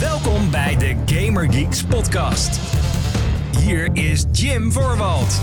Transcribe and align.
Welkom 0.00 0.50
bij 0.50 0.76
de 0.76 0.96
Gamer 1.06 1.52
Geeks 1.52 1.84
podcast. 1.84 2.60
Hier 3.58 3.88
is 3.92 4.24
Jim 4.32 4.72
Voorwald. 4.72 5.40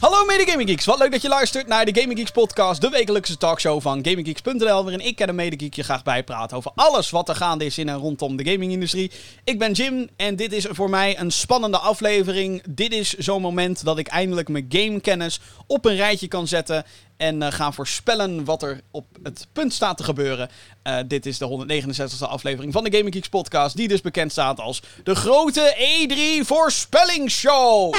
Hallo 0.00 0.24
mede 0.24 0.50
Gaming 0.50 0.68
Geeks, 0.68 0.84
wat 0.84 0.98
leuk 0.98 1.10
dat 1.10 1.22
je 1.22 1.28
luistert 1.28 1.66
naar 1.66 1.84
de 1.84 2.00
Gaming 2.00 2.18
Geeks 2.18 2.30
podcast, 2.30 2.80
de 2.80 2.88
wekelijkse 2.88 3.36
talkshow 3.36 3.80
van 3.80 4.04
GamingGeeks.nl, 4.04 4.82
waarin 4.82 5.06
ik 5.06 5.20
en 5.20 5.26
de 5.26 5.32
mede 5.32 5.56
geek 5.58 5.74
je 5.74 5.82
graag 5.82 6.02
bijpraat 6.02 6.52
over 6.52 6.70
alles 6.74 7.10
wat 7.10 7.28
er 7.28 7.34
gaande 7.34 7.64
is 7.64 7.78
in 7.78 7.88
en 7.88 7.96
rondom 7.96 8.36
de 8.36 8.50
gamingindustrie. 8.50 9.10
Ik 9.44 9.58
ben 9.58 9.72
Jim 9.72 10.08
en 10.16 10.36
dit 10.36 10.52
is 10.52 10.66
voor 10.70 10.90
mij 10.90 11.18
een 11.18 11.30
spannende 11.30 11.78
aflevering. 11.78 12.62
Dit 12.68 12.92
is 12.92 13.12
zo'n 13.12 13.40
moment 13.40 13.84
dat 13.84 13.98
ik 13.98 14.08
eindelijk 14.08 14.48
mijn 14.48 14.66
gamekennis 14.68 15.40
op 15.66 15.84
een 15.84 15.96
rijtje 15.96 16.28
kan 16.28 16.48
zetten 16.48 16.84
en 17.16 17.42
uh, 17.42 17.46
ga 17.50 17.72
voorspellen 17.72 18.44
wat 18.44 18.62
er 18.62 18.80
op 18.90 19.06
het 19.22 19.46
punt 19.52 19.72
staat 19.72 19.96
te 19.96 20.04
gebeuren. 20.04 20.50
Uh, 20.84 20.96
dit 21.06 21.26
is 21.26 21.38
de 21.38 21.66
169e 21.66 22.28
aflevering 22.28 22.72
van 22.72 22.84
de 22.84 22.96
Gaming 22.96 23.14
Geeks 23.14 23.28
podcast, 23.28 23.76
die 23.76 23.88
dus 23.88 24.00
bekend 24.00 24.32
staat 24.32 24.60
als 24.60 24.82
de 25.04 25.14
grote 25.14 25.76
E3 25.76 26.46
voorspellingsshow. 26.46 27.94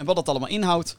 En 0.00 0.06
wat 0.06 0.16
dat 0.16 0.28
allemaal 0.28 0.48
inhoudt, 0.48 0.96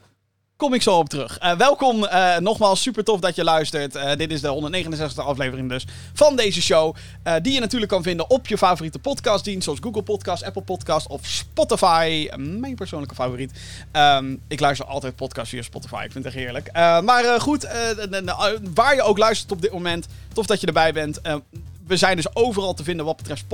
kom 0.55 0.73
ik 0.73 0.81
zo 0.81 0.97
op 0.97 1.09
terug. 1.09 1.43
Uh, 1.43 1.53
welkom, 1.53 2.03
uh, 2.03 2.37
nogmaals, 2.37 2.81
super 2.81 3.03
tof 3.03 3.19
dat 3.19 3.35
je 3.35 3.43
luistert. 3.43 3.95
Uh, 3.95 4.15
dit 4.15 4.31
is 4.31 4.41
de 4.41 4.71
169e 4.93 5.15
aflevering 5.15 5.69
dus 5.69 5.85
van 6.13 6.35
deze 6.35 6.61
show. 6.61 6.95
die 7.41 7.53
je 7.53 7.59
natuurlijk 7.59 7.91
kan 7.91 8.03
vinden 8.03 8.29
op 8.29 8.47
je 8.47 8.57
favoriete 8.57 8.99
podcastdienst, 8.99 9.63
zoals 9.63 9.79
Google 9.81 10.01
Podcast, 10.01 10.43
Apple 10.43 10.61
Podcast 10.61 11.07
of 11.07 11.25
Spotify. 11.25 12.29
mijn 12.37 12.75
persoonlijke 12.75 13.15
favoriet. 13.15 13.51
Um, 13.91 14.41
ik 14.47 14.59
luister 14.59 14.85
altijd 14.85 15.15
podcasts 15.15 15.49
via 15.49 15.61
Spotify, 15.61 16.03
ik 16.05 16.11
vind 16.11 16.23
het 16.23 16.33
heerlijk. 16.33 16.71
maar 17.03 17.41
goed, 17.41 17.67
waar 18.73 18.95
je 18.95 19.01
ook 19.01 19.17
luistert 19.17 19.51
op 19.51 19.61
dit 19.61 19.71
moment, 19.71 20.07
tof 20.33 20.45
dat 20.45 20.61
je 20.61 20.67
erbij 20.67 20.93
bent. 20.93 21.21
we 21.87 21.97
zijn 21.97 22.15
dus 22.15 22.35
overal 22.35 22.73
te 22.73 22.83
vinden 22.83 23.05
wat 23.05 23.17
betreft, 23.17 23.45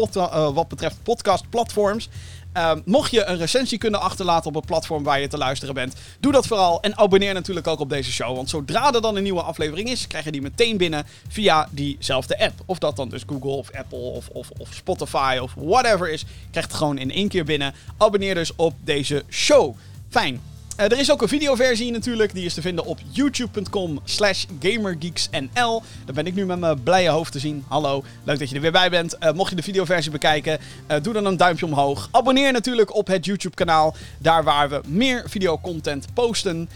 wat 0.54 0.68
betreft 0.68 1.04
podcastplatforms. 1.04 2.10
Uh, 2.58 2.72
mocht 2.86 3.12
je 3.12 3.26
een 3.26 3.38
recensie 3.38 3.78
kunnen 3.78 4.02
achterlaten 4.02 4.48
op 4.48 4.56
het 4.56 4.66
platform 4.66 5.04
waar 5.04 5.20
je 5.20 5.28
te 5.28 5.38
luisteren 5.38 5.74
bent, 5.74 5.96
doe 6.20 6.32
dat 6.32 6.48
vooral. 6.48 6.82
En 6.82 6.98
abonneer 6.98 7.34
natuurlijk 7.34 7.68
ook 7.68 7.80
op 7.80 7.90
deze 7.90 8.12
show. 8.12 8.36
Want 8.36 8.50
zodra 8.50 8.94
er 8.94 9.02
dan 9.02 9.16
een 9.16 9.24
nieuwe 9.24 9.42
aflevering 9.42 9.90
is, 9.90 10.08
krijg 10.08 10.26
je 10.26 10.32
die 10.32 10.42
meteen 10.42 10.78
binnen 10.78 11.06
via 11.28 11.68
diezelfde 11.72 12.40
app. 12.40 12.54
Of 12.66 12.78
dat 12.78 12.96
dan 12.96 13.10
dus 13.10 13.24
Google 13.28 13.52
of 13.52 13.72
Apple 13.72 13.98
of, 13.98 14.28
of, 14.28 14.50
of 14.58 14.74
Spotify 14.74 15.38
of 15.42 15.54
whatever 15.56 16.10
is. 16.10 16.26
Krijg 16.52 16.66
het 16.66 16.76
gewoon 16.76 16.98
in 16.98 17.12
één 17.12 17.28
keer 17.28 17.46
binnen. 17.46 17.74
Abonneer 17.98 18.36
dus 18.36 18.56
op 18.56 18.74
deze 18.84 19.24
show. 19.30 19.76
Fijn. 20.10 20.57
Uh, 20.78 20.86
er 20.86 21.00
is 21.00 21.12
ook 21.12 21.22
een 21.22 21.28
videoversie 21.28 21.92
natuurlijk. 21.92 22.34
Die 22.34 22.46
is 22.46 22.54
te 22.54 22.62
vinden 22.62 22.86
op 22.86 23.00
youtube.com 23.10 24.00
slash 24.04 24.46
gamergeeksnl. 24.60 25.84
Daar 26.06 26.14
ben 26.14 26.26
ik 26.26 26.36
nu 26.36 26.46
met 26.46 26.60
mijn 26.60 26.84
blije 26.84 27.10
hoofd 27.10 27.32
te 27.32 27.40
zien. 27.40 27.64
Hallo, 27.68 28.04
leuk 28.24 28.40
dat 28.40 28.50
je 28.50 28.56
er 28.56 28.62
weer 28.62 28.72
bij 28.72 28.90
bent. 28.90 29.16
Uh, 29.20 29.32
mocht 29.32 29.50
je 29.50 29.56
de 29.56 29.64
videoversie 29.64 30.12
bekijken, 30.12 30.60
uh, 30.92 30.98
doe 31.02 31.14
dan 31.14 31.26
een 31.26 31.38
duimpje 31.38 31.66
omhoog. 31.66 32.10
Abonneer 32.12 32.52
natuurlijk 32.52 32.96
op 32.96 33.08
het 33.08 33.26
YouTube 33.26 33.56
kanaal. 33.56 33.96
Daar 34.18 34.44
waar 34.44 34.70
we 34.70 34.82
meer 34.88 35.24
videocontent 35.26 36.06
posten. 36.14 36.70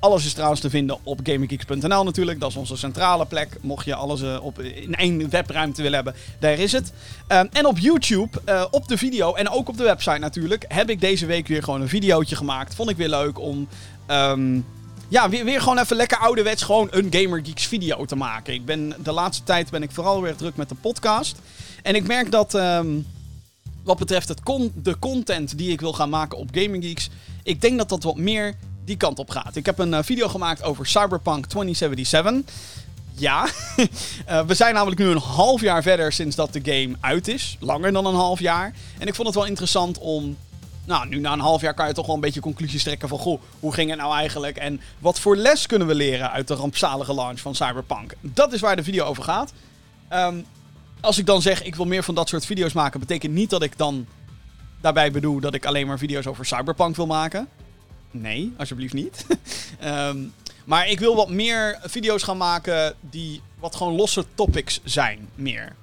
Alles 0.00 0.24
is 0.24 0.32
trouwens 0.32 0.60
te 0.60 0.70
vinden 0.70 0.98
op 1.02 1.20
gamergeeks.nl 1.22 2.04
natuurlijk. 2.04 2.40
Dat 2.40 2.50
is 2.50 2.56
onze 2.56 2.76
centrale 2.76 3.26
plek. 3.26 3.56
Mocht 3.60 3.84
je 3.84 3.94
alles 3.94 4.22
op, 4.40 4.60
in 4.60 4.94
één 4.94 5.30
webruimte 5.30 5.82
willen 5.82 5.96
hebben, 6.04 6.14
daar 6.38 6.58
is 6.58 6.72
het. 6.72 6.92
en 7.52 7.66
op 7.66 7.78
YouTube, 7.78 8.68
op 8.70 8.88
de 8.88 8.98
video 8.98 9.34
en 9.34 9.48
ook 9.48 9.68
op 9.68 9.76
de 9.76 9.82
website 9.84 10.18
natuurlijk, 10.18 10.64
heb 10.68 10.90
ik 10.90 11.00
deze 11.00 11.26
week 11.26 11.46
weer 11.46 11.62
gewoon 11.62 11.80
een 11.80 11.88
videootje 11.88 12.36
gemaakt. 12.36 12.74
Vond 12.74 12.90
ik 12.90 12.96
weer 12.96 13.08
leuk 13.08 13.38
om. 13.38 13.68
Um, 14.10 14.64
ja, 15.08 15.28
weer, 15.28 15.44
weer 15.44 15.60
gewoon 15.60 15.78
even 15.78 15.96
lekker 15.96 16.18
ouderwets 16.18 16.62
gewoon 16.62 16.88
een 16.90 17.08
Gamer 17.10 17.40
Geeks 17.44 17.66
video 17.66 18.04
te 18.04 18.16
maken. 18.16 18.54
Ik 18.54 18.64
ben, 18.64 18.94
de 19.02 19.12
laatste 19.12 19.44
tijd 19.44 19.70
ben 19.70 19.82
ik 19.82 19.90
vooral 19.90 20.22
weer 20.22 20.36
druk 20.36 20.56
met 20.56 20.68
de 20.68 20.74
podcast. 20.74 21.38
En 21.82 21.94
ik 21.94 22.06
merk 22.06 22.30
dat 22.30 22.54
um, 22.54 23.06
wat 23.84 23.98
betreft 23.98 24.28
het 24.28 24.42
con 24.42 24.72
de 24.74 24.98
content 24.98 25.58
die 25.58 25.70
ik 25.70 25.80
wil 25.80 25.92
gaan 25.92 26.10
maken 26.10 26.38
op 26.38 26.48
Gaming 26.52 26.84
Geeks... 26.84 27.10
Ik 27.42 27.60
denk 27.60 27.78
dat 27.78 27.88
dat 27.88 28.02
wat 28.02 28.16
meer 28.16 28.54
die 28.84 28.96
kant 28.96 29.18
op 29.18 29.30
gaat. 29.30 29.56
Ik 29.56 29.66
heb 29.66 29.78
een 29.78 29.92
uh, 29.92 29.98
video 30.02 30.28
gemaakt 30.28 30.62
over 30.62 30.86
Cyberpunk 30.86 31.46
2077. 31.46 32.54
Ja, 33.14 33.46
uh, 34.28 34.40
we 34.50 34.54
zijn 34.54 34.74
namelijk 34.74 35.00
nu 35.00 35.06
een 35.06 35.16
half 35.16 35.60
jaar 35.60 35.82
verder 35.82 36.12
sinds 36.12 36.36
dat 36.36 36.52
de 36.52 36.60
game 36.64 36.96
uit 37.00 37.28
is. 37.28 37.56
Langer 37.60 37.92
dan 37.92 38.06
een 38.06 38.14
half 38.14 38.40
jaar. 38.40 38.74
En 38.98 39.06
ik 39.06 39.14
vond 39.14 39.26
het 39.26 39.36
wel 39.36 39.46
interessant 39.46 39.98
om 39.98 40.36
nou, 40.84 41.08
nu 41.08 41.18
na 41.18 41.32
een 41.32 41.40
half 41.40 41.60
jaar 41.60 41.74
kan 41.74 41.86
je 41.86 41.92
toch 41.92 42.06
wel 42.06 42.14
een 42.14 42.20
beetje 42.20 42.40
conclusies 42.40 42.82
trekken 42.82 43.08
van... 43.08 43.18
Goh, 43.18 43.40
hoe 43.60 43.72
ging 43.72 43.90
het 43.90 43.98
nou 43.98 44.14
eigenlijk? 44.14 44.56
En 44.56 44.80
wat 44.98 45.20
voor 45.20 45.36
les 45.36 45.66
kunnen 45.66 45.88
we 45.88 45.94
leren 45.94 46.30
uit 46.30 46.48
de 46.48 46.54
rampzalige 46.54 47.14
launch 47.14 47.40
van 47.40 47.54
Cyberpunk? 47.54 48.14
Dat 48.20 48.52
is 48.52 48.60
waar 48.60 48.76
de 48.76 48.82
video 48.82 49.04
over 49.04 49.22
gaat. 49.22 49.52
Um, 50.12 50.46
als 51.00 51.18
ik 51.18 51.26
dan 51.26 51.42
zeg, 51.42 51.62
ik 51.62 51.74
wil 51.74 51.84
meer 51.84 52.02
van 52.02 52.14
dat 52.14 52.28
soort 52.28 52.46
video's 52.46 52.72
maken... 52.72 53.00
betekent 53.00 53.32
niet 53.32 53.50
dat 53.50 53.62
ik 53.62 53.78
dan 53.78 54.06
daarbij 54.80 55.10
bedoel 55.10 55.40
dat 55.40 55.54
ik 55.54 55.66
alleen 55.66 55.86
maar 55.86 55.98
video's 55.98 56.26
over 56.26 56.46
Cyberpunk 56.46 56.96
wil 56.96 57.06
maken. 57.06 57.48
Nee, 58.12 58.52
alsjeblieft 58.56 58.94
niet. 58.94 59.26
um, 59.84 60.32
maar 60.64 60.88
ik 60.88 60.98
wil 60.98 61.16
wat 61.16 61.30
meer 61.30 61.78
video's 61.82 62.22
gaan 62.22 62.36
maken 62.36 62.94
die 63.00 63.40
wat 63.58 63.76
gewoon 63.76 63.94
losse 63.94 64.24
topics 64.34 64.80
zijn, 64.84 65.28
meer. 65.34 65.76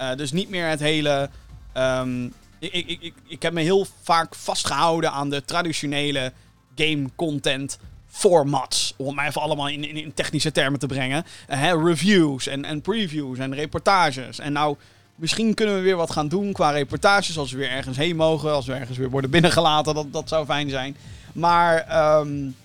Uh, 0.00 0.14
dus 0.14 0.32
niet 0.32 0.48
meer 0.48 0.68
het 0.68 0.80
hele... 0.80 1.30
Um, 1.76 2.32
ik, 2.58 2.72
ik, 2.72 3.02
ik, 3.02 3.14
ik 3.26 3.42
heb 3.42 3.52
me 3.52 3.60
heel 3.60 3.86
vaak 4.02 4.34
vastgehouden 4.34 5.12
aan 5.12 5.30
de 5.30 5.44
traditionele 5.44 6.32
game 6.74 7.08
content 7.16 7.78
formats. 8.06 8.94
Om 8.96 9.14
mij 9.14 9.26
even 9.26 9.40
allemaal 9.40 9.68
in, 9.68 9.84
in, 9.84 10.14
technische 10.14 10.52
termen 10.52 10.80
te 10.80 10.86
brengen. 10.86 11.24
Uh, 11.50 11.72
reviews 11.84 12.46
en, 12.46 12.64
en 12.64 12.80
previews 12.80 13.38
en 13.38 13.54
reportages. 13.54 14.38
En 14.38 14.52
nou, 14.52 14.76
misschien 15.18 15.54
kunnen 15.54 15.74
we 15.74 15.80
weer 15.80 15.96
wat 15.96 16.10
gaan 16.10 16.28
doen 16.28 16.52
qua 16.52 16.70
reportages. 16.70 17.38
Als 17.38 17.52
we 17.52 17.58
weer 17.58 17.70
ergens 17.70 17.96
heen 17.96 18.16
mogen. 18.16 18.52
Als 18.52 18.66
we 18.66 18.72
ergens 18.72 18.98
weer 18.98 19.10
worden 19.10 19.30
binnengelaten. 19.30 19.94
Dat, 19.94 20.12
dat 20.12 20.28
zou 20.28 20.46
fijn 20.46 20.70
zijn. 20.70 20.96
Maar 21.32 21.76
um, 22.18 22.56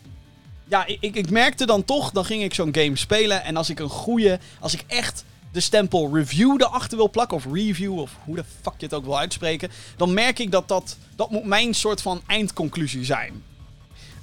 ja, 0.65 0.85
ik, 0.85 1.15
ik 1.15 1.29
merkte 1.29 1.65
dan 1.65 1.85
toch. 1.85 2.11
Dan 2.11 2.25
ging 2.25 2.43
ik 2.43 2.53
zo'n 2.53 2.75
game 2.75 2.95
spelen. 2.95 3.43
En 3.43 3.57
als 3.57 3.69
ik 3.69 3.79
een 3.79 3.89
goede. 3.89 4.39
Als 4.59 4.73
ik 4.73 4.83
echt 4.87 5.25
de 5.51 5.59
stempel 5.59 6.09
review 6.13 6.61
erachter 6.61 6.97
wil 6.97 7.09
plakken, 7.09 7.37
of 7.37 7.45
review, 7.51 7.99
of 7.99 8.11
hoe 8.23 8.35
de 8.35 8.43
fuck 8.61 8.73
je 8.77 8.85
het 8.85 8.93
ook 8.93 9.05
wil 9.05 9.17
uitspreken, 9.17 9.71
dan 9.97 10.13
merk 10.13 10.39
ik 10.39 10.51
dat 10.51 10.67
dat, 10.67 10.97
dat 11.15 11.31
moet 11.31 11.45
mijn 11.45 11.73
soort 11.73 12.01
van 12.01 12.21
eindconclusie 12.27 13.05
zijn. 13.05 13.43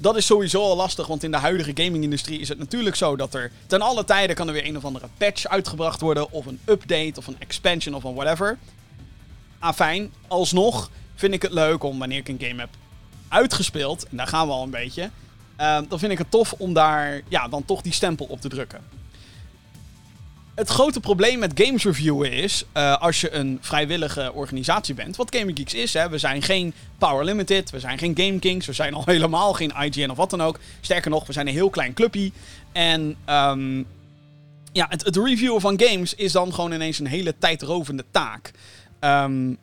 Dat 0.03 0.17
is 0.17 0.27
sowieso 0.27 0.63
al 0.63 0.77
lastig, 0.77 1.07
want 1.07 1.23
in 1.23 1.31
de 1.31 1.37
huidige 1.37 1.71
gaming-industrie 1.75 2.41
is 2.41 2.49
het 2.49 2.59
natuurlijk 2.59 2.97
zo 2.97 3.17
dat 3.17 3.35
er 3.35 3.53
ten 3.67 3.81
alle 3.81 4.05
tijden 4.05 4.37
kan 4.37 4.47
er 4.47 4.53
weer 4.53 4.67
een 4.67 4.77
of 4.77 4.85
andere 4.85 5.09
patch 5.19 5.47
uitgebracht 5.47 6.01
worden, 6.01 6.33
of 6.33 6.47
een 6.47 6.61
update, 6.65 7.13
of 7.17 7.27
een 7.27 7.37
expansion, 7.39 7.95
of 7.95 8.05
een 8.05 8.15
whatever. 8.15 8.59
Afijn, 9.59 10.13
alsnog 10.29 10.91
vind 11.15 11.35
ik 11.35 11.43
het 11.43 11.53
leuk 11.53 11.83
om 11.83 11.99
wanneer 11.99 12.19
ik 12.19 12.29
een 12.29 12.41
game 12.41 12.61
heb 12.61 12.69
uitgespeeld, 13.29 14.09
en 14.09 14.17
daar 14.17 14.27
gaan 14.27 14.47
we 14.47 14.53
al 14.53 14.63
een 14.63 14.71
beetje, 14.71 15.11
uh, 15.61 15.79
dan 15.89 15.99
vind 15.99 16.13
ik 16.13 16.19
het 16.19 16.31
tof 16.31 16.53
om 16.53 16.73
daar 16.73 17.21
ja, 17.29 17.49
dan 17.49 17.65
toch 17.65 17.83
die 17.83 17.93
stempel 17.93 18.27
op 18.27 18.41
te 18.41 18.49
drukken. 18.49 19.00
Het 20.61 20.69
grote 20.69 21.01
probleem 21.01 21.39
met 21.39 21.53
games 21.55 21.85
reviewen 21.85 22.33
is, 22.33 22.65
uh, 22.77 22.97
als 22.97 23.21
je 23.21 23.33
een 23.33 23.59
vrijwillige 23.61 24.33
organisatie 24.35 24.95
bent, 24.95 25.17
wat 25.17 25.37
Gaming 25.37 25.59
Geeks 25.59 25.75
is, 25.75 25.93
hè, 25.93 26.09
we 26.09 26.19
zijn 26.19 26.43
geen 26.43 26.75
Power 26.99 27.25
Limited, 27.25 27.71
we 27.71 27.81
zijn 27.81 27.99
geen 27.99 28.17
Game 28.17 28.39
Kings, 28.39 28.67
we 28.67 28.73
zijn 28.73 28.95
al 28.95 29.03
helemaal 29.15 29.53
geen 29.53 29.73
IGN 29.81 30.11
of 30.11 30.17
wat 30.17 30.31
dan 30.31 30.43
ook. 30.43 30.59
Sterker 30.81 31.11
nog, 31.11 31.27
we 31.27 31.33
zijn 31.33 31.47
een 31.47 31.53
heel 31.53 31.71
klein 31.71 31.93
clubje. 31.93 32.33
En 32.73 33.17
um, 33.31 33.87
ja, 34.73 34.87
het, 34.89 35.05
het, 35.05 35.17
reviewen 35.17 35.61
van 35.61 35.81
games 35.81 36.15
is 36.15 36.33
dan 36.33 36.55
gewoon 36.55 36.73
ineens 36.73 36.99
een 36.99 37.07
hele 37.07 37.35
tijdrovende 37.39 38.05
taak. 38.11 38.51
Um, 39.01 39.59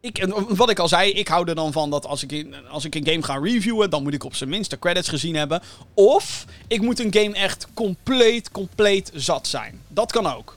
ik, 0.00 0.26
wat 0.48 0.70
ik 0.70 0.78
al 0.78 0.88
zei, 0.88 1.10
ik 1.10 1.28
hou 1.28 1.48
er 1.48 1.54
dan 1.54 1.72
van 1.72 1.90
dat 1.90 2.06
als 2.06 2.22
ik, 2.22 2.46
als 2.68 2.84
ik 2.84 2.94
een 2.94 3.06
game 3.06 3.22
ga 3.22 3.38
reviewen, 3.38 3.90
dan 3.90 4.02
moet 4.02 4.14
ik 4.14 4.24
op 4.24 4.34
zijn 4.34 4.50
minst 4.50 4.70
de 4.70 4.78
credits 4.78 5.08
gezien 5.08 5.34
hebben. 5.34 5.62
Of 5.94 6.44
ik 6.66 6.80
moet 6.80 7.00
een 7.00 7.14
game 7.14 7.34
echt 7.34 7.66
compleet, 7.74 8.50
compleet 8.50 9.10
zat 9.14 9.46
zijn. 9.46 9.80
Dat 9.88 10.12
kan 10.12 10.26
ook. 10.26 10.56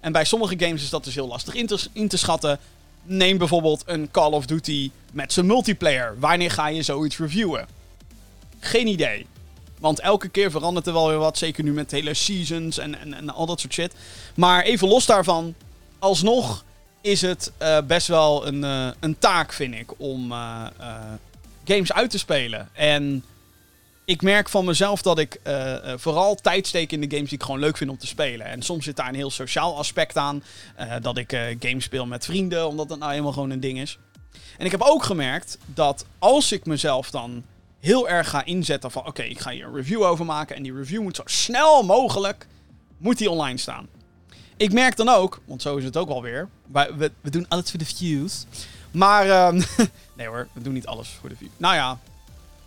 En 0.00 0.12
bij 0.12 0.24
sommige 0.24 0.58
games 0.58 0.82
is 0.82 0.90
dat 0.90 1.04
dus 1.04 1.14
heel 1.14 1.26
lastig 1.26 1.54
in 1.54 1.66
te, 1.66 1.78
in 1.92 2.08
te 2.08 2.16
schatten. 2.16 2.58
Neem 3.02 3.38
bijvoorbeeld 3.38 3.82
een 3.86 4.10
Call 4.10 4.32
of 4.32 4.46
Duty 4.46 4.90
met 5.12 5.32
zijn 5.32 5.46
multiplayer. 5.46 6.16
Wanneer 6.18 6.50
ga 6.50 6.66
je 6.66 6.82
zoiets 6.82 7.18
reviewen? 7.18 7.66
Geen 8.60 8.86
idee. 8.86 9.26
Want 9.78 10.00
elke 10.00 10.28
keer 10.28 10.50
verandert 10.50 10.86
er 10.86 10.92
wel 10.92 11.08
weer 11.08 11.18
wat. 11.18 11.38
Zeker 11.38 11.64
nu 11.64 11.72
met 11.72 11.90
hele 11.90 12.14
seasons 12.14 12.78
en, 12.78 13.00
en, 13.00 13.14
en 13.14 13.30
al 13.30 13.46
dat 13.46 13.60
soort 13.60 13.72
shit. 13.72 13.94
Maar 14.34 14.62
even 14.62 14.88
los 14.88 15.06
daarvan. 15.06 15.54
Alsnog 15.98 16.64
is 17.02 17.20
het 17.20 17.52
uh, 17.62 17.78
best 17.86 18.06
wel 18.06 18.46
een, 18.46 18.62
uh, 18.62 18.90
een 19.00 19.18
taak, 19.18 19.52
vind 19.52 19.74
ik, 19.74 20.00
om 20.00 20.32
uh, 20.32 20.66
games 21.64 21.92
uit 21.92 22.10
te 22.10 22.18
spelen. 22.18 22.68
En 22.72 23.24
ik 24.04 24.22
merk 24.22 24.48
van 24.48 24.64
mezelf 24.64 25.02
dat 25.02 25.18
ik 25.18 25.40
vooral 25.96 26.34
tijd 26.34 26.66
steek 26.66 26.92
in 26.92 27.00
de 27.00 27.10
games 27.16 27.28
die 27.28 27.38
ik 27.38 27.44
gewoon 27.44 27.60
leuk 27.60 27.76
vind 27.76 27.90
om 27.90 27.98
te 27.98 28.06
spelen. 28.06 28.46
En 28.46 28.62
soms 28.62 28.84
zit 28.84 28.96
daar 28.96 29.08
een 29.08 29.14
heel 29.14 29.30
sociaal 29.30 29.78
aspect 29.78 30.16
aan. 30.16 30.42
dat 31.00 31.16
ik 31.16 31.56
games 31.58 31.84
speel 31.84 32.06
met 32.06 32.24
vrienden, 32.24 32.68
omdat 32.68 32.88
dat 32.88 32.98
nou 32.98 33.10
helemaal 33.10 33.32
gewoon 33.32 33.50
een 33.50 33.60
ding 33.60 33.80
is. 33.80 33.98
En 34.58 34.64
ik 34.64 34.70
heb 34.70 34.82
ook 34.82 35.02
gemerkt 35.02 35.58
dat 35.66 36.04
als 36.18 36.52
ik 36.52 36.66
mezelf 36.66 37.10
dan 37.10 37.44
heel 37.80 38.08
erg 38.08 38.28
ga 38.28 38.44
inzetten 38.44 38.90
van... 38.90 39.06
Oké, 39.06 39.22
ik 39.22 39.38
ga 39.38 39.50
hier 39.50 39.66
een 39.66 39.74
review 39.74 40.02
over 40.02 40.24
maken. 40.24 40.56
En 40.56 40.62
die 40.62 40.74
review 40.74 41.02
moet 41.02 41.16
zo 41.16 41.22
snel 41.24 41.82
mogelijk 41.82 42.46
moet 42.98 43.18
die 43.18 43.30
online 43.30 43.58
staan. 43.58 43.88
Ik 44.62 44.72
merk 44.72 44.96
dan 44.96 45.08
ook, 45.08 45.40
want 45.44 45.62
zo 45.62 45.76
is 45.76 45.84
het 45.84 45.96
ook 45.96 46.08
alweer. 46.08 46.48
Wij, 46.72 46.90
we, 46.96 47.30
doen 47.30 47.46
alles 47.48 47.70
voor 47.70 47.78
de 47.78 47.84
views. 47.84 48.46
Maar, 48.90 49.28
ehm, 49.28 49.62
nee 50.16 50.26
hoor, 50.26 50.48
we 50.52 50.62
doen 50.62 50.72
niet 50.72 50.86
alles 50.86 51.08
voor 51.20 51.28
de 51.28 51.36
views. 51.36 51.50
Nou 51.56 51.74
ja, 51.74 51.98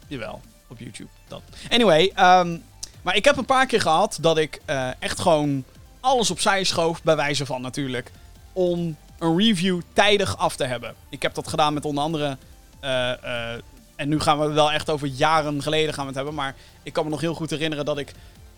jawel, 0.08 0.42
op 0.68 0.80
YouTube. 0.80 1.10
Dat. 1.28 1.42
Anyway, 1.70 2.12
ehm, 2.16 2.58
maar 3.02 3.16
ik 3.16 3.26
heb 3.26 3.38
een 3.38 3.46
paar 3.46 3.66
keer 3.66 3.82
gehad 3.82 4.18
dat 4.22 4.38
ik 4.38 4.62
eh, 4.66 4.90
echt 5.00 5.20
gewoon 5.20 5.64
alles 6.00 6.32
opzij 6.32 6.64
schoof, 6.64 7.04
bij 7.04 7.16
wijze 7.16 7.46
van 7.46 7.62
natuurlijk, 7.62 8.12
om 8.54 8.98
een 9.20 9.38
review 9.38 9.82
tijdig 9.94 10.38
af 10.38 10.56
te 10.56 10.66
hebben. 10.66 10.96
Ik 11.10 11.22
heb 11.22 11.34
dat 11.34 11.48
gedaan 11.48 11.74
met 11.74 11.86
onder 11.86 12.04
andere. 12.04 12.38
eh, 12.80 13.12
eh, 13.12 13.62
en 13.96 14.10
nu 14.10 14.20
gaan 14.20 14.40
we 14.40 14.48
wel 14.48 14.72
echt 14.72 14.90
over 14.90 15.08
jaren 15.08 15.62
geleden 15.62 15.94
gaan 15.94 16.02
we 16.04 16.08
het 16.08 16.16
hebben. 16.16 16.34
Maar 16.34 16.56
ik 16.84 16.94
kan 16.94 17.04
me 17.04 17.10
nog 17.10 17.22
heel 17.22 17.34
goed 17.34 17.50
herinneren 17.50 17.86
dat 17.86 17.98
ik 17.98 18.14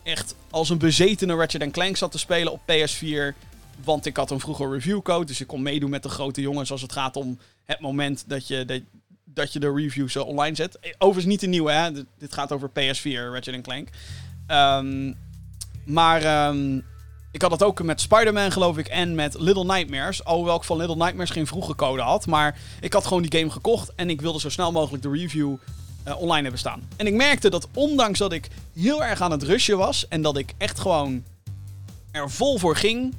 echt 0.07 0.35
als 0.49 0.69
een 0.69 0.77
bezetene 0.77 1.35
Ratchet 1.35 1.71
Clank 1.71 1.97
zat 1.97 2.11
te 2.11 2.17
spelen 2.17 2.51
op 2.51 2.61
PS4. 2.61 3.35
Want 3.83 4.05
ik 4.05 4.17
had 4.17 4.31
een 4.31 4.39
vroeger 4.39 4.71
reviewcode. 4.71 5.25
Dus 5.25 5.41
ik 5.41 5.47
kon 5.47 5.61
meedoen 5.61 5.89
met 5.89 6.03
de 6.03 6.09
grote 6.09 6.41
jongens 6.41 6.71
als 6.71 6.81
het 6.81 6.91
gaat 6.91 7.15
om 7.15 7.39
het 7.65 7.79
moment 7.79 8.23
dat 8.27 8.47
je, 8.47 8.65
dat, 8.65 8.81
dat 9.23 9.53
je 9.53 9.59
de 9.59 9.73
reviews 9.73 10.15
eh, 10.15 10.27
online 10.27 10.55
zet. 10.55 10.79
Eh, 10.79 10.93
Overigens 10.97 11.25
niet 11.25 11.39
de 11.39 11.47
nieuwe, 11.47 11.71
hè. 11.71 11.91
Dit, 11.91 12.33
gaat 12.33 12.51
over 12.51 12.69
PS4 12.69 13.31
Ratchet 13.31 13.61
Clank. 13.61 13.89
Ehm, 14.47 15.13
maar 15.85 16.21
ehm, 16.21 16.77
ik 17.31 17.41
had 17.41 17.49
dat 17.51 17.63
ook 17.63 17.83
met 17.83 18.01
Spider-Man, 18.01 18.51
geloof 18.51 18.77
ik, 18.77 18.87
en 18.87 19.15
met 19.15 19.39
Little 19.39 19.65
Nightmares. 19.65 20.23
Alhoewel 20.23 20.55
ik 20.55 20.63
van 20.63 20.77
Little 20.77 20.95
Nightmares 20.95 21.29
geen 21.29 21.47
vroege 21.47 21.75
code 21.75 22.01
had. 22.01 22.25
Maar 22.25 22.59
ik 22.81 22.93
had 22.93 23.05
gewoon 23.05 23.23
die 23.23 23.39
game 23.39 23.51
gekocht 23.51 23.91
en 23.95 24.09
ik 24.09 24.21
wilde 24.21 24.39
zo 24.39 24.49
snel 24.49 24.71
mogelijk 24.71 25.03
de 25.03 25.11
review 25.11 25.55
eh, 26.07 26.21
online 26.21 26.41
hebben 26.41 26.59
staan. 26.59 26.81
En 26.95 27.07
ik 27.07 27.13
merkte 27.13 27.49
dat 27.49 27.67
ondanks 27.73 28.19
dat 28.19 28.31
ik 28.31 28.49
heel 28.73 29.03
erg 29.03 29.21
aan 29.21 29.31
het 29.31 29.43
rushen 29.43 29.77
was 29.77 30.07
en 30.07 30.21
dat 30.21 30.37
ik 30.37 30.53
echt 30.57 30.79
gewoon 30.79 31.23
er 32.11 32.31
vol 32.31 32.57
voor 32.57 32.75
ging. 32.75 33.13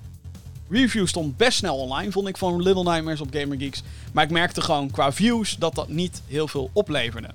Review 0.70 1.06
stond 1.06 1.36
best 1.36 1.58
snel 1.58 1.76
online, 1.76 2.12
vond 2.12 2.28
ik, 2.28 2.36
van 2.36 2.62
Little 2.62 2.82
Nightmares 2.82 3.20
op 3.20 3.28
Gamer 3.32 3.58
Geeks. 3.58 3.82
Maar 4.12 4.24
ik 4.24 4.30
merkte 4.30 4.60
gewoon 4.60 4.90
qua 4.90 5.12
views 5.12 5.56
dat 5.56 5.74
dat 5.74 5.88
niet 5.88 6.22
heel 6.26 6.48
veel 6.48 6.70
opleverde. 6.72 7.28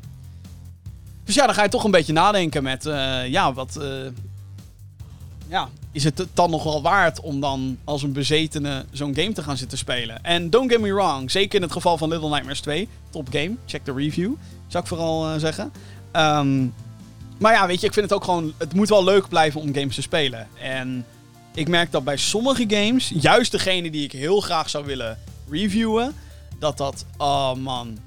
Dus 1.23 1.35
ja, 1.35 1.45
dan 1.45 1.55
ga 1.55 1.63
je 1.63 1.69
toch 1.69 1.83
een 1.83 1.91
beetje 1.91 2.13
nadenken 2.13 2.63
met, 2.63 2.85
eh, 2.85 3.27
ja, 3.27 3.53
wat... 3.53 3.75
eh, 3.75 3.87
ja, 5.47 5.69
is 5.91 6.03
het 6.03 6.17
het 6.17 6.29
dan 6.33 6.49
nog 6.49 6.63
wel 6.63 6.81
waard 6.81 7.19
om 7.19 7.39
dan 7.39 7.77
als 7.83 8.03
een 8.03 8.13
bezetene 8.13 8.85
zo'n 8.91 9.15
game 9.15 9.31
te 9.31 9.43
gaan 9.43 9.57
zitten 9.57 9.77
spelen? 9.77 10.23
En 10.23 10.49
don't 10.49 10.71
get 10.71 10.81
me 10.81 10.93
wrong, 10.93 11.31
zeker 11.31 11.55
in 11.55 11.61
het 11.61 11.71
geval 11.71 11.97
van 11.97 12.09
Little 12.09 12.29
Nightmares 12.29 12.59
2, 12.59 12.87
top 13.09 13.27
game, 13.31 13.55
check 13.65 13.85
de 13.85 13.93
review, 13.93 14.33
zou 14.73 14.83
ik 14.83 14.89
vooral 14.89 15.27
eh, 15.27 15.39
zeggen. 15.39 15.71
Ehm, 16.11 16.65
maar 17.37 17.53
ja, 17.53 17.67
weet 17.67 17.79
je, 17.79 17.87
ik 17.87 17.93
vind 17.93 18.05
het 18.05 18.13
ook 18.13 18.23
gewoon, 18.23 18.53
het 18.57 18.73
moet 18.73 18.89
wel 18.89 19.03
leuk 19.03 19.27
blijven 19.27 19.61
om 19.61 19.73
games 19.73 19.95
te 19.95 20.01
spelen. 20.01 20.47
En 20.61 21.05
ik 21.53 21.67
merk 21.67 21.91
dat 21.91 22.03
bij 22.03 22.17
sommige 22.17 22.65
games, 22.67 23.11
juist 23.15 23.51
degene 23.51 23.91
die 23.91 24.03
ik 24.03 24.11
heel 24.11 24.39
graag 24.39 24.69
zou 24.69 24.85
willen 24.85 25.17
reviewen, 25.49 26.15
dat 26.59 26.77
dat, 26.77 27.05
oh 27.17 27.53
man, 27.53 27.97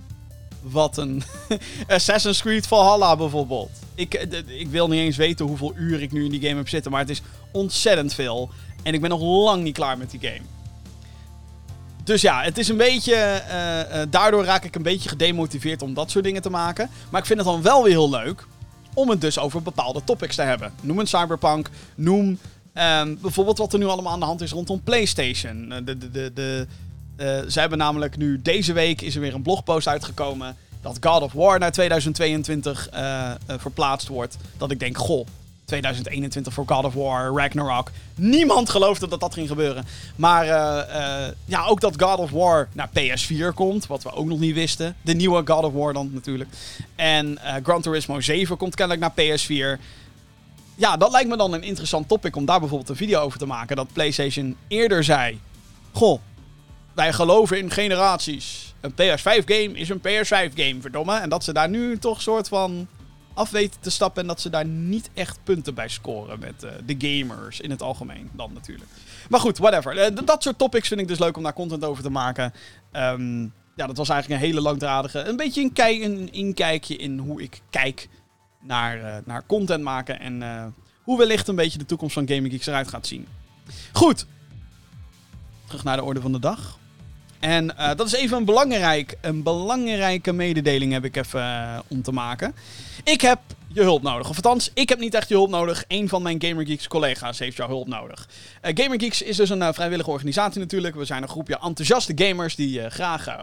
wat 0.63 0.97
een 0.97 1.23
Assassin's 1.89 2.41
Creed 2.41 2.67
Valhalla 2.67 3.17
bijvoorbeeld. 3.17 3.71
Ik, 3.95 4.15
eh, 4.15 4.39
ik 4.47 4.69
wil 4.69 4.89
niet 4.89 5.01
eens 5.01 5.17
weten 5.17 5.47
hoeveel 5.47 5.73
uur 5.77 6.03
ik 6.03 6.13
nu 6.13 6.25
in 6.25 6.31
die 6.31 6.41
game 6.41 6.57
heb 6.57 6.69
zitten, 6.69 6.91
maar 6.91 7.01
het 7.01 7.11
is 7.11 7.23
ontzettend 7.53 8.15
veel. 8.15 8.51
En 8.83 8.95
ik 8.95 9.01
ben 9.01 9.11
nog 9.11 9.21
lang 9.21 9.63
niet 9.63 9.75
klaar 9.75 9.99
met 9.99 10.11
die 10.11 10.21
game. 10.21 10.56
Dus 12.07 12.21
ja, 12.21 12.43
het 12.43 12.59
is 12.59 12.69
een 12.69 12.77
beetje. 12.77 13.15
eh, 13.15 13.81
eh, 14.03 14.09
daardoor 14.11 14.45
raak 14.45 14.65
ik 14.65 14.75
een 14.75 14.83
beetje 14.83 15.09
gedemotiveerd 15.09 15.83
om 15.83 15.95
dat 15.95 16.11
soort 16.11 16.25
dingen 16.25 16.43
te 16.43 16.51
maken. 16.51 16.91
Maar 17.11 17.21
ik 17.21 17.27
vind 17.27 17.39
het 17.39 17.49
dan 17.49 17.63
wel 17.63 17.83
weer 17.83 17.93
heel 17.93 18.11
leuk 18.11 18.47
om 18.95 19.11
het 19.11 19.21
dus 19.21 19.39
over 19.39 19.63
bepaalde 19.63 20.05
topics 20.05 20.35
te 20.37 20.43
hebben. 20.43 20.73
Noem 20.81 20.99
een 20.99 21.07
cyberpunk, 21.07 21.71
noem 21.95 22.39
ehm, 22.73 23.15
bijvoorbeeld 23.21 23.59
wat 23.59 23.73
er 23.73 23.79
nu 23.79 23.87
allemaal 23.87 24.13
aan 24.13 24.21
de 24.21 24.27
hand 24.27 24.41
is 24.41 24.51
rondom 24.51 24.83
PlayStation. 24.83 25.73
Eh, 25.73 25.79
De, 25.85 26.11
de, 26.11 26.33
de, 26.35 26.67
ze 27.49 27.61
hebben 27.61 27.79
namelijk 27.79 28.17
nu 28.17 28.43
deze 28.43 28.73
week 28.73 29.01
is 29.01 29.15
er 29.15 29.21
weer 29.21 29.35
een 29.35 29.43
blogpost 29.43 29.89
uitgekomen 29.89 30.57
dat 30.81 30.99
God 31.01 31.23
of 31.23 31.33
War 31.33 31.59
naar 31.59 31.73
2022 31.73 32.89
eh, 32.89 33.31
eh, 33.31 33.35
verplaatst 33.57 34.09
wordt. 34.09 34.37
Dat 34.57 34.71
ik 34.71 34.81
denk, 34.81 34.99
goh, 34.99 35.27
2021 35.67 36.53
voor 36.53 36.65
God 36.67 36.85
of 36.85 36.95
War, 36.95 37.33
Ragnarok. 37.35 37.91
Niemand 38.15 38.71
geloofde 38.71 39.09
dat 39.09 39.21
dat 39.21 39.35
ging 39.35 39.49
gebeuren. 39.49 39.85
Maar 40.17 40.45
eh, 40.45 41.25
eh, 41.25 41.33
ja, 41.45 41.65
ook 41.65 41.81
dat 41.81 42.03
God 42.03 42.19
of 42.19 42.31
War 42.31 42.69
naar 42.73 42.89
PS4 42.89 43.55
komt, 43.55 43.87
wat 43.87 44.03
we 44.03 44.13
ook 44.13 44.27
nog 44.27 44.39
niet 44.39 44.55
wisten. 44.55 44.97
De 45.03 45.15
nieuwe 45.15 45.43
God 45.45 45.65
of 45.65 45.73
War 45.73 45.93
dan 45.93 46.11
natuurlijk. 46.13 46.51
En 46.95 47.39
eh, 47.39 47.55
Gran 47.63 47.83
Turismo 47.83 48.21
7 48.21 48.57
komt 48.57 48.75
kennelijk 48.75 49.17
naar 49.17 49.39
PS4. 49.39 49.81
Ja, 50.75 50.97
dat 50.97 51.11
lijkt 51.11 51.29
me 51.29 51.37
dan 51.37 51.53
een 51.53 51.63
interessant 51.63 52.09
topic 52.09 52.37
om 52.37 52.45
daar 52.45 52.61
bijvoorbeeld 52.61 52.91
een 52.91 52.97
video 52.97 53.21
over 53.21 53.39
te 53.39 53.47
maken. 53.47 53.77
Dat 53.77 53.93
PlayStation 53.93 54.57
eerder 54.69 55.05
zei: 55.05 55.41
Goh, 55.93 56.21
wij 56.95 57.13
geloven 57.13 57.59
in 57.59 57.71
generaties. 57.71 58.75
Een 58.81 58.93
PS5-game 58.93 59.73
is 59.73 59.89
een 59.89 60.01
PS5-game, 60.01 60.81
verdomme. 60.81 61.19
En 61.19 61.29
dat 61.29 61.45
ze 61.45 61.53
daar 61.53 61.69
nu 61.69 61.99
toch 61.99 62.23
soort 62.23 62.49
van 62.49 62.89
af 63.37 63.51
weten 63.51 63.81
te 63.81 63.91
stappen. 63.91 64.23
En 64.23 64.29
dat 64.29 64.41
ze 64.41 64.51
daar 64.51 64.67
niet 64.67 65.11
echt 65.15 65.39
punten 65.43 65.75
bij 65.75 65.89
scoren 65.89 66.39
met 66.39 66.63
eh, 66.63 66.71
de 66.87 66.97
gamers 66.99 67.61
in 67.61 67.71
het 67.71 67.83
algemeen 67.83 68.31
dan 68.33 68.53
natuurlijk. 68.53 68.91
Maar 69.29 69.41
goed, 69.41 69.59
whatever. 69.59 69.99
Eh, 69.99 70.17
dat 70.25 70.43
soort 70.43 70.59
topics 70.59 70.89
vind 70.89 71.01
ik 71.01 71.09
dus 71.09 71.19
leuk 71.19 71.37
om 71.37 71.43
daar 71.43 71.53
content 71.53 71.85
over 71.85 72.03
te 72.03 72.11
maken. 72.11 72.53
Ehm, 72.93 73.43
ja, 73.77 73.87
dat 73.87 73.97
was 73.97 74.09
eigenlijk 74.09 74.41
een 74.43 74.47
hele 74.49 74.61
langdradige. 74.61 75.19
Een 75.19 75.37
beetje 75.37 75.63
een, 75.63 75.73
kei- 75.73 76.05
een 76.05 76.33
inkijkje 76.33 76.97
in 76.97 77.19
hoe 77.19 77.43
ik 77.43 77.61
kijk 77.71 78.09
naar, 78.61 79.01
eh, 79.03 79.17
naar 79.25 79.47
content 79.47 79.83
maken. 79.83 80.21
En 80.21 80.75
hoe 81.03 81.19
wellicht 81.19 81.49
een 81.49 81.55
beetje 81.57 81.79
de 81.79 81.87
toekomst 81.87 82.15
van 82.15 82.29
Gaming 82.29 82.53
Geeks 82.53 82.67
eruit 82.67 82.89
gaat 82.89 83.07
zien. 83.07 83.27
Goed. 83.93 84.27
Terug 85.67 85.85
naar 85.85 85.97
de 85.97 86.03
orde 86.03 86.21
van 86.21 86.33
de 86.33 86.39
dag. 86.39 86.79
En 87.41 87.77
eh, 87.77 87.95
dat 87.97 88.07
is 88.07 88.13
even 88.13 88.37
een, 88.37 88.45
belangrijk, 88.45 89.17
een 89.21 89.43
belangrijke 89.43 90.33
mededeling 90.33 90.93
heb 90.93 91.05
ik 91.05 91.17
even 91.17 91.41
eh, 91.41 91.79
om 91.89 92.03
te 92.03 92.13
maken. 92.13 92.55
Ik 93.05 93.21
heb 93.21 93.41
je 93.77 93.83
hulp 93.83 94.03
nodig. 94.03 94.29
Of 94.29 94.37
althans, 94.37 94.71
ik 94.75 94.89
heb 94.89 94.99
niet 94.99 95.15
echt 95.15 95.29
je 95.29 95.35
hulp 95.35 95.51
nodig. 95.51 95.85
Een 95.89 96.09
van 96.09 96.23
mijn 96.23 96.43
Gamer 96.43 96.67
Geeks 96.67 96.89
collega's 96.89 97.39
heeft 97.39 97.57
jouw 97.57 97.69
hulp 97.69 97.89
nodig. 97.89 98.29
Eh, 98.61 98.73
Gamer 98.75 99.01
Geeks 99.01 99.23
is 99.23 99.37
dus 99.37 99.51
een 99.51 99.63
eh, 99.63 99.73
vrijwillige 99.73 100.11
organisatie 100.11 100.61
natuurlijk. 100.61 100.95
We 100.95 101.05
zijn 101.05 101.23
een 101.23 101.29
groepje 101.29 101.59
enthousiaste 101.63 102.13
gamers 102.15 102.55
die 102.55 102.81
eh, 102.81 102.91
graag 102.91 103.27
eh, 103.27 103.41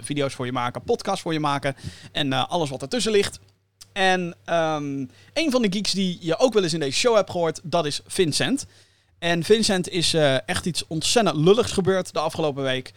video's 0.00 0.34
voor 0.34 0.46
je 0.46 0.52
maken, 0.52 0.82
podcasts 0.82 1.22
voor 1.22 1.32
je 1.32 1.40
maken. 1.40 1.76
En 2.12 2.32
eh, 2.32 2.48
alles 2.48 2.70
wat 2.70 2.82
ertussen 2.82 3.12
ligt. 3.12 3.38
En 3.92 4.34
ehm, 4.44 5.06
een 5.32 5.50
van 5.50 5.62
de 5.62 5.72
geeks 5.72 5.92
die 5.92 6.18
je 6.20 6.38
ook 6.38 6.52
wel 6.52 6.62
eens 6.62 6.74
in 6.74 6.80
deze 6.80 6.98
show 6.98 7.14
hebt 7.14 7.30
gehoord, 7.30 7.60
dat 7.62 7.86
is 7.86 8.00
Vincent. 8.06 8.66
En 9.22 9.42
Vincent 9.42 9.88
is 9.88 10.14
eh, 10.14 10.48
echt 10.48 10.66
iets 10.66 10.86
ontzettend 10.86 11.36
lulligs 11.36 11.72
gebeurd 11.72 12.12
de 12.12 12.18
afgelopen 12.18 12.62
week. 12.62 12.92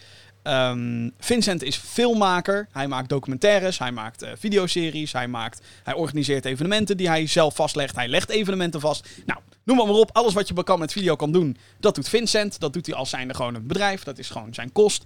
Ehm, 0.45 1.09
Vincent 1.19 1.63
is 1.63 1.75
filmmaker. 1.75 2.67
Hij 2.71 2.87
maakt 2.87 3.09
documentaires, 3.09 3.79
hij 3.79 3.91
maakt 3.91 4.21
eh, 4.21 4.31
videoseries, 4.37 5.11
hij, 5.11 5.27
maakt, 5.27 5.61
hij 5.83 5.93
organiseert 5.93 6.45
evenementen 6.45 6.97
die 6.97 7.07
hij 7.07 7.27
zelf 7.27 7.55
vastlegt. 7.55 7.95
Hij 7.95 8.07
legt 8.07 8.29
evenementen 8.29 8.79
vast. 8.79 9.07
Nou, 9.25 9.39
noem 9.63 9.77
maar, 9.77 9.85
maar 9.85 9.95
op. 9.95 10.09
Alles 10.13 10.33
wat 10.33 10.47
je 10.47 10.63
kan 10.63 10.79
met 10.79 10.91
video 10.91 11.15
kan 11.15 11.31
doen, 11.31 11.57
dat 11.79 11.95
doet 11.95 12.09
Vincent. 12.09 12.59
Dat 12.59 12.73
doet 12.73 12.85
hij 12.85 12.95
als 12.95 13.09
zijnde 13.09 13.33
gewoon 13.33 13.55
een 13.55 13.67
bedrijf. 13.67 14.03
Dat 14.03 14.17
is 14.17 14.29
gewoon 14.29 14.53
zijn 14.53 14.71
kost. 14.71 15.05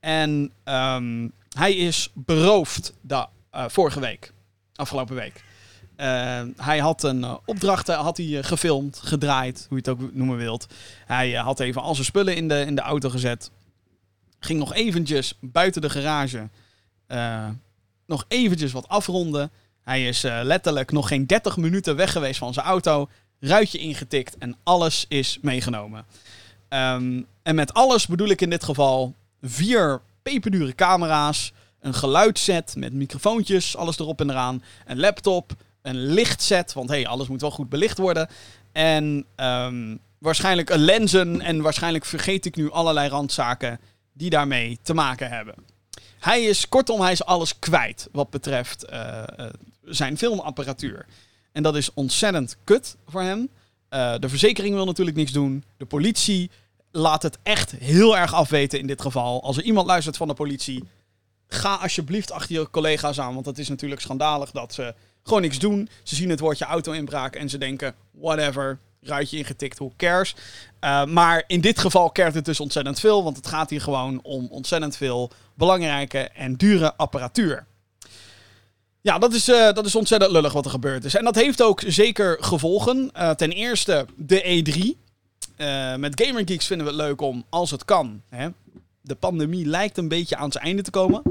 En 0.00 0.52
ehm, 0.64 1.28
hij 1.56 1.74
is 1.74 2.10
beroofd 2.14 2.92
de, 3.00 3.26
eh, 3.50 3.64
vorige 3.68 4.00
week. 4.00 4.32
Afgelopen 4.74 5.14
week. 5.14 5.42
Eh, 5.96 6.42
hij 6.56 6.78
had 6.78 7.02
een 7.02 7.24
eh, 7.24 7.34
opdracht 7.44 7.86
had 7.86 8.16
hij, 8.16 8.42
gefilmd, 8.42 9.00
gedraaid, 9.04 9.66
hoe 9.68 9.80
je 9.82 9.90
het 9.90 10.00
ook 10.00 10.14
noemen 10.14 10.36
wilt. 10.36 10.66
Hij 11.06 11.32
had 11.32 11.60
even 11.60 11.82
al 11.82 11.94
zijn 11.94 12.06
spullen 12.06 12.36
in 12.36 12.48
de, 12.48 12.60
in 12.60 12.74
de 12.74 12.80
auto 12.80 13.08
gezet. 13.10 13.50
Ging 14.40 14.58
nog 14.58 14.74
eventjes 14.74 15.34
buiten 15.40 15.82
de 15.82 15.90
garage 15.90 16.48
eh, 17.06 17.48
nog 18.06 18.24
eventjes 18.28 18.72
wat 18.72 18.88
afronden. 18.88 19.50
Hij 19.82 20.06
is 20.06 20.24
eh, 20.24 20.40
letterlijk 20.42 20.92
nog 20.92 21.08
geen 21.08 21.26
30 21.26 21.56
minuten 21.56 21.96
weg 21.96 22.12
geweest 22.12 22.38
van 22.38 22.52
zijn 22.52 22.66
auto. 22.66 23.08
Ruitje 23.40 23.78
ingetikt 23.78 24.38
en 24.38 24.56
alles 24.62 25.04
is 25.08 25.38
meegenomen. 25.42 26.04
Ehm, 26.68 27.22
en 27.42 27.54
met 27.54 27.74
alles 27.74 28.06
bedoel 28.06 28.28
ik 28.28 28.40
in 28.40 28.50
dit 28.50 28.64
geval 28.64 29.14
vier 29.42 30.00
peperdure 30.22 30.74
camera's, 30.74 31.52
een 31.80 31.94
geluidsset 31.94 32.74
met 32.76 32.92
microfoontjes, 32.92 33.76
alles 33.76 33.98
erop 33.98 34.20
en 34.20 34.30
eraan, 34.30 34.62
een 34.86 35.00
laptop, 35.00 35.52
een 35.82 36.12
lichtset, 36.12 36.72
want 36.72 36.88
hey, 36.88 37.06
alles 37.06 37.28
moet 37.28 37.40
wel 37.40 37.50
goed 37.50 37.68
belicht 37.68 37.98
worden. 37.98 38.28
En 38.72 39.24
ehm, 39.36 39.96
waarschijnlijk 40.18 40.70
een 40.70 40.84
lenzen 40.84 41.40
en 41.40 41.60
waarschijnlijk 41.60 42.04
vergeet 42.04 42.44
ik 42.44 42.56
nu 42.56 42.70
allerlei 42.70 43.08
randzaken 43.08 43.80
die 44.20 44.30
daarmee 44.30 44.78
te 44.82 44.94
maken 44.94 45.28
hebben. 45.28 45.54
Hij 46.18 46.44
is, 46.44 46.68
kortom, 46.68 47.00
hij 47.00 47.12
is 47.12 47.24
alles 47.24 47.58
kwijt 47.58 48.08
wat 48.12 48.30
betreft 48.30 48.84
eh, 48.84 49.22
eh, 49.22 49.46
zijn 49.84 50.18
filmapparatuur. 50.18 51.06
En 51.52 51.62
dat 51.62 51.76
is 51.76 51.94
ontzettend 51.94 52.56
kut 52.64 52.96
voor 53.06 53.22
hem. 53.22 53.48
Eh, 53.88 54.14
de 54.18 54.28
verzekering 54.28 54.74
wil 54.74 54.84
natuurlijk 54.84 55.16
niks 55.16 55.32
doen. 55.32 55.64
De 55.76 55.86
politie 55.86 56.50
laat 56.90 57.22
het 57.22 57.38
echt 57.42 57.70
heel 57.70 58.16
erg 58.18 58.34
afweten 58.34 58.78
in 58.78 58.86
dit 58.86 59.00
geval. 59.00 59.42
Als 59.42 59.56
er 59.56 59.62
iemand 59.62 59.86
luistert 59.86 60.16
van 60.16 60.28
de 60.28 60.34
politie, 60.34 60.84
ga 61.48 61.74
alsjeblieft 61.74 62.32
achter 62.32 62.54
je 62.54 62.70
collega's 62.70 63.20
aan. 63.20 63.34
Want 63.34 63.46
het 63.46 63.58
is 63.58 63.68
natuurlijk 63.68 64.00
schandalig 64.00 64.50
dat 64.50 64.74
ze 64.74 64.94
gewoon 65.22 65.42
niks 65.42 65.58
doen. 65.58 65.88
Ze 66.02 66.14
zien 66.14 66.30
het 66.30 66.40
woordje 66.40 66.64
auto-inbraak 66.64 67.36
en 67.36 67.48
ze 67.48 67.58
denken, 67.58 67.94
whatever, 68.10 68.78
ruitje 69.02 69.36
ingetikt, 69.36 69.78
who 69.78 69.92
cares. 69.96 70.34
Uh, 70.80 71.04
maar 71.04 71.44
in 71.46 71.60
dit 71.60 71.78
geval 71.78 72.10
kert 72.10 72.34
het 72.34 72.44
dus 72.44 72.60
ontzettend 72.60 73.00
veel, 73.00 73.24
want 73.24 73.36
het 73.36 73.46
gaat 73.46 73.70
hier 73.70 73.80
gewoon 73.80 74.20
om 74.22 74.46
ontzettend 74.50 74.96
veel 74.96 75.30
belangrijke 75.54 76.18
en 76.18 76.54
dure 76.54 76.94
apparatuur. 76.96 77.66
Ja, 79.00 79.18
dat 79.18 79.32
is, 79.32 79.48
uh, 79.48 79.72
dat 79.72 79.86
is 79.86 79.94
ontzettend 79.94 80.32
lullig 80.32 80.52
wat 80.52 80.64
er 80.64 80.70
gebeurd 80.70 81.04
is. 81.04 81.14
En 81.14 81.24
dat 81.24 81.34
heeft 81.34 81.62
ook 81.62 81.82
zeker 81.86 82.36
gevolgen. 82.40 83.10
Uh, 83.16 83.30
ten 83.30 83.50
eerste 83.50 84.06
de 84.16 84.42
E3. 84.42 85.08
met 85.98 86.22
Gamergeeks 86.22 86.66
vinden 86.66 86.86
we 86.86 86.92
het 86.92 87.02
leuk 87.02 87.20
om, 87.20 87.44
als 87.48 87.70
het 87.70 87.84
kan, 87.84 88.22
hè, 88.28 88.48
de 89.00 89.14
pandemie 89.14 89.66
lijkt 89.66 89.98
een 89.98 90.08
beetje 90.08 90.36
aan 90.36 90.52
zijn 90.52 90.64
einde 90.64 90.82
te 90.82 90.90
komen 90.90 91.22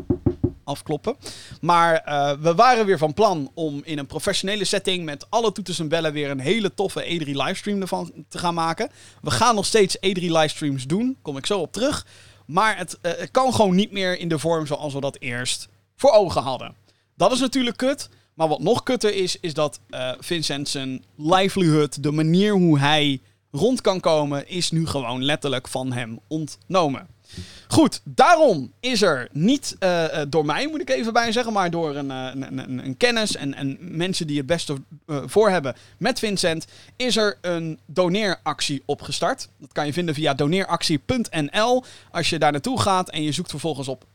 afkloppen. 0.70 1.16
Maar 1.62 2.04
uh, 2.08 2.32
we 2.32 2.56
waren 2.56 2.86
weer 2.86 2.98
van 2.98 3.14
plan 3.14 3.52
om 3.54 3.82
in 3.84 3.98
een 3.98 4.06
professionele 4.06 4.66
setting 4.66 5.06
met 5.06 5.26
alle 5.30 5.52
toeters 5.52 5.80
en 5.80 5.88
bellen 5.88 6.14
weer 6.14 6.30
een 6.30 6.40
hele 6.40 6.74
toffe 6.74 7.04
E3 7.04 7.26
livestream 7.26 7.82
ervan 7.82 8.12
te 8.30 8.38
gaan 8.38 8.54
maken. 8.54 8.90
We 9.22 9.32
gaan 9.32 9.56
nog 9.56 9.66
steeds 9.66 9.98
E3 9.98 10.22
livestreams 10.22 10.88
doen, 10.88 11.18
kom 11.22 11.38
ik 11.38 11.46
zo 11.46 11.60
op 11.60 11.72
terug. 11.72 12.06
Maar 12.46 12.78
het, 12.78 12.98
uh, 13.02 13.12
het 13.18 13.32
kan 13.32 13.54
gewoon 13.54 13.76
niet 13.76 13.92
meer 13.92 14.20
in 14.20 14.30
de 14.30 14.40
vorm 14.40 14.66
zoals 14.66 14.94
we 14.94 15.00
dat 15.00 15.18
eerst 15.20 15.68
voor 15.96 16.12
ogen 16.12 16.42
hadden. 16.42 16.76
Dat 17.16 17.32
is 17.32 17.40
natuurlijk 17.40 17.78
kut. 17.78 18.10
Maar 18.40 18.48
wat 18.48 18.60
nog 18.60 18.84
kutter 18.84 19.14
is, 19.14 19.40
is 19.40 19.54
dat 19.54 19.80
uh, 19.90 20.12
Vincent 20.20 20.70
zijn 20.70 21.04
livelihood, 21.16 22.04
de 22.04 22.12
manier 22.12 22.54
hoe 22.54 22.80
hij 22.80 23.22
rond 23.52 23.82
kan 23.82 24.00
komen, 24.00 24.48
is 24.48 24.72
nu 24.72 24.88
gewoon 24.88 25.24
letterlijk 25.24 25.68
van 25.68 25.92
hem 25.92 26.20
ontnomen. 26.28 27.08
Goed, 27.72 28.02
daarom 28.04 28.74
is 28.80 29.02
er 29.02 29.28
niet 29.32 29.76
uh, 29.80 30.06
door 30.28 30.46
mij, 30.46 30.68
moet 30.68 30.82
ik 30.82 30.90
even 30.90 31.14
bij 31.14 31.32
zeggen, 31.32 31.54
maar 31.54 31.72
door 31.72 31.96
een, 31.96 32.10
een, 32.10 32.58
een, 32.58 32.86
een 32.86 32.98
kennis 32.98 33.36
en, 33.36 33.54
en, 33.54 33.78
mensen 33.80 34.28
die 34.28 34.38
het 34.38 34.46
beste 34.46 34.82
uh, 35.06 35.22
voor 35.26 35.50
hebben 35.50 35.76
met 35.98 36.20
Vincent, 36.20 36.68
is 36.96 37.18
er 37.18 37.38
een 37.42 37.80
doneeractie 37.86 38.84
opgestart. 38.86 39.50
Dat 39.58 39.72
kan 39.72 39.86
je 39.86 39.94
vinden 39.94 40.16
via 40.16 40.34
doneeractie.nl. 40.34 41.84
Als 42.12 42.30
je 42.30 42.40
daar 42.40 42.52
naartoe 42.52 42.80
gaat 42.80 43.10
en 43.10 43.24
je 43.24 43.32
zoekt 43.32 43.50
vervolgens 43.50 43.88
op 43.88 44.06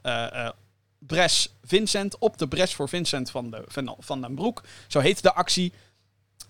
Bres 0.99 1.55
Vincent, 1.65 2.19
op 2.19 2.39
de 2.39 2.49
Bres 2.49 2.75
voor 2.75 2.89
Vincent 2.89 3.31
van, 3.31 3.51
de, 3.51 3.63
van, 3.67 3.95
van 3.99 4.21
den 4.21 4.35
Broek, 4.35 4.63
zo 4.87 5.01
heet 5.01 5.23
de 5.23 5.35
actie. 5.35 5.73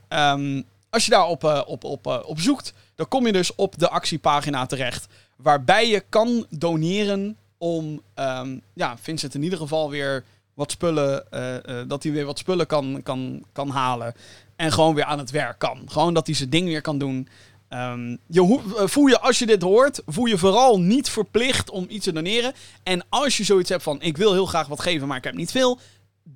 Um, 0.09 0.65
als 0.91 1.05
je 1.05 1.11
daar 1.11 1.27
op, 1.27 1.45
op, 1.67 1.85
op, 1.85 2.07
op 2.27 2.41
zoekt, 2.41 2.73
dan 2.95 3.09
kom 3.09 3.27
je 3.27 3.33
dus 3.33 3.55
op 3.55 3.79
de 3.79 3.89
actiepagina 3.89 4.67
terecht. 4.67 5.07
Waarbij 5.37 5.89
je 5.89 6.05
kan 6.09 6.47
doneren 6.51 7.37
om 7.59 8.01
um, 8.15 8.63
ja, 8.75 8.97
Vincent 8.99 9.35
in 9.35 9.43
ieder 9.43 9.59
geval 9.59 9.91
weer 9.91 10.25
wat 10.55 10.71
spullen. 10.71 11.25
Uh, 11.31 11.55
uh, 11.67 11.83
dat 11.87 12.03
hij 12.03 12.13
weer 12.13 12.25
wat 12.25 12.39
spullen 12.39 12.67
kan, 12.67 13.01
kan, 13.03 13.45
kan 13.53 13.69
halen. 13.69 14.15
En 14.57 14.73
gewoon 14.73 14.95
weer 14.95 15.05
aan 15.05 15.19
het 15.19 15.31
werk 15.31 15.59
kan. 15.59 15.83
Gewoon 15.87 16.15
dat 16.15 16.27
hij 16.27 16.35
zijn 16.35 16.51
ding 16.51 16.67
weer 16.67 16.81
kan 16.81 16.99
doen. 16.99 17.29
Um, 17.69 18.19
je 18.27 18.61
voel 18.75 19.07
je, 19.07 19.21
als 19.21 19.39
je 19.39 19.47
dit 19.47 19.63
hoort, 19.63 20.03
voel 20.07 20.25
je 20.25 20.39
vooral 20.39 20.81
niet 20.81 21.09
verplicht 21.09 21.71
om 21.71 21.87
iets 21.89 22.05
te 22.05 22.13
doneren. 22.13 22.53
En 22.83 23.05
als 23.09 23.37
je 23.37 23.45
zoiets 23.45 23.71
hebt 23.71 23.83
van: 23.83 24.03
ik 24.03 24.17
wil 24.17 24.33
heel 24.33 24.47
graag 24.47 24.67
wat 24.67 24.81
geven, 24.81 25.09
maar 25.09 25.17
ik 25.17 25.25
heb 25.25 25.35
niet 25.35 25.51
veel. 25.51 25.79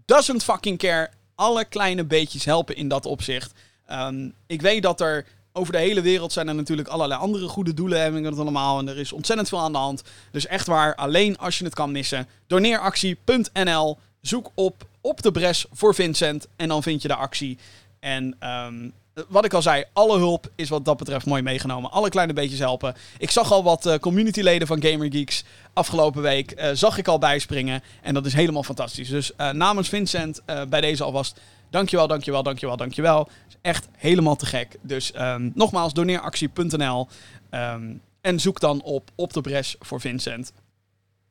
Doesn't 0.05 0.45
fucking 0.45 0.79
care. 0.79 1.11
Alle 1.35 1.65
kleine 1.65 2.05
beetjes 2.05 2.45
helpen 2.45 2.77
in 2.77 2.89
dat 2.89 3.07
opzicht. 3.07 3.53
Um, 3.91 4.35
ik 4.47 4.63
weet 4.63 4.83
dat 4.83 5.01
er 5.01 5.27
over 5.59 5.73
de 5.73 5.79
hele 5.79 6.01
wereld 6.01 6.33
zijn 6.33 6.49
er 6.49 6.55
natuurlijk 6.55 6.89
allerlei 6.89 7.21
andere 7.21 7.49
goede 7.49 7.75
doelen 7.75 8.03
en 8.03 8.23
dat 8.23 8.39
allemaal. 8.39 8.79
En 8.79 8.89
er 8.89 8.99
is 8.99 9.13
ontzettend 9.13 9.49
veel 9.49 9.61
aan 9.61 9.73
de 9.73 9.79
hand. 9.79 10.03
Dus 10.31 10.47
echt 10.47 10.67
waar, 10.67 10.95
alleen 10.95 11.39
als 11.39 11.59
je 11.59 11.65
het 11.65 11.75
kan 11.75 11.93
missen. 11.93 12.29
Doneeractie.nl. 12.47 13.99
Zoek 14.21 14.51
op 14.55 14.87
op 15.01 15.23
de 15.23 15.31
bres 15.31 15.67
voor 15.73 15.95
Vincent. 15.95 16.47
En 16.57 16.69
dan 16.69 16.83
vind 16.83 17.03
je 17.03 17.09
de 17.09 17.15
actie. 17.15 17.59
En 18.01 18.37
um, 18.43 18.93
wat 19.29 19.45
ik 19.45 19.53
al 19.53 19.63
zei, 19.63 19.85
alle 19.93 20.19
hulp 20.19 20.51
is 20.55 20.69
wat 20.69 20.85
dat 20.85 20.97
betreft 20.97 21.27
mooi 21.27 21.43
meegenomen. 21.43 21.91
Alle 21.91 22.09
kleine 22.09 22.33
beetjes 22.33 22.59
helpen. 22.59 22.95
Ik 23.19 23.31
zag 23.31 23.53
al 23.53 23.63
wat 23.63 23.87
uh, 23.87 23.95
communityleden 23.95 24.67
van 24.67 24.83
GamerGeeks 24.83 25.45
afgelopen 25.73 26.23
week. 26.23 26.61
Uh, 26.61 26.71
zag 26.73 26.99
ik 26.99 27.09
al 27.09 27.19
bijspringen. 27.19 27.83
En 28.03 28.15
dat 28.15 28.27
is 28.27 28.33
helemaal 28.33 28.63
fantastisch. 28.63 29.09
Dus 29.09 29.33
uh, 29.37 29.51
namens 29.51 29.89
Vincent 29.89 30.43
bij 30.69 30.81
deze 30.81 31.05
alvast 31.05 31.41
Dankjewel, 31.71 32.07
dankjewel, 32.07 32.43
dankjewel, 32.43 32.77
dankjewel. 32.77 33.29
Is 33.49 33.57
echt 33.63 33.89
helemaal 33.97 34.37
te 34.37 34.47
gek. 34.47 34.77
Dus 34.83 35.13
um, 35.17 35.53
nogmaals, 35.55 35.93
doneeractie.nl. 35.93 37.09
Um, 37.51 38.01
en 38.21 38.41
zoek 38.41 38.61
dan 38.61 38.83
op 38.83 39.11
op 39.15 39.33
de 39.33 39.41
bres 39.41 39.77
voor 39.81 40.01
Vincent. 40.01 40.53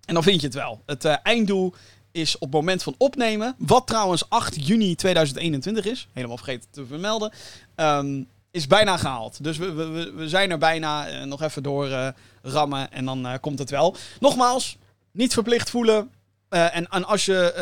En 0.06 0.14
dan 0.14 0.24
vind 0.24 0.42
je 0.42 0.48
het 0.48 0.56
wel. 0.56 0.82
Het 0.86 1.06
uh, 1.06 1.16
einddoel 1.24 1.74
is 2.12 2.36
op 2.36 2.42
het 2.42 2.52
moment 2.52 2.84
van 2.84 2.96
opnemen, 2.98 3.56
wat 3.58 3.88
trouwens 3.88 4.30
8 4.30 4.68
juni 4.68 4.96
2021 4.96 5.86
is, 5.86 6.08
helemaal 6.14 6.38
vergeten 6.38 6.70
te 6.72 6.86
vermelden, 6.86 7.32
um, 7.76 8.28
is 8.52 8.68
bijna 8.68 8.98
gehaald. 8.98 9.44
Dus 9.44 9.58
we, 9.58 9.72
we, 9.72 10.12
we 10.16 10.30
zijn 10.30 10.52
er 10.52 10.58
bijna 10.58 11.10
uh, 11.10 11.24
nog 11.24 11.42
even 11.42 11.64
door 11.64 11.88
uh, 11.88 12.08
rammen 12.42 12.92
en 12.92 13.06
dan 13.06 13.38
komt 13.42 13.60
het 13.60 13.70
wel. 13.70 13.96
Nogmaals, 14.20 14.78
niet 15.12 15.34
verplicht 15.34 15.70
voelen. 15.70 16.10
Uh, 16.50 16.76
en, 16.76 16.88
en, 16.88 17.06
als 17.06 17.26
je 17.26 17.54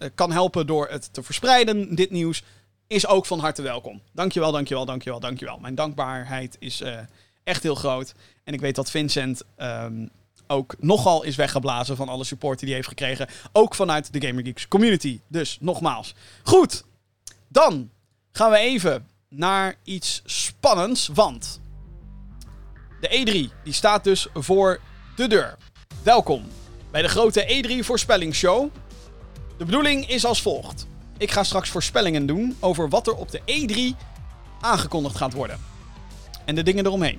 uh, 0.00 0.06
uh, 0.06 0.14
kan 0.14 0.32
helpen 0.32 0.66
door 0.66 0.88
het 0.88 1.12
te 1.12 1.22
verspreiden, 1.22 1.94
dit 1.94 2.10
nieuws, 2.10 2.42
is 2.86 3.06
ook 3.06 3.26
van 3.26 3.38
harte 3.38 3.62
welkom. 3.62 4.00
Dankjewel, 4.12 4.52
dankjewel, 4.52 4.84
dankjewel, 4.84 5.20
dankjewel. 5.20 5.58
Mijn 5.58 5.74
dankbaarheid 5.74 6.56
is 6.58 6.82
echt 7.44 7.62
heel 7.62 7.74
groot. 7.74 8.14
En 8.44 8.54
ik 8.54 8.60
weet 8.60 8.74
dat 8.74 8.90
Vincent 8.90 9.42
um, 9.58 10.10
ook 10.46 10.74
nogal 10.78 11.22
is 11.22 11.36
weggeblazen 11.36 11.96
van 11.96 12.08
alle 12.08 12.24
support 12.24 12.58
die 12.58 12.68
hij 12.68 12.76
heeft 12.76 12.88
gekregen. 12.88 13.28
Ook 13.52 13.74
vanuit 13.74 14.12
de 14.12 14.26
GamerGeeks 14.26 14.68
community. 14.68 15.20
Dus 15.26 15.58
nogmaals. 15.60 16.14
Goed, 16.42 16.84
dan 17.48 17.90
gaan 18.32 18.50
we 18.50 18.58
even 18.58 19.08
naar 19.28 19.74
iets 19.82 20.22
spannends. 20.24 21.08
Want 21.14 21.60
de 23.00 23.08
E3 23.08 23.62
die 23.64 23.72
staat 23.72 24.04
dus 24.04 24.26
voor 24.34 24.80
de 25.16 25.26
deur. 25.26 25.56
Welkom 26.02 26.44
bij 26.90 27.02
de 27.02 27.08
grote 27.08 27.64
E3 27.64 27.84
voorspellingsshow. 27.84 28.68
De 29.58 29.64
bedoeling 29.64 30.08
is 30.08 30.24
als 30.24 30.42
volgt. 30.42 30.86
Ik 31.18 31.30
ga 31.30 31.44
straks 31.44 31.68
voorspellingen 31.68 32.26
doen 32.26 32.56
over 32.60 32.88
wat 32.88 33.06
er 33.06 33.14
op 33.14 33.30
de 33.30 33.40
E3 33.40 33.96
aangekondigd 34.60 35.16
gaat 35.16 35.32
worden. 35.32 35.58
En 36.44 36.54
de 36.54 36.62
dingen 36.62 36.86
eromheen. 36.86 37.18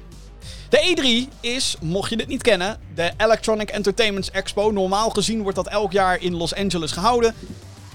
De 0.69 1.27
E3 1.27 1.37
is, 1.39 1.75
mocht 1.81 2.09
je 2.09 2.17
dit 2.17 2.27
niet 2.27 2.41
kennen, 2.41 2.79
de 2.95 3.11
Electronic 3.17 3.69
Entertainment 3.69 4.31
Expo. 4.31 4.71
Normaal 4.71 5.09
gezien 5.09 5.41
wordt 5.41 5.55
dat 5.55 5.67
elk 5.67 5.91
jaar 5.91 6.21
in 6.21 6.35
Los 6.35 6.55
Angeles 6.55 6.91
gehouden. 6.91 7.35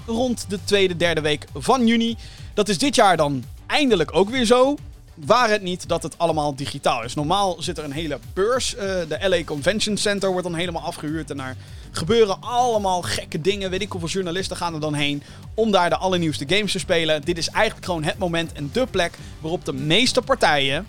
Rond 0.05 0.45
de 0.49 0.59
tweede, 0.63 0.95
derde 0.95 1.21
week 1.21 1.45
van 1.53 1.87
juni. 1.87 2.17
Dat 2.53 2.69
is 2.69 2.77
dit 2.77 2.95
jaar 2.95 3.17
dan 3.17 3.43
eindelijk 3.65 4.15
ook 4.15 4.29
weer 4.29 4.45
zo. 4.45 4.77
Waar 5.25 5.49
het 5.49 5.61
niet 5.61 5.87
dat 5.87 6.03
het 6.03 6.17
allemaal 6.17 6.55
digitaal 6.55 7.03
is. 7.03 7.13
Normaal 7.13 7.55
zit 7.59 7.77
er 7.77 7.83
een 7.83 7.91
hele 7.91 8.19
beurs. 8.33 8.75
Uh, 8.75 8.81
de 8.81 9.17
LA 9.21 9.43
Convention 9.43 9.97
Center 9.97 10.31
wordt 10.31 10.47
dan 10.47 10.55
helemaal 10.55 10.81
afgehuurd. 10.81 11.31
En 11.31 11.37
daar 11.37 11.55
gebeuren 11.91 12.41
allemaal 12.41 13.01
gekke 13.01 13.41
dingen. 13.41 13.69
Weet 13.69 13.81
ik 13.81 13.91
hoeveel 13.91 14.09
journalisten 14.09 14.57
gaan 14.57 14.73
er 14.73 14.79
dan 14.79 14.93
heen. 14.93 15.23
Om 15.53 15.71
daar 15.71 15.89
de 15.89 15.97
allernieuwste 15.97 16.45
games 16.47 16.71
te 16.71 16.79
spelen. 16.79 17.21
Dit 17.21 17.37
is 17.37 17.49
eigenlijk 17.49 17.85
gewoon 17.85 18.03
het 18.03 18.17
moment 18.17 18.53
en 18.53 18.69
de 18.73 18.85
plek 18.85 19.17
waarop 19.39 19.65
de 19.65 19.73
meeste 19.73 20.21
partijen. 20.21 20.87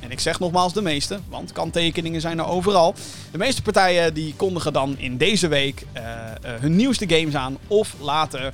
En 0.00 0.10
ik 0.10 0.20
zeg 0.20 0.40
nogmaals 0.40 0.72
de 0.72 0.82
meeste, 0.82 1.18
want 1.28 1.52
kanttekeningen 1.52 2.20
zijn 2.20 2.38
er 2.38 2.46
overal. 2.46 2.94
De 3.30 3.38
meeste 3.38 3.62
partijen 3.62 4.14
die 4.14 4.34
kondigen 4.36 4.72
dan 4.72 4.98
in 4.98 5.16
deze 5.16 5.48
week 5.48 5.86
uh, 5.96 6.02
uh, 6.02 6.50
hun 6.60 6.76
nieuwste 6.76 7.08
games 7.08 7.34
aan. 7.34 7.58
Of 7.66 7.94
laten 8.00 8.52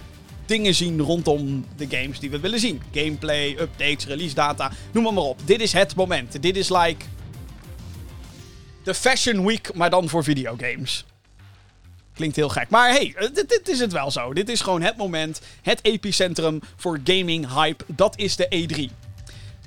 dingen 0.49 0.75
zien 0.75 1.00
rondom 1.00 1.64
de 1.76 1.87
games 1.88 2.19
die 2.19 2.31
we 2.31 2.40
willen 2.40 2.61
zien. 2.61 2.83
Gameplay, 2.93 3.50
updates, 3.50 4.07
release 4.07 4.35
data, 4.35 4.73
noem 4.93 5.02
maar, 5.05 5.12
maar 5.12 5.23
op. 5.23 5.40
Dit 5.45 5.61
is 5.61 5.73
het 5.73 5.95
moment. 5.95 6.43
Dit 6.43 6.57
is 6.57 6.69
like 6.69 7.05
de 8.83 8.95
Fashion 8.95 9.47
Week, 9.47 9.75
maar 9.75 9.90
dan 9.90 10.09
voor 10.09 10.25
videogames. 10.25 11.05
Klinkt 12.14 12.37
heel 12.37 12.49
gek. 12.49 12.69
Maar 12.69 12.90
hey, 12.90 13.14
dit, 13.33 13.49
dit, 13.49 13.69
is 13.69 13.81
het 13.81 13.93
wel 13.93 14.11
zo. 14.11 14.33
Dit 14.33 14.49
is 14.49 14.61
gewoon 14.61 14.83
het 14.83 14.97
moment, 14.97 15.40
het 15.62 15.78
epicentrum 15.83 16.61
voor 16.76 17.00
gaming 17.05 17.52
hype. 17.55 17.85
Dat 17.87 18.19
is 18.19 18.37
de 18.37 18.69
E3. 18.69 19.07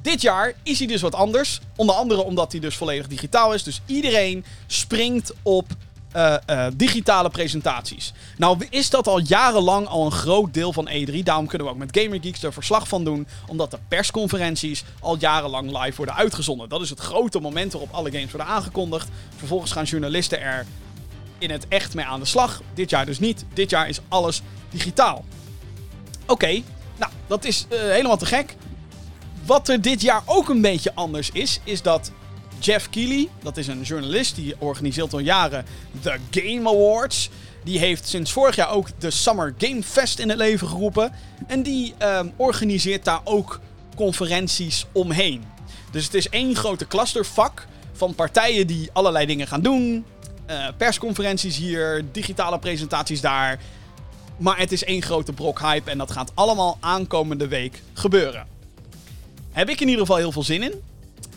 Dit 0.01 0.21
jaar 0.21 0.53
is 0.63 0.77
hij 0.77 0.87
dus 0.87 1.01
wat 1.01 1.15
anders. 1.15 1.59
Onder 1.75 1.95
andere 1.95 2.21
omdat 2.21 2.51
hij 2.51 2.61
dus 2.61 2.75
volledig 2.75 3.07
digitaal 3.07 3.53
is. 3.53 3.63
Dus 3.63 3.81
iedereen 3.85 4.45
springt 4.67 5.33
op 5.41 5.65
uh, 6.15 6.35
uh, 6.49 6.65
digitale 6.73 7.29
presentaties. 7.29 8.13
Nou 8.37 8.65
is 8.69 8.89
dat 8.89 9.07
al 9.07 9.19
jarenlang 9.19 9.87
al 9.87 10.05
een 10.05 10.11
groot 10.11 10.53
deel 10.53 10.73
van 10.73 10.89
E3. 10.89 11.23
Daarom 11.23 11.47
kunnen 11.47 11.67
we 11.67 11.73
ook 11.73 11.79
met 11.79 11.97
GamerGeeks 11.97 12.43
er 12.43 12.53
verslag 12.53 12.87
van 12.87 13.03
doen. 13.03 13.27
Omdat 13.47 13.71
de 13.71 13.79
persconferenties 13.87 14.83
al 14.99 15.17
jarenlang 15.19 15.77
live 15.83 15.95
worden 15.95 16.15
uitgezonden. 16.15 16.69
Dat 16.69 16.81
is 16.81 16.89
het 16.89 16.99
grote 16.99 17.39
moment 17.39 17.71
waarop 17.71 17.93
alle 17.93 18.11
games 18.11 18.31
worden 18.31 18.53
aangekondigd. 18.53 19.09
Vervolgens 19.35 19.71
gaan 19.71 19.83
journalisten 19.83 20.41
er 20.41 20.65
in 21.37 21.49
het 21.49 21.67
echt 21.67 21.93
mee 21.93 22.05
aan 22.05 22.19
de 22.19 22.25
slag. 22.25 22.61
Dit 22.73 22.89
jaar 22.89 23.05
dus 23.05 23.19
niet. 23.19 23.45
Dit 23.53 23.69
jaar 23.69 23.89
is 23.89 23.99
alles 24.07 24.41
digitaal. 24.69 25.25
Oké, 26.25 26.61
nou 26.97 27.11
dat 27.27 27.45
is 27.45 27.65
uh, 27.69 27.79
helemaal 27.79 28.17
te 28.17 28.25
gek. 28.25 28.55
Wat 29.45 29.69
er 29.69 29.81
dit 29.81 30.01
jaar 30.01 30.21
ook 30.25 30.49
een 30.49 30.61
beetje 30.61 30.95
anders 30.95 31.29
is, 31.33 31.59
is 31.63 31.81
dat 31.81 32.11
Jeff 32.61 32.89
Keighley, 32.89 33.29
dat 33.43 33.57
is 33.57 33.67
een 33.67 33.81
journalist 33.81 34.35
die 34.35 34.55
organiseert 34.57 35.13
al 35.13 35.19
jaren 35.19 35.65
de 36.01 36.17
Game 36.31 36.69
Awards. 36.69 37.29
Die 37.63 37.79
heeft 37.79 38.07
sinds 38.07 38.31
vorig 38.31 38.55
jaar 38.55 38.69
ook 38.69 38.87
de 38.97 39.11
Summer 39.11 39.53
Game 39.57 39.83
Fest 39.83 40.19
in 40.19 40.29
het 40.29 40.37
leven 40.37 40.67
geroepen. 40.67 41.11
En 41.47 41.63
die 41.63 41.93
uh, 42.01 42.19
organiseert 42.35 43.05
daar 43.05 43.21
ook 43.23 43.59
conferenties 43.95 44.85
omheen. 44.91 45.43
Dus 45.91 46.03
het 46.03 46.13
is 46.13 46.29
één 46.29 46.55
grote 46.55 46.87
clustervak 46.87 47.67
van 47.93 48.15
partijen 48.15 48.67
die 48.67 48.89
allerlei 48.93 49.25
dingen 49.25 49.47
gaan 49.47 49.61
doen. 49.61 50.05
Uh, 50.49 50.67
persconferenties 50.77 51.57
hier, 51.57 52.05
digitale 52.11 52.59
presentaties 52.59 53.21
daar. 53.21 53.59
Maar 54.37 54.57
het 54.57 54.71
is 54.71 54.83
één 54.83 55.01
grote 55.01 55.33
brok 55.33 55.59
hype 55.59 55.91
en 55.91 55.97
dat 55.97 56.11
gaat 56.11 56.31
allemaal 56.33 56.77
aankomende 56.79 57.47
week 57.47 57.81
gebeuren. 57.93 58.47
Heb 59.51 59.69
ik 59.69 59.79
in 59.79 59.87
ieder 59.87 60.01
geval 60.01 60.17
heel 60.17 60.31
veel 60.31 60.43
zin 60.43 60.63
in. 60.63 60.90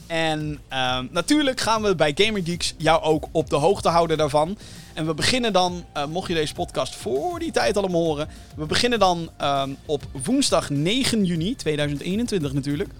En 0.06 0.60
uh, 0.72 0.98
natuurlijk 1.10 1.60
gaan 1.60 1.82
we 1.82 1.94
bij 1.94 2.12
Gamer 2.14 2.42
Geeks 2.44 2.74
jou 2.78 3.02
ook 3.02 3.26
op 3.32 3.50
de 3.50 3.56
hoogte 3.56 3.88
houden 3.88 4.18
daarvan. 4.18 4.58
En 4.94 5.06
we 5.06 5.14
beginnen 5.14 5.52
dan, 5.52 5.84
uh, 5.96 6.06
mocht 6.06 6.28
je 6.28 6.34
deze 6.34 6.54
podcast 6.54 6.94
voor 6.94 7.38
die 7.38 7.50
tijd 7.50 7.76
allemaal 7.76 8.02
horen. 8.02 8.28
We 8.56 8.66
beginnen 8.66 8.98
dan 8.98 9.30
uh, 9.40 9.62
op 9.86 10.02
woensdag 10.24 10.70
9 10.70 11.24
juni 11.24 11.54
2021 11.54 12.52
natuurlijk. 12.52 12.90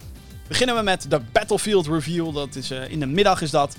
Beginnen 0.49 0.77
we 0.77 0.83
met 0.83 1.07
de 1.11 1.21
Battlefield 1.33 1.87
Reveal. 1.87 2.33
Dat 2.33 2.55
is 2.55 2.71
uh, 2.71 2.91
in 2.91 3.01
de 3.01 3.07
middag 3.07 3.43
is 3.43 3.51
dat. 3.51 3.77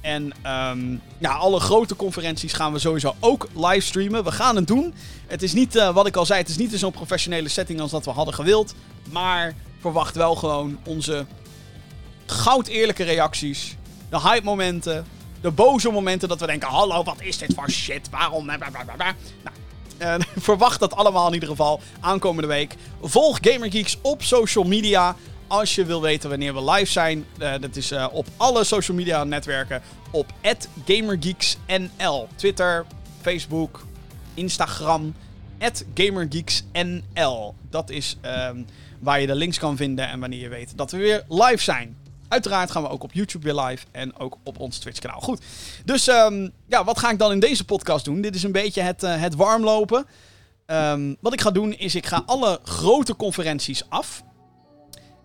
En 0.00 0.32
um, 0.46 1.00
ja, 1.18 1.32
alle 1.32 1.60
grote 1.60 1.96
conferenties 1.96 2.52
gaan 2.52 2.72
we 2.72 2.78
sowieso 2.78 3.14
ook 3.20 3.48
livestreamen. 3.54 4.24
We 4.24 4.32
gaan 4.32 4.56
het 4.56 4.66
doen. 4.66 4.94
Het 5.26 5.42
is 5.42 5.52
niet, 5.52 5.76
uh, 5.76 5.94
wat 5.94 6.06
ik 6.06 6.16
al 6.16 6.26
zei, 6.26 6.40
het 6.40 6.48
is 6.48 6.56
niet 6.56 6.72
in 6.72 6.78
zo'n 6.78 6.92
professionele 6.92 7.48
setting 7.48 7.80
als 7.80 7.90
dat 7.90 8.04
we 8.04 8.10
hadden 8.10 8.34
gewild. 8.34 8.74
Maar 9.12 9.54
verwacht 9.80 10.16
wel 10.16 10.34
gewoon 10.34 10.78
onze 10.84 11.26
goud 12.26 12.66
eerlijke 12.66 13.04
reacties. 13.04 13.76
De 14.10 14.20
hype 14.20 14.44
momenten. 14.44 15.06
De 15.40 15.50
boze 15.50 15.90
momenten 15.90 16.28
dat 16.28 16.40
we 16.40 16.46
denken: 16.46 16.68
hallo, 16.68 17.02
wat 17.02 17.20
is 17.20 17.38
dit 17.38 17.54
voor 17.54 17.70
shit? 17.70 18.10
Waarom? 18.10 18.46
Nou, 18.46 18.60
uh, 19.98 20.14
verwacht 20.36 20.80
dat 20.80 20.94
allemaal 20.94 21.26
in 21.26 21.34
ieder 21.34 21.48
geval 21.48 21.80
aankomende 22.00 22.48
week. 22.48 22.74
Volg 23.02 23.38
GamerGeeks 23.40 23.98
op 24.02 24.22
social 24.22 24.64
media. 24.64 25.16
Als 25.46 25.74
je 25.74 25.84
wil 25.84 26.00
weten 26.00 26.30
wanneer 26.30 26.54
we 26.54 26.70
live 26.70 26.92
zijn, 26.92 27.26
uh, 27.38 27.52
dat 27.60 27.76
is 27.76 27.92
uh, 27.92 28.06
op 28.12 28.26
alle 28.36 28.64
social 28.64 28.96
media 28.96 29.24
netwerken 29.24 29.82
op 30.10 30.32
@gamergeeksnl, 30.84 32.28
Twitter, 32.36 32.84
Facebook, 33.20 33.86
Instagram 34.34 35.14
@gamergeeksnl. 35.94 37.54
Dat 37.70 37.90
is 37.90 38.16
uh, 38.24 38.50
waar 38.98 39.20
je 39.20 39.26
de 39.26 39.34
links 39.34 39.58
kan 39.58 39.76
vinden 39.76 40.08
en 40.08 40.20
wanneer 40.20 40.40
je 40.40 40.48
weet 40.48 40.72
dat 40.76 40.90
we 40.90 40.96
weer 40.96 41.24
live 41.28 41.62
zijn. 41.62 41.96
Uiteraard 42.28 42.70
gaan 42.70 42.82
we 42.82 42.88
ook 42.88 43.02
op 43.02 43.12
YouTube 43.12 43.52
weer 43.52 43.62
live 43.64 43.86
en 43.90 44.18
ook 44.18 44.36
op 44.44 44.58
ons 44.58 44.78
Twitch-kanaal. 44.78 45.20
Goed, 45.20 45.40
dus 45.84 46.06
um, 46.06 46.52
ja, 46.66 46.84
wat 46.84 46.98
ga 46.98 47.10
ik 47.10 47.18
dan 47.18 47.32
in 47.32 47.40
deze 47.40 47.64
podcast 47.64 48.04
doen? 48.04 48.20
Dit 48.20 48.34
is 48.34 48.42
een 48.42 48.52
beetje 48.52 48.80
het, 48.80 49.02
uh, 49.02 49.20
het 49.20 49.34
warmlopen. 49.34 50.06
Um, 50.66 51.16
wat 51.20 51.32
ik 51.32 51.40
ga 51.40 51.50
doen 51.50 51.72
is, 51.72 51.94
ik 51.94 52.06
ga 52.06 52.22
alle 52.26 52.60
grote 52.64 53.16
conferenties 53.16 53.88
af. 53.88 54.22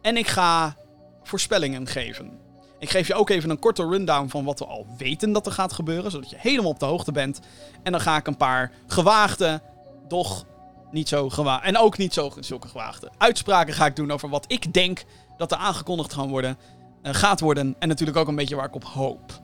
En 0.01 0.17
ik 0.17 0.27
ga 0.27 0.75
voorspellingen 1.23 1.87
geven. 1.87 2.39
Ik 2.79 2.89
geef 2.89 3.07
je 3.07 3.13
ook 3.13 3.29
even 3.29 3.49
een 3.49 3.59
korte 3.59 3.87
rundown 3.87 4.27
van 4.27 4.43
wat 4.43 4.59
we 4.59 4.65
al 4.65 4.87
weten 4.97 5.31
dat 5.31 5.45
er 5.45 5.51
gaat 5.51 5.73
gebeuren, 5.73 6.11
zodat 6.11 6.29
je 6.29 6.35
helemaal 6.39 6.71
op 6.71 6.79
de 6.79 6.85
hoogte 6.85 7.11
bent. 7.11 7.39
En 7.83 7.91
dan 7.91 8.01
ga 8.01 8.17
ik 8.17 8.27
een 8.27 8.37
paar 8.37 8.71
gewaagde, 8.87 9.61
doch 10.07 10.45
niet 10.91 11.07
zo 11.07 11.29
gewaagde, 11.29 11.67
en 11.67 11.77
ook 11.77 11.97
niet 11.97 12.13
zo, 12.13 12.33
zulke 12.39 12.67
gewaagde 12.67 13.11
uitspraken 13.17 13.73
ga 13.73 13.85
ik 13.85 13.95
doen 13.95 14.11
over 14.11 14.29
wat 14.29 14.45
ik 14.47 14.73
denk 14.73 15.03
dat 15.37 15.51
er 15.51 15.57
aangekondigd 15.57 16.13
gaan 16.13 16.29
worden, 16.29 16.57
gaat 17.01 17.39
worden. 17.39 17.75
En 17.79 17.87
natuurlijk 17.87 18.17
ook 18.17 18.27
een 18.27 18.35
beetje 18.35 18.55
waar 18.55 18.65
ik 18.65 18.75
op 18.75 18.83
hoop. 18.83 19.41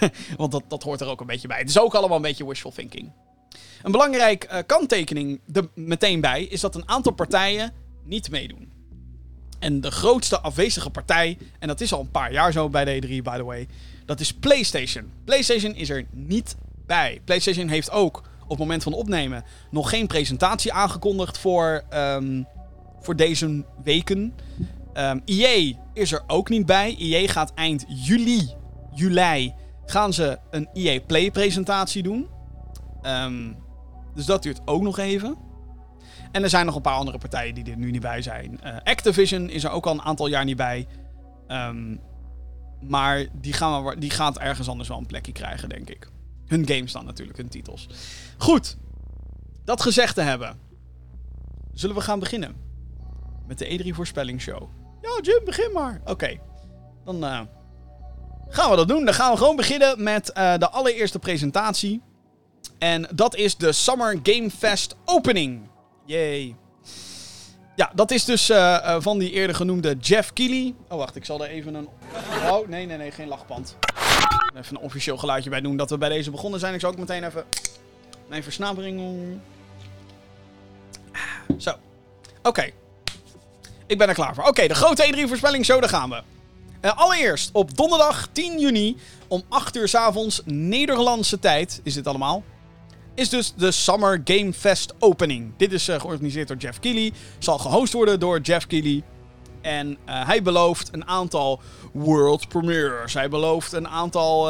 Want 0.36 0.52
dat, 0.52 0.64
dat 0.68 0.82
hoort 0.82 1.00
er 1.00 1.08
ook 1.08 1.20
een 1.20 1.26
beetje 1.26 1.48
bij. 1.48 1.58
Het 1.58 1.68
is 1.68 1.80
ook 1.80 1.94
allemaal 1.94 2.16
een 2.16 2.22
beetje 2.22 2.46
wishful 2.46 2.70
thinking. 2.70 3.12
Een 3.82 3.92
belangrijk 3.92 4.52
uh, 4.52 4.58
kanttekening 4.66 5.40
er 5.52 5.68
meteen 5.74 6.20
bij 6.20 6.42
is 6.42 6.60
dat 6.60 6.74
een 6.74 6.88
aantal 6.88 7.12
partijen 7.12 7.72
niet 8.04 8.30
meedoen. 8.30 8.72
En 9.58 9.80
de 9.80 9.90
grootste 9.90 10.40
afwezige 10.40 10.90
partij, 10.90 11.38
en 11.58 11.68
dat 11.68 11.80
is 11.80 11.92
al 11.92 12.00
een 12.00 12.10
paar 12.10 12.32
jaar 12.32 12.52
zo 12.52 12.68
bij 12.68 12.84
de 12.84 13.06
E3, 13.06 13.22
by 13.22 13.36
the 13.36 13.44
way, 13.44 13.68
dat 14.04 14.20
is 14.20 14.34
PlayStation. 14.34 15.10
PlayStation 15.24 15.74
is 15.74 15.90
er 15.90 16.06
niet 16.10 16.56
bij. 16.86 17.20
PlayStation 17.24 17.68
heeft 17.68 17.90
ook 17.90 18.22
op 18.42 18.48
het 18.48 18.58
moment 18.58 18.82
van 18.82 18.92
opnemen 18.92 19.44
nog 19.70 19.90
geen 19.90 20.06
presentatie 20.06 20.72
aangekondigd 20.72 21.38
voor, 21.38 21.82
um, 21.94 22.46
voor 23.00 23.16
deze 23.16 23.64
weken. 23.82 24.34
Um, 24.94 25.22
EA 25.24 25.76
is 25.92 26.12
er 26.12 26.22
ook 26.26 26.48
niet 26.48 26.66
bij. 26.66 26.96
EA 26.98 27.28
gaat 27.28 27.54
eind 27.54 27.84
juli, 27.88 28.54
juli, 28.94 29.54
gaan 29.84 30.12
ze 30.12 30.38
een 30.50 30.68
EA 30.72 31.00
Play 31.06 31.30
presentatie 31.30 32.02
doen. 32.02 32.28
Um, 33.02 33.56
dus 34.14 34.26
dat 34.26 34.42
duurt 34.42 34.60
ook 34.64 34.82
nog 34.82 34.98
even. 34.98 35.36
En 36.32 36.42
er 36.42 36.48
zijn 36.48 36.66
nog 36.66 36.74
een 36.74 36.82
paar 36.82 36.94
andere 36.94 37.18
partijen 37.18 37.54
die 37.54 37.70
er 37.70 37.76
nu 37.76 37.90
niet 37.90 38.00
bij 38.00 38.22
zijn. 38.22 38.60
Uh, 38.64 38.76
Activision 38.84 39.50
is 39.50 39.64
er 39.64 39.70
ook 39.70 39.86
al 39.86 39.92
een 39.92 40.02
aantal 40.02 40.26
jaar 40.26 40.44
niet 40.44 40.56
bij. 40.56 40.86
Um, 41.48 42.00
maar 42.80 43.26
die, 43.32 43.52
gaan 43.52 43.84
we, 43.84 43.98
die 43.98 44.10
gaat 44.10 44.38
ergens 44.38 44.68
anders 44.68 44.88
wel 44.88 44.98
een 44.98 45.06
plekje 45.06 45.32
krijgen, 45.32 45.68
denk 45.68 45.90
ik. 45.90 46.08
Hun 46.46 46.68
games 46.68 46.92
dan 46.92 47.04
natuurlijk, 47.04 47.38
hun 47.38 47.48
titels. 47.48 47.88
Goed, 48.38 48.76
dat 49.64 49.82
gezegd 49.82 50.14
te 50.14 50.20
hebben. 50.20 50.58
Zullen 51.72 51.96
we 51.96 52.02
gaan 52.02 52.18
beginnen? 52.18 52.56
Met 53.46 53.58
de 53.58 53.82
E3 53.84 53.88
voorspellingsshow. 53.88 54.79
Ja, 55.02 55.18
Jim, 55.22 55.44
begin 55.44 55.72
maar. 55.72 56.00
Oké, 56.04 56.38
dan 57.04 57.24
uh, 57.24 57.40
gaan 58.48 58.70
we 58.70 58.76
dat 58.76 58.88
doen. 58.88 59.04
Dan 59.04 59.14
gaan 59.14 59.32
we 59.32 59.38
gewoon 59.38 59.56
beginnen 59.56 60.02
met 60.02 60.30
uh, 60.36 60.56
de 60.56 60.70
allereerste 60.70 61.18
presentatie. 61.18 62.02
En 62.78 63.08
dat 63.14 63.36
is 63.36 63.56
de 63.56 63.72
Summer 63.72 64.18
Game 64.22 64.50
Fest 64.50 64.96
opening. 65.04 65.68
Yay. 66.04 66.56
Ja, 67.76 67.90
dat 67.94 68.10
is 68.10 68.24
dus 68.24 68.50
uh, 68.50 68.96
van 68.98 69.18
die 69.18 69.30
eerder 69.30 69.56
genoemde 69.56 69.96
Jeff 69.96 70.32
Keighley. 70.32 70.74
Oh, 70.88 70.98
wacht, 70.98 71.16
ik 71.16 71.24
zal 71.24 71.44
er 71.44 71.50
even 71.50 71.74
een... 71.74 71.88
Oh, 72.50 72.68
nee, 72.68 72.86
nee, 72.86 72.96
nee, 72.96 73.10
geen 73.10 73.28
lachband. 73.28 73.76
Even 74.56 74.76
een 74.76 74.82
officieel 74.82 75.16
geluidje 75.16 75.50
bij 75.50 75.60
doen 75.60 75.76
dat 75.76 75.90
we 75.90 75.98
bij 75.98 76.08
deze 76.08 76.30
begonnen 76.30 76.60
zijn. 76.60 76.74
Ik 76.74 76.80
zal 76.80 76.90
ook 76.90 76.98
meteen 76.98 77.24
even 77.24 77.44
mijn 78.28 78.42
versnapering... 78.42 79.00
Zo. 81.58 81.74
Oké. 82.42 82.70
Ik 83.90 83.98
ben 83.98 84.08
er 84.08 84.14
klaar 84.14 84.34
voor. 84.34 84.44
Oké, 84.44 84.66
de 84.66 84.74
grote 84.74 85.14
E3 85.14 85.28
voorspellingsshow, 85.28 85.80
daar 85.80 85.88
gaan 85.88 86.10
we. 86.10 86.22
Uh, 86.82 86.98
allereerst, 86.98 87.50
op 87.52 87.76
donderdag 87.76 88.28
10 88.32 88.60
juni 88.60 88.96
om 89.28 89.42
8 89.48 89.76
uur 89.76 89.88
s 89.88 89.94
avonds 89.94 90.42
Nederlandse 90.44 91.38
tijd 91.38 91.80
is 91.82 91.94
dit 91.94 92.06
allemaal 92.06 92.42
is 93.14 93.28
dus 93.28 93.54
de 93.56 93.70
Summer 93.70 94.20
Game 94.24 94.52
Fest 94.52 94.94
opening. 94.98 95.52
Dit 95.56 95.72
is 95.72 95.88
uh, 95.88 96.00
georganiseerd 96.00 96.48
door 96.48 96.56
Jeff 96.56 96.78
Keighley. 96.78 97.12
Zal 97.38 97.58
gehost 97.58 97.92
worden 97.92 98.20
door 98.20 98.40
Jeff 98.40 98.66
Keighley. 98.66 99.02
En 99.60 99.90
uh, 99.90 100.26
hij 100.26 100.42
belooft 100.42 100.88
een 100.92 101.06
aantal 101.06 101.60
world 101.92 102.48
premieres. 102.48 103.14
Hij 103.14 103.28
belooft 103.28 103.72
een 103.72 103.88
aantal 103.88 104.48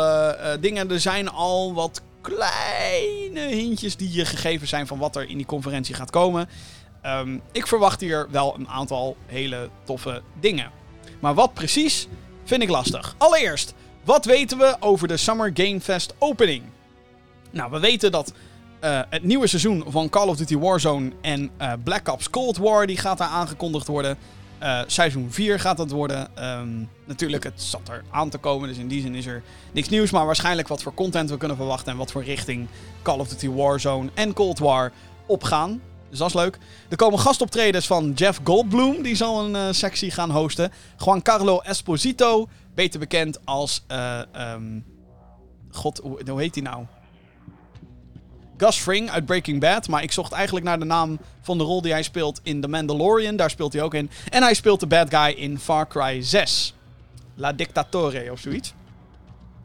dingen. 0.60 0.90
Er 0.90 1.00
zijn 1.00 1.28
al 1.28 1.74
wat 1.74 2.02
kleine 2.20 3.40
hintjes 3.40 3.96
die 3.96 4.12
je 4.12 4.24
gegeven 4.24 4.68
zijn 4.68 4.86
van 4.86 4.98
wat 4.98 5.16
er 5.16 5.28
in 5.28 5.36
die 5.36 5.46
conferentie 5.46 5.94
gaat 5.94 6.10
komen. 6.10 6.48
Um, 7.06 7.40
ik 7.52 7.66
verwacht 7.66 8.00
hier 8.00 8.26
wel 8.30 8.54
een 8.58 8.68
aantal 8.68 9.16
hele 9.26 9.70
toffe 9.84 10.22
dingen. 10.40 10.70
Maar 11.20 11.34
wat 11.34 11.54
precies, 11.54 12.08
vind 12.44 12.62
ik 12.62 12.68
lastig. 12.68 13.14
Allereerst, 13.18 13.74
wat 14.04 14.24
weten 14.24 14.58
we 14.58 14.76
over 14.80 15.08
de 15.08 15.16
Summer 15.16 15.50
Game 15.54 15.80
Fest 15.80 16.14
opening? 16.18 16.62
Nou, 17.50 17.70
we 17.70 17.80
weten 17.80 18.12
dat 18.12 18.32
uh, 18.84 19.00
het 19.08 19.22
nieuwe 19.22 19.46
seizoen 19.46 19.84
van 19.88 20.08
Call 20.08 20.28
of 20.28 20.36
Duty 20.36 20.58
Warzone 20.58 21.12
en 21.20 21.50
uh, 21.60 21.72
Black 21.84 22.08
Ops 22.08 22.30
Cold 22.30 22.56
War 22.56 22.86
die 22.86 22.96
gaat 22.96 23.18
daar 23.18 23.28
aangekondigd 23.28 23.86
worden. 23.86 24.18
Uh, 24.62 24.80
seizoen 24.86 25.26
4 25.30 25.60
gaat 25.60 25.76
dat 25.76 25.90
worden. 25.90 26.28
Um, 26.58 26.88
natuurlijk, 27.04 27.44
het 27.44 27.62
zat 27.62 27.88
er 27.88 28.04
aan 28.10 28.28
te 28.28 28.38
komen, 28.38 28.68
dus 28.68 28.78
in 28.78 28.88
die 28.88 29.00
zin 29.00 29.14
is 29.14 29.26
er 29.26 29.42
niks 29.72 29.88
nieuws. 29.88 30.10
Maar 30.10 30.26
waarschijnlijk 30.26 30.68
wat 30.68 30.82
voor 30.82 30.94
content 30.94 31.30
we 31.30 31.36
kunnen 31.36 31.56
verwachten 31.56 31.92
en 31.92 31.98
wat 31.98 32.10
voor 32.10 32.24
richting 32.24 32.66
Call 33.02 33.18
of 33.18 33.28
Duty 33.28 33.48
Warzone 33.48 34.10
en 34.14 34.32
Cold 34.32 34.58
War 34.58 34.92
opgaan. 35.26 35.80
Dus 36.10 36.18
dat 36.18 36.28
is 36.28 36.34
leuk. 36.34 36.58
Er 36.88 36.96
komen 36.96 37.18
gastoptredens 37.18 37.86
van 37.86 38.12
Jeff 38.12 38.40
Goldblum, 38.44 39.02
die 39.02 39.16
zal 39.16 39.44
een 39.44 39.74
sectie 39.74 40.10
gaan 40.10 40.30
hosten. 40.30 40.72
Juan 41.04 41.22
Carlo 41.22 41.58
Esposito, 41.58 42.48
beter 42.74 43.00
bekend 43.00 43.46
als... 43.46 43.84
Um, 44.54 44.84
God, 45.70 46.00
hoe, 46.02 46.20
hoe 46.28 46.40
heet 46.40 46.54
hij 46.54 46.64
nou? 46.64 46.84
Gus 48.60 48.76
Fring 48.76 49.10
uit 49.10 49.26
Breaking 49.26 49.60
Bad. 49.60 49.88
Maar 49.88 50.02
ik 50.02 50.12
zocht 50.12 50.32
eigenlijk 50.32 50.66
naar 50.66 50.78
de 50.78 50.84
naam 50.84 51.18
van 51.40 51.58
de 51.58 51.64
rol 51.64 51.82
die 51.82 51.92
hij 51.92 52.02
speelt 52.02 52.40
in 52.42 52.60
The 52.60 52.68
Mandalorian. 52.68 53.36
Daar 53.36 53.50
speelt 53.50 53.72
hij 53.72 53.82
ook 53.82 53.94
in. 53.94 54.10
En 54.28 54.42
hij 54.42 54.54
speelt 54.54 54.80
de 54.80 54.86
bad 54.86 55.14
guy 55.14 55.34
in 55.36 55.58
Far 55.58 55.88
Cry 55.88 56.22
6. 56.22 56.74
La 57.34 57.52
Dictatore 57.52 58.32
of 58.32 58.40
zoiets. 58.40 58.74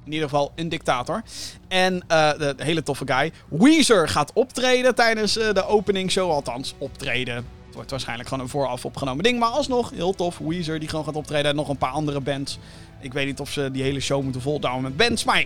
In 0.06 0.12
ieder 0.12 0.30
geval 0.30 0.52
een 0.56 0.70
dictator. 0.70 1.24
En 1.68 1.94
uh, 1.94 2.32
de, 2.38 2.56
hele 2.58 2.84
toffe 2.84 3.06
guy. 3.08 3.32
Weezer 3.50 4.10
gaat 4.10 4.32
optreden 4.34 4.96
tijdens 4.96 5.38
uh, 5.38 5.54
de 5.54 5.66
opening 5.66 6.12
show. 6.12 6.32
Althans, 6.32 6.74
optreden. 6.78 7.36
Het 7.36 7.74
wordt 7.74 7.90
waarschijnlijk 7.92 8.30
gewoon 8.30 8.44
een 8.44 8.50
vooraf 8.50 8.86
opgenomen 8.86 9.24
ding. 9.24 9.40
Maar 9.40 9.50
alsnog, 9.50 9.92
heel 9.92 10.14
tof. 10.14 10.38
Weezer 10.38 10.80
die 10.80 10.90
gewoon 10.90 11.06
gaat 11.06 11.16
optreden. 11.16 11.50
En 11.50 11.56
nog 11.56 11.70
een 11.70 11.78
paar 11.78 11.92
andere 11.92 12.20
bands. 12.20 12.60
Ik 13.00 13.14
weet 13.14 13.26
niet 13.26 13.40
of 13.40 13.52
ze 13.52 13.70
die 13.72 13.84
hele 13.84 14.00
show 14.00 14.24
moeten 14.24 14.42
volhouden 14.42 14.84
met 14.84 14.98
bands. 14.98 15.24
Maar 15.24 15.46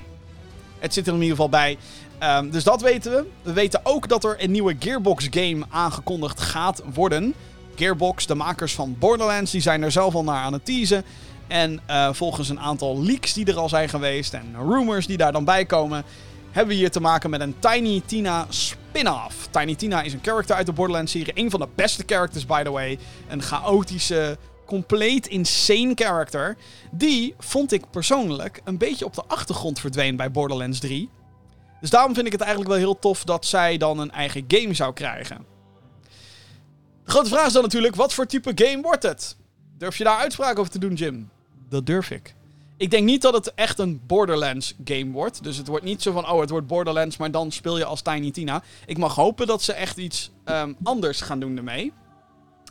het 0.80 0.94
zit 0.94 1.08
er 1.08 1.14
in 1.14 1.22
ieder 1.22 1.36
geval 1.36 1.50
bij. 1.50 1.78
Um, 2.24 2.52
dus 2.52 2.64
dat 2.64 2.82
weten 2.82 3.12
we. 3.12 3.26
We 3.42 3.54
weten 3.54 3.80
ook 3.84 4.08
dat 4.08 4.24
er 4.24 4.44
een 4.44 4.52
nieuwe 4.52 4.76
Gearbox 4.80 5.28
game 5.32 5.66
aangekondigd 5.70 6.40
gaat 6.40 6.82
worden. 6.94 7.34
Gearbox, 7.76 8.26
de 8.26 8.36
makers 8.36 8.74
van 8.74 8.96
Borderlands, 9.00 9.52
die 9.52 9.62
zijn 9.62 9.84
er 9.84 9.92
zelf 9.92 10.16
al 10.16 10.24
naar 10.24 10.44
aan 10.44 10.54
het 10.54 10.66
teasen. 10.66 11.04
En 11.50 11.82
uh, 11.90 12.14
volgens 12.14 12.50
een 12.50 12.60
aantal 12.60 13.02
leaks 13.04 13.34
die 13.34 13.46
er 13.46 13.58
al 13.58 13.70
zijn 13.70 13.90
geweest 13.90 14.34
en 14.34 14.56
rumors 14.56 15.08
die 15.08 15.18
daar 15.18 15.32
dan 15.32 15.46
bij 15.46 15.66
komen, 15.66 16.04
hebben 16.52 16.74
we 16.74 16.80
hier 16.80 16.92
te 16.92 17.00
maken 17.00 17.30
met 17.30 17.42
een 17.42 17.56
Tiny 17.60 18.02
Tina 18.06 18.46
spin-off. 18.50 19.48
Tiny 19.52 19.76
Tina 19.76 20.02
is 20.02 20.14
een 20.14 20.20
character 20.22 20.56
uit 20.56 20.66
de 20.66 20.72
Borderlands-serie. 20.72 21.34
Een 21.36 21.50
van 21.50 21.60
de 21.60 21.68
beste 21.76 22.04
characters, 22.06 22.46
by 22.46 22.64
the 22.64 22.72
way. 22.72 23.00
Een 23.28 23.42
chaotische, 23.42 24.38
compleet 24.66 25.28
insane 25.28 25.92
character. 25.96 26.58
Die 26.92 27.36
vond 27.38 27.72
ik 27.72 27.90
persoonlijk 27.90 28.62
een 28.64 28.78
beetje 28.78 29.06
op 29.06 29.16
de 29.16 29.24
achtergrond 29.28 29.80
verdween 29.80 30.16
bij 30.16 30.32
Borderlands 30.32 30.80
3. 30.80 31.10
Dus 31.82 31.90
daarom 31.90 32.14
vind 32.14 32.26
ik 32.26 32.32
het 32.32 32.42
eigenlijk 32.42 32.72
wel 32.72 32.80
heel 32.80 33.00
tof 33.00 33.24
dat 33.24 33.46
zij 33.46 33.78
dan 33.78 34.00
een 34.00 34.12
eigen 34.12 34.44
game 34.48 34.74
zou 34.74 34.94
krijgen. 34.94 35.46
De 37.04 37.12
grote 37.12 37.30
vraag 37.30 37.46
is 37.46 37.54
dan 37.54 37.62
natuurlijk, 37.62 37.96
wat 37.96 38.14
voor 38.14 38.26
type 38.26 38.52
game 38.56 38.82
wordt 38.82 39.04
het? 39.04 39.38
Durf 39.78 39.98
je 39.98 40.04
daar 40.04 40.18
uitspraak 40.18 40.60
over 40.60 40.72
te 40.72 40.80
doen, 40.80 40.94
Jim? 40.94 41.30
Dat 41.70 41.86
durf 41.86 42.12
ik. 42.12 42.36
Ik 42.78 42.92
denk 42.92 43.06
niet 43.06 43.22
dat 43.22 43.34
het 43.34 43.54
echt 43.54 43.80
een 43.80 44.02
Borderlands 44.08 44.76
game 44.84 45.12
wordt. 45.12 45.44
Dus 45.44 45.58
het 45.58 45.68
wordt 45.68 45.86
niet 45.86 46.02
zo 46.02 46.12
van, 46.12 46.30
oh, 46.30 46.40
het 46.40 46.50
wordt 46.50 46.68
Borderlands, 46.68 47.18
maar 47.18 47.32
dan 47.32 47.52
speel 47.52 47.78
je 47.78 47.86
als 47.86 48.02
Tiny 48.02 48.32
Tina. 48.32 48.64
Ik 48.86 48.98
mag 48.98 49.16
hopen 49.16 49.48
dat 49.48 49.62
ze 49.62 49.74
echt 49.74 49.98
iets 49.98 50.32
um, 50.46 50.76
anders 50.84 51.22
gaan 51.22 51.40
doen 51.40 51.58
ermee. 51.58 51.94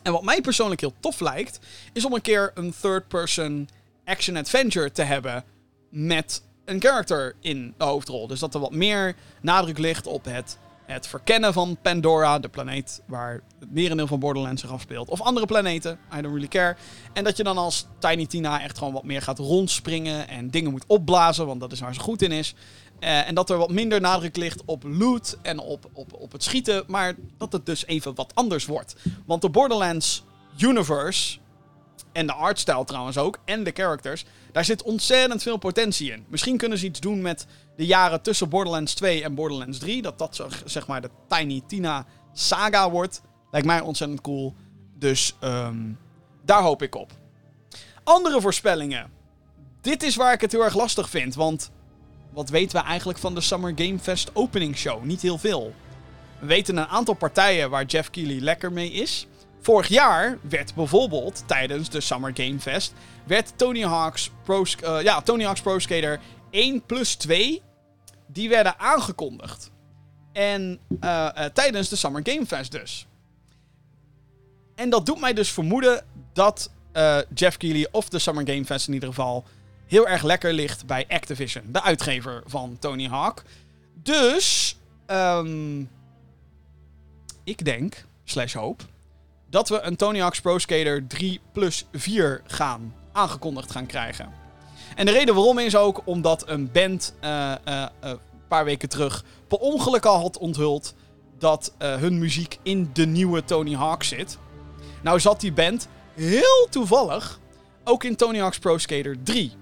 En 0.03 0.13
wat 0.13 0.23
mij 0.23 0.41
persoonlijk 0.41 0.81
heel 0.81 0.93
tof 1.01 1.21
lijkt, 1.21 1.59
is 1.93 2.05
om 2.05 2.15
een 2.15 2.21
keer 2.21 2.51
een 2.55 2.75
third-person 2.81 3.69
action-adventure 4.05 4.93
te 4.93 5.03
hebben 5.03 5.45
met 5.91 6.43
een 6.65 6.81
character 6.81 7.35
in 7.41 7.75
de 7.77 7.85
hoofdrol. 7.85 8.27
Dus 8.27 8.41
dat 8.41 8.55
er 8.55 8.61
wat 8.61 8.73
meer 8.73 9.15
nadruk 9.41 9.79
ligt 9.79 10.07
op 10.07 10.25
het 10.25 10.59
het 10.95 11.07
verkennen 11.07 11.53
van 11.53 11.79
Pandora, 11.83 12.39
de 12.39 12.49
planeet 12.49 13.03
waar 13.07 13.41
het 13.61 13.73
merendeel 13.73 14.07
van 14.07 14.19
Borderlands 14.19 14.61
zich 14.61 14.73
afspeelt. 14.73 15.09
Of 15.09 15.21
andere 15.21 15.47
planeten, 15.47 15.99
I 16.13 16.21
don't 16.21 16.35
really 16.35 16.49
care. 16.49 16.77
En 17.13 17.25
dat 17.25 17.37
je 17.37 17.43
dan 17.43 17.59
als 17.59 17.87
Tiny 17.99 18.27
Tina 18.27 18.63
echt 18.63 18.79
gewoon 18.79 18.93
wat 18.93 19.05
meer 19.05 19.23
gaat 19.23 19.39
rondspringen 19.39 20.29
en 20.29 20.51
dingen 20.51 20.71
moet 20.71 20.85
opblazen, 20.87 21.47
want 21.47 21.61
dat 21.61 21.73
is 21.73 21.81
waar 21.81 21.95
ze 21.95 22.01
goed 22.01 22.23
in 22.23 22.33
is. 22.33 22.55
Uh, 23.01 23.29
en 23.29 23.35
dat 23.35 23.51
er 23.51 23.57
wat 23.57 23.71
minder 23.71 24.01
nadruk 24.01 24.37
ligt 24.37 24.63
op 24.65 24.83
loot 24.87 25.39
en 25.43 25.59
op, 25.59 25.91
op, 25.93 26.13
op 26.13 26.33
het 26.33 26.43
schieten, 26.43 26.85
maar 26.87 27.15
dat 27.39 27.53
het 27.53 27.67
dus 27.67 27.87
even 27.87 28.15
wat 28.15 28.35
anders 28.35 28.67
wordt. 28.67 28.97
Want 29.27 29.43
de 29.43 29.51
Borderlands 29.51 30.25
universe, 30.59 31.39
en 32.13 32.27
de 32.27 32.33
artstyle 32.33 32.85
trouwens 32.85 33.19
ook, 33.19 33.39
en 33.45 33.65
de 33.65 33.73
characters, 33.75 34.25
daar 34.53 34.65
zit 34.65 34.83
ontzettend 34.83 35.43
veel 35.43 35.57
potentie 35.57 36.13
in. 36.13 36.25
Misschien 36.29 36.57
kunnen 36.57 36.79
ze 36.79 36.87
iets 36.87 37.01
doen 37.01 37.21
met 37.21 37.47
de 37.79 37.87
jaren 37.87 38.23
tussen 38.23 38.49
Borderlands 38.49 38.95
2 38.95 39.25
en 39.25 39.35
Borderlands 39.35 39.79
3. 39.79 40.03
Dat 40.03 40.19
dat 40.19 40.47
zeg 40.65 40.87
maar 40.87 41.01
de 41.01 41.11
Tiny 41.29 41.63
Tina 41.67 42.07
saga 42.33 42.91
wordt. 42.91 43.23
Lijkt 43.51 43.67
mij 43.67 43.81
ontzettend 43.81 44.21
cool. 44.21 44.55
Dus 44.95 45.37
um, 45.45 45.99
daar 46.45 46.63
hoop 46.63 46.83
ik 46.83 46.95
op. 46.95 47.13
Andere 48.05 48.41
voorspellingen. 48.41 49.11
Dit 49.81 50.03
is 50.03 50.17
waar 50.17 50.33
ik 50.33 50.41
het 50.41 50.53
heel 50.53 50.65
erg 50.65 50.75
lastig 50.75 51.09
vind. 51.11 51.35
Want 51.35 51.71
wat 52.33 52.49
weten 52.49 52.81
we 52.81 52.87
eigenlijk 52.87 53.19
van 53.19 53.35
de 53.35 53.41
Summer 53.41 53.73
Game 53.77 53.99
Fest 53.99 54.31
opening 54.33 54.77
show? 54.77 55.05
Niet 55.05 55.23
heel 55.23 55.39
veel. 55.39 55.75
We 56.39 56.47
weten 56.47 56.77
een 56.77 56.87
aantal 56.87 57.15
partijen 57.15 57.71
waar 57.71 57.85
Jeff 57.85 58.11
Keighley 58.11 58.41
lekker 58.41 58.73
mee 58.73 58.91
is. 58.91 59.27
Vorig 59.61 59.89
jaar 59.89 60.39
werd 60.49 60.75
bijvoorbeeld 60.75 61.43
tijdens 61.47 61.91
de 61.91 62.01
Summer 62.01 62.31
Game 62.35 62.61
Fest 62.61 62.93
werd 63.27 63.53
Tony 63.57 63.83
Hawk's 63.83 64.31
Pro, 64.45 64.65
uh, 64.85 65.03
ja, 65.03 65.21
Tony 65.21 65.45
Hawk's 65.45 65.61
Pro 65.61 65.79
Skater 65.79 66.21
1 66.51 66.83
plus 66.87 67.15
2 67.15 67.63
die 68.39 68.49
werden 68.49 68.79
aangekondigd. 68.79 69.71
En 70.33 70.79
uh, 71.01 71.29
uh, 71.39 71.45
tijdens 71.45 71.89
de 71.89 71.97
Summer 71.97 72.21
Game 72.25 72.47
Fest 72.47 72.73
dus. 72.73 73.07
En 74.75 74.91
dat 74.91 75.07
doet 75.07 75.21
mij 75.21 75.33
dus 75.33 75.51
vermoeden 75.51 76.05
dat 76.33 76.71
uh, 76.93 77.19
Jeff 77.35 77.57
Keighley, 77.57 77.89
of 77.91 78.09
de 78.09 78.19
Summer 78.19 78.47
Game 78.47 78.65
Fest 78.65 78.89
in 78.89 78.95
ieder 78.95 79.09
geval, 79.09 79.45
heel 79.87 80.09
erg 80.09 80.23
lekker 80.23 80.53
ligt 80.53 80.87
bij 80.87 81.05
Activision, 81.09 81.65
de 81.73 81.83
uitgever 81.83 82.43
van 82.47 82.77
Tony 82.79 83.09
Hawk. 83.09 83.43
Dus, 84.03 84.77
um, 85.07 85.91
ik 87.45 87.65
denk, 87.65 88.05
slash 88.25 88.55
hoop, 88.55 88.83
dat 89.51 89.69
we 89.69 89.81
een 89.81 89.97
Tony 89.97 90.19
Hawk's 90.19 90.41
Pro 90.41 90.59
Skater 90.59 91.07
3 91.07 91.41
plus 91.53 91.87
4 91.93 92.43
gaan 92.47 92.95
aangekondigd 93.13 93.71
gaan 93.71 93.87
krijgen. 93.87 94.33
En 94.97 95.07
de 95.07 95.13
reden 95.13 95.35
waarom 95.35 95.59
is 95.59 95.77
ook 95.77 96.03
omdat 96.05 96.49
een 96.49 96.73
band 96.73 97.15
paar 98.49 98.65
weken 98.65 98.89
terug 98.89 99.25
per 99.49 99.59
ongeluk 99.59 100.05
al 100.07 100.21
had 100.21 100.39
onthuld 100.39 100.95
dat 101.39 101.75
uh, 101.79 101.97
hun 101.97 102.19
muziek 102.19 102.59
in 102.63 102.91
de 102.93 103.07
nieuwe 103.07 103.45
Tony 103.45 103.75
Hawk 103.75 104.03
zit. 104.03 104.39
Nou 105.03 105.21
zat 105.21 105.41
die 105.41 105.53
band 105.53 105.89
heel 106.15 106.67
toevallig 106.71 107.41
ook 107.85 108.05
in 108.05 108.17
Tony 108.17 108.39
Hawk's 108.39 108.59
Pro 108.59 108.79
Skater 108.79 109.23
3. 109.23 109.53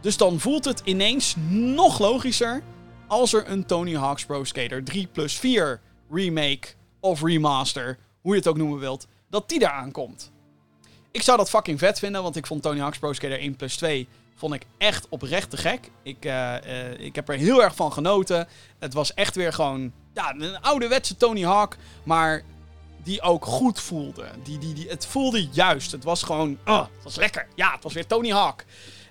Dus 0.00 0.16
dan 0.16 0.40
voelt 0.40 0.64
het 0.64 0.82
ineens 0.84 1.34
nog 1.48 1.98
logischer 1.98 2.62
als 3.06 3.32
er 3.32 3.50
een 3.50 3.66
Tony 3.66 3.96
Hawk's 3.96 4.24
Pro 4.24 4.44
Skater 4.44 4.84
3 4.84 5.06
plus 5.12 5.34
4 5.34 5.80
remake 6.10 6.68
of 7.00 7.22
remaster, 7.22 7.98
hoe 8.20 8.32
je 8.32 8.38
het 8.38 8.48
ook 8.48 8.56
noemen 8.56 8.78
wilt, 8.78 9.06
dat 9.30 9.48
die 9.48 9.58
daar 9.58 9.70
aankomt. 9.70 10.32
Ik 11.10 11.22
zou 11.22 11.38
dat 11.38 11.50
fucking 11.50 11.78
vet 11.78 11.98
vinden, 11.98 12.22
want 12.22 12.36
ik 12.36 12.46
vond 12.46 12.62
Tony 12.62 12.80
Hawk's 12.80 12.98
Pro 12.98 13.12
Skater 13.12 13.38
1 13.38 13.56
plus 13.56 13.76
2 13.76 14.08
vond 14.34 14.54
ik 14.54 14.62
echt 14.78 15.08
oprecht 15.08 15.50
te 15.50 15.56
gek. 15.56 15.90
Ik, 16.02 16.24
uh, 16.24 16.54
uh, 16.66 17.00
ik 17.00 17.14
heb 17.14 17.28
er 17.28 17.36
heel 17.36 17.62
erg 17.62 17.74
van 17.74 17.92
genoten. 17.92 18.48
Het 18.78 18.94
was 18.94 19.14
echt 19.14 19.34
weer 19.34 19.52
gewoon 19.52 19.92
ja, 20.14 20.34
een 20.38 20.60
ouderwetse 20.60 21.16
Tony 21.16 21.42
Hawk, 21.42 21.76
maar 22.02 22.42
die 23.02 23.22
ook 23.22 23.44
goed 23.44 23.80
voelde. 23.80 24.24
Die, 24.42 24.58
die, 24.58 24.74
die, 24.74 24.88
het 24.88 25.06
voelde 25.06 25.48
juist. 25.50 25.92
Het 25.92 26.04
was 26.04 26.22
gewoon, 26.22 26.58
oh, 26.64 26.80
het 26.80 27.04
was 27.04 27.16
lekker. 27.16 27.46
Ja, 27.54 27.72
het 27.72 27.82
was 27.82 27.92
weer 27.92 28.06
Tony 28.06 28.30
Hawk. 28.30 28.64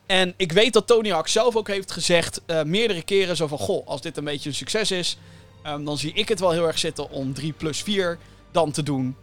En 0.06 0.34
ik 0.38 0.52
weet 0.52 0.74
dat 0.74 0.88
Tony 0.88 1.10
Hawk 1.10 1.28
zelf 1.28 1.56
ook 1.56 1.68
heeft 1.68 1.92
gezegd, 1.92 2.42
uh, 2.48 2.64
meerdere 2.64 3.04
keren 3.04 3.36
zo 3.36 3.48
van, 3.48 3.58
goh, 3.58 3.88
als 3.88 4.02
dit 4.02 4.18
een 4.18 4.24
beetje 4.24 4.50
een 4.50 4.56
succes 4.56 4.92
is, 4.92 5.18
um, 5.68 5.86
dan 5.86 5.98
zie 5.98 6.14
ik 6.14 6.30
het 6.30 6.40
wel 6.40 6.52
heel 6.52 6.68
erg 6.68 6.80
zitten 6.80 7.10
om 7.10 7.34
3 7.34 7.54
plus 7.54 7.84
4 7.84 8.18
dan 8.52 8.72
te 8.72 8.84
doen. 8.84 9.16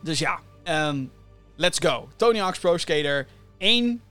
Dus 0.00 0.18
ja, 0.18 0.40
um, 0.64 1.10
let's 1.56 1.78
go. 1.78 2.08
Tony 2.16 2.38
Hawk's 2.38 2.58
Pro 2.58 2.76
Skater 2.76 3.26
1 3.58 4.02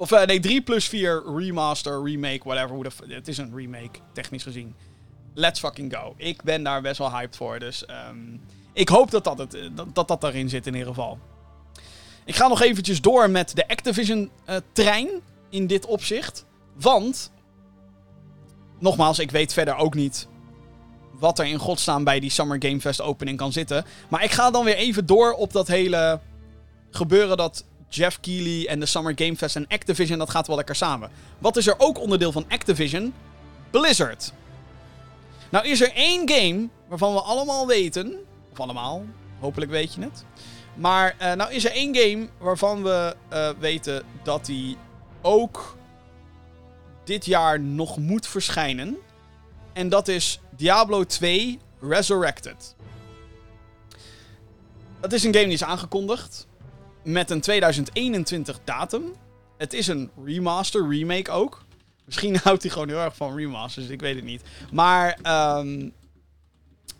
of 0.00 0.12
uh, 0.12 0.24
nee, 0.24 0.40
3 0.40 0.62
plus 0.62 0.88
4 0.88 1.22
remaster, 1.36 2.02
remake, 2.02 2.40
whatever. 2.44 2.92
Het 3.08 3.28
is 3.28 3.38
een 3.38 3.54
remake, 3.54 3.98
technisch 4.12 4.42
gezien. 4.42 4.74
Let's 5.34 5.60
fucking 5.60 5.94
go. 5.96 6.14
Ik 6.16 6.42
ben 6.42 6.62
daar 6.62 6.82
best 6.82 6.98
wel 6.98 7.10
hyped 7.10 7.36
voor. 7.36 7.58
Dus 7.58 7.84
um, 8.08 8.40
ik 8.72 8.88
hoop 8.88 9.10
dat 9.10 9.24
dat, 9.24 9.38
het, 9.38 9.56
dat, 9.74 9.94
dat 9.94 10.08
dat 10.08 10.20
daarin 10.20 10.48
zit 10.48 10.66
in 10.66 10.72
ieder 10.72 10.88
geval. 10.88 11.18
Ik 12.24 12.34
ga 12.34 12.48
nog 12.48 12.62
eventjes 12.62 13.00
door 13.00 13.30
met 13.30 13.56
de 13.56 13.68
Activision-trein 13.68 15.06
uh, 15.06 15.20
in 15.48 15.66
dit 15.66 15.86
opzicht. 15.86 16.44
Want, 16.76 17.32
nogmaals, 18.78 19.18
ik 19.18 19.30
weet 19.30 19.52
verder 19.52 19.76
ook 19.76 19.94
niet 19.94 20.28
wat 21.12 21.38
er 21.38 21.46
in 21.46 21.58
godsnaam 21.58 22.04
bij 22.04 22.20
die 22.20 22.30
Summer 22.30 22.62
Game 22.62 22.80
Fest 22.80 23.00
opening 23.00 23.36
kan 23.36 23.52
zitten. 23.52 23.84
Maar 24.08 24.24
ik 24.24 24.30
ga 24.30 24.50
dan 24.50 24.64
weer 24.64 24.76
even 24.76 25.06
door 25.06 25.32
op 25.32 25.52
dat 25.52 25.68
hele 25.68 26.20
gebeuren 26.90 27.36
dat 27.36 27.64
Jeff 27.90 28.20
Keighley 28.20 28.66
en 28.66 28.80
de 28.80 28.86
Summer 28.86 29.12
Game 29.16 29.36
Fest 29.36 29.56
en 29.56 29.66
Activision, 29.68 30.18
dat 30.18 30.30
gaat 30.30 30.46
wel 30.46 30.56
lekker 30.56 30.76
samen. 30.76 31.10
Wat 31.38 31.56
is 31.56 31.66
er 31.66 31.74
ook 31.78 31.98
onderdeel 31.98 32.32
van 32.32 32.44
Activision? 32.48 33.14
Blizzard. 33.70 34.32
Nou 35.50 35.66
is 35.66 35.80
er 35.80 35.92
één 35.92 36.28
game 36.30 36.68
waarvan 36.88 37.14
we 37.14 37.20
allemaal 37.20 37.66
weten, 37.66 38.14
of 38.52 38.60
allemaal, 38.60 39.04
hopelijk 39.38 39.70
weet 39.70 39.94
je 39.94 40.00
het. 40.00 40.24
Maar 40.74 41.16
uh, 41.20 41.32
nou 41.32 41.52
is 41.52 41.64
er 41.64 41.72
één 41.72 41.96
game 41.96 42.28
waarvan 42.38 42.82
we 42.82 43.16
uh, 43.32 43.50
weten 43.58 44.02
dat 44.22 44.46
die 44.46 44.76
ook 45.22 45.76
dit 47.04 47.24
jaar 47.24 47.60
nog 47.60 47.98
moet 47.98 48.26
verschijnen. 48.26 48.96
En 49.72 49.88
dat 49.88 50.08
is 50.08 50.40
Diablo 50.56 51.04
2 51.04 51.58
Resurrected. 51.80 52.74
Dat 55.00 55.12
is 55.12 55.24
een 55.24 55.34
game 55.34 55.44
die 55.44 55.54
is 55.54 55.64
aangekondigd 55.64 56.48
met 57.02 57.30
een 57.30 57.40
2021 57.40 58.60
datum. 58.64 59.02
Het 59.58 59.72
is 59.72 59.86
een 59.86 60.10
remaster, 60.24 60.88
remake 60.88 61.30
ook. 61.30 61.64
Misschien 62.04 62.36
houdt 62.44 62.62
hij 62.62 62.70
gewoon 62.70 62.88
heel 62.88 63.00
erg 63.00 63.16
van 63.16 63.36
remasters, 63.36 63.88
ik 63.88 64.00
weet 64.00 64.14
het 64.14 64.24
niet. 64.24 64.42
Maar 64.72 65.18
um, 65.58 65.92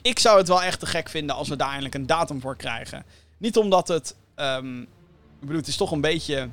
ik 0.02 0.18
zou 0.18 0.38
het 0.38 0.48
wel 0.48 0.62
echt 0.62 0.80
te 0.80 0.86
gek 0.86 1.08
vinden 1.08 1.36
als 1.36 1.48
we 1.48 1.56
daar 1.56 1.68
eindelijk 1.68 1.94
een 1.94 2.06
datum 2.06 2.40
voor 2.40 2.56
krijgen. 2.56 3.04
Niet 3.38 3.56
omdat 3.56 3.88
het. 3.88 4.16
Um, 4.36 4.82
ik 4.82 5.46
bedoel, 5.46 5.56
het 5.56 5.66
is 5.66 5.76
toch 5.76 5.90
een 5.90 6.00
beetje. 6.00 6.48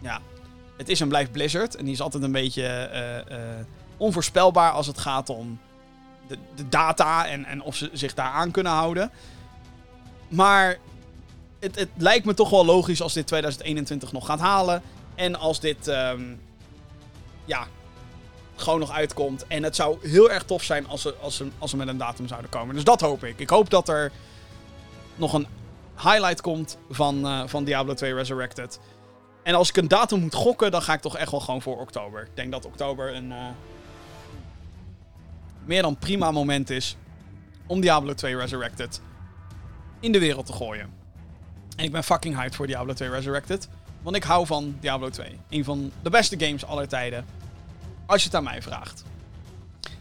Ja. 0.00 0.20
Het 0.76 0.88
is 0.88 1.00
en 1.00 1.08
blijft 1.08 1.32
Blizzard. 1.32 1.76
En 1.76 1.84
die 1.84 1.94
is 1.94 2.00
altijd 2.00 2.22
een 2.22 2.32
beetje 2.32 2.90
uh, 2.92 3.38
uh, 3.38 3.44
onvoorspelbaar 3.96 4.70
als 4.70 4.86
het 4.86 4.98
gaat 4.98 5.28
om 5.28 5.60
de, 6.28 6.38
de 6.54 6.68
data 6.68 7.26
en, 7.26 7.44
en 7.44 7.62
of 7.62 7.76
ze 7.76 7.90
zich 7.92 8.14
daar 8.14 8.30
aan 8.30 8.50
kunnen 8.50 8.72
houden. 8.72 9.10
Maar 10.28 10.78
het, 11.64 11.78
het, 11.78 11.88
lijkt 11.96 12.26
me 12.26 12.34
toch 12.34 12.50
wel 12.50 12.64
logisch 12.64 13.02
als 13.02 13.12
dit 13.12 13.26
2021 13.26 14.12
nog 14.12 14.26
gaat 14.26 14.40
halen. 14.40 14.82
En 15.14 15.38
als 15.38 15.60
dit, 15.60 15.86
um, 15.86 16.40
ja, 17.44 17.66
gewoon 18.56 18.80
nog 18.80 18.90
uitkomt. 18.90 19.46
En 19.46 19.62
het 19.62 19.76
zou 19.76 20.08
heel 20.08 20.30
erg 20.30 20.42
tof 20.42 20.62
zijn 20.62 20.86
als 20.88 21.02
ze, 21.02 21.14
als, 21.20 21.36
ze, 21.36 21.48
als 21.58 21.70
ze 21.70 21.76
met 21.76 21.88
een 21.88 21.96
datum 21.96 22.28
zouden 22.28 22.50
komen. 22.50 22.74
Dus 22.74 22.84
dat 22.84 23.00
hoop 23.00 23.24
ik. 23.24 23.38
Ik 23.38 23.50
hoop 23.50 23.70
dat 23.70 23.88
er 23.88 24.12
nog 25.16 25.32
een 25.32 25.46
highlight 25.96 26.40
komt 26.40 26.78
van, 26.90 27.26
uh, 27.26 27.42
van 27.46 27.64
Diablo 27.64 27.94
2 27.94 28.14
Resurrected. 28.14 28.80
En 29.42 29.54
als 29.54 29.68
ik 29.68 29.76
een 29.76 29.88
datum 29.88 30.20
moet 30.20 30.34
gokken, 30.34 30.70
dan 30.70 30.82
ga 30.82 30.92
ik 30.92 31.00
toch 31.00 31.16
echt 31.16 31.30
wel 31.30 31.40
gewoon 31.40 31.62
voor 31.62 31.80
oktober. 31.80 32.22
Ik 32.22 32.36
denk 32.36 32.52
dat 32.52 32.66
oktober 32.66 33.14
een 33.14 33.30
uh, 33.30 33.46
meer 35.64 35.82
dan 35.82 35.96
prima 35.96 36.30
moment 36.30 36.70
is 36.70 36.96
om 37.66 37.80
Diablo 37.80 38.14
2 38.14 38.36
Resurrected 38.36 39.00
in 40.00 40.12
de 40.12 40.18
wereld 40.18 40.46
te 40.46 40.52
gooien. 40.52 41.03
En 41.76 41.84
ik 41.84 41.92
ben 41.92 42.04
fucking 42.04 42.36
hyped 42.36 42.54
voor 42.54 42.66
Diablo 42.66 42.92
2 42.92 43.08
Resurrected. 43.08 43.68
Want 44.02 44.16
ik 44.16 44.22
hou 44.22 44.46
van 44.46 44.76
Diablo 44.80 45.10
2. 45.10 45.38
Een 45.50 45.64
van 45.64 45.92
de 46.02 46.10
beste 46.10 46.38
games 46.38 46.64
aller 46.64 46.88
tijden. 46.88 47.24
Als 48.06 48.20
je 48.22 48.28
het 48.28 48.36
aan 48.36 48.44
mij 48.44 48.62
vraagt. 48.62 49.04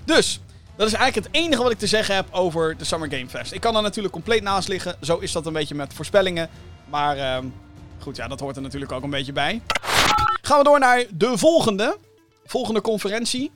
Dus, 0.03 0.39
dat 0.75 0.87
is 0.87 0.93
eigenlijk 0.93 1.27
het 1.27 1.43
enige 1.43 1.63
wat 1.63 1.71
ik 1.71 1.77
te 1.77 1.87
zeggen 1.87 2.15
heb 2.15 2.27
over 2.31 2.77
de 2.77 2.83
Summer 2.83 3.09
Game 3.09 3.29
Fest. 3.29 3.51
Ik 3.51 3.61
kan 3.61 3.75
er 3.75 3.81
natuurlijk 3.81 4.13
compleet 4.13 4.43
naast 4.43 4.67
liggen. 4.67 4.95
Zo 5.01 5.17
is 5.17 5.31
dat 5.31 5.45
een 5.45 5.53
beetje 5.53 5.75
met 5.75 5.93
voorspellingen. 5.93 6.49
Maar 6.89 7.17
uh, 7.17 7.37
goed, 7.99 8.15
ja, 8.15 8.27
dat 8.27 8.39
hoort 8.39 8.55
er 8.55 8.61
natuurlijk 8.61 8.91
ook 8.91 9.03
een 9.03 9.09
beetje 9.09 9.33
bij. 9.33 9.61
Gaan 10.41 10.57
we 10.57 10.63
door 10.63 10.79
naar 10.79 11.05
de 11.13 11.37
volgende. 11.37 11.97
Volgende 12.45 12.81
conferentie. 12.81 13.51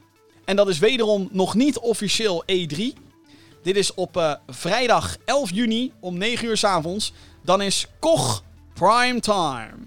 En 0.45 0.55
dat 0.55 0.67
is 0.67 0.79
wederom 0.79 1.27
nog 1.31 1.55
niet 1.55 1.77
officieel 1.79 2.43
E3. 2.51 2.77
Dit 3.63 3.75
is 3.75 3.93
op 3.93 4.17
uh, 4.17 4.33
vrijdag 4.47 5.17
11 5.25 5.51
juni 5.51 5.91
om 5.99 6.17
9 6.17 6.47
uur 6.47 6.57
s 6.57 6.63
avonds. 6.63 7.13
Dan 7.47 7.61
is 7.61 7.87
Koch 7.99 8.43
Prime 8.73 9.19
Time. 9.19 9.77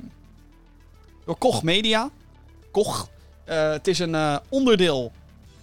Door 1.25 1.37
Koch 1.39 1.63
Media. 1.63 2.11
Koch. 2.71 3.09
Uh, 3.49 3.71
het 3.71 3.87
is 3.87 3.99
een 3.99 4.15
uh, 4.15 4.37
onderdeel 4.49 5.13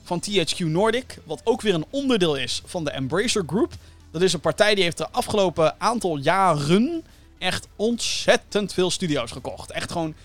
van 0.03 0.19
THQ 0.19 0.57
Nordic. 0.57 1.17
Wat 1.23 1.41
ook 1.43 1.61
weer 1.61 1.73
een 1.73 1.85
onderdeel 1.89 2.35
is 2.35 2.61
van 2.65 2.83
de 2.83 2.91
Embracer 2.91 3.43
Group. 3.47 3.73
Dat 4.11 4.21
is 4.21 4.33
een 4.33 4.39
partij 4.39 4.75
die 4.75 4.83
heeft 4.83 4.97
de 4.97 5.09
afgelopen 5.09 5.75
aantal 5.77 6.17
jaren 6.17 7.03
echt 7.37 7.67
ontzettend 7.75 8.73
veel 8.73 8.91
studio's 8.91 9.31
gekocht. 9.31 9.71
Echt 9.71 9.91
gewoon 9.91 10.15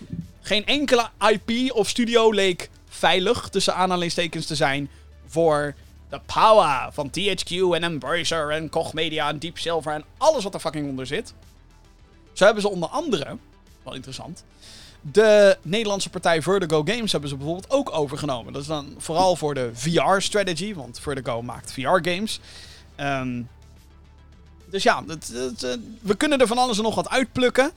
geen 0.41 0.65
enkele 0.65 1.09
IP 1.29 1.71
of 1.71 1.89
studio 1.89 2.31
leek 2.31 2.69
veilig 2.89 3.49
tussen 3.49 3.75
aanhalingstekens 3.75 4.45
te 4.45 4.55
zijn 4.55 4.89
voor 5.27 5.75
de 6.09 6.19
power 6.25 6.89
van 6.91 7.09
THQ 7.09 7.51
en 7.73 7.83
Embracer 7.83 8.49
en 8.49 8.69
Koch 8.69 8.93
Media 8.93 9.29
en 9.29 9.39
Deep 9.39 9.57
Silver 9.57 9.93
en 9.93 10.03
alles 10.17 10.43
wat 10.43 10.53
er 10.53 10.59
fucking 10.59 10.89
onder 10.89 11.07
zit. 11.07 11.33
Zo 12.33 12.45
hebben 12.45 12.61
ze 12.63 12.69
onder 12.69 12.89
andere, 12.89 13.37
wel 13.83 13.93
interessant, 13.93 14.43
de 15.01 15.57
Nederlandse 15.61 16.09
partij 16.09 16.41
Vertigo 16.41 16.83
Games 16.85 17.11
hebben 17.11 17.29
ze 17.29 17.35
bijvoorbeeld 17.35 17.71
ook 17.71 17.93
overgenomen. 17.93 18.53
Dat 18.53 18.61
is 18.61 18.67
dan 18.67 18.95
vooral 18.97 19.35
voor 19.35 19.53
de 19.53 19.69
VR-strategy, 19.73 20.73
want 20.73 20.99
Vertigo 20.99 21.41
maakt 21.41 21.73
VR-games. 21.73 22.39
Ehm, 22.95 23.41
dus 24.69 24.83
ja, 24.83 25.03
eh, 25.07 25.69
we 26.01 26.15
kunnen 26.17 26.39
er 26.39 26.47
van 26.47 26.57
alles 26.57 26.77
en 26.77 26.83
nog 26.83 26.95
wat 26.95 27.09
uitplukken. 27.09 27.71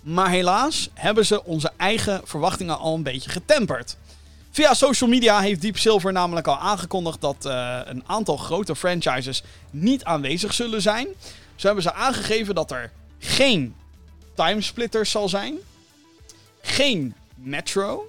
Maar 0.00 0.30
helaas 0.30 0.90
hebben 0.94 1.26
ze 1.26 1.44
onze 1.44 1.72
eigen 1.76 2.20
verwachtingen 2.24 2.78
al 2.78 2.94
een 2.94 3.02
beetje 3.02 3.30
getemperd. 3.30 3.96
Via 4.50 4.74
social 4.74 5.10
media 5.10 5.40
heeft 5.40 5.60
Deep 5.60 5.78
Silver 5.78 6.12
namelijk 6.12 6.46
al 6.46 6.58
aangekondigd 6.58 7.20
dat 7.20 7.46
uh, 7.46 7.80
een 7.84 8.02
aantal 8.06 8.36
grote 8.36 8.76
franchises 8.76 9.42
niet 9.70 10.04
aanwezig 10.04 10.54
zullen 10.54 10.82
zijn. 10.82 11.06
Zo 11.54 11.66
hebben 11.66 11.82
ze 11.82 11.92
aangegeven 11.92 12.54
dat 12.54 12.70
er 12.70 12.92
geen 13.18 13.74
timesplitters 14.46 15.10
zal 15.10 15.28
zijn, 15.28 15.58
geen 16.60 17.14
Metro, 17.34 18.08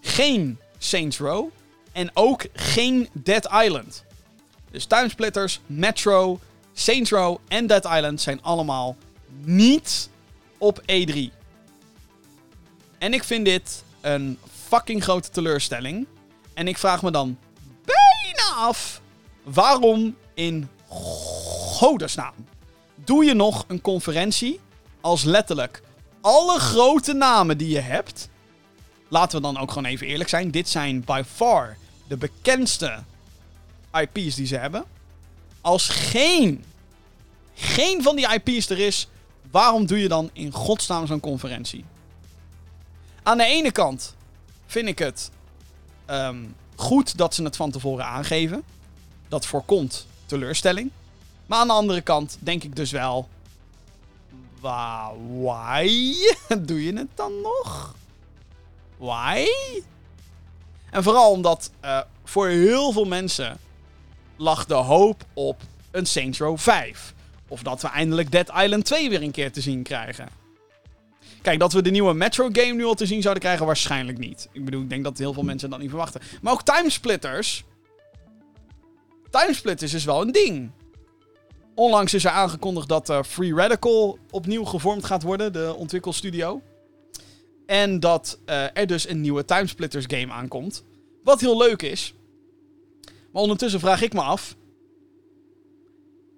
geen 0.00 0.58
Saints 0.78 1.18
Row 1.18 1.48
en 1.92 2.10
ook 2.14 2.46
geen 2.52 3.08
Dead 3.12 3.48
Island. 3.64 4.04
Dus 4.70 4.84
timesplitters, 4.84 5.60
Metro, 5.66 6.40
Saints 6.72 7.10
Row 7.10 7.36
en 7.48 7.66
Dead 7.66 7.84
Island 7.84 8.20
zijn 8.20 8.42
allemaal 8.42 8.96
niet 9.40 10.08
op 10.58 10.80
E3. 10.80 11.18
En 12.98 13.14
ik 13.14 13.24
vind 13.24 13.44
dit 13.44 13.84
een 14.00 14.38
fucking 14.68 15.02
grote 15.02 15.30
teleurstelling. 15.30 16.06
En 16.54 16.68
ik 16.68 16.78
vraag 16.78 17.02
me 17.02 17.10
dan 17.10 17.38
bijna 17.84 18.54
af 18.56 19.00
waarom 19.42 20.16
in 20.34 20.68
godesnaam 20.88 22.34
doe 22.94 23.24
je 23.24 23.34
nog 23.34 23.64
een 23.68 23.80
conferentie 23.80 24.60
als 25.04 25.22
letterlijk 25.22 25.82
alle 26.20 26.58
grote 26.58 27.12
namen 27.12 27.58
die 27.58 27.68
je 27.68 27.80
hebt. 27.80 28.28
Laten 29.08 29.36
we 29.36 29.42
dan 29.42 29.58
ook 29.58 29.68
gewoon 29.68 29.90
even 29.90 30.06
eerlijk 30.06 30.28
zijn. 30.28 30.50
Dit 30.50 30.68
zijn 30.68 31.04
by 31.04 31.22
far 31.26 31.76
de 32.08 32.16
bekendste 32.16 33.02
IP's 33.92 34.34
die 34.34 34.46
ze 34.46 34.56
hebben. 34.56 34.84
Als 35.60 35.88
geen, 35.88 36.64
geen 37.54 38.02
van 38.02 38.16
die 38.16 38.28
IP's 38.32 38.70
er 38.70 38.78
is, 38.78 39.08
waarom 39.50 39.86
doe 39.86 39.98
je 39.98 40.08
dan 40.08 40.30
in 40.32 40.52
godsnaam 40.52 41.06
zo'n 41.06 41.20
conferentie? 41.20 41.84
Aan 43.22 43.38
de 43.38 43.44
ene 43.44 43.72
kant 43.72 44.14
vind 44.66 44.88
ik 44.88 44.98
het 44.98 45.30
um, 46.10 46.54
goed 46.74 47.16
dat 47.16 47.34
ze 47.34 47.42
het 47.42 47.56
van 47.56 47.70
tevoren 47.70 48.06
aangeven. 48.06 48.62
Dat 49.28 49.46
voorkomt 49.46 50.06
teleurstelling. 50.26 50.90
Maar 51.46 51.58
aan 51.58 51.66
de 51.66 51.72
andere 51.72 52.00
kant 52.00 52.36
denk 52.40 52.62
ik 52.62 52.76
dus 52.76 52.90
wel. 52.90 53.28
Why? 54.64 56.14
Doe 56.66 56.84
je 56.84 56.96
het 56.96 57.08
dan 57.14 57.40
nog? 57.40 57.94
Why? 58.96 59.46
En 60.90 61.02
vooral 61.02 61.30
omdat 61.30 61.70
uh, 61.84 62.00
voor 62.24 62.48
heel 62.48 62.92
veel 62.92 63.04
mensen 63.04 63.58
lag 64.36 64.66
de 64.66 64.74
hoop 64.74 65.24
op 65.32 65.62
een 65.90 66.06
Saints 66.06 66.38
Row 66.38 66.58
5. 66.58 67.14
Of 67.48 67.62
dat 67.62 67.82
we 67.82 67.88
eindelijk 67.88 68.30
Dead 68.30 68.50
Island 68.56 68.84
2 68.84 69.08
weer 69.08 69.22
een 69.22 69.30
keer 69.30 69.52
te 69.52 69.60
zien 69.60 69.82
krijgen. 69.82 70.28
Kijk, 71.42 71.58
dat 71.58 71.72
we 71.72 71.82
de 71.82 71.90
nieuwe 71.90 72.14
Metro 72.14 72.48
game 72.52 72.72
nu 72.72 72.84
al 72.84 72.94
te 72.94 73.06
zien 73.06 73.22
zouden 73.22 73.42
krijgen, 73.42 73.66
waarschijnlijk 73.66 74.18
niet. 74.18 74.48
Ik 74.52 74.64
bedoel, 74.64 74.82
ik 74.82 74.88
denk 74.88 75.04
dat 75.04 75.18
heel 75.18 75.32
veel 75.32 75.42
mensen 75.42 75.70
dat 75.70 75.78
niet 75.78 75.88
verwachten. 75.88 76.20
Maar 76.42 76.52
ook 76.52 76.62
Timesplitters. 76.62 77.64
Timesplitters 79.30 79.94
is 79.94 80.04
wel 80.04 80.20
een 80.20 80.32
ding. 80.32 80.70
Onlangs 81.74 82.14
is 82.14 82.24
er 82.24 82.30
aangekondigd 82.30 82.88
dat 82.88 83.10
uh, 83.10 83.22
Free 83.22 83.54
Radical 83.54 84.18
opnieuw 84.30 84.64
gevormd 84.64 85.04
gaat 85.04 85.22
worden, 85.22 85.52
de 85.52 85.74
ontwikkelstudio. 85.76 86.62
En 87.66 88.00
dat 88.00 88.38
uh, 88.46 88.76
er 88.76 88.86
dus 88.86 89.08
een 89.08 89.20
nieuwe 89.20 89.44
Timesplitters 89.44 90.04
game 90.08 90.32
aankomt. 90.32 90.84
Wat 91.22 91.40
heel 91.40 91.58
leuk 91.58 91.82
is. 91.82 92.14
Maar 93.32 93.42
ondertussen 93.42 93.80
vraag 93.80 94.02
ik 94.02 94.12
me 94.12 94.20
af. 94.20 94.56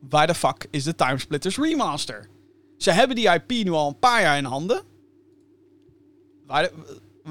Waar 0.09 0.27
de 0.27 0.35
fuck 0.35 0.67
is 0.71 0.85
de 0.85 0.95
Timesplitters 0.95 1.59
remaster? 1.59 2.29
Ze 2.77 2.91
hebben 2.91 3.17
die 3.17 3.33
IP 3.33 3.51
nu 3.51 3.71
al 3.71 3.89
een 3.89 3.99
paar 3.99 4.23
jaar 4.23 4.37
in 4.37 4.45
handen. 4.45 4.83
Waar, 6.47 6.71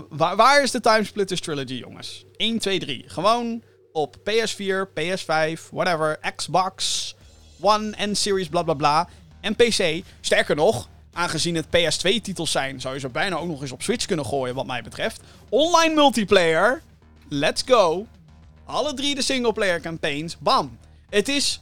waar, 0.09 0.35
waar 0.35 0.63
is 0.63 0.71
de 0.71 0.79
Timesplitters 0.79 1.41
trilogy, 1.41 1.73
jongens? 1.73 2.25
1, 2.35 2.59
2, 2.59 2.79
3. 2.79 3.03
Gewoon 3.07 3.63
op 3.91 4.15
PS4, 4.17 4.87
PS5, 4.99 5.69
whatever, 5.71 6.19
Xbox, 6.35 7.14
One 7.59 7.95
en 7.95 8.15
Series, 8.15 8.47
bla 8.47 8.63
bla 8.63 8.73
bla. 8.73 9.07
En 9.41 9.55
PC. 9.55 10.03
Sterker 10.21 10.55
nog, 10.55 10.87
aangezien 11.13 11.55
het 11.55 11.65
PS2-titels 11.65 12.51
zijn, 12.51 12.81
zou 12.81 12.93
je 12.93 12.99
ze 12.99 13.09
bijna 13.09 13.35
ook 13.35 13.47
nog 13.47 13.61
eens 13.61 13.71
op 13.71 13.81
Switch 13.81 14.05
kunnen 14.05 14.25
gooien, 14.25 14.55
wat 14.55 14.65
mij 14.65 14.81
betreft. 14.81 15.21
Online 15.49 15.93
multiplayer. 15.93 16.81
Let's 17.29 17.63
go. 17.65 18.07
Alle 18.65 18.93
drie 18.93 19.15
de 19.15 19.21
singleplayer 19.21 19.81
campaigns. 19.81 20.37
Bam. 20.37 20.77
Het 21.09 21.27
is. 21.27 21.61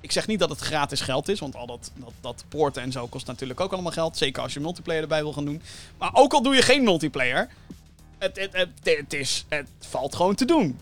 Ik 0.00 0.12
zeg 0.12 0.26
niet 0.26 0.38
dat 0.38 0.50
het 0.50 0.60
gratis 0.60 1.00
geld 1.00 1.28
is, 1.28 1.40
want 1.40 1.56
al 1.56 1.66
dat, 1.66 1.90
dat, 1.94 2.12
dat 2.20 2.44
poorten 2.48 2.82
en 2.82 2.92
zo 2.92 3.06
kost 3.06 3.26
natuurlijk 3.26 3.60
ook 3.60 3.72
allemaal 3.72 3.92
geld. 3.92 4.16
Zeker 4.16 4.42
als 4.42 4.54
je 4.54 4.60
multiplayer 4.60 5.02
erbij 5.02 5.22
wil 5.22 5.32
gaan 5.32 5.44
doen. 5.44 5.62
Maar 5.98 6.10
ook 6.12 6.32
al 6.32 6.42
doe 6.42 6.54
je 6.54 6.62
geen 6.62 6.84
multiplayer, 6.84 7.48
het, 8.18 8.36
het, 8.36 8.52
het, 8.52 8.68
het, 8.82 9.12
is, 9.12 9.44
het 9.48 9.68
valt 9.78 10.14
gewoon 10.14 10.34
te 10.34 10.44
doen. 10.44 10.78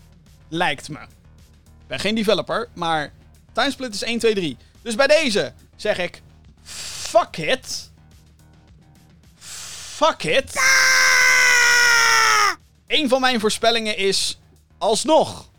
Lijkt 0.47 0.89
me. 0.89 0.99
Ik 0.99 1.87
ben 1.87 1.99
geen 1.99 2.15
developer, 2.15 2.67
maar 2.73 3.11
Timesplit 3.55 3.93
is 3.93 4.03
1, 4.03 4.19
2, 4.19 4.33
3. 4.33 4.57
Dus 4.81 4.95
bij 4.95 5.07
deze 5.07 5.53
zeg 5.75 5.97
ik... 5.97 6.21
Fuck 6.63 7.37
it. 7.37 7.91
Fuck 9.37 10.23
it. 10.23 10.61
Een 12.87 13.09
van 13.09 13.21
mijn 13.21 13.39
voorspellingen 13.39 13.97
is... 13.97 14.39
Alsnog. 14.77 15.49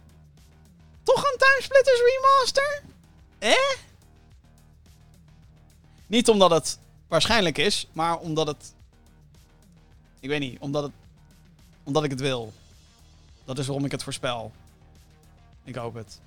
Toch 1.03 1.17
een 1.17 1.39
Timesplitters 1.39 2.01
remaster? 2.01 2.83
Eh? 3.39 3.77
Niet 6.07 6.29
omdat 6.29 6.51
het 6.51 6.79
waarschijnlijk 7.09 7.59
is, 7.59 7.89
maar 7.93 8.19
omdat 8.19 8.47
het... 8.47 8.75
Ik 10.21 10.29
weet 10.29 10.41
niet, 10.41 10.61
omdat 10.61 10.83
het... 10.83 10.93
Omdat 11.85 12.05
ik 12.05 12.11
het 12.11 12.21
wil. 12.21 12.53
Dat 13.45 13.59
is 13.59 13.67
waarom 13.67 13.85
ik 13.85 13.91
het 13.93 14.03
voorspel. 14.03 14.53
Ik 15.65 15.75
hoop 15.75 15.95
het. 15.95 16.21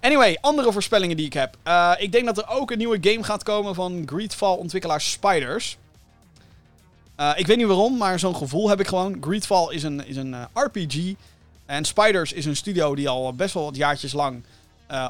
Anyway, 0.00 0.38
andere 0.40 0.72
voorspellingen 0.72 1.16
die 1.16 1.26
ik 1.26 1.32
heb. 1.32 1.56
Uh, 1.66 1.92
ik 1.98 2.12
denk 2.12 2.26
dat 2.26 2.38
er 2.38 2.48
ook 2.48 2.70
een 2.70 2.78
nieuwe 2.78 2.98
game 3.00 3.22
gaat 3.22 3.42
komen 3.42 3.74
van 3.74 4.02
Greedfall-ontwikkelaar 4.06 5.00
Spiders. 5.00 5.78
Uh, 7.20 7.32
ik 7.36 7.46
weet 7.46 7.56
niet 7.56 7.66
waarom, 7.66 7.96
maar 7.96 8.18
zo'n 8.18 8.36
gevoel 8.36 8.68
heb 8.68 8.80
ik 8.80 8.86
gewoon. 8.86 9.16
Greedfall 9.20 9.74
is 9.74 9.82
een, 9.82 10.06
is 10.06 10.16
een 10.16 10.32
uh, 10.32 10.44
RPG. 10.54 11.14
En 11.66 11.84
Spiders 11.84 12.32
is 12.32 12.44
een 12.44 12.56
studio 12.56 12.94
die 12.94 13.08
al 13.08 13.34
best 13.34 13.54
wel 13.54 13.64
wat 13.64 13.76
jaartjes 13.76 14.12
lang 14.12 14.42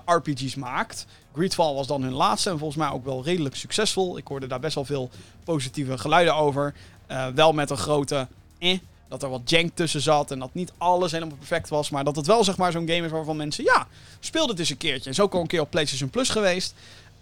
RPG's 0.04 0.54
maakt. 0.54 1.06
Greedfall 1.34 1.74
was 1.74 1.86
dan 1.86 2.02
hun 2.02 2.12
laatste 2.12 2.50
en 2.50 2.58
volgens 2.58 2.78
mij 2.78 2.90
ook 2.90 3.04
wel 3.04 3.24
redelijk 3.24 3.56
succesvol. 3.56 4.18
Ik 4.18 4.26
hoorde 4.26 4.46
daar 4.46 4.60
best 4.60 4.74
wel 4.74 4.84
veel 4.84 5.10
positieve 5.44 5.98
geluiden 5.98 6.34
over. 6.34 6.74
Eh, 7.06 7.26
wel 7.26 7.52
met 7.52 7.70
een 7.70 7.76
grote 7.76 8.28
eh, 8.58 8.78
dat 9.10 9.22
er 9.22 9.28
wat 9.28 9.50
jank 9.50 9.70
tussen 9.74 10.00
zat 10.00 10.30
en 10.30 10.38
dat 10.38 10.54
niet 10.54 10.72
alles 10.78 11.12
helemaal 11.12 11.36
perfect 11.36 11.68
was. 11.68 11.90
Maar 11.90 12.04
dat 12.04 12.16
het 12.16 12.26
wel 12.26 12.44
zeg 12.44 12.56
maar 12.56 12.72
zo'n 12.72 12.88
game 12.88 13.04
is 13.04 13.10
waarvan 13.10 13.36
mensen, 13.36 13.64
ja, 13.64 13.86
speel 14.20 14.48
het 14.48 14.58
eens 14.58 14.70
een 14.70 14.76
keertje. 14.76 15.08
En 15.08 15.14
zo 15.14 15.28
al 15.30 15.40
een 15.40 15.46
keer 15.46 15.60
op 15.60 15.70
PlayStation 15.70 16.10
Plus 16.10 16.28
geweest. 16.28 16.74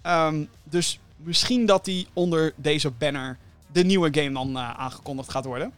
Ehm, 0.02 0.44
dus 0.64 0.98
misschien 1.16 1.66
dat 1.66 1.84
die 1.84 2.06
onder 2.12 2.52
deze 2.56 2.90
banner 2.90 3.38
de 3.72 3.84
nieuwe 3.84 4.08
game 4.12 4.32
dan 4.32 4.56
eh, 4.56 4.78
aangekondigd 4.78 5.30
gaat 5.30 5.44
worden. 5.44 5.72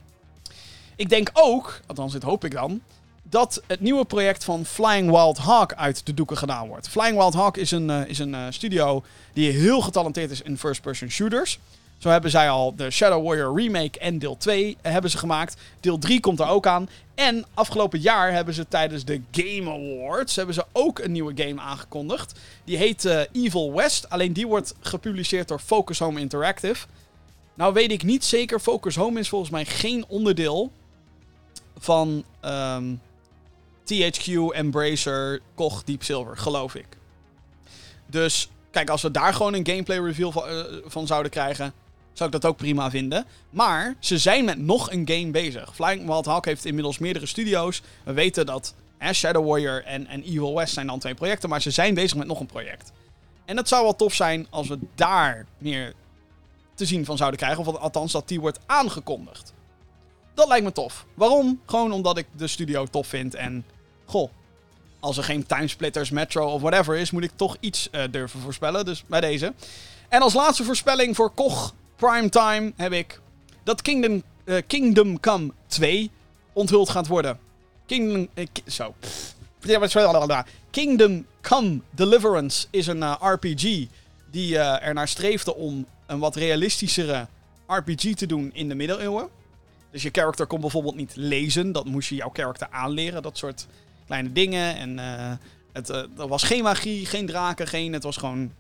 Ik 0.97 1.09
denk 1.09 1.31
ook, 1.33 1.81
althans 1.87 2.13
dit 2.13 2.23
hoop 2.23 2.45
ik 2.45 2.53
dan, 2.53 2.81
dat 3.23 3.63
het 3.67 3.81
nieuwe 3.81 4.05
project 4.05 4.45
van 4.45 4.65
Flying 4.65 5.11
Wild 5.11 5.39
Hawk 5.39 5.75
uit 5.75 6.07
de 6.07 6.15
doeken 6.15 6.37
gedaan 6.37 6.69
wordt. 6.69 6.89
Flying 6.89 7.17
Wild 7.17 7.35
Hawk 7.35 7.57
is 7.57 7.71
een, 7.71 7.91
eh, 7.91 8.07
is 8.07 8.19
een 8.19 8.35
eh, 8.35 8.47
studio 8.51 9.03
die 9.33 9.51
heel 9.51 9.81
getalenteerd 9.81 10.31
is 10.31 10.43
in 10.43 10.59
first-person 10.59 11.11
shooters. 11.11 11.59
Zo 12.01 12.09
hebben 12.09 12.31
zij 12.31 12.51
al 12.51 12.75
de 12.77 12.91
Shadow 12.91 13.27
Warrior 13.27 13.57
remake 13.57 13.99
en 13.99 14.19
deel 14.19 14.37
2 14.37 14.77
hebben 14.83 15.11
ze 15.11 15.19
gemaakt. 15.19 15.57
Deel 15.81 15.99
3 15.99 16.21
komt 16.21 16.41
er 16.41 16.49
ook 16.49 16.67
aan. 16.67 16.89
En 17.15 17.45
afgelopen 17.55 18.01
jaar 18.01 18.33
hebben 18.33 18.55
ze 18.55 18.69
tijdens 18.69 19.05
de 19.05 19.21
Game 19.31 19.71
Awards 19.71 20.37
hebben 20.37 20.55
ze 20.55 20.65
ook 20.73 20.99
een 20.99 21.13
nieuwe 21.13 21.33
game 21.35 21.61
aangekondigd. 21.61 22.41
Die 22.65 22.77
heet 22.77 23.05
eh, 23.05 23.21
Evil 23.33 23.73
West. 23.73 24.11
Alleen 24.11 24.33
die 24.33 24.47
wordt 24.47 24.75
gepubliceerd 24.81 25.49
door 25.49 25.59
Focus 25.59 25.99
Home 25.99 26.21
Interactive. 26.21 26.87
Nou 27.55 27.73
weet 27.73 27.91
ik 27.93 28.03
niet 28.03 28.25
zeker. 28.25 28.61
Focus 28.61 28.97
Home 28.97 29.19
is 29.19 29.29
volgens 29.29 29.51
mij 29.51 29.65
geen 29.65 30.05
onderdeel 30.09 30.73
van 31.79 32.25
ehm, 32.41 32.95
THQ, 33.85 34.55
Embracer, 34.55 35.41
Koch, 35.55 35.85
Deep 35.85 36.03
Silver, 36.03 36.37
geloof 36.37 36.75
ik. 36.75 36.87
Dus 38.07 38.49
kijk, 38.71 38.91
als 38.91 39.03
we 39.03 39.11
daar 39.11 39.35
gewoon 39.35 39.55
een 39.55 39.67
gameplay 39.67 39.99
reveal 39.99 40.33
van, 40.33 40.47
eh, 40.47 40.65
van 40.85 41.07
zouden 41.07 41.31
krijgen, 41.31 41.73
zou 42.21 42.33
ik 42.35 42.41
dat 42.41 42.51
ook 42.51 42.57
prima 42.57 42.91
vinden. 42.91 43.25
Maar 43.51 43.95
ze 43.99 44.19
zijn 44.19 44.45
met 44.45 44.59
nog 44.59 44.93
een 44.93 45.09
game 45.09 45.31
bezig. 45.31 45.75
Flying 45.75 46.07
Wild 46.07 46.27
Hawk 46.27 46.45
heeft 46.45 46.65
inmiddels 46.65 46.99
meerdere 46.99 47.27
studio's. 47.27 47.83
We 48.05 48.13
weten 48.13 48.47
dat 48.47 48.75
Shadow 49.13 49.49
Warrior 49.49 49.85
en, 49.85 50.07
en 50.07 50.23
Evil 50.23 50.55
West 50.55 50.75
zijn 50.75 50.87
dan 50.87 50.99
twee 50.99 51.15
projecten, 51.15 51.49
maar 51.49 51.63
ze 51.63 51.71
zijn 51.71 51.95
bezig 51.95 52.17
met 52.17 52.27
nog 52.27 52.41
een 52.41 52.47
project. 52.47 52.93
En 53.45 53.57
het 53.57 53.69
zou 53.69 53.83
wel 53.83 53.97
tof 53.97 54.15
zijn 54.15 54.47
als 54.51 54.69
we 54.69 54.79
daar 54.95 55.47
meer 55.59 55.95
te 56.75 56.85
zien 56.85 57.05
van 57.05 57.17
zouden 57.17 57.39
krijgen. 57.39 57.67
Of 57.67 57.77
althans 57.77 58.13
dat 58.13 58.29
die 58.29 58.41
wordt 58.41 58.59
aangekondigd. 58.67 59.53
Dat 60.35 60.49
lijkt 60.49 60.65
me 60.65 60.73
tof. 60.73 61.07
Waarom? 61.15 61.61
Gewoon 61.67 61.93
omdat 61.93 62.19
ik 62.19 62.27
de 62.37 62.47
studio 62.47 62.87
tof 62.87 63.07
vind. 63.07 63.35
En 63.35 63.65
goh, 64.05 64.31
als 65.01 65.17
er 65.17 65.25
geen 65.25 65.47
Timesplitters, 65.47 66.11
Metro 66.11 66.47
of 66.47 66.61
whatever 66.61 66.97
is, 66.97 67.11
moet 67.11 67.25
ik 67.25 67.33
toch 67.37 67.57
iets 67.61 67.89
uh, 67.93 68.03
durven 68.11 68.41
voorspellen. 68.41 68.85
Dus 68.85 69.05
bij 69.07 69.21
deze. 69.21 69.53
En 70.09 70.23
als 70.23 70.35
laatste 70.35 70.65
voorspelling 70.65 71.17
voor 71.17 71.31
Koch 71.31 71.75
Primetime 72.01 72.73
heb 72.77 72.93
ik 72.93 73.21
dat 73.63 73.83
Kingdom, 73.83 74.23
uh, 74.45 74.57
Kingdom 74.67 75.21
Come 75.21 75.53
2 75.67 76.11
onthuld 76.53 76.89
gaat 76.89 77.07
worden. 77.07 77.39
Kingdom. 77.87 78.29
Uh, 78.35 78.47
ki 78.53 78.63
zo. 78.67 78.95
Kingdom 80.71 81.27
Come 81.41 81.81
Deliverance 81.91 82.67
is 82.71 82.87
een 82.87 82.99
uh, 82.99 83.17
RPG 83.21 83.87
die 84.31 84.59
er 84.59 84.95
naar 84.95 85.09
streefde 85.09 85.55
om 85.55 85.87
een 86.07 86.19
wat 86.19 86.37
realistischere 86.37 87.27
RPG 87.67 88.15
te 88.15 88.27
doen 88.27 88.51
in 88.53 88.69
de 88.69 88.75
middeleeuwen. 88.75 89.29
Dus 89.91 90.03
je 90.03 90.09
character 90.13 90.47
kon 90.47 90.61
bijvoorbeeld 90.61 90.97
niet 90.97 91.17
lezen. 91.17 91.73
Dat 91.73 91.85
moest 91.85 92.09
je 92.09 92.15
jouw 92.15 92.31
character 92.33 92.69
aanleren. 92.71 93.23
Dat 93.23 93.39
soort 93.39 93.67
kleine 94.07 94.33
dingen. 94.33 94.77
En 94.77 94.99
uh, 94.99 95.33
het, 95.73 95.91
uh, 95.91 95.97
er 95.97 96.29
was 96.29 96.43
geen 96.43 96.63
magie, 96.63 97.07
geen 97.07 97.27
draken, 97.27 97.67
geen... 97.67 97.93
Het 97.93 98.03
was 98.03 98.17
gewoon 98.17 98.53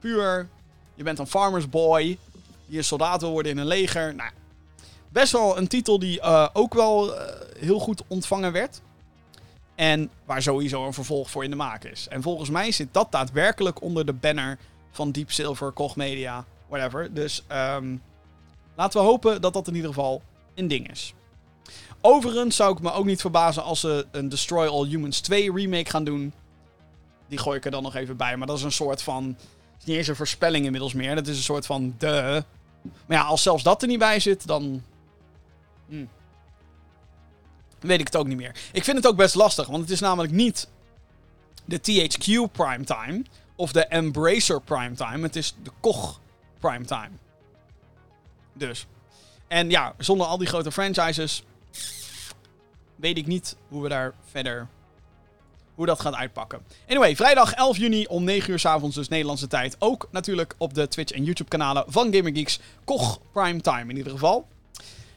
puur... 0.00 0.48
Je 0.94 1.02
bent 1.02 1.18
een 1.18 1.26
farmer's 1.26 1.68
boy. 1.68 2.18
Die 2.66 2.78
een 2.78 2.84
soldaat 2.84 3.20
wil 3.20 3.30
worden 3.30 3.52
in 3.52 3.58
een 3.58 3.66
leger. 3.66 4.14
Nou, 4.14 4.30
best 5.08 5.32
wel 5.32 5.58
een 5.58 5.68
titel 5.68 5.98
die 5.98 6.20
uh, 6.20 6.48
ook 6.52 6.74
wel 6.74 7.14
heel 7.58 7.78
goed 7.78 8.02
ontvangen 8.06 8.52
werd. 8.52 8.80
En 9.74 10.10
waar 10.24 10.42
sowieso 10.42 10.86
een 10.86 10.92
vervolg 10.92 11.30
voor 11.30 11.44
in 11.44 11.50
de 11.50 11.56
maak 11.56 11.84
is. 11.84 12.08
En 12.08 12.22
volgens 12.22 12.50
mij 12.50 12.72
zit 12.72 12.88
dat 12.92 13.12
daadwerkelijk 13.12 13.82
onder 13.82 14.06
de 14.06 14.12
banner 14.12 14.58
van 14.90 15.10
Deep 15.10 15.30
Silver, 15.30 15.72
Koch 15.72 15.96
Media, 15.96 16.44
whatever. 16.68 17.14
Dus 17.14 17.42
um, 17.52 18.02
laten 18.74 19.00
we 19.00 19.06
hopen 19.06 19.40
dat 19.40 19.52
dat 19.52 19.68
in 19.68 19.74
ieder 19.74 19.88
geval 19.88 20.22
een 20.54 20.68
ding 20.68 20.90
is. 20.90 21.14
Overigens 22.00 22.56
zou 22.56 22.72
ik 22.72 22.82
me 22.82 22.92
ook 22.92 23.04
niet 23.04 23.20
verbazen 23.20 23.62
als 23.62 23.80
ze 23.80 24.06
een 24.10 24.28
Destroy 24.28 24.66
All 24.66 24.86
Humans 24.86 25.20
2 25.20 25.52
remake 25.52 25.90
gaan 25.90 26.04
doen. 26.04 26.32
Die 27.28 27.38
gooi 27.38 27.56
ik 27.56 27.64
er 27.64 27.70
dan 27.70 27.82
nog 27.82 27.94
even 27.94 28.16
bij. 28.16 28.36
Maar 28.36 28.46
dat 28.46 28.56
is 28.56 28.62
een 28.62 28.72
soort 28.72 29.02
van. 29.02 29.36
Is 29.78 29.84
niet 29.84 29.96
eens 29.96 30.08
een 30.08 30.16
voorspelling 30.16 30.64
inmiddels 30.64 30.92
meer. 30.92 31.14
Dat 31.14 31.26
is 31.26 31.36
een 31.36 31.42
soort 31.42 31.66
van 31.66 31.94
de. 31.98 32.44
Maar 33.06 33.16
ja, 33.16 33.24
als 33.24 33.42
zelfs 33.42 33.62
dat 33.62 33.82
er 33.82 33.88
niet 33.88 33.98
bij 33.98 34.20
zit, 34.20 34.46
dan. 34.46 34.82
Hm. 35.88 36.04
Weet 37.80 38.00
ik 38.00 38.06
het 38.06 38.16
ook 38.16 38.26
niet 38.26 38.36
meer. 38.36 38.54
Ik 38.72 38.84
vind 38.84 38.96
het 38.96 39.06
ook 39.06 39.16
best 39.16 39.34
lastig, 39.34 39.66
want 39.66 39.82
het 39.82 39.90
is 39.90 40.00
namelijk 40.00 40.32
niet 40.32 40.68
de 41.64 41.80
THQ 41.80 42.52
Primetime 42.52 43.24
of 43.56 43.72
de 43.72 43.86
Embracer 43.86 44.60
Primetime. 44.60 45.22
Het 45.22 45.36
is 45.36 45.54
de 45.62 45.70
Koch 45.80 46.20
Primetime. 46.58 47.10
Dus. 48.52 48.86
En 49.48 49.70
ja, 49.70 49.94
zonder 49.98 50.26
al 50.26 50.38
die 50.38 50.48
grote 50.48 50.72
franchises 50.72 51.44
weet 52.96 53.18
ik 53.18 53.26
niet 53.26 53.56
hoe 53.68 53.82
we 53.82 53.88
daar 53.88 54.14
verder. 54.30 54.68
Hoe 55.76 55.86
dat 55.86 56.00
gaat 56.00 56.14
uitpakken. 56.14 56.60
Anyway, 56.88 57.16
vrijdag 57.16 57.52
11 57.52 57.76
juni 57.76 58.06
om 58.06 58.24
9 58.24 58.50
uur 58.50 58.58
s 58.58 58.64
avonds, 58.64 58.96
dus 58.96 59.08
Nederlandse 59.08 59.46
tijd. 59.46 59.76
Ook 59.78 60.08
natuurlijk 60.10 60.54
op 60.58 60.74
de 60.74 60.88
Twitch 60.88 61.12
en 61.12 61.24
YouTube 61.24 61.50
kanalen 61.50 61.84
van 61.86 62.14
Gamergeeks. 62.14 62.60
Koch 62.84 63.18
Prime 63.32 63.60
Time 63.60 63.90
in 63.90 63.96
ieder 63.96 64.12
geval. 64.12 64.46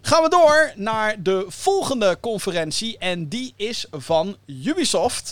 Gaan 0.02 0.24
we 0.24 0.30
door 0.30 0.72
naar 0.76 1.24
de 1.24 1.46
volgende 1.48 2.18
conferentie. 2.20 2.98
En 2.98 3.28
die 3.28 3.54
is 3.56 3.88
van 3.92 4.36
Ubisoft. 4.46 5.30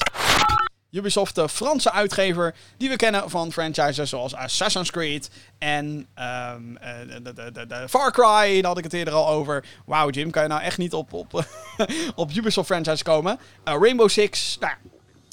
Ubisoft, 0.92 1.36
de 1.36 1.50
Franse 1.50 1.92
uitgever 1.92 2.56
die 2.78 2.90
we 2.90 2.96
kennen 2.96 3.30
van 3.30 3.52
franchises 3.52 4.10
zoals 4.10 4.36
Assassin's 4.36 4.92
Creed 4.92 5.30
en 5.58 5.86
um, 5.86 6.78
de, 7.08 7.34
de, 7.34 7.52
de, 7.52 7.66
de, 7.68 7.90
Far 7.90 8.12
Cry, 8.12 8.62
daar 8.62 8.66
had 8.66 8.78
ik 8.78 8.84
het 8.84 8.94
eerder 8.94 9.14
al 9.14 9.28
over. 9.28 9.66
Wauw 9.86 10.10
Jim, 10.10 10.32
kan 10.32 10.44
je 10.44 10.50
nou 10.50 10.62
echt 10.62 10.78
niet 10.78 10.94
op, 10.94 11.14
op, 11.14 11.46
op 12.16 12.32
Ubisoft 12.32 12.68
franchise 12.68 13.04
komen. 13.04 13.40
Uh, 13.66 13.74
Rainbow 13.80 14.10
Six, 14.10 14.58
nou, 14.60 14.74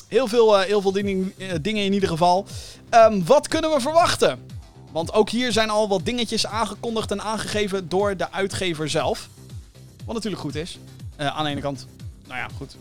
heel 0.09 0.29
veel, 0.29 0.61
uh, 0.61 0.67
heel 0.67 0.81
veel 0.81 0.93
dingen, 0.93 1.33
uh, 1.37 1.53
dingen 1.61 1.85
in 1.85 1.93
ieder 1.93 2.09
geval. 2.09 2.47
Um, 2.91 3.25
wat 3.25 3.49
kunnen 3.49 3.71
we 3.71 3.81
verwachten? 3.81 4.47
Want 4.93 5.13
ook 5.13 5.31
hier 5.31 5.53
zijn 5.53 5.71
al 5.71 5.89
wat 5.89 6.05
dingetjes 6.05 6.47
aangekondigd 6.47 7.11
en 7.11 7.23
aangegeven 7.23 7.89
door 7.89 8.17
de 8.17 8.33
uitgever 8.33 8.91
zelf. 8.91 9.29
Wat 10.05 10.15
natuurlijk 10.15 10.43
goed 10.43 10.55
is. 10.55 10.79
aan 11.17 11.45
de 11.45 11.51
ene 11.51 11.61
kant, 11.61 11.87
nou 12.27 12.39
ja, 12.39 12.49
goed. 12.57 12.77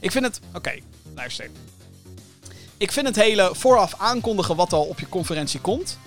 Ik 0.00 0.10
vind 0.10 0.24
het, 0.24 0.40
oké, 0.48 0.56
okay, 0.56 0.82
luister 1.14 1.50
ik 2.82 2.92
vind 2.92 3.06
het 3.06 3.16
hele 3.16 3.50
vooraf 3.52 3.94
aankondigen 3.98 4.56
wat 4.56 4.72
al 4.72 4.84
op 4.84 5.00
je 5.00 5.08
conferentie 5.08 5.60
komt, 5.60 5.98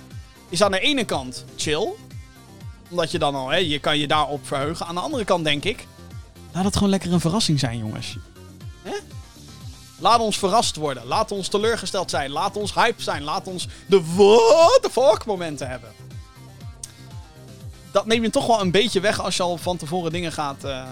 is 0.49 0.63
aan 0.63 0.71
de 0.71 0.79
ene 0.79 1.05
kant 1.05 1.45
chill. 1.55 1.93
Omdat 2.89 3.11
je 3.11 3.19
dan 3.19 3.35
al, 3.35 3.49
hè, 3.49 3.57
je 3.57 3.79
kan 3.79 3.97
je 3.97 4.07
daarop 4.07 4.47
verheugen. 4.47 4.85
Aan 4.85 4.95
de 4.95 5.01
andere 5.01 5.25
kant 5.25 5.43
denk 5.43 5.63
ik, 5.63 5.87
laat 6.51 6.63
het 6.63 6.73
gewoon 6.73 6.89
lekker 6.89 7.13
een 7.13 7.19
verrassing 7.19 7.59
zijn, 7.59 7.77
jongens. 7.77 8.17
Hè? 8.83 8.91
Laat 9.99 10.19
ons 10.19 10.37
verrast 10.37 10.75
worden. 10.75 11.05
Laat 11.05 11.31
ons 11.31 11.47
teleurgesteld 11.47 12.09
zijn. 12.09 12.31
Laat 12.31 12.57
ons 12.57 12.73
hype 12.73 13.01
zijn. 13.01 13.23
Laat 13.23 13.47
ons 13.47 13.67
de 13.87 14.03
what 14.15 14.79
the 14.81 14.89
fuck 14.91 15.25
momenten 15.25 15.69
hebben. 15.69 15.89
Dat 17.91 18.05
neem 18.05 18.23
je 18.23 18.29
toch 18.29 18.47
wel 18.47 18.61
een 18.61 18.71
beetje 18.71 18.99
weg 18.99 19.21
als 19.21 19.37
je 19.37 19.43
al 19.43 19.57
van 19.57 19.77
tevoren 19.77 20.11
dingen 20.11 20.31
gaat, 20.31 20.65
uh, 20.65 20.83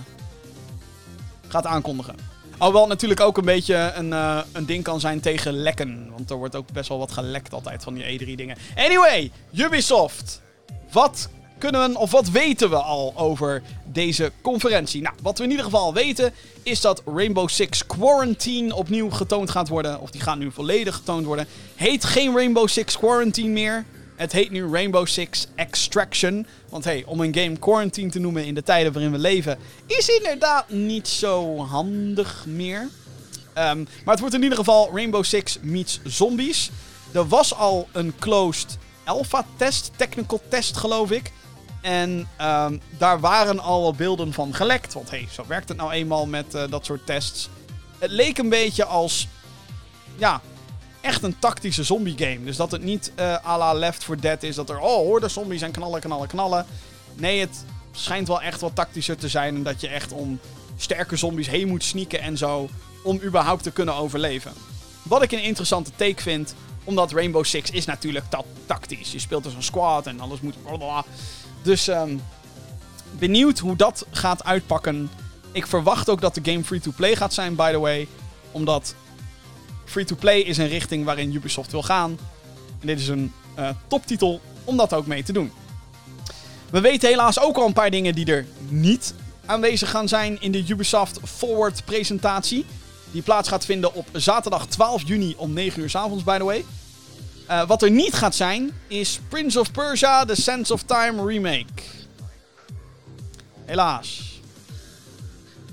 gaat 1.47 1.65
aankondigen. 1.65 2.15
Alhoewel 2.57 2.87
natuurlijk 2.87 3.19
ook 3.19 3.37
een 3.37 3.45
beetje 3.45 3.91
een, 3.95 4.11
uh, 4.11 4.39
een 4.51 4.65
ding 4.65 4.83
kan 4.83 4.99
zijn 4.99 5.19
tegen 5.19 5.53
lekken. 5.53 6.09
Want 6.11 6.29
er 6.29 6.35
wordt 6.35 6.55
ook 6.55 6.71
best 6.71 6.89
wel 6.89 6.97
wat 6.97 7.11
gelekt 7.11 7.53
altijd 7.53 7.83
van 7.83 7.93
die 7.93 8.19
E3 8.19 8.35
dingen. 8.35 8.57
Anyway, 8.75 9.31
Ubisoft. 9.53 10.41
Wat 10.91 11.29
kunnen 11.69 11.91
we, 11.91 11.97
of 11.99 12.11
wat 12.11 12.29
weten 12.29 12.69
we 12.69 12.75
al 12.75 13.13
over 13.15 13.61
deze 13.83 14.31
conferentie? 14.41 15.01
Nou, 15.01 15.15
wat 15.21 15.37
we 15.37 15.43
in 15.43 15.49
ieder 15.49 15.65
geval 15.65 15.93
weten 15.93 16.33
is 16.63 16.81
dat 16.81 17.01
Rainbow 17.05 17.49
Six 17.49 17.85
Quarantine 17.85 18.75
opnieuw 18.75 19.09
getoond 19.09 19.49
gaat 19.49 19.67
worden. 19.67 19.99
Of 19.99 20.11
die 20.11 20.21
gaat 20.21 20.37
nu 20.37 20.51
volledig 20.51 20.95
getoond 20.95 21.25
worden. 21.25 21.47
Heet 21.75 22.03
geen 22.03 22.35
Rainbow 22.35 22.67
Six 22.67 22.97
Quarantine 22.97 23.49
meer. 23.49 23.85
Het 24.15 24.31
heet 24.31 24.51
nu 24.51 24.69
Rainbow 24.71 25.07
Six 25.07 25.47
Extraction. 25.55 26.47
Want 26.69 26.83
hey, 26.83 27.03
om 27.05 27.19
een 27.19 27.35
game 27.35 27.57
quarantine 27.59 28.09
te 28.09 28.19
noemen 28.19 28.45
in 28.45 28.53
de 28.53 28.63
tijden 28.63 28.93
waarin 28.93 29.11
we 29.11 29.17
leven, 29.17 29.57
is 29.85 30.07
inderdaad 30.07 30.69
niet 30.69 31.07
zo 31.07 31.57
handig 31.57 32.45
meer. 32.47 32.79
Um, 32.79 33.87
maar 34.03 34.13
het 34.13 34.19
wordt 34.19 34.35
in 34.35 34.43
ieder 34.43 34.57
geval 34.57 34.89
Rainbow 34.93 35.23
Six 35.23 35.57
meets 35.61 35.99
zombies. 36.03 36.71
Er 37.11 37.27
was 37.27 37.55
al 37.55 37.87
een 37.91 38.13
closed 38.19 38.77
alpha 39.03 39.45
test, 39.57 39.91
technical 39.95 40.41
test 40.49 40.77
geloof 40.77 41.11
ik. 41.11 41.31
En 41.83 42.27
um, 42.41 42.81
daar 42.97 43.19
waren 43.19 43.59
al 43.59 43.83
wat 43.83 43.97
beelden 43.97 44.33
van 44.33 44.53
gelekt. 44.53 44.93
Want 44.93 45.09
hey, 45.09 45.27
zo 45.31 45.43
werkt 45.47 45.69
het 45.69 45.77
nou 45.77 45.91
eenmaal 45.91 46.25
met 46.25 46.55
uh, 46.55 46.63
dat 46.69 46.85
soort 46.85 47.05
tests. 47.05 47.49
Het 47.99 48.11
leek 48.11 48.37
een 48.37 48.49
beetje 48.49 48.85
als 48.85 49.27
ja, 50.15 50.41
echt 51.01 51.23
een 51.23 51.39
tactische 51.39 51.83
zombie 51.83 52.17
game. 52.17 52.43
Dus 52.43 52.55
dat 52.55 52.71
het 52.71 52.83
niet 52.83 53.11
uh, 53.19 53.45
à 53.45 53.57
la 53.57 53.73
Left 53.73 54.03
4 54.03 54.19
Dead 54.19 54.43
is 54.43 54.55
dat 54.55 54.69
er, 54.69 54.79
oh 54.79 54.95
hoor, 54.95 55.19
de 55.19 55.27
zombies 55.27 55.61
en 55.61 55.71
knallen, 55.71 55.99
knallen, 55.99 56.27
knallen. 56.27 56.65
Nee, 57.13 57.39
het 57.39 57.65
schijnt 57.91 58.27
wel 58.27 58.41
echt 58.41 58.61
wat 58.61 58.75
tactischer 58.75 59.17
te 59.17 59.29
zijn. 59.29 59.55
En 59.55 59.63
dat 59.63 59.81
je 59.81 59.87
echt 59.87 60.11
om 60.11 60.39
sterke 60.77 61.15
zombies 61.15 61.47
heen 61.47 61.67
moet 61.67 61.83
sneaken 61.83 62.21
en 62.21 62.37
zo. 62.37 62.69
Om 63.03 63.21
überhaupt 63.23 63.63
te 63.63 63.71
kunnen 63.71 63.95
overleven. 63.95 64.53
Wat 65.03 65.21
ik 65.23 65.31
een 65.31 65.43
interessante 65.43 65.91
take 65.95 66.21
vind. 66.21 66.55
Omdat 66.83 67.11
Rainbow 67.11 67.45
Six 67.45 67.69
is 67.69 67.85
natuurlijk 67.85 68.25
ta 68.29 68.41
tactisch. 68.65 69.11
Je 69.11 69.19
speelt 69.19 69.45
als 69.45 69.53
een 69.53 69.63
squad 69.63 70.07
en 70.07 70.19
alles 70.19 70.41
moet... 70.41 70.63
Blablabla. 70.63 71.05
Dus 71.63 71.87
um, 71.87 72.21
benieuwd 73.11 73.59
hoe 73.59 73.75
dat 73.75 74.05
gaat 74.11 74.43
uitpakken. 74.43 75.09
Ik 75.51 75.67
verwacht 75.67 76.09
ook 76.09 76.21
dat 76.21 76.35
de 76.35 76.51
game 76.51 76.63
free-to-play 76.63 77.15
gaat 77.15 77.33
zijn, 77.33 77.55
by 77.55 77.71
the 77.71 77.79
way. 77.79 78.07
Omdat 78.51 78.95
free-to-play 79.85 80.39
is 80.39 80.57
een 80.57 80.67
richting 80.67 81.05
waarin 81.05 81.33
Ubisoft 81.33 81.71
wil 81.71 81.83
gaan. 81.83 82.17
En 82.79 82.87
dit 82.87 82.99
is 82.99 83.07
een 83.07 83.33
uh, 83.59 83.69
toptitel 83.87 84.41
om 84.63 84.77
dat 84.77 84.93
ook 84.93 85.05
mee 85.05 85.23
te 85.23 85.33
doen. 85.33 85.51
We 86.69 86.81
weten 86.81 87.09
helaas 87.09 87.39
ook 87.39 87.57
al 87.57 87.65
een 87.65 87.73
paar 87.73 87.91
dingen 87.91 88.15
die 88.15 88.25
er 88.25 88.45
niet 88.67 89.13
aanwezig 89.45 89.89
gaan 89.89 90.07
zijn 90.07 90.41
in 90.41 90.51
de 90.51 90.63
Ubisoft 90.67 91.19
Forward 91.23 91.85
presentatie. 91.85 92.65
Die 93.11 93.21
plaats 93.21 93.49
gaat 93.49 93.65
vinden 93.65 93.93
op 93.93 94.07
zaterdag 94.11 94.67
12 94.67 95.01
juni 95.05 95.33
om 95.37 95.53
9 95.53 95.81
uur 95.81 95.89
s 95.89 95.95
avonds, 95.95 96.23
by 96.23 96.37
the 96.37 96.43
way. 96.43 96.65
Uh, 97.49 97.67
wat 97.67 97.81
er 97.81 97.91
niet 97.91 98.13
gaat 98.13 98.35
zijn, 98.35 98.71
is 98.87 99.19
Prince 99.29 99.59
of 99.59 99.71
Persia 99.71 100.25
The 100.25 100.41
Sense 100.41 100.73
of 100.73 100.83
Time 100.83 101.25
Remake. 101.25 101.83
Helaas. 103.65 104.39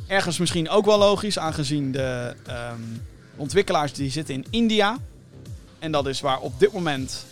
Ergens 0.07 0.39
misschien 0.39 0.69
ook 0.69 0.85
wel 0.85 0.99
logisch, 0.99 1.39
aangezien 1.39 1.93
de 1.93 2.35
um, 2.49 3.07
ontwikkelaars 3.37 3.93
die 3.93 4.11
zitten 4.11 4.35
in 4.35 4.47
India. 4.51 4.99
En 5.79 5.93
dat 5.93 6.07
is 6.07 6.21
waar 6.21 6.41
op 6.41 6.59
dit 6.59 6.73
moment 6.73 7.25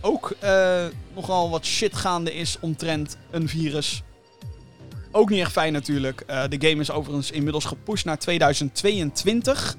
ook 0.00 0.34
uh, 0.44 0.84
nogal 1.14 1.50
wat 1.50 1.64
shit 1.64 1.96
gaande 1.96 2.34
is 2.34 2.56
omtrent 2.60 3.16
een 3.30 3.48
virus. 3.48 4.02
Ook 5.10 5.30
niet 5.30 5.40
echt 5.40 5.52
fijn 5.52 5.72
natuurlijk. 5.72 6.22
Uh, 6.30 6.42
de 6.48 6.68
game 6.68 6.80
is 6.80 6.90
overigens 6.90 7.30
inmiddels 7.30 7.64
gepusht 7.64 8.04
naar 8.04 8.18
2022. 8.18 9.76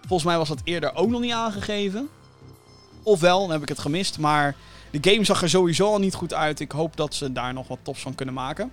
Volgens 0.00 0.28
mij 0.28 0.38
was 0.38 0.48
dat 0.48 0.60
eerder 0.64 0.94
ook 0.94 1.08
nog 1.08 1.20
niet 1.20 1.32
aangegeven. 1.32 2.08
Ofwel, 3.08 3.40
dan 3.40 3.50
heb 3.50 3.62
ik 3.62 3.68
het 3.68 3.78
gemist. 3.78 4.18
Maar 4.18 4.54
de 4.90 5.10
game 5.10 5.24
zag 5.24 5.42
er 5.42 5.48
sowieso 5.48 5.86
al 5.86 5.98
niet 5.98 6.14
goed 6.14 6.34
uit. 6.34 6.60
Ik 6.60 6.72
hoop 6.72 6.96
dat 6.96 7.14
ze 7.14 7.32
daar 7.32 7.52
nog 7.52 7.68
wat 7.68 7.78
tops 7.82 8.00
van 8.00 8.14
kunnen 8.14 8.34
maken. 8.34 8.70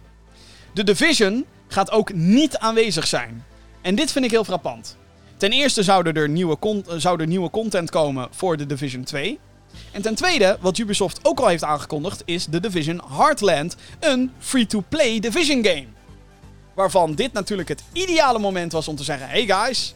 De 0.74 0.84
Division 0.84 1.46
gaat 1.68 1.92
ook 1.92 2.14
niet 2.14 2.58
aanwezig 2.58 3.08
zijn. 3.08 3.46
En 3.82 3.96
dit 3.96 4.12
vind 4.12 4.26
ik 4.26 4.32
heel 4.32 4.44
frappant. 4.44 4.98
Ten 5.38 5.52
eerste 5.52 5.84
zou 5.84 6.10
er, 6.10 6.30
nieuwe, 6.30 6.58
zou 6.98 7.20
er 7.22 7.28
nieuwe 7.28 7.50
content 7.50 7.90
komen 7.90 8.28
voor 8.32 8.58
de 8.58 8.66
Division 8.66 9.04
2. 9.04 9.40
En 9.92 10.02
ten 10.02 10.16
tweede, 10.16 10.58
wat 10.62 10.78
Ubisoft 10.78 11.20
ook 11.24 11.40
al 11.40 11.48
heeft 11.48 11.64
aangekondigd, 11.64 12.22
is 12.26 12.48
The 12.52 12.60
Division 12.60 13.02
Heartland, 13.10 13.76
een 14.00 14.32
free-to-play 14.40 15.20
Division 15.20 15.66
game. 15.66 15.86
Waarvan 16.74 17.16
dit 17.16 17.34
natuurlijk 17.34 17.70
het 17.70 17.84
ideale 17.94 18.40
moment 18.40 18.72
was 18.72 18.88
om 18.88 18.96
te 18.96 19.04
zeggen: 19.04 19.28
hey 19.28 19.46
guys, 19.46 19.96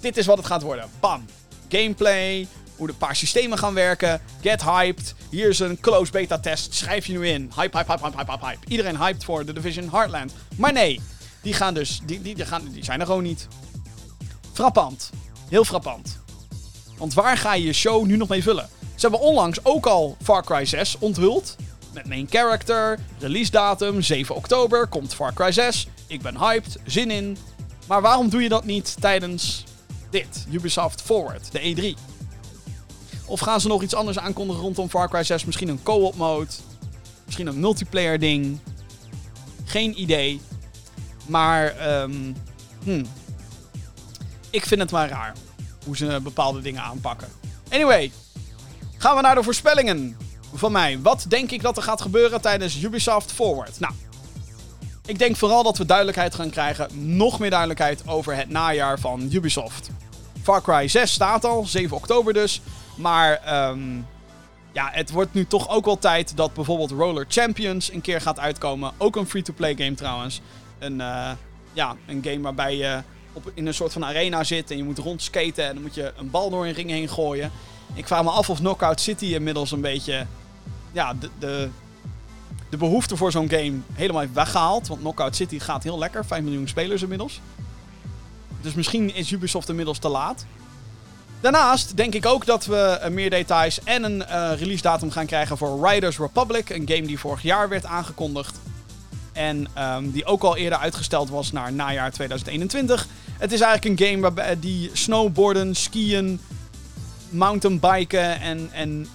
dit 0.00 0.16
is 0.16 0.26
wat 0.26 0.36
het 0.36 0.46
gaat 0.46 0.62
worden. 0.62 0.88
Bam. 1.00 1.24
Gameplay, 1.68 2.48
hoe 2.76 2.86
de 2.86 2.92
paar 2.92 3.16
systemen 3.16 3.58
gaan 3.58 3.74
werken. 3.74 4.20
Get 4.40 4.62
hyped. 4.62 5.14
Hier 5.30 5.48
is 5.48 5.58
een 5.58 5.80
close 5.80 6.12
beta 6.12 6.38
test. 6.38 6.74
Schrijf 6.74 7.06
je 7.06 7.12
nu 7.12 7.28
in. 7.28 7.50
Hype, 7.56 7.76
hype, 7.76 7.92
hype, 7.92 8.16
hype, 8.16 8.32
hype, 8.32 8.46
hype. 8.46 8.66
Iedereen 8.68 8.96
hyped 8.96 9.24
voor 9.24 9.44
The 9.44 9.52
Division 9.52 9.88
Heartland. 9.90 10.32
Maar 10.56 10.72
nee, 10.72 11.00
die 11.42 11.52
gaan 11.52 11.74
dus, 11.74 12.00
die, 12.04 12.22
die, 12.22 12.34
die, 12.34 12.44
gaan, 12.44 12.68
die 12.72 12.84
zijn 12.84 13.00
er 13.00 13.06
gewoon 13.06 13.22
niet. 13.22 13.48
Frappant. 14.52 15.10
Heel 15.48 15.64
frappant. 15.64 16.18
Want 16.98 17.14
waar 17.14 17.36
ga 17.36 17.54
je 17.54 17.64
je 17.64 17.72
show 17.72 18.06
nu 18.06 18.16
nog 18.16 18.28
mee 18.28 18.42
vullen? 18.42 18.68
Ze 18.80 19.00
hebben 19.00 19.20
onlangs 19.20 19.64
ook 19.64 19.86
al 19.86 20.16
Far 20.22 20.44
Cry 20.44 20.64
6 20.64 20.96
onthuld. 20.98 21.56
Met 21.92 22.08
main 22.08 22.26
character, 22.30 22.98
release 23.18 23.50
datum 23.50 24.02
7 24.02 24.34
oktober 24.34 24.86
komt 24.86 25.14
Far 25.14 25.32
Cry 25.32 25.52
6. 25.52 25.88
Ik 26.06 26.22
ben 26.22 26.38
hyped, 26.38 26.76
zin 26.86 27.10
in. 27.10 27.36
Maar 27.86 28.02
waarom 28.02 28.28
doe 28.28 28.42
je 28.42 28.48
dat 28.48 28.64
niet 28.64 28.96
tijdens 29.00 29.64
dit, 30.10 30.46
Ubisoft 30.50 31.02
Forward, 31.02 31.52
de 31.52 31.60
E3? 31.60 32.13
Of 33.26 33.40
gaan 33.40 33.60
ze 33.60 33.68
nog 33.68 33.82
iets 33.82 33.94
anders 33.94 34.18
aankondigen 34.18 34.62
rondom 34.62 34.88
Far 34.88 35.08
Cry 35.08 35.22
6? 35.22 35.44
Misschien 35.44 35.68
een 35.68 35.82
co-op 35.82 36.16
mode? 36.16 36.50
Misschien 37.24 37.46
een 37.46 37.60
multiplayer 37.60 38.18
ding? 38.18 38.58
Geen 39.64 40.00
idee. 40.00 40.40
Maar, 41.26 41.90
um, 42.02 42.36
hmm. 42.82 43.06
Ik 44.50 44.66
vind 44.66 44.80
het 44.80 44.90
maar 44.90 45.08
raar 45.08 45.34
hoe 45.84 45.96
ze 45.96 46.20
bepaalde 46.22 46.60
dingen 46.60 46.82
aanpakken. 46.82 47.28
Anyway, 47.70 48.12
gaan 48.96 49.16
we 49.16 49.22
naar 49.22 49.34
de 49.34 49.42
voorspellingen 49.42 50.16
van 50.54 50.72
mij. 50.72 51.00
Wat 51.00 51.24
denk 51.28 51.50
ik 51.50 51.62
dat 51.62 51.76
er 51.76 51.82
gaat 51.82 52.00
gebeuren 52.00 52.40
tijdens 52.40 52.82
Ubisoft 52.82 53.32
Forward? 53.32 53.80
Nou, 53.80 53.92
ik 55.06 55.18
denk 55.18 55.36
vooral 55.36 55.62
dat 55.62 55.78
we 55.78 55.84
duidelijkheid 55.84 56.34
gaan 56.34 56.50
krijgen, 56.50 57.16
nog 57.16 57.38
meer 57.38 57.50
duidelijkheid 57.50 58.02
over 58.08 58.36
het 58.36 58.48
najaar 58.48 58.98
van 58.98 59.28
Ubisoft. 59.32 59.90
Far 60.42 60.62
Cry 60.62 60.88
6 60.88 61.12
staat 61.12 61.44
al, 61.44 61.66
7 61.66 61.96
oktober 61.96 62.32
dus. 62.32 62.60
Maar 62.94 63.68
um, 63.70 64.06
ja, 64.72 64.88
het 64.92 65.10
wordt 65.10 65.34
nu 65.34 65.46
toch 65.46 65.68
ook 65.68 65.84
wel 65.84 65.98
tijd 65.98 66.36
dat 66.36 66.54
bijvoorbeeld 66.54 66.90
Roller 66.90 67.24
Champions 67.28 67.92
een 67.92 68.00
keer 68.00 68.20
gaat 68.20 68.38
uitkomen. 68.38 68.92
Ook 68.98 69.16
een 69.16 69.26
free-to-play 69.26 69.74
game 69.76 69.94
trouwens. 69.94 70.40
Een, 70.78 70.98
uh, 70.98 71.30
ja, 71.72 71.96
een 72.06 72.22
game 72.24 72.40
waarbij 72.40 72.76
je 72.76 73.02
op, 73.32 73.50
in 73.54 73.66
een 73.66 73.74
soort 73.74 73.92
van 73.92 74.04
arena 74.04 74.44
zit 74.44 74.70
en 74.70 74.76
je 74.76 74.84
moet 74.84 74.98
rondskaten 74.98 75.64
en 75.64 75.72
dan 75.72 75.82
moet 75.82 75.94
je 75.94 76.12
een 76.16 76.30
bal 76.30 76.50
door 76.50 76.66
een 76.66 76.72
ring 76.72 76.90
heen 76.90 77.08
gooien. 77.08 77.50
Ik 77.94 78.06
vraag 78.06 78.22
me 78.22 78.30
af 78.30 78.50
of 78.50 78.58
Knockout 78.58 79.00
City 79.00 79.24
inmiddels 79.24 79.72
een 79.72 79.80
beetje 79.80 80.26
ja, 80.92 81.14
de, 81.14 81.30
de, 81.38 81.68
de 82.68 82.76
behoefte 82.76 83.16
voor 83.16 83.30
zo'n 83.30 83.50
game 83.50 83.78
helemaal 83.92 84.20
heeft 84.20 84.34
weggehaald. 84.34 84.88
Want 84.88 85.00
Knockout 85.00 85.36
City 85.36 85.58
gaat 85.58 85.82
heel 85.82 85.98
lekker, 85.98 86.24
5 86.24 86.42
miljoen 86.42 86.68
spelers 86.68 87.02
inmiddels. 87.02 87.40
Dus 88.60 88.74
misschien 88.74 89.14
is 89.14 89.30
Ubisoft 89.30 89.68
inmiddels 89.68 89.98
te 89.98 90.08
laat. 90.08 90.46
Daarnaast 91.44 91.96
denk 91.96 92.14
ik 92.14 92.26
ook 92.26 92.46
dat 92.46 92.66
we 92.66 93.00
uh, 93.02 93.08
meer 93.08 93.30
details 93.30 93.80
en 93.82 94.04
een 94.04 94.16
uh, 94.16 94.50
release 94.58 94.82
datum 94.82 95.10
gaan 95.10 95.26
krijgen 95.26 95.58
voor 95.58 95.88
Riders 95.88 96.18
Republic. 96.18 96.70
Een 96.70 96.88
game 96.88 97.06
die 97.06 97.18
vorig 97.18 97.42
jaar 97.42 97.68
werd 97.68 97.84
aangekondigd. 97.84 98.60
En 99.32 99.66
um, 99.78 100.10
die 100.10 100.24
ook 100.24 100.42
al 100.42 100.56
eerder 100.56 100.78
uitgesteld 100.78 101.28
was 101.28 101.52
naar 101.52 101.72
najaar 101.72 102.12
2021. 102.12 103.06
Het 103.38 103.52
is 103.52 103.60
eigenlijk 103.60 104.00
een 104.00 104.06
game 104.06 104.20
waarbij 104.20 104.58
die 104.60 104.90
snowboarden, 104.92 105.74
skiën, 105.74 106.40
mountainbiken 107.28 108.40
en, 108.40 108.68
en 108.72 109.06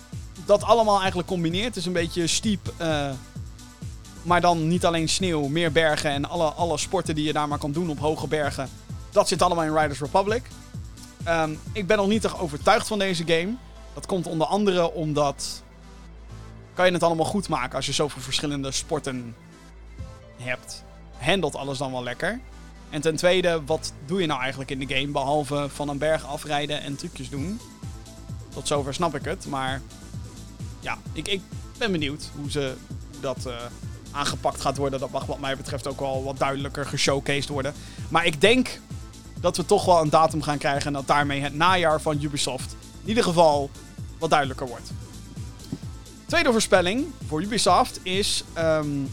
dat 0.45 0.63
allemaal 0.63 0.97
eigenlijk 0.97 1.27
combineert. 1.27 1.67
Het 1.67 1.75
is 1.75 1.85
een 1.85 1.93
beetje 1.93 2.27
steep, 2.27 2.73
maar 4.21 4.41
dan 4.41 4.67
niet 4.67 4.85
alleen 4.85 5.09
sneeuw, 5.09 5.47
meer 5.47 5.71
bergen 5.71 6.11
en 6.11 6.29
alle, 6.29 6.45
alle 6.45 6.77
sporten 6.77 7.15
die 7.15 7.25
je 7.25 7.33
daar 7.33 7.47
maar 7.47 7.57
kan 7.59 7.71
doen 7.71 7.89
op 7.89 7.99
hoge 7.99 8.27
bergen. 8.27 8.69
Dat 9.11 9.27
zit 9.27 9.41
allemaal 9.41 9.63
in 9.63 9.77
Riders 9.77 9.99
Republic. 9.99 10.43
Um, 11.29 11.59
ik 11.71 11.87
ben 11.87 11.97
nog 11.97 12.07
niet 12.07 12.25
echt 12.25 12.39
overtuigd 12.39 12.87
van 12.87 12.99
deze 12.99 13.23
game. 13.25 13.53
Dat 13.93 14.05
komt 14.05 14.27
onder 14.27 14.47
andere 14.47 14.91
omdat. 14.93 15.63
Kan 16.73 16.85
je 16.85 16.93
het 16.93 17.03
allemaal 17.03 17.25
goed 17.25 17.49
maken 17.49 17.75
als 17.75 17.85
je 17.85 17.91
zoveel 17.91 18.21
verschillende 18.21 18.71
sporten 18.71 19.35
hebt? 20.37 20.83
Handelt 21.17 21.55
alles 21.55 21.77
dan 21.77 21.91
wel 21.91 22.03
lekker? 22.03 22.39
En 22.89 23.01
ten 23.01 23.15
tweede, 23.15 23.61
wat 23.65 23.93
doe 24.05 24.21
je 24.21 24.27
nou 24.27 24.39
eigenlijk 24.39 24.71
in 24.71 24.79
de 24.79 24.95
game 24.95 25.07
behalve 25.07 25.67
van 25.69 25.89
een 25.89 25.97
berg 25.97 26.25
afrijden 26.25 26.81
en 26.81 26.95
trucjes 26.95 27.29
doen? 27.29 27.59
Tot 28.49 28.67
zover 28.67 28.93
snap 28.93 29.15
ik 29.15 29.25
het, 29.25 29.47
maar 29.47 29.81
ja, 30.79 30.97
ik, 31.13 31.27
ik 31.27 31.41
ben 31.77 31.91
benieuwd 31.91 32.29
hoe 32.35 32.51
ze 32.51 32.75
dat 33.19 33.43
uh, 33.47 33.53
aangepakt 34.11 34.61
gaat 34.61 34.77
worden. 34.77 34.99
Dat 34.99 35.11
mag 35.11 35.25
wat 35.25 35.39
mij 35.39 35.57
betreft 35.57 35.87
ook 35.87 35.99
wel 35.99 36.23
wat 36.23 36.37
duidelijker 36.37 36.85
geshowcased 36.85 37.49
worden. 37.49 37.73
Maar 38.09 38.25
ik 38.25 38.41
denk 38.41 38.79
dat 39.41 39.57
we 39.57 39.65
toch 39.65 39.85
wel 39.85 40.01
een 40.01 40.09
datum 40.09 40.41
gaan 40.41 40.57
krijgen 40.57 40.87
en 40.87 40.93
dat 40.93 41.07
daarmee 41.07 41.41
het 41.41 41.53
najaar 41.53 42.01
van 42.01 42.21
Ubisoft 42.21 42.75
in 43.01 43.09
ieder 43.09 43.23
geval 43.23 43.69
wat 44.17 44.29
duidelijker 44.29 44.67
wordt. 44.67 44.91
Tweede 46.25 46.51
voorspelling 46.51 47.05
voor 47.27 47.41
Ubisoft 47.41 47.99
is 48.03 48.43
um, 48.57 49.11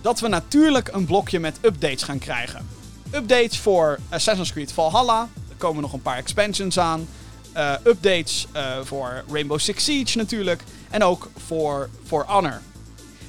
dat 0.00 0.20
we 0.20 0.28
natuurlijk 0.28 0.88
een 0.92 1.06
blokje 1.06 1.40
met 1.40 1.58
updates 1.62 2.02
gaan 2.02 2.18
krijgen. 2.18 2.68
Updates 3.14 3.58
voor 3.58 3.98
Assassin's 4.08 4.52
Creed 4.52 4.72
Valhalla. 4.72 5.28
Er 5.48 5.56
komen 5.56 5.82
nog 5.82 5.92
een 5.92 6.02
paar 6.02 6.16
expansions 6.16 6.78
aan. 6.78 7.08
Uh, 7.56 7.72
updates 7.84 8.46
uh, 8.56 8.78
voor 8.84 9.24
Rainbow 9.30 9.58
Six 9.58 9.84
Siege 9.84 10.16
natuurlijk. 10.16 10.62
En 10.90 11.02
ook 11.02 11.30
voor 11.46 11.88
For 12.06 12.24
Honor. 12.26 12.60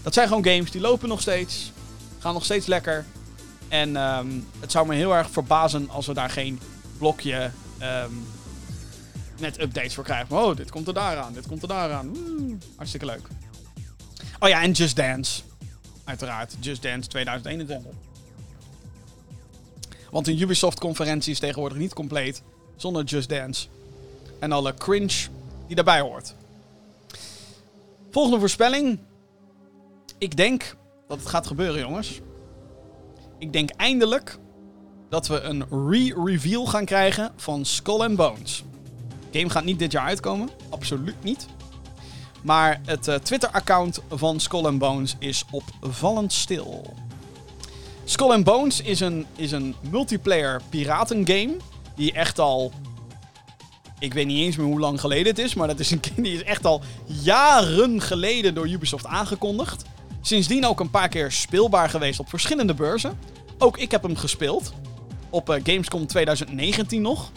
Dat 0.03 0.13
zijn 0.13 0.27
gewoon 0.27 0.45
games 0.45 0.71
die 0.71 0.81
lopen 0.81 1.09
nog 1.09 1.21
steeds. 1.21 1.71
Gaan 2.19 2.33
nog 2.33 2.43
steeds 2.43 2.65
lekker. 2.65 3.05
En 3.72 3.95
um, 3.95 4.47
het 4.59 4.72
zou 4.72 4.88
me 4.88 4.95
heel 4.95 5.15
erg 5.15 5.30
verbazen 5.30 5.89
als 5.89 6.07
we 6.07 6.13
daar 6.13 6.30
geen 6.30 6.59
blokje 6.97 7.51
um, 7.82 8.28
met 9.39 9.61
updates 9.61 9.93
voor 9.93 10.03
krijgen. 10.03 10.38
Oh, 10.38 10.55
dit 10.55 10.72
komt 10.72 10.88
er 10.88 10.93
daar 10.93 11.17
aan, 11.17 11.34
dit 11.34 11.47
komt 11.47 11.61
er 11.61 11.67
daar 11.67 11.91
aan. 11.91 12.13
Woe, 12.13 12.57
hartstikke 12.76 13.05
leuk. 13.05 13.28
Oh 14.39 14.49
ja, 14.49 14.61
en 14.61 14.72
Just 14.72 14.95
Dance. 14.95 15.41
Uiteraard, 16.03 16.55
Just 16.59 16.82
Dance 16.82 17.09
2021. 17.09 17.91
Want 20.09 20.28
een 20.28 20.41
Ubisoft-conferentie 20.41 21.32
is 21.32 21.39
tegenwoordig 21.39 21.78
niet 21.78 21.93
compleet 21.93 22.41
zonder 22.76 23.03
Just 23.03 23.30
Dance. 23.30 23.67
En 24.39 24.51
alle 24.51 24.74
cringe 24.74 25.28
die 25.67 25.76
daarbij 25.76 25.99
hoort. 25.99 26.36
Volgende 28.11 28.39
voorspelling. 28.39 28.99
Ik 30.17 30.38
denk 30.38 30.76
dat 31.07 31.19
het 31.19 31.28
gaat 31.28 31.47
gebeuren, 31.47 31.80
jongens. 31.80 32.22
Ik 33.41 33.53
denk 33.53 33.69
eindelijk 33.69 34.37
dat 35.09 35.27
we 35.27 35.41
een 35.41 35.65
re-reveal 35.89 36.65
gaan 36.65 36.85
krijgen 36.85 37.31
van 37.35 37.65
Skull 37.65 37.99
and 37.99 38.15
Bones. 38.15 38.63
Game 39.31 39.49
gaat 39.49 39.63
niet 39.63 39.79
dit 39.79 39.91
jaar 39.91 40.05
uitkomen, 40.05 40.49
absoluut 40.69 41.23
niet. 41.23 41.47
Maar 42.41 42.81
het 42.85 43.07
uh, 43.07 43.15
Twitter-account 43.15 44.01
van 44.09 44.39
Skull 44.39 44.65
and 44.65 44.79
Bones 44.79 45.15
is 45.19 45.45
opvallend 45.51 46.33
stil. 46.33 46.93
Skull 48.03 48.31
and 48.31 48.43
Bones 48.43 48.81
is 48.81 48.99
een, 48.99 49.25
is 49.35 49.51
een 49.51 49.75
multiplayer 49.89 50.61
piratengame 50.69 51.57
die 51.95 52.11
echt 52.11 52.39
al 52.39 52.71
ik 53.99 54.13
weet 54.13 54.25
niet 54.25 54.37
eens 54.37 54.55
meer 54.55 54.65
hoe 54.65 54.79
lang 54.79 54.99
geleden 54.99 55.27
het 55.27 55.39
is, 55.39 55.53
maar 55.53 55.67
dat 55.67 55.79
is 55.79 55.91
een 55.91 56.01
game 56.07 56.21
die 56.21 56.35
is 56.35 56.43
echt 56.43 56.65
al 56.65 56.81
jaren 57.05 58.01
geleden 58.01 58.53
door 58.53 58.69
Ubisoft 58.69 59.05
aangekondigd. 59.05 59.83
Sindsdien 60.22 60.65
ook 60.65 60.80
een 60.80 60.89
paar 60.89 61.09
keer 61.09 61.32
speelbaar 61.32 61.89
geweest 61.89 62.19
op 62.19 62.30
verschillende 62.30 62.74
beurzen. 62.74 63.19
Ook 63.57 63.78
ik 63.78 63.91
heb 63.91 64.03
hem 64.03 64.15
gespeeld. 64.15 64.74
Op 65.30 65.49
uh, 65.49 65.55
Gamescom 65.63 66.07
2019 66.07 67.01
nog. 67.01 67.32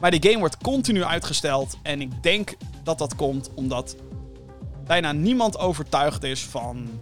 Maar 0.00 0.10
die 0.10 0.22
game 0.22 0.38
wordt 0.38 0.56
continu 0.56 1.04
uitgesteld. 1.04 1.76
En 1.82 2.00
ik 2.00 2.22
denk 2.22 2.54
dat 2.82 2.98
dat 2.98 3.14
komt 3.14 3.50
omdat 3.54 3.96
bijna 4.86 5.12
niemand 5.12 5.58
overtuigd 5.58 6.22
is 6.22 6.40
van 6.40 7.00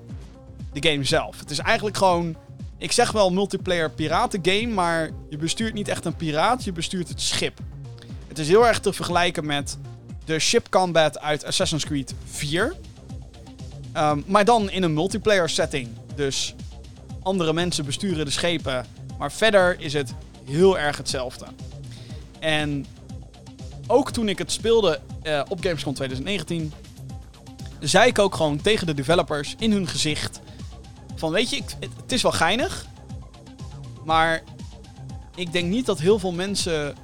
de 0.73 0.91
game 0.91 1.05
zelf. 1.05 1.39
Het 1.39 1.51
is 1.51 1.59
eigenlijk 1.59 1.97
gewoon. 1.97 2.37
Ik 2.79 2.93
zeg 2.93 3.12
wel 3.12 3.31
multiplayer 3.31 3.91
piratengame, 3.91 4.66
maar 4.66 5.11
je 5.31 5.37
bestuurt 5.37 5.75
niet 5.75 5.89
echt 5.89 6.05
een 6.05 6.16
piraat, 6.16 6.64
je 6.64 6.73
bestuurt 6.73 7.09
het 7.09 7.21
schip. 7.21 7.59
Het 8.29 8.39
is 8.39 8.49
heel 8.49 8.66
erg 8.66 8.81
te 8.81 8.93
vergelijken 8.93 9.47
met 9.47 9.79
de 10.25 10.39
ship 10.39 10.71
combat 10.71 11.21
uit 11.21 11.45
Assassin's 11.45 11.85
Creed 11.85 12.14
4. 12.25 12.77
Ehm, 13.93 14.20
maar 14.26 14.45
dan 14.45 14.70
in 14.70 14.82
een 14.82 14.95
multiplayer 14.95 15.49
setting. 15.49 15.88
Dus 16.14 16.55
andere 17.22 17.53
mensen 17.53 17.84
besturen 17.84 18.24
de 18.24 18.30
schepen. 18.30 18.86
Maar 19.18 19.32
verder 19.32 19.80
is 19.80 19.93
het 19.93 20.14
heel 20.45 20.78
erg 20.78 20.97
hetzelfde. 20.97 21.47
En 22.38 22.86
ook 23.86 24.11
toen 24.11 24.28
ik 24.28 24.38
het 24.38 24.53
speelde 24.53 25.01
uh, 25.22 25.43
op 25.49 25.62
Gamescom 25.62 25.95
2019, 25.95 26.72
zei 27.80 28.09
ik 28.09 28.18
ook 28.18 28.34
gewoon 28.34 28.61
tegen 28.61 28.86
de 28.86 28.95
developers 28.95 29.55
in 29.59 29.72
hun 29.72 29.86
gezicht: 29.86 30.41
van 31.16 31.30
weet 31.30 31.51
je, 31.51 31.62
het 31.80 32.12
is 32.12 32.22
wel 32.22 32.32
geinig, 32.32 32.86
maar 34.05 34.43
ik 35.34 35.53
denk 35.53 35.70
niet 35.70 35.86
dat 35.86 35.99
heel 35.99 36.18
veel 36.18 36.32
mensen 36.32 36.95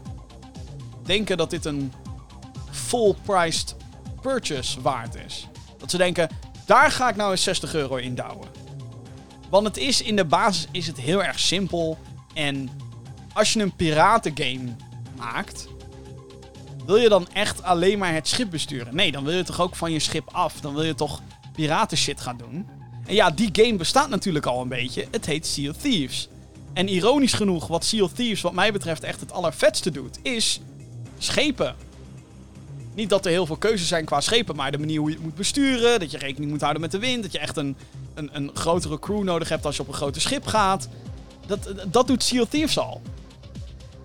denken 1.04 1.36
dat 1.36 1.50
dit 1.50 1.64
een 1.64 1.92
full-priced 2.70 3.76
purchase 4.20 4.80
waard 4.80 5.14
is. 5.26 5.48
Dat 5.78 5.90
ze 5.90 5.96
denken, 5.96 6.28
daar 6.66 6.90
ga 6.90 7.08
ik 7.08 7.16
nou 7.16 7.30
eens 7.30 7.42
60 7.42 7.74
euro 7.74 7.96
in 7.96 8.14
douwen. 8.14 8.48
Want 9.48 9.66
het 9.66 9.76
is 9.76 10.02
in 10.02 10.16
de 10.16 10.24
basis 10.24 10.66
is 10.70 10.86
het 10.86 11.00
heel 11.00 11.24
erg 11.24 11.38
simpel. 11.38 11.98
En 12.34 12.70
als 13.32 13.52
je 13.52 13.60
een 13.60 13.76
piratengame 13.76 14.76
maakt, 15.16 15.68
wil 16.86 16.96
je 16.96 17.08
dan 17.08 17.28
echt 17.32 17.62
alleen 17.62 17.98
maar 17.98 18.14
het 18.14 18.28
schip 18.28 18.50
besturen? 18.50 18.94
Nee, 18.94 19.12
dan 19.12 19.24
wil 19.24 19.36
je 19.36 19.42
toch 19.42 19.60
ook 19.60 19.76
van 19.76 19.92
je 19.92 19.98
schip 19.98 20.28
af. 20.32 20.60
Dan 20.60 20.74
wil 20.74 20.84
je 20.84 20.94
toch 20.94 21.22
piraten 21.52 21.96
shit 21.96 22.20
gaan 22.20 22.36
doen. 22.36 22.68
En 23.06 23.14
ja, 23.14 23.30
die 23.30 23.48
game 23.52 23.76
bestaat 23.76 24.08
natuurlijk 24.08 24.46
al 24.46 24.62
een 24.62 24.68
beetje. 24.68 25.06
Het 25.10 25.26
heet 25.26 25.46
Sea 25.46 25.70
of 25.70 25.76
Thieves. 25.76 26.28
En 26.72 26.88
ironisch 26.88 27.32
genoeg, 27.32 27.66
wat 27.66 27.84
Sea 27.84 28.02
of 28.02 28.12
Thieves 28.12 28.40
wat 28.40 28.52
mij 28.52 28.72
betreft 28.72 29.02
echt 29.02 29.20
het 29.20 29.32
allervetste 29.32 29.90
doet, 29.90 30.18
is 30.22 30.60
schepen. 31.18 31.76
Niet 32.96 33.10
dat 33.10 33.24
er 33.24 33.30
heel 33.30 33.46
veel 33.46 33.56
keuzes 33.56 33.88
zijn 33.88 34.04
qua 34.04 34.20
schepen, 34.20 34.56
maar 34.56 34.72
de 34.72 34.78
manier 34.78 34.98
hoe 34.98 35.08
je 35.08 35.14
het 35.14 35.24
moet 35.24 35.34
besturen. 35.34 36.00
Dat 36.00 36.10
je 36.10 36.18
rekening 36.18 36.50
moet 36.50 36.60
houden 36.60 36.82
met 36.82 36.90
de 36.90 36.98
wind. 36.98 37.22
Dat 37.22 37.32
je 37.32 37.38
echt 37.38 37.56
een, 37.56 37.76
een, 38.14 38.30
een 38.32 38.50
grotere 38.54 38.98
crew 38.98 39.22
nodig 39.22 39.48
hebt 39.48 39.66
als 39.66 39.76
je 39.76 39.82
op 39.82 39.88
een 39.88 39.94
groter 39.94 40.20
schip 40.20 40.46
gaat. 40.46 40.88
Dat, 41.46 41.74
dat 41.86 42.06
doet 42.06 42.22
Sea 42.22 42.42
of 42.42 42.48
Thieves 42.48 42.78
al. 42.78 43.00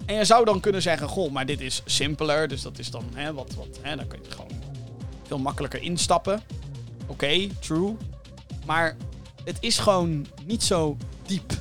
En 0.05 0.15
je 0.15 0.25
zou 0.25 0.45
dan 0.45 0.59
kunnen 0.59 0.81
zeggen, 0.81 1.07
goh, 1.07 1.31
maar 1.31 1.45
dit 1.45 1.61
is 1.61 1.81
simpeler. 1.85 2.47
Dus 2.47 2.61
dat 2.61 2.79
is 2.79 2.91
dan 2.91 3.03
hè, 3.13 3.33
wat, 3.33 3.53
wat 3.53 3.79
hè, 3.81 3.95
dan 3.95 4.07
kun 4.07 4.19
je 4.23 4.31
gewoon 4.31 4.51
veel 5.27 5.39
makkelijker 5.39 5.81
instappen. 5.81 6.41
Oké, 7.07 7.47
true. 7.59 7.95
Maar 8.65 8.95
het 9.43 9.57
is 9.59 9.79
gewoon 9.79 10.27
niet 10.45 10.63
zo 10.63 10.97
diep. 11.25 11.53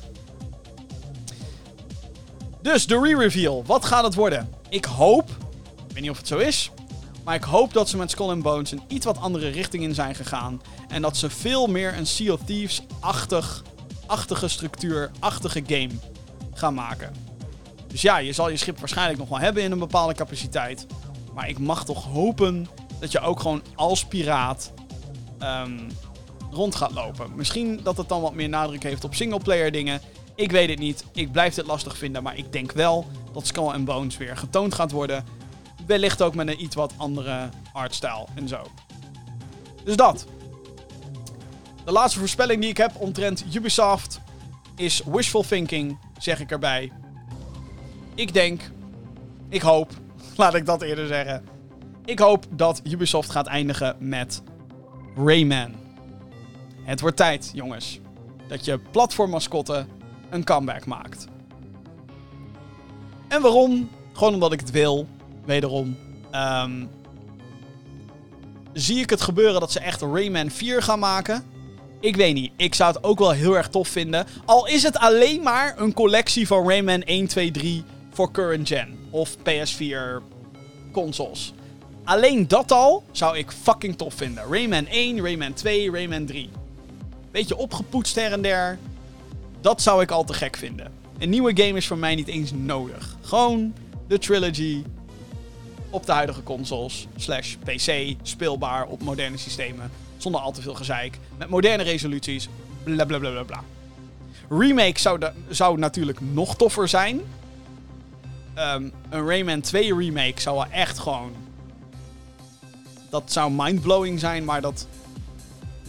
Dus 2.61 2.85
de 2.85 2.99
re-reveal. 2.99 3.63
Wat 3.65 3.85
gaat 3.85 4.03
het 4.03 4.15
worden? 4.15 4.49
Ik 4.69 4.85
hoop, 4.85 5.29
ik 5.87 5.93
weet 5.93 6.01
niet 6.01 6.11
of 6.11 6.17
het 6.17 6.27
zo 6.27 6.37
is, 6.37 6.71
maar 7.23 7.35
ik 7.35 7.43
hoop 7.43 7.73
dat 7.73 7.89
ze 7.89 7.97
met 7.97 8.11
Skull 8.11 8.29
and 8.29 8.43
Bones 8.43 8.71
een 8.71 8.81
iets 8.87 9.05
wat 9.05 9.17
andere 9.17 9.49
richting 9.49 9.83
in 9.83 9.93
zijn 9.93 10.15
gegaan. 10.15 10.61
En 10.87 11.01
dat 11.01 11.17
ze 11.17 11.29
veel 11.29 11.67
meer 11.67 11.97
een 11.97 12.07
Sea 12.07 12.33
of 12.33 12.39
Thieves-achtig, 12.45 13.63
achtige 14.05 14.47
structuur, 14.47 15.11
achtige 15.19 15.63
game 15.67 15.89
gaan 16.53 16.73
maken. 16.73 17.13
Dus 17.87 18.01
ja, 18.01 18.17
je 18.17 18.33
zal 18.33 18.49
je 18.49 18.57
schip 18.57 18.79
waarschijnlijk 18.79 19.19
nog 19.19 19.29
wel 19.29 19.39
hebben 19.39 19.63
in 19.63 19.71
een 19.71 19.79
bepaalde 19.79 20.13
capaciteit. 20.13 20.85
Maar 21.33 21.49
ik 21.49 21.59
mag 21.59 21.85
toch 21.85 22.03
hopen 22.03 22.67
dat 22.99 23.11
je 23.11 23.19
ook 23.19 23.39
gewoon 23.39 23.61
als 23.75 24.05
piraat 24.05 24.71
um, 25.39 25.87
rond 26.51 26.75
gaat 26.75 26.91
lopen. 26.91 27.31
Misschien 27.35 27.79
dat 27.83 27.97
het 27.97 28.09
dan 28.09 28.21
wat 28.21 28.33
meer 28.33 28.49
nadruk 28.49 28.83
heeft 28.83 29.03
op 29.03 29.15
singleplayer 29.15 29.71
dingen. 29.71 30.01
Ik 30.35 30.51
weet 30.51 30.69
het 30.69 30.79
niet. 30.79 31.03
Ik 31.13 31.31
blijf 31.31 31.55
het 31.55 31.65
lastig 31.65 31.97
vinden. 31.97 32.23
Maar 32.23 32.37
ik 32.37 32.51
denk 32.51 32.71
wel 32.71 33.05
dat 33.33 33.47
Skull 33.47 33.67
and 33.67 33.85
Bones 33.85 34.17
weer 34.17 34.37
getoond 34.37 34.73
gaat 34.73 34.91
worden. 34.91 35.25
Wellicht 35.91 36.21
ook 36.21 36.35
met 36.35 36.47
een 36.47 36.63
iets 36.63 36.75
wat 36.75 36.93
andere 36.97 37.49
artstijl 37.73 38.29
en 38.35 38.47
zo. 38.47 38.67
Dus 39.83 39.95
dat. 39.95 40.25
De 41.85 41.91
laatste 41.91 42.19
voorspelling 42.19 42.61
die 42.61 42.69
ik 42.69 42.77
heb 42.77 42.91
omtrent 42.95 43.45
Ubisoft 43.53 44.21
is 44.75 45.01
wishful 45.05 45.41
thinking, 45.41 45.97
zeg 46.17 46.39
ik 46.39 46.51
erbij. 46.51 46.91
Ik 48.15 48.33
denk, 48.33 48.71
ik 49.49 49.61
hoop, 49.61 49.91
laat 50.35 50.53
ik 50.53 50.65
dat 50.65 50.81
eerder 50.81 51.07
zeggen. 51.07 51.45
Ik 52.05 52.19
hoop 52.19 52.45
dat 52.49 52.81
Ubisoft 52.83 53.29
gaat 53.29 53.47
eindigen 53.47 53.95
met 53.99 54.43
Rayman. 55.15 55.75
Het 56.83 57.01
wordt 57.01 57.17
tijd, 57.17 57.51
jongens, 57.53 57.99
dat 58.47 58.65
je 58.65 58.79
platformmascotte 58.79 59.85
een 60.29 60.43
comeback 60.43 60.85
maakt. 60.85 61.27
En 63.27 63.41
waarom? 63.41 63.89
Gewoon 64.13 64.33
omdat 64.33 64.51
ik 64.51 64.59
het 64.59 64.71
wil. 64.71 65.07
Wederom. 65.51 65.97
Um, 66.35 66.89
zie 68.73 68.99
ik 68.99 69.09
het 69.09 69.21
gebeuren 69.21 69.59
dat 69.59 69.71
ze 69.71 69.79
echt 69.79 70.01
Rayman 70.01 70.49
4 70.49 70.81
gaan 70.81 70.99
maken? 70.99 71.45
Ik 71.99 72.15
weet 72.15 72.33
niet. 72.33 72.51
Ik 72.55 72.75
zou 72.75 72.93
het 72.93 73.03
ook 73.03 73.19
wel 73.19 73.31
heel 73.31 73.57
erg 73.57 73.67
tof 73.67 73.87
vinden. 73.87 74.25
Al 74.45 74.67
is 74.67 74.83
het 74.83 74.97
alleen 74.97 75.43
maar 75.43 75.73
een 75.77 75.93
collectie 75.93 76.47
van 76.47 76.67
Rayman 76.69 77.01
1, 77.01 77.27
2, 77.27 77.51
3 77.51 77.83
voor 78.11 78.31
current 78.31 78.67
gen. 78.67 78.97
Of 79.09 79.37
PS4 79.37 80.23
consoles. 80.91 81.53
Alleen 82.03 82.47
dat 82.47 82.71
al 82.71 83.03
zou 83.11 83.37
ik 83.37 83.51
fucking 83.51 83.97
tof 83.97 84.13
vinden. 84.13 84.43
Rayman 84.49 84.87
1, 84.87 85.21
Rayman 85.21 85.53
2, 85.53 85.91
Rayman 85.91 86.25
3. 86.25 86.49
Beetje 87.31 87.57
opgepoetst 87.57 88.15
her 88.15 88.31
en 88.31 88.41
der. 88.41 88.77
Dat 89.61 89.81
zou 89.81 90.01
ik 90.01 90.11
al 90.11 90.23
te 90.23 90.33
gek 90.33 90.57
vinden. 90.57 90.91
Een 91.17 91.29
nieuwe 91.29 91.51
game 91.63 91.77
is 91.77 91.87
voor 91.87 91.97
mij 91.97 92.15
niet 92.15 92.27
eens 92.27 92.51
nodig. 92.51 93.17
Gewoon 93.21 93.73
de 94.07 94.17
trilogy 94.17 94.83
op 95.91 96.05
de 96.05 96.11
huidige 96.11 96.43
consoles, 96.43 97.07
slash 97.15 97.55
PC, 97.55 98.15
speelbaar 98.21 98.85
op 98.85 99.03
moderne 99.03 99.37
systemen, 99.37 99.91
zonder 100.17 100.41
al 100.41 100.51
te 100.51 100.61
veel 100.61 100.73
gezeik, 100.73 101.19
met 101.37 101.49
moderne 101.49 101.83
resoluties, 101.83 102.49
bla 102.83 103.05
bla 103.05 103.17
bla 103.17 103.29
bla 103.29 103.43
bla. 103.43 103.63
Remake 104.49 104.99
zou, 104.99 105.19
zou 105.49 105.77
natuurlijk 105.77 106.19
nog 106.19 106.55
toffer 106.55 106.87
zijn. 106.87 107.21
Ehm, 108.53 108.89
een 109.09 109.25
Rayman 109.27 109.61
2 109.61 109.95
remake 109.95 110.41
zou 110.41 110.55
wel 110.55 110.67
echt 110.69 110.99
gewoon. 110.99 111.31
Dat 113.09 113.31
zou 113.31 113.51
mindblowing 113.51 114.19
zijn, 114.19 114.45
maar 114.45 114.61
dat. 114.61 114.87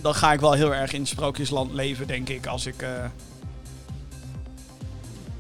Dan 0.01 0.15
ga 0.15 0.33
ik 0.33 0.41
wel 0.41 0.53
heel 0.53 0.75
erg 0.75 0.93
in 0.93 1.07
sprookjesland 1.07 1.73
leven, 1.73 2.07
denk 2.07 2.29
ik, 2.29 2.47
als 2.47 2.67
ik. 2.67 2.83
Uh, 2.83 2.89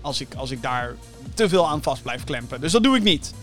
als 0.01 0.21
ik, 0.21 0.35
als 0.35 0.51
ik 0.51 0.63
daar 0.63 0.95
te 1.35 1.49
veel 1.49 1.69
aan 1.69 1.83
vast 1.83 2.03
blijf 2.03 2.25
klempen. 2.25 2.61
Dus 2.61 2.73
dat 2.73 2.83
doe 2.83 2.97
ik 2.97 3.03
niet. 3.03 3.35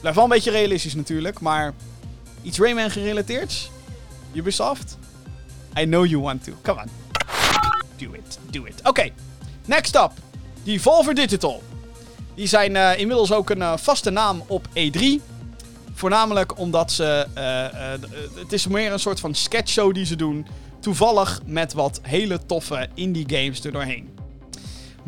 Blijf 0.00 0.14
wel 0.14 0.24
een 0.24 0.30
beetje 0.30 0.50
realistisch 0.50 0.94
natuurlijk, 0.94 1.40
maar 1.40 1.74
iets 2.42 2.58
Rayman 2.58 2.90
gerelateerd? 2.90 3.70
Ubisoft? 4.32 4.98
I 5.78 5.84
know 5.84 6.06
you 6.06 6.22
want 6.22 6.44
to. 6.44 6.52
Come 6.62 6.80
on. 6.80 6.88
Do 7.96 8.12
it, 8.12 8.38
do 8.50 8.64
it. 8.64 8.74
Oké, 8.82 9.10
next 9.64 9.96
up. 9.96 10.12
Devolver 10.62 11.14
Digital. 11.14 11.62
Die 12.34 12.46
zijn 12.46 12.74
uh, 12.74 12.98
inmiddels 12.98 13.32
ook 13.32 13.50
een 13.50 13.58
uh, 13.58 13.76
vaste 13.76 14.10
naam 14.10 14.42
op 14.46 14.66
E3. 14.68 15.02
Voornamelijk 15.94 16.58
omdat 16.58 16.92
ze. 16.92 17.26
Uh, 17.34 18.40
het 18.40 18.52
is 18.52 18.66
meer 18.66 18.92
een 18.92 18.98
soort 18.98 19.20
van 19.20 19.34
sketchshow 19.34 19.94
die 19.94 20.04
ze 20.04 20.16
doen. 20.16 20.46
Toevallig 20.80 21.40
met 21.44 21.72
wat 21.72 22.00
hele 22.02 22.46
toffe 22.46 22.88
indie 22.94 23.24
games 23.28 23.64
er 23.64 23.72
doorheen. 23.72 24.17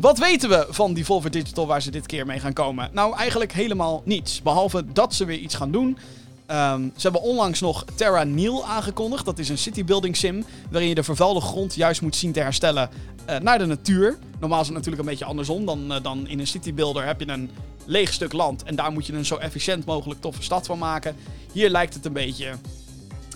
Wat 0.01 0.17
weten 0.17 0.49
we 0.49 0.65
van 0.69 0.93
Devolver 0.93 1.31
Digital 1.31 1.67
waar 1.67 1.81
ze 1.81 1.91
dit 1.91 2.05
keer 2.05 2.25
mee 2.25 2.39
gaan 2.39 2.53
komen? 2.53 2.89
Nou, 2.93 3.15
eigenlijk 3.15 3.51
helemaal 3.53 4.01
niets. 4.05 4.41
Behalve 4.41 4.85
dat 4.93 5.13
ze 5.13 5.25
weer 5.25 5.37
iets 5.37 5.55
gaan 5.55 5.71
doen. 5.71 5.97
Ehm, 6.45 6.81
ze 6.81 7.01
hebben 7.01 7.21
onlangs 7.21 7.59
nog 7.59 7.85
Terra 7.95 8.23
Nil 8.23 8.65
aangekondigd. 8.65 9.25
Dat 9.25 9.39
is 9.39 9.49
een 9.49 9.57
citybuilding 9.57 10.17
sim 10.17 10.45
waarin 10.69 10.89
je 10.89 10.95
de 10.95 11.03
vervuilde 11.03 11.41
grond 11.41 11.75
juist 11.75 12.01
moet 12.01 12.15
zien 12.15 12.31
te 12.31 12.39
herstellen 12.39 12.89
uh, 13.29 13.37
naar 13.37 13.57
de 13.57 13.65
natuur. 13.65 14.17
Normaal 14.39 14.59
is 14.59 14.65
het 14.65 14.75
natuurlijk 14.75 15.03
een 15.03 15.09
beetje 15.09 15.25
andersom. 15.25 15.65
Dan, 15.65 15.91
uh, 15.91 16.03
dan 16.03 16.27
in 16.27 16.39
een 16.39 16.47
citybuilder 16.47 17.05
heb 17.05 17.19
je 17.19 17.27
een 17.27 17.49
leeg 17.85 18.13
stuk 18.13 18.33
land 18.33 18.63
en 18.63 18.75
daar 18.75 18.91
moet 18.91 19.05
je 19.05 19.13
een 19.13 19.25
zo 19.25 19.35
efficiënt 19.35 19.85
mogelijk 19.85 20.21
toffe 20.21 20.43
stad 20.43 20.65
van 20.65 20.77
maken. 20.77 21.15
Hier 21.51 21.69
lijkt 21.69 21.93
het 21.93 22.05
een 22.05 22.13
beetje 22.13 22.51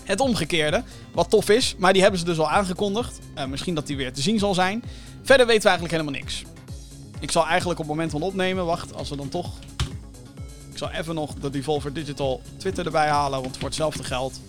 het 0.04 0.20
omgekeerde, 0.20 0.82
wat 1.12 1.30
tof 1.30 1.48
is. 1.48 1.74
Maar 1.78 1.92
die 1.92 2.02
hebben 2.02 2.20
ze 2.20 2.26
dus 2.26 2.38
al 2.38 2.50
aangekondigd. 2.50 3.18
Uh, 3.38 3.44
misschien 3.44 3.74
dat 3.74 3.86
die 3.86 3.96
weer 3.96 4.12
te 4.12 4.22
zien 4.22 4.38
zal 4.38 4.54
zijn. 4.54 4.82
Verder 5.22 5.46
weten 5.46 5.62
we 5.62 5.68
eigenlijk 5.68 5.90
helemaal 5.90 6.20
niks. 6.20 6.44
Ik 7.20 7.30
zal 7.30 7.46
eigenlijk 7.46 7.80
op 7.80 7.86
het 7.86 7.94
moment 7.94 8.10
van 8.10 8.22
opnemen, 8.22 8.66
wacht, 8.66 8.94
als 8.94 9.08
we 9.08 9.16
dan 9.16 9.28
toch 9.28 9.50
ik 10.76 10.82
zal 10.82 10.90
even 10.90 11.14
nog 11.14 11.34
de 11.34 11.50
Devolver 11.50 11.92
Digital 11.92 12.42
Twitter 12.56 12.84
erbij 12.86 13.08
halen, 13.08 13.42
want 13.42 13.56
voor 13.56 13.66
hetzelfde 13.66 14.04
geld 14.04 14.40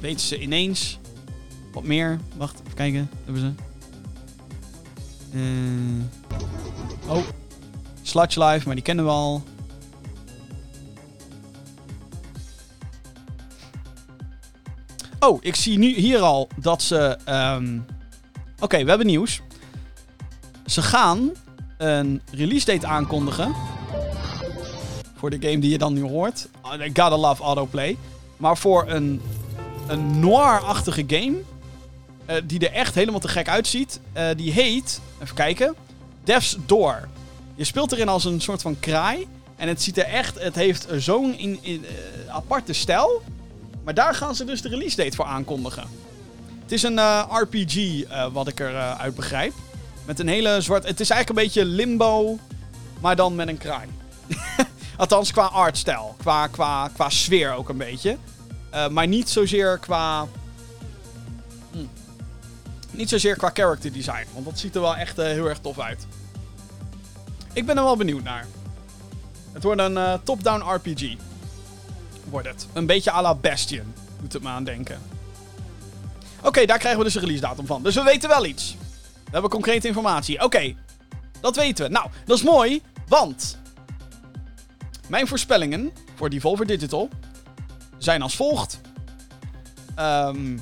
weten 0.00 0.20
ze 0.20 0.40
ineens 0.40 0.98
wat 1.72 1.84
meer. 1.84 2.18
Wacht, 2.36 2.60
even 2.60 2.74
kijken. 2.74 3.10
Hebben 3.24 3.42
ze. 3.42 3.52
Uh... 5.38 7.10
Oh, 7.16 7.24
Sludge 8.02 8.44
Live, 8.44 8.66
maar 8.66 8.74
die 8.74 8.84
kennen 8.84 9.04
we 9.04 9.10
al. 9.10 9.42
Oh, 15.20 15.38
ik 15.40 15.54
zie 15.54 15.78
nu 15.78 15.94
hier 15.94 16.20
al 16.20 16.48
dat 16.56 16.82
ze. 16.82 17.18
Um... 17.28 17.84
Oké, 18.60 18.82
we 18.82 18.88
hebben 18.88 19.06
nieuws. 19.06 19.40
Ze 20.68 20.82
gaan 20.82 21.32
een 21.76 22.22
release 22.32 22.66
date 22.66 22.86
aankondigen 22.86 23.54
voor 25.16 25.30
de 25.30 25.36
game 25.40 25.58
die 25.58 25.70
je 25.70 25.78
dan 25.78 25.92
nu 25.92 26.02
hoort. 26.02 26.48
I 26.80 26.84
gotta 26.84 27.16
love 27.16 27.42
autoplay. 27.42 27.96
Maar 28.36 28.56
voor 28.56 28.84
een, 28.88 29.20
een 29.86 30.20
noir-achtige 30.20 31.04
game. 31.06 31.36
Uh, 32.30 32.36
die 32.44 32.68
er 32.68 32.72
echt 32.72 32.94
helemaal 32.94 33.20
te 33.20 33.28
gek 33.28 33.48
uitziet. 33.48 34.00
Uh, 34.16 34.28
die 34.36 34.52
heet, 34.52 35.00
even 35.22 35.34
kijken, 35.34 35.74
Death's 36.24 36.56
Door. 36.66 37.08
Je 37.54 37.64
speelt 37.64 37.92
erin 37.92 38.08
als 38.08 38.24
een 38.24 38.40
soort 38.40 38.62
van 38.62 38.80
kraai. 38.80 39.26
En 39.56 39.68
het 39.68 39.82
ziet 39.82 39.98
er 39.98 40.04
echt, 40.04 40.38
het 40.38 40.54
heeft 40.54 40.86
zo'n 40.96 41.38
in, 41.38 41.58
uh, 41.62 41.78
aparte 42.28 42.72
stijl. 42.72 43.22
Maar 43.84 43.94
daar 43.94 44.14
gaan 44.14 44.34
ze 44.34 44.44
dus 44.44 44.62
de 44.62 44.68
release 44.68 44.96
date 44.96 45.16
voor 45.16 45.24
aankondigen. 45.24 45.84
Het 46.62 46.72
is 46.72 46.82
een 46.82 46.98
RPG, 47.28 48.02
wat 48.32 48.48
ik 48.48 48.60
eruit 48.60 48.98
uit 48.98 49.14
begrijp. 49.14 49.52
Met 50.08 50.18
een 50.18 50.28
hele 50.28 50.60
zwart. 50.60 50.86
Het 50.86 51.00
is 51.00 51.10
eigenlijk 51.10 51.40
een 51.40 51.46
beetje 51.46 51.64
limbo, 51.64 52.38
maar 53.00 53.16
dan 53.16 53.34
met 53.34 53.48
een 53.48 53.58
kraai. 53.58 53.88
Althans, 54.96 55.32
qua 55.32 55.44
artstijl. 55.44 56.14
Qua, 56.18 56.46
qua, 56.46 56.90
qua 56.94 57.08
sfeer 57.08 57.52
ook 57.52 57.68
een 57.68 57.76
beetje. 57.76 58.16
Uh, 58.74 58.88
maar 58.88 59.06
niet 59.06 59.28
zozeer 59.28 59.78
qua. 59.78 60.26
Hm. 61.70 61.78
Niet 62.90 63.08
zozeer 63.08 63.36
qua 63.36 63.50
character 63.54 63.92
design. 63.92 64.26
Want 64.32 64.44
dat 64.44 64.58
ziet 64.58 64.74
er 64.74 64.80
wel 64.80 64.96
echt 64.96 65.18
uh, 65.18 65.24
heel 65.24 65.48
erg 65.48 65.58
tof 65.58 65.78
uit. 65.78 66.06
Ik 67.52 67.66
ben 67.66 67.76
er 67.76 67.84
wel 67.84 67.96
benieuwd 67.96 68.22
naar. 68.22 68.46
Het 69.52 69.62
wordt 69.62 69.80
een 69.80 69.96
uh, 69.96 70.14
top-down 70.22 70.74
RPG. 70.74 71.14
Wordt 72.30 72.48
het. 72.48 72.66
Een 72.72 72.86
beetje 72.86 73.12
à 73.12 73.22
la 73.22 73.34
Bastion. 73.34 73.94
Doet 74.20 74.32
het 74.32 74.42
me 74.42 74.48
aan 74.48 74.64
denken. 74.64 74.98
Oké, 76.42 76.64
daar 76.66 76.78
krijgen 76.78 76.98
we 76.98 77.04
dus 77.04 77.14
een 77.14 77.20
release 77.20 77.42
datum 77.42 77.66
van. 77.66 77.82
Dus 77.82 77.94
we 77.94 78.02
weten 78.02 78.28
wel 78.28 78.44
iets. 78.44 78.76
We 79.28 79.34
hebben 79.34 79.50
concrete 79.50 79.86
informatie. 79.86 80.42
Oké, 80.42 80.74
dat 81.40 81.56
weten 81.56 81.84
we. 81.84 81.90
Nou, 81.90 82.10
dat 82.24 82.36
is 82.36 82.42
mooi, 82.42 82.82
want 83.06 83.58
mijn 85.08 85.26
voorspellingen 85.26 85.92
voor 86.14 86.30
Devolver 86.30 86.66
Digital 86.66 87.08
zijn 87.98 88.22
als 88.22 88.36
volgt. 88.36 88.80
Um, 89.98 90.60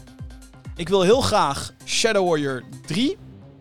ik 0.77 0.89
wil 0.89 1.03
heel 1.03 1.21
graag 1.21 1.73
Shadow 1.85 2.29
Warrior 2.29 2.63
3. 2.87 3.17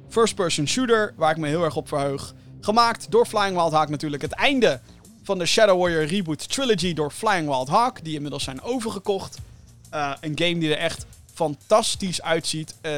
First 0.09 0.35
person 0.35 0.67
shooter, 0.67 1.13
waar 1.17 1.31
ik 1.31 1.37
me 1.37 1.47
heel 1.47 1.63
erg 1.63 1.75
op 1.75 1.87
verheug. 1.87 2.33
Gemaakt 2.61 3.11
door 3.11 3.25
Flying 3.25 3.55
Wild 3.55 3.71
Hawk 3.71 3.89
natuurlijk. 3.89 4.21
Het 4.21 4.31
einde 4.31 4.79
van 5.23 5.37
de 5.37 5.45
Shadow 5.45 5.79
Warrior 5.79 6.05
Reboot 6.05 6.49
Trilogy 6.49 6.93
door 6.93 7.11
Flying 7.11 7.47
Wild 7.47 7.67
Hawk. 7.67 8.03
Die 8.03 8.15
inmiddels 8.15 8.43
zijn 8.43 8.61
overgekocht. 8.61 9.37
Uh, 9.93 10.13
een 10.21 10.31
game 10.35 10.57
die 10.57 10.75
er 10.75 10.77
echt 10.77 11.05
fantastisch 11.33 12.21
uitziet. 12.21 12.75
Uh, 12.81 12.91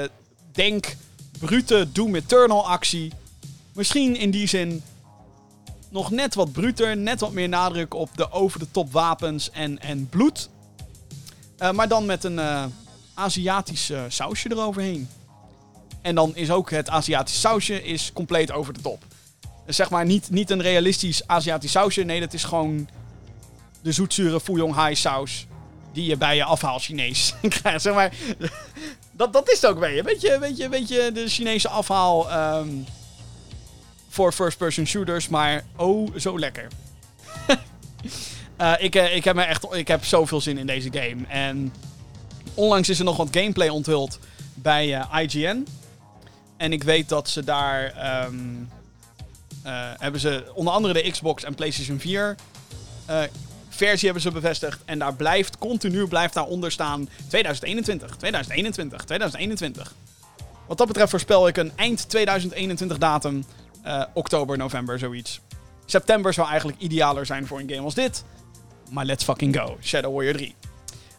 denk 0.51 0.95
brute 1.39 1.87
Doom 1.91 2.15
Eternal 2.15 2.67
actie. 2.67 3.11
Misschien 3.73 4.15
in 4.15 4.31
die 4.31 4.47
zin 4.47 4.83
nog 5.89 6.11
net 6.11 6.35
wat 6.35 6.51
bruter, 6.51 6.97
net 6.97 7.19
wat 7.19 7.31
meer 7.31 7.49
nadruk 7.49 7.93
op 7.93 8.09
de 8.15 8.31
over-de-top 8.31 8.91
wapens 8.91 9.51
en, 9.51 9.79
en 9.79 10.09
bloed. 10.09 10.49
Uh, 11.59 11.71
maar 11.71 11.87
dan 11.87 12.05
met 12.05 12.23
een 12.23 12.37
uh, 12.37 12.65
Aziatisch 13.13 13.89
uh, 13.89 14.01
sausje 14.07 14.51
eroverheen. 14.51 15.09
En 16.01 16.15
dan 16.15 16.35
is 16.35 16.51
ook 16.51 16.69
het 16.71 16.89
Aziatisch 16.89 17.39
sausje 17.39 17.83
is 17.83 18.11
compleet 18.13 18.51
over 18.51 18.73
de 18.73 18.81
top. 18.81 19.03
Zeg 19.65 19.89
maar 19.89 20.05
niet, 20.05 20.29
niet 20.29 20.49
een 20.49 20.61
realistisch 20.61 21.27
Aziatisch 21.27 21.71
sausje. 21.71 22.03
Nee, 22.03 22.19
dat 22.19 22.33
is 22.33 22.43
gewoon 22.43 22.89
de 23.81 23.91
zoetzure 23.91 24.39
Fuyong 24.39 24.73
Hai 24.73 24.95
saus. 24.95 25.47
Die 25.93 26.05
je 26.05 26.17
bij 26.17 26.35
je 26.35 26.43
afhaal 26.43 26.79
Chinees 26.79 27.33
krijgt. 27.41 27.81
zeg 27.87 27.93
maar, 27.93 28.13
dat, 29.17 29.33
dat 29.33 29.51
is 29.51 29.61
het 29.61 29.69
ook 29.69 29.79
beetje. 29.79 30.03
Weet 30.03 30.21
je, 30.57 30.69
weet 30.69 30.87
je, 30.87 31.11
de 31.13 31.27
Chinese 31.27 31.69
afhaal. 31.69 32.31
Um, 32.57 32.85
voor 34.07 34.31
first-person 34.31 34.85
shooters, 34.85 35.27
maar 35.27 35.63
oh, 35.75 36.15
zo 36.15 36.39
lekker. 36.39 36.67
uh, 38.61 38.73
ik, 38.85 38.95
uh, 38.95 39.15
ik, 39.15 39.23
heb 39.23 39.35
me 39.35 39.43
echt, 39.43 39.65
ik 39.71 39.87
heb 39.87 40.05
zoveel 40.05 40.41
zin 40.41 40.57
in 40.57 40.65
deze 40.65 40.89
game. 40.91 41.25
En 41.27 41.73
onlangs 42.53 42.89
is 42.89 42.99
er 42.99 43.05
nog 43.05 43.17
wat 43.17 43.27
gameplay 43.31 43.69
onthuld 43.69 44.19
bij 44.53 44.87
uh, 44.87 45.21
IGN. 45.21 45.67
En 46.57 46.71
ik 46.71 46.83
weet 46.83 47.09
dat 47.09 47.29
ze 47.29 47.43
daar. 47.43 47.93
Um, 48.25 48.69
hebben 49.97 50.21
ze 50.21 50.51
onder 50.53 50.73
andere 50.73 50.93
de 50.93 51.11
Xbox 51.11 51.43
en 51.43 51.55
PlayStation 51.55 51.99
4 51.99 52.35
versie 53.77 54.05
hebben 54.05 54.21
ze 54.23 54.31
bevestigd. 54.31 54.81
En 54.85 54.99
daar 54.99 55.13
blijft 55.13 55.57
continu 55.57 56.07
blijft 56.07 56.33
daaronder 56.33 56.71
staan 56.71 57.09
2021, 57.27 58.15
2021, 58.15 59.03
2021. 59.03 59.93
Wat 60.67 60.77
dat 60.77 60.87
betreft 60.87 61.09
voorspel 61.09 61.47
ik 61.47 61.57
een 61.57 61.71
eind 61.75 62.09
2021 62.09 62.97
datum 62.97 63.45
uh, 63.85 64.03
oktober, 64.13 64.57
november, 64.57 64.99
zoiets. 64.99 65.39
September 65.85 66.33
zou 66.33 66.47
eigenlijk 66.47 66.79
idealer 66.79 67.25
zijn 67.25 67.47
voor 67.47 67.59
een 67.59 67.69
game 67.69 67.81
als 67.81 67.93
dit. 67.93 68.23
Maar 68.89 69.05
let's 69.05 69.23
fucking 69.23 69.57
go. 69.57 69.77
Shadow 69.81 70.13
Warrior 70.13 70.33
3. 70.33 70.55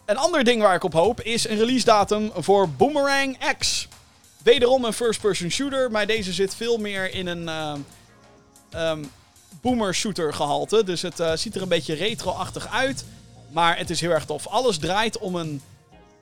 Een 0.07 0.17
ander 0.17 0.45
ding 0.45 0.63
waar 0.63 0.75
ik 0.75 0.85
op 0.85 0.93
hoop 0.93 1.21
is 1.21 1.49
een 1.49 1.59
release 1.59 1.85
datum 1.85 2.31
voor 2.35 2.69
Boomerang 2.69 3.39
X. 3.59 3.89
Wederom 4.43 4.85
een 4.85 4.93
first-person 4.93 5.51
shooter, 5.51 5.91
maar 5.91 6.07
deze 6.07 6.33
zit 6.33 6.55
veel 6.55 6.79
meer 6.79 7.15
in 7.15 7.27
een 7.27 7.43
uh, 8.75 8.97
boomer 9.61 9.95
shooter 9.95 10.35
gehalte. 10.35 10.85
Dus 10.85 11.03
het 11.03 11.21
uh, 11.21 11.33
ziet 11.35 11.55
er 11.55 11.63
een 11.63 11.69
beetje 11.69 11.95
retro-achtig 11.95 12.69
uit. 12.69 13.05
Maar 13.51 13.79
het 13.79 13.91
is 13.91 14.01
heel 14.01 14.11
erg 14.11 14.25
tof. 14.25 14.47
Alles 14.47 14.79
draait 14.79 15.19
om 15.19 15.35
een, 15.35 15.63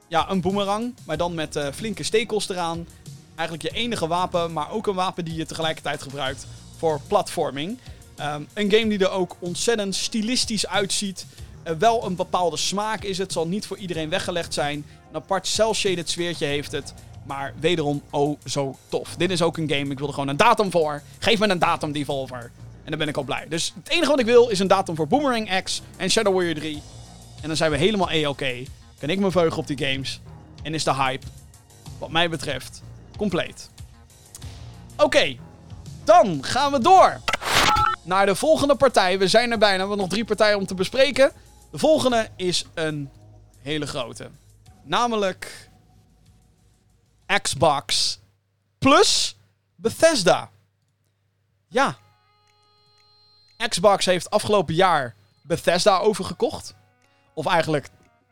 ja, 0.09 0.31
een 0.31 0.41
boomerang, 0.41 0.95
maar 1.05 1.17
dan 1.17 1.35
met 1.35 1.57
uh, 1.57 1.67
flinke 1.75 2.03
stekels 2.03 2.49
eraan 2.49 2.87
eigenlijk 3.35 3.63
je 3.63 3.81
enige 3.81 4.07
wapen, 4.07 4.53
maar 4.53 4.71
ook 4.71 4.87
een 4.87 4.95
wapen 4.95 5.25
die 5.25 5.35
je 5.35 5.47
tegelijkertijd 5.47 6.03
gebruikt 6.03 6.47
voor 6.77 7.01
platforming. 7.09 7.79
Um, 8.21 8.49
een 8.55 8.71
game 8.71 8.89
die 8.89 8.99
er 8.99 9.11
ook 9.11 9.37
ontzettend 9.39 9.95
stilistisch 9.95 10.67
uitziet. 10.67 11.27
Uh, 11.65 11.73
wel 11.79 12.05
een 12.05 12.17
bepaalde 12.17 12.57
smaak 12.57 13.03
is 13.03 13.19
het, 13.19 13.33
zal 13.33 13.47
niet 13.47 13.67
voor 13.67 13.77
iedereen 13.77 14.09
weggelegd 14.09 14.55
zijn. 14.55 14.85
Een 15.09 15.17
apart 15.17 15.47
cel-shaded 15.47 16.11
sfeertje 16.11 16.47
heeft 16.47 16.73
het. 16.73 16.95
Maar 17.27 17.55
wederom, 17.61 18.03
oh 18.11 18.39
zo 18.45 18.77
tof. 18.89 19.17
Dit 19.17 19.31
is 19.31 19.43
ook 19.43 19.57
een 19.57 19.71
game, 19.71 19.91
ik 19.91 19.99
wil 19.99 20.07
er 20.07 20.15
gewoon 20.15 20.29
een 20.29 20.37
datum 20.37 20.71
voor. 20.71 21.03
Geef 21.19 21.39
me 21.39 21.49
een 21.49 21.59
datum, 21.59 21.93
Devolver. 21.93 22.51
En 22.87 22.93
dan 22.93 22.99
ben 22.99 23.09
ik 23.09 23.17
al 23.17 23.23
blij. 23.23 23.47
Dus 23.49 23.73
het 23.75 23.89
enige 23.89 24.11
wat 24.11 24.21
ik 24.21 24.27
wil 24.27 24.49
is 24.49 24.59
een 24.59 24.67
datum 24.67 24.97
voor 24.97 25.07
Boomerang 25.07 25.63
X 25.63 25.83
en 25.97 26.11
Shadow 26.11 26.35
Warrior 26.35 26.55
3. 26.55 26.83
En 27.43 27.49
dan 27.49 27.57
zijn 27.57 27.71
we 27.71 27.77
helemaal 27.77 28.11
E-OK. 28.11 28.43
Kan 28.99 29.09
ik 29.09 29.19
me 29.19 29.31
veugen 29.31 29.59
op 29.59 29.67
die 29.67 29.87
games. 29.87 30.21
En 30.63 30.75
is 30.75 30.85
de 30.85 30.95
hype, 30.95 31.27
wat 31.99 32.11
mij 32.11 32.29
betreft, 32.29 32.83
compleet. 33.17 33.71
Oké, 34.97 35.37
dan 36.05 36.45
gaan 36.45 36.73
we 36.73 36.79
door 36.79 37.21
naar 38.03 38.27
de 38.27 38.35
volgende 38.35 38.75
partij. 38.75 39.19
We 39.19 39.29
zijn 39.29 39.51
er 39.51 39.59
bijna, 39.59 39.75
we 39.75 39.81
hebben 39.81 39.99
nog 39.99 40.09
drie 40.09 40.25
partijen 40.25 40.59
om 40.59 40.67
te 40.67 40.75
bespreken. 40.75 41.33
De 41.71 41.79
volgende 41.79 42.29
is 42.37 42.65
een 42.75 43.11
hele 43.63 43.87
grote. 43.87 44.31
Namelijk 44.83 45.71
Xbox 47.43 48.19
plus 48.79 49.37
Bethesda. 49.77 50.51
Ja. 51.69 51.97
Xbox 53.69 54.05
heeft 54.05 54.31
afgelopen 54.31 54.75
jaar 54.75 55.15
Bethesda 55.43 55.99
overgekocht. 55.99 56.75
Of 57.35 57.47
eigenlijk 57.47 57.89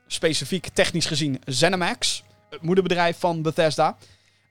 specifiek 0.07 0.69
technisch 0.69 1.07
gezien 1.07 1.41
ZeniMax, 1.45 2.23
het 2.51 2.63
moederbedrijf 2.63 3.19
van 3.19 3.43
Bethesda. 3.43 3.97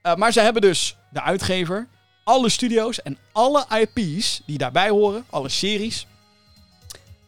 Uh, 0.04 0.16
maar 0.16 0.32
ze 0.32 0.40
hebben 0.40 0.62
dus 0.62 0.98
de 1.10 1.22
uitgever, 1.22 1.88
alle 2.24 2.50
studio's 2.50 3.02
en 3.02 3.18
alle 3.32 3.66
IP's 3.70 4.42
die 4.46 4.58
daarbij 4.58 4.90
horen, 4.90 5.26
alle 5.30 5.50
series. 5.50 6.08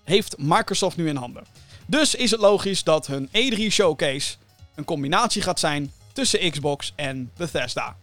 heeft 0.04 0.38
Microsoft 0.38 0.98
nu 0.98 1.08
in 1.08 1.16
handen. 1.16 1.44
Dus 1.86 2.16
is 2.16 2.32
het 2.32 2.40
logisch 2.40 2.84
dat 2.84 3.08
hun 3.08 3.28
E3 3.28 3.68
showcase 3.70 4.36
een 4.76 4.84
combinatie 4.84 5.42
gaat 5.42 5.60
zijn 5.60 5.92
tussen 6.14 6.52
Xbox 6.52 6.94
en 6.96 7.32
Bethesda. 7.38 7.96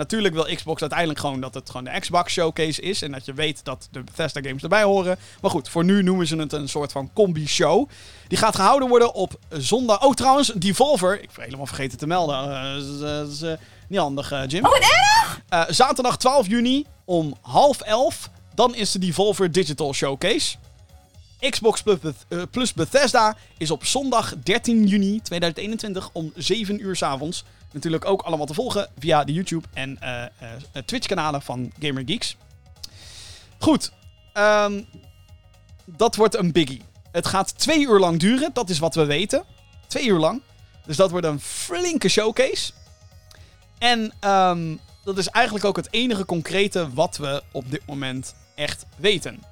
Natuurlijk 0.00 0.34
wil 0.34 0.54
Xbox 0.54 0.80
uiteindelijk 0.80 1.20
gewoon 1.20 1.40
dat 1.40 1.54
het 1.54 1.70
gewoon 1.70 1.84
de 1.84 2.00
Xbox 2.00 2.32
showcase 2.32 2.80
is. 2.80 3.02
En 3.02 3.12
dat 3.12 3.24
je 3.24 3.32
weet 3.32 3.64
dat 3.64 3.88
de 3.90 4.02
Bethesda 4.02 4.40
games 4.40 4.62
erbij 4.62 4.82
horen. 4.82 5.18
Maar 5.40 5.50
goed, 5.50 5.68
voor 5.68 5.84
nu 5.84 6.02
noemen 6.02 6.26
ze 6.26 6.36
het 6.36 6.52
een 6.52 6.68
soort 6.68 6.92
van 6.92 7.10
combi-show. 7.12 7.88
Die 8.28 8.38
gaat 8.38 8.56
gehouden 8.56 8.88
worden 8.88 9.14
op 9.14 9.38
zondag. 9.48 10.02
Oh, 10.04 10.14
trouwens, 10.14 10.52
Devolver. 10.54 11.22
Ik 11.22 11.30
heb 11.32 11.44
helemaal 11.44 11.66
vergeten 11.66 11.98
te 11.98 12.06
melden. 12.06 12.50
Uh, 12.50 13.28
is 13.28 13.42
uh, 13.42 13.52
niet 13.88 13.98
handig, 13.98 14.32
uh, 14.32 14.42
Jim. 14.46 14.64
Oh, 14.64 14.70
wat 14.70 14.80
erg! 14.80 15.74
zaterdag 15.74 16.16
12 16.18 16.46
juni 16.46 16.86
om 17.04 17.34
half 17.40 17.80
elf. 17.80 18.30
Dan 18.54 18.74
is 18.74 18.92
de 18.92 18.98
Devolver 18.98 19.52
Digital 19.52 19.94
Showcase. 19.94 20.56
Xbox 21.50 21.82
plus 22.50 22.72
Bethesda 22.72 23.36
is 23.58 23.70
op 23.70 23.84
zondag 23.84 24.34
13 24.42 24.86
juni 24.86 25.20
2021 25.22 26.10
om 26.12 26.32
7 26.36 26.82
uur 26.82 26.96
s 26.96 27.02
avonds. 27.02 27.44
Natuurlijk 27.72 28.04
ook 28.04 28.22
allemaal 28.22 28.46
te 28.46 28.54
volgen 28.54 28.88
via 28.98 29.24
de 29.24 29.32
YouTube 29.32 29.66
en 29.72 29.98
uh, 30.02 30.22
uh, 30.42 30.82
Twitch-kanalen 30.84 31.42
van 31.42 31.72
Gamer 31.78 32.02
Geeks. 32.06 32.36
Goed, 33.58 33.92
um, 34.34 34.86
dat 35.84 36.16
wordt 36.16 36.36
een 36.36 36.52
biggie. 36.52 36.82
Het 37.12 37.26
gaat 37.26 37.58
twee 37.58 37.86
uur 37.86 37.98
lang 37.98 38.18
duren, 38.18 38.50
dat 38.52 38.70
is 38.70 38.78
wat 38.78 38.94
we 38.94 39.04
weten. 39.04 39.44
Twee 39.86 40.06
uur 40.06 40.18
lang. 40.18 40.42
Dus 40.86 40.96
dat 40.96 41.10
wordt 41.10 41.26
een 41.26 41.40
flinke 41.40 42.08
showcase. 42.08 42.72
En 43.78 44.12
um, 44.30 44.80
dat 45.04 45.18
is 45.18 45.28
eigenlijk 45.28 45.64
ook 45.64 45.76
het 45.76 45.88
enige 45.90 46.24
concrete 46.24 46.92
wat 46.92 47.16
we 47.16 47.42
op 47.52 47.70
dit 47.70 47.86
moment 47.86 48.34
echt 48.54 48.86
weten. 48.96 49.42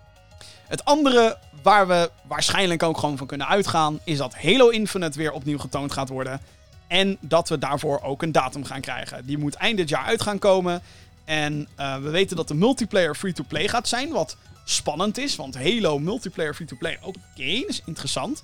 Het 0.66 0.84
andere 0.84 1.38
waar 1.62 1.88
we 1.88 2.10
waarschijnlijk 2.26 2.82
ook 2.82 2.98
gewoon 2.98 3.16
van 3.16 3.26
kunnen 3.26 3.48
uitgaan, 3.48 4.00
is 4.04 4.18
dat 4.18 4.34
Halo 4.34 4.68
Infinite 4.68 5.18
weer 5.18 5.32
opnieuw 5.32 5.58
getoond 5.58 5.92
gaat 5.92 6.08
worden. 6.08 6.40
En 6.88 7.16
dat 7.20 7.48
we 7.48 7.58
daarvoor 7.58 8.00
ook 8.02 8.22
een 8.22 8.32
datum 8.32 8.64
gaan 8.64 8.80
krijgen. 8.80 9.26
Die 9.26 9.38
moet 9.38 9.54
eind 9.54 9.76
dit 9.76 9.88
jaar 9.88 10.04
uit 10.04 10.22
gaan 10.22 10.38
komen. 10.38 10.82
En 11.24 11.68
uh, 11.80 11.96
we 11.96 12.10
weten 12.10 12.36
dat 12.36 12.48
de 12.48 12.54
multiplayer 12.54 13.14
free-to-play 13.14 13.68
gaat 13.68 13.88
zijn. 13.88 14.10
Wat 14.10 14.36
spannend 14.64 15.18
is, 15.18 15.36
want 15.36 15.54
Halo 15.54 15.98
multiplayer 15.98 16.54
free-to-play. 16.54 16.98
Oké, 17.02 17.18
okay, 17.34 17.60
dat 17.60 17.68
is 17.68 17.82
interessant. 17.84 18.42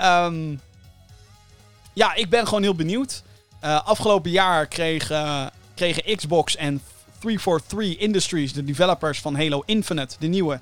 Um, 0.00 0.60
ja, 1.92 2.14
ik 2.14 2.30
ben 2.30 2.46
gewoon 2.46 2.62
heel 2.62 2.74
benieuwd. 2.74 3.22
Uh, 3.64 3.86
afgelopen 3.86 4.30
jaar 4.30 4.66
kreeg, 4.66 5.10
uh, 5.10 5.46
kregen 5.74 6.16
Xbox 6.16 6.56
en 6.56 6.82
343 7.18 7.96
Industries, 7.96 8.52
de 8.52 8.64
developers 8.64 9.20
van 9.20 9.36
Halo 9.36 9.62
Infinite, 9.66 10.16
de 10.18 10.26
nieuwe, 10.26 10.60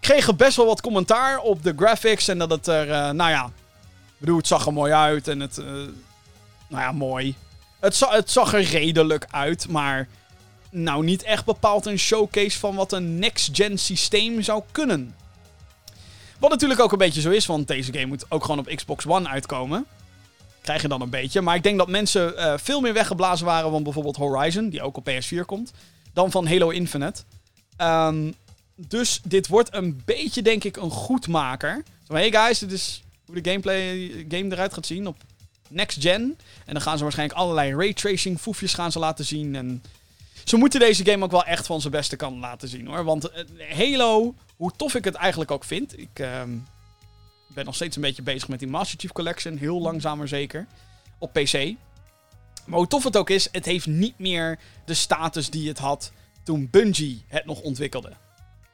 kregen 0.00 0.36
best 0.36 0.56
wel 0.56 0.66
wat 0.66 0.80
commentaar 0.80 1.38
op 1.38 1.62
de 1.62 1.74
graphics. 1.76 2.28
En 2.28 2.38
dat 2.38 2.50
het 2.50 2.66
er, 2.66 3.14
nou 3.14 3.30
ja, 3.30 3.44
ik 3.44 3.52
bedoel, 4.18 4.36
het 4.36 4.46
zag 4.46 4.66
er 4.66 4.72
mooi 4.72 4.92
uit. 4.92 5.28
En 5.28 5.40
het, 5.40 5.60
nou 6.68 6.82
ja, 6.82 6.92
mooi. 6.92 7.34
Het, 7.80 8.00
het 8.08 8.30
zag 8.30 8.54
er 8.54 8.62
redelijk 8.62 9.26
uit, 9.30 9.68
maar 9.68 10.08
nou 10.70 11.04
niet 11.04 11.22
echt 11.22 11.44
bepaald 11.44 11.86
een 11.86 11.98
showcase 11.98 12.58
van 12.58 12.74
wat 12.74 12.92
een 12.92 13.18
next-gen 13.18 13.78
systeem 13.78 14.42
zou 14.42 14.62
kunnen. 14.72 15.14
Wat 16.38 16.50
natuurlijk 16.50 16.80
ook 16.80 16.92
een 16.92 16.98
beetje 16.98 17.20
zo 17.20 17.30
is, 17.30 17.46
want 17.46 17.68
deze 17.68 17.92
game 17.92 18.06
moet 18.06 18.30
ook 18.30 18.44
gewoon 18.44 18.58
op 18.58 18.74
Xbox 18.74 19.06
One 19.06 19.28
uitkomen. 19.28 19.86
Krijg 20.60 20.82
je 20.82 20.88
dan 20.88 21.00
een 21.00 21.10
beetje. 21.10 21.40
Maar 21.40 21.54
ik 21.54 21.62
denk 21.62 21.78
dat 21.78 21.88
mensen 21.88 22.32
uh, 22.36 22.54
veel 22.56 22.80
meer 22.80 22.92
weggeblazen 22.92 23.46
waren 23.46 23.70
van 23.70 23.82
bijvoorbeeld 23.82 24.16
Horizon, 24.16 24.68
die 24.68 24.82
ook 24.82 24.96
op 24.96 25.10
PS4 25.10 25.44
komt, 25.46 25.72
dan 26.12 26.30
van 26.30 26.46
Halo 26.46 26.68
Infinite. 26.68 27.22
Um, 27.78 28.34
dus 28.76 29.20
dit 29.24 29.46
wordt 29.46 29.74
een 29.74 30.02
beetje, 30.04 30.42
denk 30.42 30.64
ik, 30.64 30.76
een 30.76 30.90
goedmaker. 30.90 31.82
Hey 32.06 32.32
guys, 32.32 32.58
dit 32.58 32.72
is 32.72 33.02
hoe 33.26 33.40
de 33.40 33.50
gameplay 33.50 34.10
game 34.28 34.52
eruit 34.52 34.74
gaat 34.74 34.86
zien 34.86 35.06
op 35.06 35.16
next 35.68 36.00
gen. 36.00 36.38
En 36.66 36.72
dan 36.72 36.82
gaan 36.82 36.96
ze 36.96 37.02
waarschijnlijk 37.02 37.38
allerlei 37.38 37.74
raytracing 37.74 38.40
foefjes 38.40 38.74
gaan 38.74 38.92
ze 38.92 38.98
laten 38.98 39.24
zien. 39.24 39.56
En 39.56 39.82
ze 40.44 40.56
moeten 40.56 40.80
deze 40.80 41.04
game 41.04 41.24
ook 41.24 41.30
wel 41.30 41.44
echt 41.44 41.66
van 41.66 41.80
zijn 41.80 41.92
beste 41.92 42.16
kant 42.16 42.38
laten 42.38 42.68
zien 42.68 42.86
hoor. 42.86 43.04
Want 43.04 43.30
Halo, 43.70 44.34
hoe 44.56 44.72
tof 44.76 44.94
ik 44.94 45.04
het 45.04 45.14
eigenlijk 45.14 45.50
ook 45.50 45.64
vind. 45.64 45.98
Ik 45.98 46.18
uh, 46.18 46.42
ben 47.48 47.64
nog 47.64 47.74
steeds 47.74 47.96
een 47.96 48.02
beetje 48.02 48.22
bezig 48.22 48.48
met 48.48 48.58
die 48.58 48.68
Master 48.68 48.98
Chief 48.98 49.12
Collection. 49.12 49.56
Heel 49.56 49.80
langzaam 49.80 50.18
maar 50.18 50.28
zeker. 50.28 50.66
Op 51.18 51.32
PC. 51.32 51.74
Maar 52.64 52.78
hoe 52.78 52.86
tof 52.86 53.04
het 53.04 53.16
ook 53.16 53.30
is, 53.30 53.48
het 53.52 53.64
heeft 53.64 53.86
niet 53.86 54.18
meer 54.18 54.58
de 54.84 54.94
status 54.94 55.50
die 55.50 55.68
het 55.68 55.78
had 55.78 56.12
toen 56.42 56.68
Bungie 56.70 57.24
het 57.28 57.44
nog 57.44 57.60
ontwikkelde. 57.60 58.12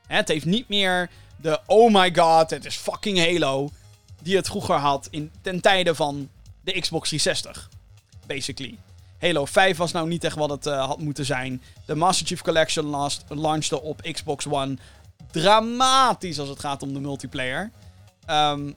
Het 0.06 0.28
heeft 0.28 0.44
niet 0.44 0.68
meer 0.68 1.10
de 1.36 1.60
oh 1.66 1.92
my 1.92 2.14
god, 2.14 2.50
het 2.50 2.64
is 2.64 2.76
fucking 2.76 3.18
Halo. 3.18 3.70
Die 4.22 4.36
het 4.36 4.46
vroeger 4.46 4.74
had 4.74 5.08
in, 5.10 5.30
ten 5.42 5.60
tijde 5.60 5.94
van 5.94 6.28
de 6.64 6.80
Xbox 6.80 7.08
360. 7.08 7.68
Basically. 8.26 8.78
Halo 9.18 9.44
5 9.44 9.76
was 9.76 9.92
nou 9.92 10.08
niet 10.08 10.24
echt 10.24 10.36
wat 10.36 10.50
het 10.50 10.66
uh, 10.66 10.86
had 10.86 10.98
moeten 10.98 11.24
zijn. 11.24 11.62
De 11.86 11.94
Master 11.94 12.26
Chief 12.26 12.42
Collection 12.42 12.84
last, 12.84 13.24
launchte 13.28 13.82
op 13.82 14.00
Xbox 14.12 14.46
One. 14.46 14.76
Dramatisch 15.30 16.38
als 16.38 16.48
het 16.48 16.60
gaat 16.60 16.82
om 16.82 16.92
de 16.92 17.00
multiplayer. 17.00 17.70
Um, 18.30 18.74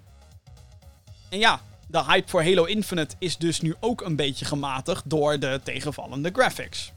en 1.29 1.39
ja, 1.39 1.61
de 1.87 2.03
hype 2.03 2.29
voor 2.29 2.43
Halo 2.43 2.63
Infinite 2.63 3.15
is 3.19 3.37
dus 3.37 3.61
nu 3.61 3.75
ook 3.79 4.01
een 4.01 4.15
beetje 4.15 4.45
gematigd 4.45 5.09
door 5.09 5.39
de 5.39 5.59
tegenvallende 5.63 6.29
graphics. 6.33 6.91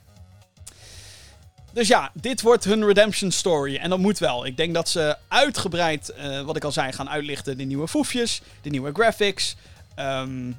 Dus 1.72 1.88
ja, 1.88 2.10
dit 2.14 2.40
wordt 2.40 2.64
hun 2.64 2.84
redemption 2.84 3.30
story. 3.30 3.76
En 3.76 3.90
dat 3.90 3.98
moet 3.98 4.18
wel. 4.18 4.46
Ik 4.46 4.56
denk 4.56 4.74
dat 4.74 4.88
ze 4.88 5.16
uitgebreid, 5.28 6.12
uh, 6.18 6.40
wat 6.40 6.56
ik 6.56 6.64
al 6.64 6.72
zei, 6.72 6.92
gaan 6.92 7.10
uitlichten. 7.10 7.58
De 7.58 7.64
nieuwe 7.64 7.88
foefjes, 7.88 8.42
de 8.62 8.70
nieuwe 8.70 8.92
graphics. 8.92 9.56
Um, 9.98 10.56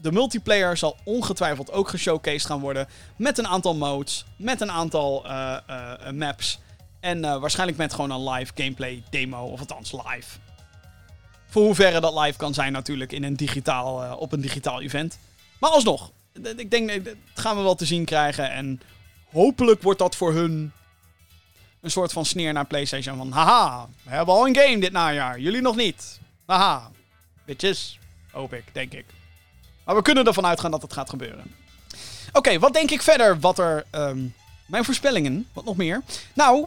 de 0.00 0.12
multiplayer 0.12 0.76
zal 0.76 0.96
ongetwijfeld 1.04 1.72
ook 1.72 1.88
geshowcased 1.88 2.46
gaan 2.46 2.60
worden. 2.60 2.88
Met 3.16 3.38
een 3.38 3.46
aantal 3.46 3.74
modes, 3.74 4.24
met 4.36 4.60
een 4.60 4.70
aantal 4.70 5.26
uh, 5.26 5.56
uh, 5.70 6.10
maps. 6.10 6.58
En 7.00 7.20
waarschijnlijk 7.20 7.78
met 7.78 7.94
gewoon 7.94 8.10
een 8.10 8.28
live 8.28 8.52
gameplay 8.54 9.02
demo, 9.10 9.44
of 9.44 9.60
althans 9.60 9.92
live. 9.92 10.38
Voor 11.46 11.62
hoeverre 11.62 12.00
dat 12.00 12.18
live 12.18 12.38
kan 12.38 12.54
zijn 12.54 12.72
natuurlijk 12.72 13.12
in 13.12 13.24
een 13.24 13.36
digitaal, 13.36 14.16
op 14.16 14.32
een 14.32 14.40
digitaal 14.40 14.80
event. 14.80 15.18
Maar 15.58 15.70
alsnog, 15.70 16.10
ik 16.56 16.70
denk 16.70 17.04
dat 17.04 17.14
gaan 17.34 17.56
we 17.56 17.62
wel 17.62 17.74
te 17.74 17.84
zien 17.84 18.04
krijgen. 18.04 18.50
En 18.50 18.80
hopelijk 19.30 19.82
wordt 19.82 19.98
dat 19.98 20.16
voor 20.16 20.32
hun 20.32 20.72
een 21.80 21.90
soort 21.90 22.12
van 22.12 22.24
sneer 22.24 22.52
naar 22.52 22.66
PlayStation. 22.66 23.16
Van 23.16 23.32
haha, 23.32 23.88
we 24.02 24.10
hebben 24.10 24.34
al 24.34 24.46
een 24.46 24.56
game 24.56 24.78
dit 24.78 24.92
najaar. 24.92 25.40
Jullie 25.40 25.60
nog 25.60 25.76
niet. 25.76 26.20
Haha. 26.46 26.90
Bitches. 27.44 27.98
Hoop 28.30 28.52
ik, 28.52 28.64
denk 28.72 28.92
ik. 28.92 29.04
Maar 29.88 29.96
we 29.96 30.02
kunnen 30.02 30.26
ervan 30.26 30.46
uitgaan 30.46 30.70
dat 30.70 30.82
het 30.82 30.92
gaat 30.92 31.10
gebeuren. 31.10 31.54
Oké, 32.32 32.58
wat 32.58 32.72
denk 32.72 32.90
ik 32.90 33.02
verder? 33.02 33.40
Wat 33.40 33.58
er. 33.58 33.84
Um, 33.92 34.34
mijn 34.66 34.84
voorspellingen. 34.84 35.48
Wat 35.52 35.64
nog 35.64 35.76
meer? 35.76 36.02
Nou, 36.34 36.66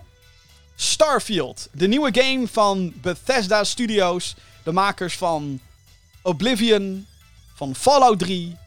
Starfield. 0.75 1.67
De 1.71 1.87
nieuwe 1.87 2.09
game 2.13 2.47
van 2.47 2.93
Bethesda 2.95 3.63
Studios. 3.63 4.35
De 4.63 4.71
makers 4.71 5.17
van 5.17 5.59
Oblivion. 6.21 7.07
Van 7.53 7.75
Fallout 7.75 8.19
3. 8.19 8.57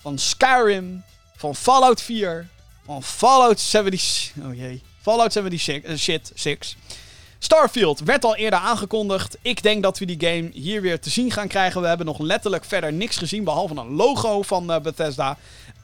Van 0.00 0.18
Skyrim. 0.18 1.04
Van 1.36 1.56
Fallout 1.56 2.02
4 2.02 2.48
van 2.84 3.02
Fallout 3.02 3.60
76. 3.60 4.44
Oh 4.44 4.54
jee. 4.54 4.82
Fallout 5.00 5.32
76. 5.32 5.90
Uh, 5.90 5.96
shit, 5.96 6.32
6. 6.34 6.76
Starfield 7.44 8.00
werd 8.00 8.24
al 8.24 8.36
eerder 8.36 8.58
aangekondigd. 8.58 9.36
Ik 9.42 9.62
denk 9.62 9.82
dat 9.82 9.98
we 9.98 10.04
die 10.04 10.28
game 10.28 10.50
hier 10.52 10.80
weer 10.80 11.00
te 11.00 11.10
zien 11.10 11.30
gaan 11.30 11.48
krijgen. 11.48 11.80
We 11.80 11.86
hebben 11.86 12.06
nog 12.06 12.18
letterlijk 12.18 12.64
verder 12.64 12.92
niks 12.92 13.16
gezien, 13.16 13.44
behalve 13.44 13.74
een 13.76 13.94
logo 13.94 14.42
van 14.42 14.70
uh, 14.70 14.80
Bethesda. 14.80 15.36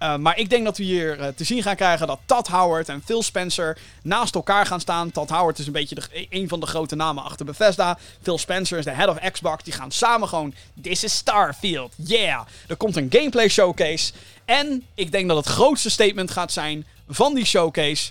Uh, 0.03 0.17
maar 0.17 0.39
ik 0.39 0.51
denk 0.51 0.65
dat 0.65 0.77
we 0.77 0.85
hier 0.85 1.19
uh, 1.19 1.27
te 1.27 1.45
zien 1.45 1.63
gaan 1.63 1.77
krijgen 1.77 2.07
dat 2.07 2.19
Todd 2.25 2.49
Howard 2.49 2.89
en 2.89 3.03
Phil 3.05 3.23
Spencer 3.23 3.79
naast 4.03 4.35
elkaar 4.35 4.67
gaan 4.67 4.81
staan. 4.81 5.11
Todd 5.11 5.31
Howard 5.31 5.59
is 5.59 5.67
een 5.67 5.73
beetje 5.73 5.95
de, 5.95 6.27
een 6.31 6.49
van 6.49 6.61
de 6.61 6.67
grote 6.67 6.97
namen 6.97 7.25
achter 7.25 7.47
Bethesda. 7.47 7.99
Phil 8.23 8.39
Spencer 8.39 8.79
is 8.79 8.85
de 8.85 8.91
head 8.91 9.09
of 9.09 9.31
Xbox. 9.33 9.65
Die 9.65 9.73
gaan 9.73 9.91
samen 9.91 10.29
gewoon, 10.29 10.55
this 10.83 11.05
is 11.05 11.15
Starfield, 11.15 11.95
yeah. 11.97 12.41
Er 12.69 12.77
komt 12.77 12.97
een 12.97 13.09
gameplay 13.11 13.49
showcase. 13.49 14.13
En 14.45 14.85
ik 14.95 15.13
denk 15.13 15.29
dat 15.29 15.37
het 15.37 15.47
grootste 15.47 15.91
statement 15.91 16.31
gaat 16.31 16.53
zijn 16.53 16.87
van 17.09 17.35
die 17.35 17.45
showcase. 17.45 18.11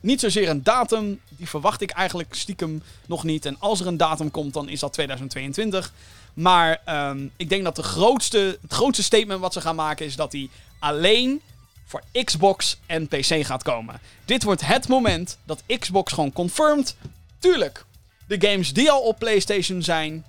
Niet 0.00 0.20
zozeer 0.20 0.48
een 0.48 0.62
datum, 0.62 1.20
die 1.40 1.48
verwacht 1.48 1.80
ik 1.80 1.90
eigenlijk 1.90 2.34
stiekem 2.34 2.82
nog 3.06 3.24
niet. 3.24 3.46
En 3.46 3.56
als 3.58 3.80
er 3.80 3.86
een 3.86 3.96
datum 3.96 4.30
komt, 4.30 4.54
dan 4.54 4.68
is 4.68 4.80
dat 4.80 4.92
2022. 4.92 5.92
Maar 6.34 6.80
um, 7.10 7.30
ik 7.36 7.48
denk 7.48 7.64
dat 7.64 7.76
de 7.76 7.82
grootste, 7.82 8.58
het 8.62 8.72
grootste 8.72 9.02
statement 9.02 9.40
wat 9.40 9.52
ze 9.52 9.60
gaan 9.60 9.74
maken 9.74 10.06
is 10.06 10.16
dat 10.16 10.32
hij 10.32 10.48
alleen 10.78 11.40
voor 11.86 12.02
Xbox 12.24 12.78
en 12.86 13.08
PC 13.08 13.44
gaat 13.46 13.62
komen. 13.62 14.00
Dit 14.24 14.42
wordt 14.42 14.66
het 14.66 14.88
moment 14.88 15.38
dat 15.44 15.62
Xbox 15.78 16.12
gewoon 16.12 16.32
confirmed. 16.32 16.96
Tuurlijk, 17.38 17.84
de 18.26 18.48
games 18.48 18.72
die 18.72 18.90
al 18.90 19.00
op 19.00 19.18
PlayStation 19.18 19.82
zijn, 19.82 20.24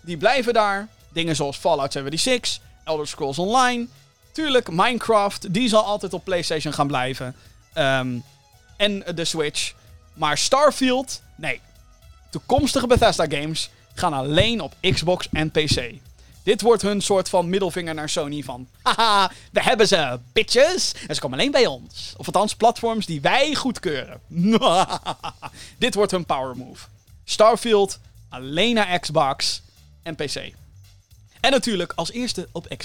die 0.00 0.16
blijven 0.16 0.52
daar. 0.52 0.88
Dingen 1.08 1.36
zoals 1.36 1.56
Fallout 1.56 1.92
76, 1.92 2.58
Elder 2.84 3.08
Scrolls 3.08 3.38
Online. 3.38 3.86
Tuurlijk, 4.32 4.70
Minecraft, 4.70 5.54
die 5.54 5.68
zal 5.68 5.84
altijd 5.84 6.12
op 6.12 6.24
PlayStation 6.24 6.72
gaan 6.72 6.86
blijven. 6.86 7.34
Um, 7.74 8.22
en 8.76 9.04
de 9.14 9.24
Switch. 9.24 9.74
Maar 10.16 10.38
Starfield, 10.38 11.22
nee. 11.34 11.60
Toekomstige 12.30 12.86
Bethesda 12.86 13.26
games 13.28 13.70
gaan 13.94 14.12
alleen 14.12 14.60
op 14.60 14.74
Xbox 14.80 15.28
en 15.32 15.50
PC. 15.50 15.94
Dit 16.42 16.60
wordt 16.60 16.82
hun 16.82 17.00
soort 17.00 17.28
van 17.28 17.48
middelvinger 17.48 17.94
naar 17.94 18.08
Sony 18.08 18.42
van... 18.42 18.68
Haha, 18.82 19.30
we 19.52 19.62
hebben 19.62 19.88
ze, 19.88 20.18
bitches! 20.32 20.94
En 21.06 21.14
ze 21.14 21.20
komen 21.20 21.38
alleen 21.38 21.50
bij 21.50 21.66
ons. 21.66 22.14
Of 22.16 22.26
althans, 22.26 22.54
platforms 22.54 23.06
die 23.06 23.20
wij 23.20 23.54
goedkeuren. 23.54 24.20
Dit 25.78 25.94
wordt 25.94 26.12
hun 26.12 26.24
power 26.24 26.56
move. 26.56 26.86
Starfield 27.24 27.98
alleen 28.28 28.74
naar 28.74 28.98
Xbox 29.00 29.62
en 30.02 30.14
PC. 30.14 30.52
En 31.40 31.50
natuurlijk 31.50 31.92
als 31.94 32.12
eerste 32.12 32.48
op 32.52 32.76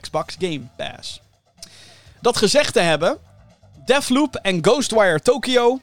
Xbox 0.00 0.36
Game 0.38 0.62
Pass. 0.76 1.20
Dat 2.20 2.36
gezegd 2.36 2.72
te 2.72 2.80
hebben, 2.80 3.18
Deathloop 3.84 4.34
en 4.34 4.58
Ghostwire 4.64 5.20
Tokyo, 5.20 5.80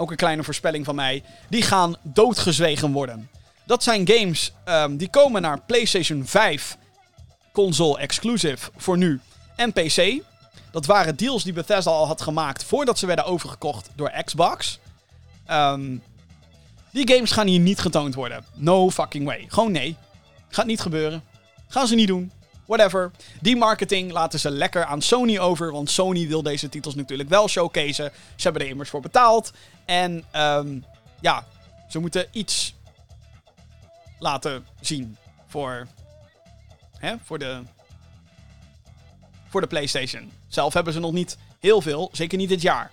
ook 0.00 0.10
een 0.10 0.16
kleine 0.16 0.42
voorspelling 0.42 0.84
van 0.84 0.94
mij, 0.94 1.22
die 1.48 1.62
gaan 1.62 1.96
doodgezwegen 2.02 2.92
worden. 2.92 3.30
Dat 3.64 3.82
zijn 3.82 4.08
games 4.08 4.52
um, 4.64 4.96
die 4.96 5.10
komen 5.10 5.42
naar 5.42 5.60
PlayStation 5.60 6.26
5 6.26 6.76
console 7.52 7.98
exclusive 7.98 8.70
voor 8.76 8.96
nu 8.96 9.20
en 9.56 9.72
PC. 9.72 10.22
Dat 10.70 10.86
waren 10.86 11.16
deals 11.16 11.44
die 11.44 11.52
Bethesda 11.52 11.90
al 11.90 12.06
had 12.06 12.20
gemaakt 12.22 12.64
voordat 12.64 12.98
ze 12.98 13.06
werden 13.06 13.24
overgekocht 13.24 13.90
door 13.94 14.12
Xbox. 14.24 14.78
Um, 15.50 16.02
die 16.90 17.14
games 17.14 17.30
gaan 17.30 17.46
hier 17.46 17.60
niet 17.60 17.78
getoond 17.78 18.14
worden. 18.14 18.44
No 18.54 18.90
fucking 18.90 19.24
way. 19.24 19.44
Gewoon 19.48 19.72
nee. 19.72 19.96
Gaat 20.48 20.66
niet 20.66 20.80
gebeuren. 20.80 21.22
Gaan 21.68 21.86
ze 21.86 21.94
niet 21.94 22.08
doen. 22.08 22.32
Whatever. 22.70 23.10
Die 23.40 23.56
marketing 23.56 24.12
laten 24.12 24.40
ze 24.40 24.50
lekker 24.50 24.84
aan 24.84 25.02
Sony 25.02 25.38
over. 25.38 25.72
Want 25.72 25.90
Sony 25.90 26.28
wil 26.28 26.42
deze 26.42 26.68
titels 26.68 26.94
natuurlijk 26.94 27.28
wel 27.28 27.48
showcase. 27.48 28.12
Ze 28.36 28.42
hebben 28.42 28.62
er 28.62 28.68
immers 28.68 28.90
voor 28.90 29.00
betaald. 29.00 29.52
En 29.84 30.24
um, 30.36 30.84
ja, 31.20 31.46
ze 31.88 31.98
moeten 31.98 32.26
iets 32.30 32.74
laten 34.18 34.66
zien 34.80 35.16
voor, 35.46 35.86
hè, 36.98 37.14
voor, 37.24 37.38
de, 37.38 37.62
voor 39.48 39.60
de 39.60 39.66
PlayStation. 39.66 40.32
Zelf 40.48 40.74
hebben 40.74 40.92
ze 40.92 41.00
nog 41.00 41.12
niet 41.12 41.36
heel 41.60 41.80
veel, 41.80 42.08
zeker 42.12 42.38
niet 42.38 42.48
dit 42.48 42.62
jaar. 42.62 42.90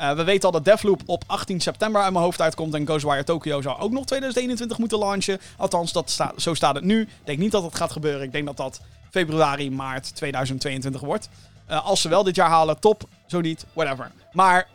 Uh, 0.00 0.12
we 0.12 0.24
weten 0.24 0.44
al 0.44 0.52
dat 0.52 0.64
Deathloop 0.64 1.02
op 1.06 1.24
18 1.26 1.60
september 1.60 2.02
uit 2.02 2.12
mijn 2.12 2.24
hoofd 2.24 2.40
uitkomt. 2.40 2.74
En 2.74 2.86
Ghostwire 2.86 3.24
Tokyo 3.24 3.60
zou 3.60 3.78
ook 3.78 3.92
nog 3.92 4.04
2021 4.06 4.78
moeten 4.78 4.98
launchen. 4.98 5.40
Althans, 5.56 5.92
dat 5.92 6.18
zo 6.36 6.54
staat 6.54 6.74
het 6.74 6.84
nu. 6.84 7.00
Ik 7.00 7.08
denk 7.24 7.38
niet 7.38 7.52
dat 7.52 7.62
het 7.62 7.74
gaat 7.74 7.92
gebeuren. 7.92 8.22
Ik 8.22 8.32
denk 8.32 8.46
dat 8.46 8.56
dat 8.56 8.80
februari, 9.10 9.70
maart 9.70 10.14
2022 10.14 11.00
wordt. 11.00 11.28
Uh, 11.70 11.86
als 11.86 12.00
ze 12.00 12.08
wel 12.08 12.22
dit 12.22 12.34
jaar 12.34 12.48
halen, 12.48 12.80
top. 12.80 13.08
Zo 13.26 13.40
niet, 13.40 13.66
whatever. 13.72 14.10
Maar 14.32 14.68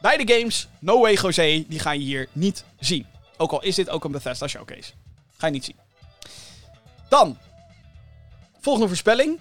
beide 0.00 0.34
games, 0.34 0.68
No 0.78 1.00
Way 1.00 1.14
Jose, 1.14 1.64
die 1.68 1.78
ga 1.78 1.92
je 1.92 2.00
hier 2.00 2.28
niet 2.32 2.64
zien. 2.78 3.06
Ook 3.36 3.52
al 3.52 3.62
is 3.62 3.74
dit 3.74 3.90
ook 3.90 4.04
een 4.04 4.12
Bethesda 4.12 4.46
showcase. 4.46 4.92
Ga 5.36 5.46
je 5.46 5.52
niet 5.52 5.64
zien. 5.64 5.76
Dan, 7.08 7.38
volgende 8.60 8.88
voorspelling. 8.88 9.38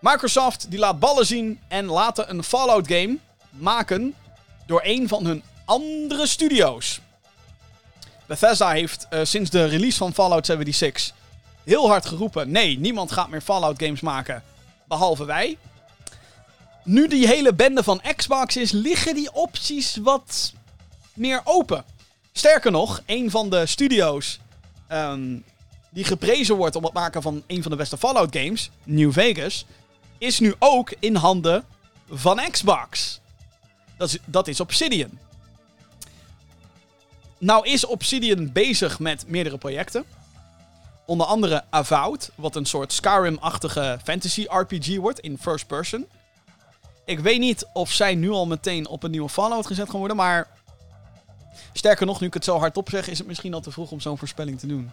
Microsoft 0.00 0.70
die 0.70 0.78
laat 0.78 0.98
ballen 0.98 1.26
zien 1.26 1.60
en 1.68 1.86
laten 1.86 2.30
een 2.30 2.42
Fallout 2.42 2.86
game 2.86 3.18
maken 3.50 4.14
door 4.66 4.80
een 4.84 5.08
van 5.08 5.26
hun 5.26 5.42
andere 5.64 6.26
studio's. 6.26 7.00
Bethesda 8.26 8.70
heeft 8.70 9.06
uh, 9.10 9.20
sinds 9.22 9.50
de 9.50 9.64
release 9.64 9.98
van 9.98 10.14
Fallout 10.14 10.46
76 10.46 11.12
heel 11.68 11.88
hard 11.88 12.06
geroepen: 12.06 12.50
nee, 12.50 12.78
niemand 12.78 13.12
gaat 13.12 13.28
meer 13.28 13.40
Fallout 13.40 13.82
games 13.82 14.00
maken, 14.00 14.42
behalve 14.86 15.24
wij. 15.24 15.58
Nu 16.84 17.08
die 17.08 17.26
hele 17.26 17.54
bende 17.54 17.82
van 17.82 18.00
Xbox 18.16 18.56
is, 18.56 18.70
liggen 18.70 19.14
die 19.14 19.32
opties 19.32 19.96
wat 19.96 20.52
meer 21.14 21.40
open. 21.44 21.84
Sterker 22.32 22.70
nog, 22.70 23.02
een 23.06 23.30
van 23.30 23.50
de 23.50 23.66
studio's 23.66 24.38
um, 24.92 25.44
die 25.90 26.04
geprezen 26.04 26.56
wordt 26.56 26.76
om 26.76 26.84
het 26.84 26.92
maken 26.92 27.22
van 27.22 27.42
een 27.46 27.62
van 27.62 27.70
de 27.70 27.76
beste 27.76 27.98
Fallout 27.98 28.36
games, 28.36 28.70
New 28.84 29.12
Vegas, 29.12 29.64
is 30.18 30.38
nu 30.38 30.54
ook 30.58 30.94
in 30.98 31.14
handen 31.14 31.64
van 32.10 32.40
Xbox. 32.50 33.20
Dat 33.96 34.08
is, 34.08 34.18
dat 34.24 34.48
is 34.48 34.60
Obsidian. 34.60 35.18
Nou 37.38 37.66
is 37.66 37.86
Obsidian 37.86 38.52
bezig 38.52 38.98
met 38.98 39.24
meerdere 39.26 39.58
projecten. 39.58 40.04
Onder 41.08 41.26
andere 41.26 41.64
Avowed, 41.70 42.30
wat 42.34 42.56
een 42.56 42.66
soort 42.66 42.92
Skyrim-achtige 42.92 43.98
fantasy 44.04 44.46
RPG 44.48 44.96
wordt 44.96 45.20
in 45.20 45.38
first 45.38 45.66
person. 45.66 46.06
Ik 47.04 47.20
weet 47.20 47.38
niet 47.38 47.66
of 47.72 47.92
zij 47.92 48.14
nu 48.14 48.30
al 48.30 48.46
meteen 48.46 48.86
op 48.88 49.02
een 49.02 49.10
nieuwe 49.10 49.28
Fallout 49.28 49.66
gezet 49.66 49.90
gaan 49.90 49.98
worden, 49.98 50.16
maar 50.16 50.48
sterker 51.72 52.06
nog, 52.06 52.20
nu 52.20 52.26
ik 52.26 52.34
het 52.34 52.44
zo 52.44 52.58
hardop 52.58 52.88
zeg, 52.90 53.08
is 53.08 53.18
het 53.18 53.26
misschien 53.26 53.54
al 53.54 53.60
te 53.60 53.70
vroeg 53.70 53.90
om 53.90 54.00
zo'n 54.00 54.18
voorspelling 54.18 54.58
te 54.58 54.66
doen. 54.66 54.90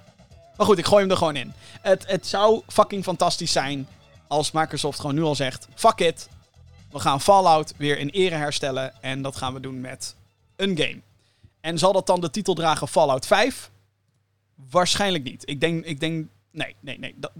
Maar 0.58 0.66
goed, 0.66 0.78
ik 0.78 0.86
gooi 0.86 1.02
hem 1.02 1.12
er 1.12 1.18
gewoon 1.18 1.36
in. 1.36 1.54
Het, 1.82 2.08
het 2.08 2.28
zou 2.28 2.62
fucking 2.68 3.04
fantastisch 3.04 3.52
zijn 3.52 3.88
als 4.28 4.52
Microsoft 4.52 5.00
gewoon 5.00 5.16
nu 5.16 5.24
al 5.24 5.36
zegt: 5.36 5.68
fuck 5.74 6.00
it, 6.00 6.30
we 6.92 7.00
gaan 7.00 7.22
Fallout 7.22 7.74
weer 7.78 7.98
in 7.98 8.10
ere 8.10 8.36
herstellen. 8.36 8.94
En 9.02 9.22
dat 9.22 9.36
gaan 9.36 9.54
we 9.54 9.60
doen 9.60 9.82
met 9.82 10.16
een 10.56 10.78
game. 10.78 11.02
En 11.62 11.78
zal 11.78 11.94
dat 11.94 12.08
dan 12.08 12.22
de 12.22 12.30
titel 12.30 12.54
dragen 12.54 12.88
Fallout 12.88 13.26
5? 13.26 13.70
Waarschijnlijk 14.56 15.24
niet. 15.24 15.50
Ik 15.50 15.60
denk, 15.60 15.86
ik 15.86 16.00
denk 16.00 16.28
nee, 16.52 16.76
nee, 16.80 17.00
nee. 17.00 17.16
Dat, 17.18 17.32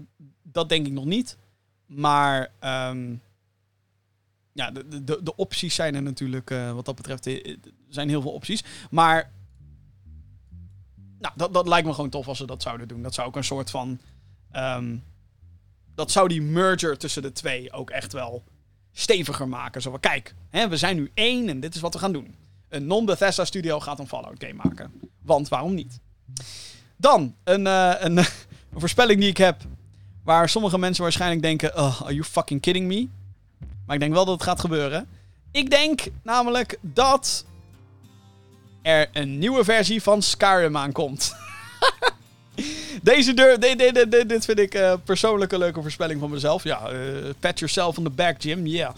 dat 0.42 0.68
denk 0.68 0.86
ik 0.86 0.92
nog 0.92 1.04
niet. 1.04 1.36
Maar 1.86 2.40
um, 2.90 3.22
ja, 4.52 4.70
de, 4.70 5.04
de, 5.04 5.20
de 5.22 5.36
opties 5.36 5.74
zijn 5.74 5.94
er 5.94 6.02
natuurlijk, 6.02 6.50
uh, 6.50 6.72
wat 6.72 6.84
dat 6.84 6.96
betreft, 6.96 7.26
er 7.26 7.44
eh, 7.44 7.56
zijn 7.88 8.08
heel 8.08 8.22
veel 8.22 8.32
opties. 8.32 8.64
Maar 8.90 9.32
nou, 11.18 11.34
dat, 11.36 11.54
dat 11.54 11.68
lijkt 11.68 11.86
me 11.86 11.92
gewoon 11.94 12.10
tof 12.10 12.28
als 12.28 12.38
ze 12.38 12.46
dat 12.46 12.62
zouden 12.62 12.88
doen. 12.88 13.02
Dat 13.02 13.14
zou 13.14 13.28
ook 13.28 13.36
een 13.36 13.44
soort 13.44 13.70
van. 13.70 14.00
Um, 14.52 15.04
dat 15.94 16.10
zou 16.10 16.28
die 16.28 16.42
merger 16.42 16.98
tussen 16.98 17.22
de 17.22 17.32
twee 17.32 17.72
ook 17.72 17.90
echt 17.90 18.12
wel 18.12 18.44
steviger 18.92 19.48
maken. 19.48 19.82
Zo 19.82 19.90
van, 19.90 20.00
kijk, 20.00 20.34
hè, 20.50 20.68
we 20.68 20.76
zijn 20.76 20.96
nu 20.96 21.10
één 21.14 21.48
en 21.48 21.60
dit 21.60 21.74
is 21.74 21.80
wat 21.80 21.92
we 21.92 22.00
gaan 22.00 22.12
doen. 22.12 22.34
Een 22.68 22.86
non-Bethesda 22.86 23.44
studio 23.44 23.80
gaat 23.80 23.98
een 23.98 24.08
Fallout 24.08 24.44
game 24.44 24.62
maken. 24.64 24.92
Want 25.22 25.48
waarom 25.48 25.74
niet? 25.74 26.00
Dan, 26.96 27.34
een, 27.44 27.66
uh, 27.66 27.92
een, 28.06 28.24
voorspelling 28.74 29.20
die 29.20 29.28
ik 29.28 29.36
heb. 29.36 29.62
Waar 30.24 30.48
sommige 30.48 30.78
mensen 30.78 31.02
waarschijnlijk 31.02 31.42
denken: 31.42 31.76
oh, 31.76 32.02
Are 32.02 32.14
you 32.14 32.24
fucking 32.24 32.60
kidding 32.60 32.86
me? 32.86 33.08
Maar 33.86 33.94
ik 33.94 34.00
denk 34.00 34.12
wel 34.12 34.24
dat 34.24 34.34
het 34.34 34.42
gaat 34.42 34.60
gebeuren. 34.60 35.08
Ik 35.50 35.70
denk 35.70 36.08
namelijk 36.22 36.78
dat 36.80 37.44
er 38.82 39.08
een 39.12 39.38
nieuwe 39.38 39.64
versie 39.64 40.02
van 40.02 40.22
Skyrim 40.22 40.76
aankomt. 40.76 41.34
Deze 43.02 43.34
deur, 43.34 43.60
dit, 43.60 43.78
dit, 43.78 44.10
dit, 44.10 44.28
dit 44.28 44.44
vind 44.44 44.58
ik 44.58 44.74
uh, 44.74 44.94
persoonlijk 45.04 45.52
een 45.52 45.58
leuke 45.58 45.82
voorspelling 45.82 46.20
van 46.20 46.30
mezelf. 46.30 46.64
Ja, 46.64 46.92
uh, 46.92 46.98
pat 47.40 47.58
yourself 47.58 47.98
on 47.98 48.04
the 48.04 48.10
back, 48.10 48.42
Jim. 48.42 48.66
Yeah. 48.66 48.94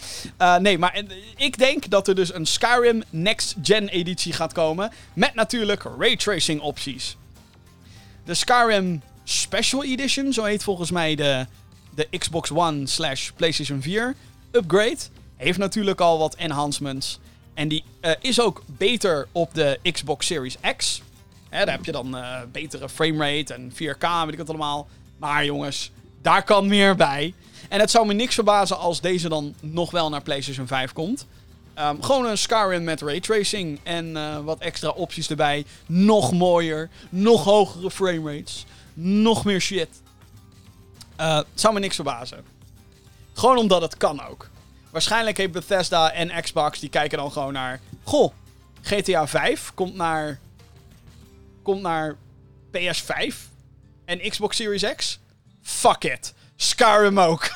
Nee, 0.61 0.79
maar 0.79 1.03
ik 1.37 1.59
denk 1.59 1.91
dat 1.91 2.09
er 2.09 2.15
dus 2.15 2.35
een 2.35 2.47
Skyrim 2.47 3.03
Next 3.11 3.57
Gen 3.63 3.89
editie 3.89 4.33
gaat 4.33 4.53
komen. 4.53 4.93
Met 5.13 5.35
natuurlijk 5.35 5.83
raytracing 5.99 6.61
opties. 6.61 7.17
De 8.29 8.35
Skyrim 8.35 9.03
Special 9.25 9.85
Edition, 9.85 10.33
zo 10.33 10.45
heet 10.45 10.63
volgens 10.63 10.91
mij 10.91 11.15
de, 11.15 11.47
de 11.95 12.09
Xbox 12.19 12.51
One 12.51 12.87
slash 12.87 13.31
PlayStation 13.37 13.83
4 13.83 14.15
upgrade. 14.53 14.99
Heeft 15.37 15.59
natuurlijk 15.59 16.01
al 16.01 16.19
wat 16.19 16.35
enhancements. 16.35 17.19
En 17.55 17.69
die 17.69 17.85
is 18.21 18.41
ook 18.41 18.63
beter 18.67 19.29
op 19.33 19.55
de 19.55 19.79
Xbox 19.93 20.27
Series 20.27 20.57
X. 20.77 21.03
Hè, 21.49 21.65
daar 21.65 21.75
heb 21.75 21.85
je 21.85 21.93
dan 21.93 22.17
uh, 22.17 22.41
betere 22.53 22.89
framerate 22.89 23.55
en 23.55 23.73
4K, 23.73 24.25
weet 24.25 24.33
ik 24.33 24.39
het 24.39 24.49
allemaal. 24.49 24.89
Maar 25.19 25.45
jongens, 25.45 25.91
daar 26.23 26.43
kan 26.43 26.69
meer 26.69 26.97
bij. 26.97 27.35
En 27.69 27.81
het 27.81 27.91
zou 27.91 28.07
me 28.07 28.13
niks 28.13 28.35
verbazen 28.35 28.79
als 28.79 29.01
deze 29.01 29.29
dan 29.29 29.55
nog 29.61 29.91
wel 29.91 30.09
naar 30.09 30.23
PlayStation 30.23 30.67
5 30.67 30.93
komt. 30.93 31.27
Um, 31.81 32.03
gewoon 32.03 32.27
een 32.27 32.39
Skyrim 32.39 32.85
met 32.85 33.01
raytracing 33.01 33.81
en 33.83 34.17
uh, 34.17 34.39
wat 34.39 34.59
extra 34.59 34.89
opties 34.89 35.31
erbij. 35.31 35.65
Nog 35.87 36.33
mooier, 36.33 36.91
nog 37.09 37.45
hogere 37.45 37.91
framerates, 37.91 38.65
nog 38.95 39.45
meer 39.45 39.61
shit. 39.61 39.89
Uh, 41.21 41.41
zou 41.55 41.75
me 41.75 41.81
niks 41.81 41.95
verbazen. 41.95 42.45
Gewoon 43.33 43.57
omdat 43.57 43.83
het 43.83 43.97
kan 43.97 44.27
ook. 44.27 44.49
Waarschijnlijk 44.91 45.37
heeft 45.37 45.53
Bethesda 45.53 46.13
en 46.13 46.43
Xbox, 46.43 46.79
die 46.79 46.89
kijken 46.89 47.19
dan 47.19 47.33
gewoon 47.33 47.53
naar... 47.53 47.81
Goh, 48.03 48.33
GTA 48.83 49.27
5 49.27 49.73
komt 49.75 49.95
naar 49.95 50.39
komt 51.63 51.83
naar 51.83 52.17
PS5 52.77 53.35
en 54.05 54.31
Xbox 54.31 54.57
Series 54.57 54.95
X. 54.97 55.19
Fuck 55.63 56.05
it. 56.05 56.35
Skyrim 56.57 57.21
ook. 57.21 57.51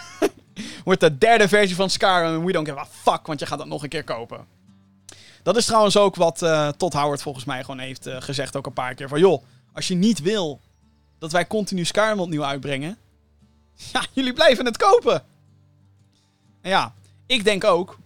Wordt 0.85 1.01
de 1.01 1.19
derde 1.19 1.49
versie 1.49 1.77
van 1.77 1.91
Skyrim 1.91 2.35
en 2.35 2.45
we 2.45 2.53
don't 2.53 2.69
give 2.69 2.79
a 2.79 2.87
fuck, 2.87 3.27
want 3.27 3.41
je 3.41 3.47
gaat 3.47 3.59
dat 3.59 3.67
nog 3.67 3.83
een 3.83 3.89
keer 3.89 4.05
kopen. 4.05 4.47
Dat 5.43 5.57
is 5.57 5.65
trouwens 5.65 5.97
ook 5.97 6.15
wat 6.15 6.43
uh, 6.43 6.69
Todd 6.69 6.93
Howard 6.93 7.23
volgens 7.23 7.45
mij 7.45 7.61
gewoon 7.61 7.79
heeft 7.79 8.07
uh, 8.07 8.17
gezegd 8.21 8.57
ook 8.57 8.67
een 8.67 8.73
paar 8.73 8.95
keer. 8.95 9.09
Van 9.09 9.19
joh, 9.19 9.43
als 9.73 9.89
je 9.89 9.95
niet 9.95 10.21
wil 10.21 10.61
dat 11.19 11.33
wij 11.33 11.47
continu 11.47 11.85
Skyrim 11.85 12.21
opnieuw 12.21 12.45
uitbrengen. 12.45 12.97
Ja, 13.93 14.05
jullie 14.13 14.33
blijven 14.33 14.65
het 14.65 14.77
kopen. 14.77 15.25
En 16.61 16.71
ja, 16.71 16.95
ik 17.27 17.45
denk 17.45 17.65
ook 17.65 17.99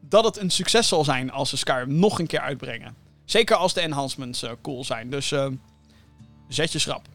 dat 0.00 0.24
het 0.24 0.36
een 0.36 0.50
succes 0.50 0.88
zal 0.88 1.04
zijn 1.04 1.30
als 1.30 1.48
ze 1.48 1.56
Skyrim 1.56 1.94
nog 1.94 2.18
een 2.18 2.26
keer 2.26 2.40
uitbrengen. 2.40 2.94
Zeker 3.24 3.56
als 3.56 3.74
de 3.74 3.80
enhancements 3.80 4.42
uh, 4.42 4.50
cool 4.62 4.84
zijn. 4.84 5.10
Dus 5.10 5.34
zet 6.48 6.72
je 6.72 6.78
schrap. 6.78 7.08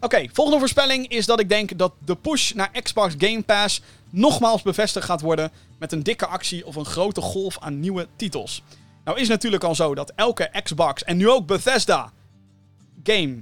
Oké, 0.00 0.26
volgende 0.32 0.58
voorspelling 0.58 1.08
is 1.08 1.26
dat 1.26 1.40
ik 1.40 1.48
denk 1.48 1.78
dat 1.78 1.92
de 2.04 2.14
push 2.14 2.52
naar 2.52 2.82
Xbox 2.82 3.14
Game 3.18 3.42
Pass 3.42 3.80
nogmaals 4.10 4.62
bevestigd 4.62 5.06
gaat 5.06 5.20
worden 5.20 5.50
met 5.78 5.92
een 5.92 6.02
dikke 6.02 6.26
actie 6.26 6.66
of 6.66 6.76
een 6.76 6.84
grote 6.84 7.20
golf 7.20 7.58
aan 7.58 7.80
nieuwe 7.80 8.06
titels. 8.16 8.62
Nou 9.04 9.18
is 9.18 9.28
natuurlijk 9.28 9.64
al 9.64 9.74
zo 9.74 9.94
dat 9.94 10.12
elke 10.14 10.50
Xbox 10.62 11.04
en 11.04 11.16
nu 11.16 11.30
ook 11.30 11.46
Bethesda 11.46 12.12
game 13.02 13.36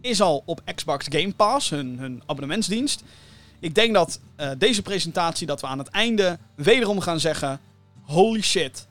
is 0.00 0.20
al 0.20 0.42
op 0.46 0.62
Xbox 0.74 1.06
Game 1.08 1.32
Pass, 1.32 1.70
hun, 1.70 1.98
hun 1.98 2.22
abonnementsdienst. 2.26 3.02
Ik 3.60 3.74
denk 3.74 3.94
dat 3.94 4.20
uh, 4.36 4.50
deze 4.58 4.82
presentatie, 4.82 5.46
dat 5.46 5.60
we 5.60 5.66
aan 5.66 5.78
het 5.78 5.88
einde 5.88 6.38
wederom 6.54 7.00
gaan 7.00 7.20
zeggen: 7.20 7.60
holy 8.02 8.42
shit, 8.42 8.86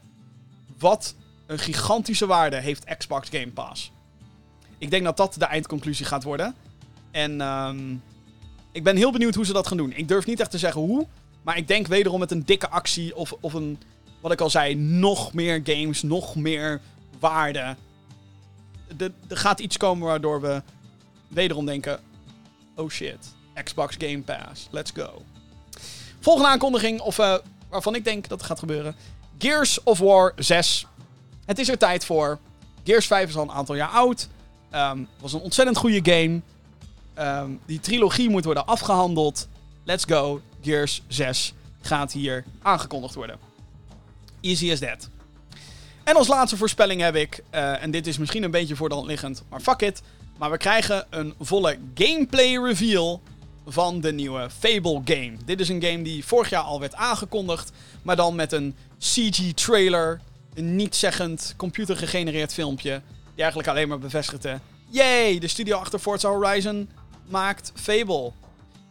wat 0.80 1.16
een 1.46 1.60
gigantische 1.60 2.26
waarde 2.26 2.56
heeft 2.56 2.98
Xbox 2.98 3.30
Game 3.30 3.52
Pass. 3.52 3.92
Ik 4.78 4.90
denk 4.90 5.04
dat 5.04 5.18
dat 5.18 5.36
de 5.38 5.46
eindconclusie 5.46 6.06
gaat 6.06 6.24
worden. 6.24 6.56
En 7.12 7.42
um, 7.42 8.02
ik 8.72 8.84
ben 8.84 8.96
heel 8.96 9.12
benieuwd 9.12 9.36
hoe 9.36 9.46
ze 9.46 9.54
dat 9.54 9.68
gaan 9.68 9.78
doen. 9.78 9.94
Ik 9.96 10.08
durf 10.08 10.26
niet 10.26 10.40
echt 10.40 10.52
te 10.52 10.58
zeggen 10.58 10.82
hoe. 10.82 11.08
Maar 11.42 11.58
ik 11.58 11.68
denk 11.68 11.88
wederom 11.88 12.20
met 12.20 12.32
een 12.32 12.46
dikke 12.46 12.70
actie 12.70 13.16
of, 13.16 13.34
of 13.40 13.54
een, 13.54 13.80
wat 14.22 14.32
ik 14.32 14.42
al 14.42 14.50
zei, 14.50 14.76
nog 14.76 15.34
meer 15.34 15.62
games, 15.64 16.02
nog 16.02 16.36
meer 16.36 16.82
waarde. 17.20 17.76
Er, 18.98 19.12
gaat 19.28 19.60
iets 19.60 19.78
komen 19.78 20.08
waardoor 20.08 20.42
we 20.42 20.62
wederom 21.28 21.66
denken: 21.66 22.00
oh 22.76 22.90
shit, 22.90 23.36
Xbox 23.64 23.96
Game 23.98 24.22
Pass, 24.22 24.68
let's 24.72 24.92
go. 24.96 25.22
Volgende 26.20 26.50
aankondiging, 26.50 27.00
of 27.00 27.18
uh, 27.18 27.36
waarvan 27.70 27.96
ik 27.96 28.04
denk 28.04 28.28
dat 28.28 28.38
het 28.38 28.48
gaat 28.48 28.60
gebeuren: 28.60 28.96
Gears 29.38 29.84
of 29.84 30.00
War 30.00 30.34
6. 30.36 30.86
Het 31.46 31.60
is 31.60 31.70
er 31.70 31.78
tijd 31.78 32.06
voor. 32.06 32.40
Gears 32.84 33.08
5 33.08 33.30
is 33.30 33.36
al 33.36 33.44
een 33.44 33.52
aantal 33.52 33.76
jaar 33.76 33.90
oud. 33.90 34.28
Um, 34.72 35.08
was 35.20 35.34
een 35.34 35.40
ontzettend 35.40 35.78
goede 35.78 36.12
game. 36.12 36.42
Um, 37.20 37.60
die 37.66 37.80
trilogie 37.80 38.30
moet 38.30 38.46
worden 38.46 38.66
afgehandeld. 38.66 39.48
Let's 39.84 40.04
go. 40.06 40.42
Gears 40.62 41.02
6 41.08 41.54
gaat 41.82 42.12
hier 42.12 42.44
aangekondigd 42.62 43.16
worden. 43.16 43.40
Easy 44.42 44.72
as 44.72 44.80
that. 44.80 45.10
En 46.04 46.16
als 46.16 46.28
laatste 46.28 46.58
voorspelling 46.58 47.02
heb 47.02 47.16
ik, 47.16 47.44
uh, 47.54 47.84
en 47.84 47.92
dit 47.92 48.08
is 48.08 48.18
misschien 48.18 48.44
een 48.44 48.52
beetje 48.52 48.76
voor 48.76 49.06
liggend, 49.06 49.44
maar 49.50 49.60
fuck 49.60 49.82
it. 49.82 50.02
Maar 50.38 50.52
we 50.52 50.58
krijgen 50.58 51.06
een 51.10 51.34
volle 51.40 51.78
gameplay 51.94 52.58
reveal 52.58 53.22
van 53.68 54.02
de 54.02 54.12
nieuwe 54.12 54.50
Fable 54.60 55.02
game. 55.06 55.34
Dit 55.46 55.60
is 55.60 55.70
een 55.70 55.84
game 55.84 56.02
die 56.02 56.26
vorig 56.26 56.50
jaar 56.50 56.62
al 56.62 56.80
werd 56.80 56.96
aangekondigd, 56.96 57.72
maar 58.02 58.16
dan 58.16 58.36
met 58.36 58.52
een 58.52 58.76
CG-trailer, 59.00 60.22
een 60.54 60.76
niet-zeggend 60.76 61.54
computergegenereerd 61.58 62.54
filmpje, 62.54 63.02
die 63.34 63.42
eigenlijk 63.42 63.70
alleen 63.70 63.88
maar 63.88 64.00
bevestigde: 64.00 64.60
Yay, 64.90 65.40
de 65.40 65.48
studio 65.48 65.78
achter 65.78 66.00
Forza 66.00 66.30
Horizon 66.30 66.90
maakt 67.28 67.72
Fable. 67.76 68.32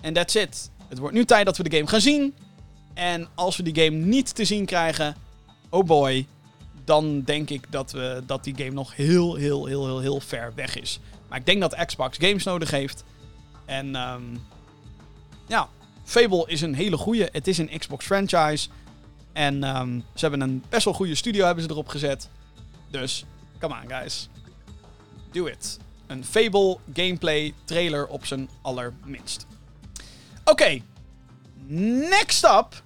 En 0.00 0.12
that's 0.12 0.34
it. 0.34 0.70
Het 0.88 0.98
wordt 0.98 1.14
nu 1.14 1.24
tijd 1.24 1.46
dat 1.46 1.56
we 1.56 1.68
de 1.68 1.76
game 1.76 1.88
gaan 1.88 2.00
zien. 2.00 2.34
En 2.94 3.28
als 3.34 3.56
we 3.56 3.62
die 3.62 3.84
game 3.84 3.96
niet 3.96 4.34
te 4.34 4.44
zien 4.44 4.64
krijgen, 4.64 5.16
oh 5.68 5.84
boy, 5.84 6.26
dan 6.84 7.22
denk 7.22 7.50
ik 7.50 7.72
dat, 7.72 7.92
we, 7.92 8.22
dat 8.26 8.44
die 8.44 8.56
game 8.56 8.70
nog 8.70 8.96
heel, 8.96 9.34
heel, 9.34 9.66
heel, 9.66 9.86
heel, 9.86 10.00
heel 10.00 10.20
ver 10.20 10.52
weg 10.54 10.78
is. 10.78 11.00
Maar 11.28 11.38
ik 11.38 11.46
denk 11.46 11.60
dat 11.60 11.84
Xbox 11.86 12.16
games 12.20 12.44
nodig 12.44 12.70
heeft. 12.70 13.04
En 13.64 13.94
um, 13.94 14.46
ja, 15.46 15.68
Fable 16.04 16.44
is 16.46 16.60
een 16.60 16.74
hele 16.74 16.96
goede. 16.96 17.28
Het 17.32 17.46
is 17.46 17.58
een 17.58 17.78
Xbox 17.78 18.04
franchise. 18.04 18.68
En 19.32 19.76
um, 19.76 20.04
ze 20.14 20.20
hebben 20.26 20.40
een 20.40 20.64
best 20.68 20.84
wel 20.84 20.94
goede 20.94 21.14
studio 21.14 21.44
hebben 21.46 21.64
ze 21.64 21.70
erop 21.70 21.88
gezet. 21.88 22.28
Dus, 22.90 23.24
come 23.58 23.74
on 23.82 23.88
guys. 23.88 24.28
Do 25.32 25.46
it. 25.46 25.78
Een 26.06 26.24
Fable 26.24 26.78
gameplay 26.94 27.54
trailer 27.64 28.06
op 28.06 28.26
zijn 28.26 28.48
allerminst. 28.62 29.46
Oké, 30.44 30.80
next 32.08 32.44
up 32.44 32.82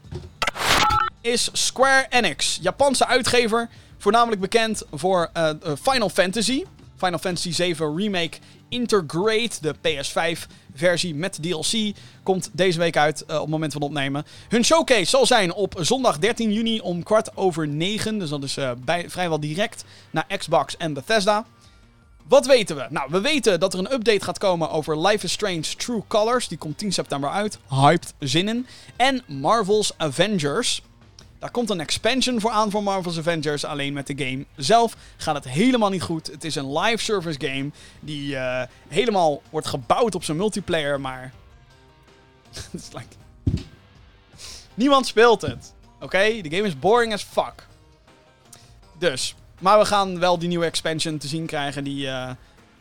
is 1.20 1.48
Square 1.52 2.06
Enix. 2.10 2.58
Japanse 2.62 3.06
uitgever, 3.06 3.68
voornamelijk 3.98 4.40
bekend 4.40 4.82
voor 4.92 5.30
uh, 5.36 5.50
Final 5.82 6.08
Fantasy. 6.08 6.64
Final 6.96 7.18
Fantasy 7.18 7.52
7 7.52 7.96
Remake 7.96 8.38
Intergrade, 8.68 9.50
de 9.60 9.74
PS5-versie 9.74 11.14
met 11.14 11.38
DLC, 11.42 11.96
komt 12.22 12.50
deze 12.52 12.78
week 12.78 12.96
uit 12.96 13.24
uh, 13.28 13.34
op 13.34 13.40
het 13.40 13.50
moment 13.50 13.72
van 13.72 13.82
opnemen. 13.82 14.24
Hun 14.48 14.64
showcase 14.64 15.04
zal 15.04 15.26
zijn 15.26 15.52
op 15.52 15.74
zondag 15.78 16.18
13 16.18 16.52
juni 16.52 16.80
om 16.80 17.02
kwart 17.02 17.36
over 17.36 17.68
9. 17.68 18.18
Dus 18.18 18.28
dat 18.28 18.42
is 18.42 18.58
vrijwel 19.06 19.40
direct 19.40 19.84
naar 20.10 20.26
Xbox 20.38 20.76
en 20.76 20.92
Bethesda. 20.92 21.46
Wat 22.30 22.46
weten 22.46 22.76
we? 22.76 22.86
Nou, 22.90 23.10
we 23.10 23.20
weten 23.20 23.60
dat 23.60 23.72
er 23.72 23.78
een 23.78 23.92
update 23.92 24.24
gaat 24.24 24.38
komen 24.38 24.70
over 24.70 25.06
Life 25.06 25.24
is 25.24 25.32
Strange 25.32 25.60
True 25.76 26.02
Colors. 26.08 26.48
Die 26.48 26.58
komt 26.58 26.78
10 26.78 26.92
september 26.92 27.30
uit. 27.30 27.58
Hyped 27.68 28.14
zin 28.18 28.48
in. 28.48 28.66
En 28.96 29.22
Marvel's 29.26 29.92
Avengers. 29.96 30.82
Daar 31.38 31.50
komt 31.50 31.70
een 31.70 31.80
expansion 31.80 32.40
voor 32.40 32.50
aan 32.50 32.70
voor 32.70 32.82
Marvel's 32.82 33.18
Avengers. 33.18 33.64
Alleen 33.64 33.92
met 33.92 34.06
de 34.06 34.24
game 34.24 34.44
zelf 34.56 34.96
gaat 35.16 35.34
het 35.34 35.44
helemaal 35.48 35.90
niet 35.90 36.02
goed. 36.02 36.26
Het 36.26 36.44
is 36.44 36.54
een 36.54 36.78
live 36.78 37.04
service 37.04 37.46
game 37.46 37.70
die 38.00 38.34
uh, 38.34 38.62
helemaal 38.88 39.42
wordt 39.50 39.66
gebouwd 39.66 40.14
op 40.14 40.24
zijn 40.24 40.36
multiplayer, 40.36 41.00
maar. 41.00 41.32
like... 42.92 43.16
Niemand 44.74 45.06
speelt 45.06 45.40
het. 45.40 45.74
Oké? 46.00 46.40
De 46.40 46.50
game 46.50 46.66
is 46.66 46.78
boring 46.78 47.12
as 47.12 47.22
fuck. 47.22 47.66
Dus. 48.98 49.34
Maar 49.60 49.78
we 49.78 49.84
gaan 49.84 50.18
wel 50.18 50.38
die 50.38 50.48
nieuwe 50.48 50.64
expansion 50.64 51.18
te 51.18 51.26
zien 51.26 51.46
krijgen. 51.46 51.84
Die 51.84 52.06
uh, 52.06 52.30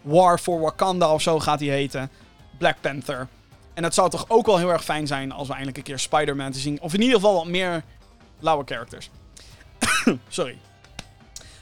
War 0.02 0.38
for 0.38 0.60
Wakanda 0.60 1.14
of 1.14 1.22
zo 1.22 1.40
gaat 1.40 1.60
die 1.60 1.72
heten. 1.72 2.10
Black 2.58 2.82
Panther. 2.82 3.28
En 3.74 3.84
het 3.84 3.94
zou 3.94 4.10
toch 4.10 4.26
ook 4.28 4.46
wel 4.46 4.58
heel 4.58 4.72
erg 4.72 4.84
fijn 4.84 5.08
zijn 5.08 5.32
als 5.32 5.48
we 5.48 5.54
eindelijk 5.54 5.78
een 5.78 5.84
keer 5.84 6.00
Spider-Man 6.00 6.52
te 6.52 6.60
zien. 6.60 6.82
Of 6.82 6.94
in 6.94 7.02
ieder 7.02 7.16
geval 7.16 7.34
wat 7.34 7.48
meer 7.48 7.84
lauwe 8.40 8.64
characters. 8.66 9.10
Sorry. 10.28 10.58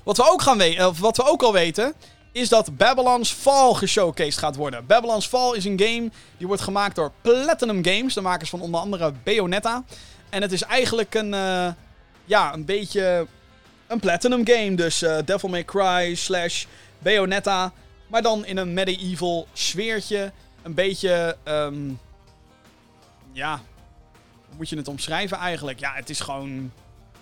Wat 0.04 0.18
we, 0.18 0.32
ook 0.32 0.42
gaan 0.42 0.58
weten, 0.58 0.88
of 0.88 1.00
wat 1.00 1.18
we 1.18 1.24
ook 1.24 1.42
al 1.42 1.54
weten, 1.54 1.94
is 2.32 2.50
dat 2.50 2.78
Babylon's 2.78 3.32
Fall 3.32 3.74
geshowcased 3.74 4.38
gaat 4.38 4.56
worden. 4.56 4.86
Babylon's 4.86 5.28
Fall 5.28 5.56
is 5.56 5.66
een 5.66 5.80
game 5.80 6.12
die 6.38 6.48
wordt 6.48 6.62
gemaakt 6.62 6.96
door 6.96 7.12
Platinum 7.22 7.86
Games, 7.86 8.14
de 8.14 8.22
makers 8.22 8.50
van 8.50 8.62
onder 8.62 8.80
andere 8.80 9.14
Bayonetta. 9.24 9.84
En 10.30 10.42
het 10.42 10.52
is 10.52 10.64
eigenlijk 10.64 11.14
een, 11.14 11.34
uh, 11.34 11.68
ja, 12.26 12.54
een 12.54 12.66
beetje 12.66 13.28
een 13.88 14.00
Platinum 14.00 14.48
game. 14.48 14.76
Dus 14.76 15.04
uh, 15.04 15.18
Devil 15.26 15.50
May 15.50 15.66
Cry 15.66 16.16
slash 16.16 16.66
Bayonetta. 17.00 17.72
Maar 18.08 18.22
dan 18.22 18.46
in 18.46 18.58
een 18.58 18.74
medieval 18.74 19.48
sfeertje. 19.54 20.32
Een 20.62 20.74
beetje, 20.74 21.38
um, 21.44 22.00
ja, 23.32 23.62
moet 24.58 24.70
je 24.70 24.78
het 24.78 24.88
omschrijven 24.88 25.38
eigenlijk? 25.38 25.80
Ja, 25.80 25.94
het 25.94 26.10
is 26.10 26.20
gewoon 26.20 26.72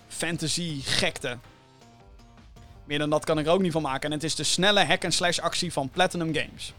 fantasy 0.08 0.80
gekte. 0.82 1.38
Meer 2.84 2.98
dan 2.98 3.10
dat 3.10 3.24
kan 3.24 3.38
ik 3.38 3.46
er 3.46 3.52
ook 3.52 3.60
niet 3.60 3.72
van 3.72 3.82
maken. 3.82 4.10
En 4.10 4.16
het 4.16 4.24
is 4.24 4.34
de 4.34 4.44
snelle 4.44 4.84
hack-and-slash 4.84 5.38
actie 5.38 5.72
van 5.72 5.88
Platinum 5.88 6.34
Games. 6.34 6.72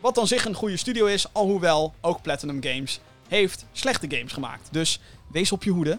Wat 0.00 0.14
dan 0.14 0.26
zich 0.26 0.44
een 0.44 0.54
goede 0.54 0.76
studio 0.76 1.06
is, 1.06 1.32
alhoewel 1.32 1.94
ook 2.00 2.22
Platinum 2.22 2.62
Games 2.62 3.00
heeft 3.28 3.66
slechte 3.72 4.06
games 4.08 4.32
gemaakt. 4.32 4.68
Dus 4.70 5.00
wees 5.32 5.52
op 5.52 5.62
je 5.62 5.70
hoede. 5.70 5.98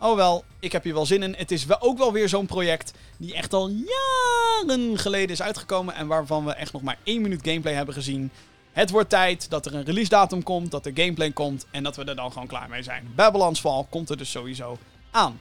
Alhoewel, 0.00 0.44
ik 0.60 0.72
heb 0.72 0.84
hier 0.84 0.94
wel 0.94 1.06
zin 1.06 1.22
in. 1.22 1.34
Het 1.34 1.50
is 1.50 1.64
wel 1.64 1.80
ook 1.80 1.98
wel 1.98 2.12
weer 2.12 2.28
zo'n 2.28 2.46
project 2.46 2.92
die 3.16 3.34
echt 3.34 3.52
al 3.52 3.68
jaren 3.68 4.98
geleden 4.98 5.30
is 5.30 5.42
uitgekomen. 5.42 5.94
En 5.94 6.06
waarvan 6.06 6.44
we 6.44 6.52
echt 6.52 6.72
nog 6.72 6.82
maar 6.82 6.98
één 7.02 7.22
minuut 7.22 7.44
gameplay 7.44 7.74
hebben 7.74 7.94
gezien. 7.94 8.30
Het 8.72 8.90
wordt 8.90 9.08
tijd 9.08 9.50
dat 9.50 9.66
er 9.66 9.74
een 9.74 9.84
release 9.84 10.08
datum 10.08 10.42
komt, 10.42 10.70
dat 10.70 10.86
er 10.86 10.92
gameplay 10.94 11.30
komt 11.30 11.66
en 11.70 11.82
dat 11.82 11.96
we 11.96 12.04
er 12.04 12.16
dan 12.16 12.32
gewoon 12.32 12.48
klaar 12.48 12.68
mee 12.68 12.82
zijn. 12.82 13.12
Babylon's 13.14 13.60
Fall 13.60 13.86
komt 13.88 14.10
er 14.10 14.16
dus 14.16 14.30
sowieso 14.30 14.78
aan. 15.10 15.40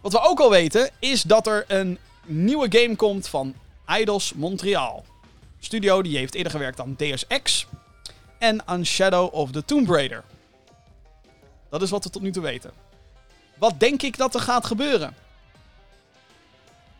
Wat 0.00 0.12
we 0.12 0.20
ook 0.20 0.40
al 0.40 0.50
weten 0.50 0.90
is 0.98 1.22
dat 1.22 1.46
er 1.46 1.64
een 1.68 1.98
nieuwe 2.24 2.66
game 2.78 2.96
komt 2.96 3.28
van 3.28 3.54
Eidos 3.86 4.32
Montreal. 4.32 5.04
Studio 5.58 6.02
die 6.02 6.16
heeft 6.16 6.34
eerder 6.34 6.52
gewerkt 6.52 6.80
aan 6.80 6.94
Deus 6.96 7.26
Ex 7.26 7.66
en 8.38 8.68
aan 8.68 8.86
Shadow 8.86 9.34
of 9.34 9.50
the 9.50 9.64
Tomb 9.64 9.88
Raider. 9.88 10.24
Dat 11.70 11.82
is 11.82 11.90
wat 11.90 12.04
we 12.04 12.10
tot 12.10 12.22
nu 12.22 12.30
toe 12.30 12.42
weten. 12.42 12.90
Wat 13.62 13.80
denk 13.80 14.02
ik 14.02 14.16
dat 14.16 14.34
er 14.34 14.40
gaat 14.40 14.66
gebeuren? 14.66 15.14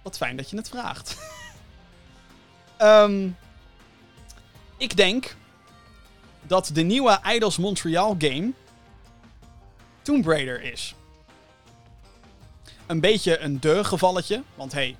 Wat 0.02 0.16
fijn 0.16 0.36
dat 0.36 0.50
je 0.50 0.56
het 0.56 0.68
vraagt. 0.68 1.16
um, 2.78 3.36
ik 4.76 4.96
denk 4.96 5.36
dat 6.42 6.70
de 6.72 6.82
nieuwe 6.82 7.20
Idols 7.26 7.56
Montreal 7.56 8.14
game 8.18 8.52
Tomb 10.02 10.26
Raider 10.26 10.62
is. 10.62 10.94
Een 12.86 13.00
beetje 13.00 13.38
een 13.38 13.60
gevalletje, 13.84 14.42
want 14.54 14.72
hey, 14.72 14.96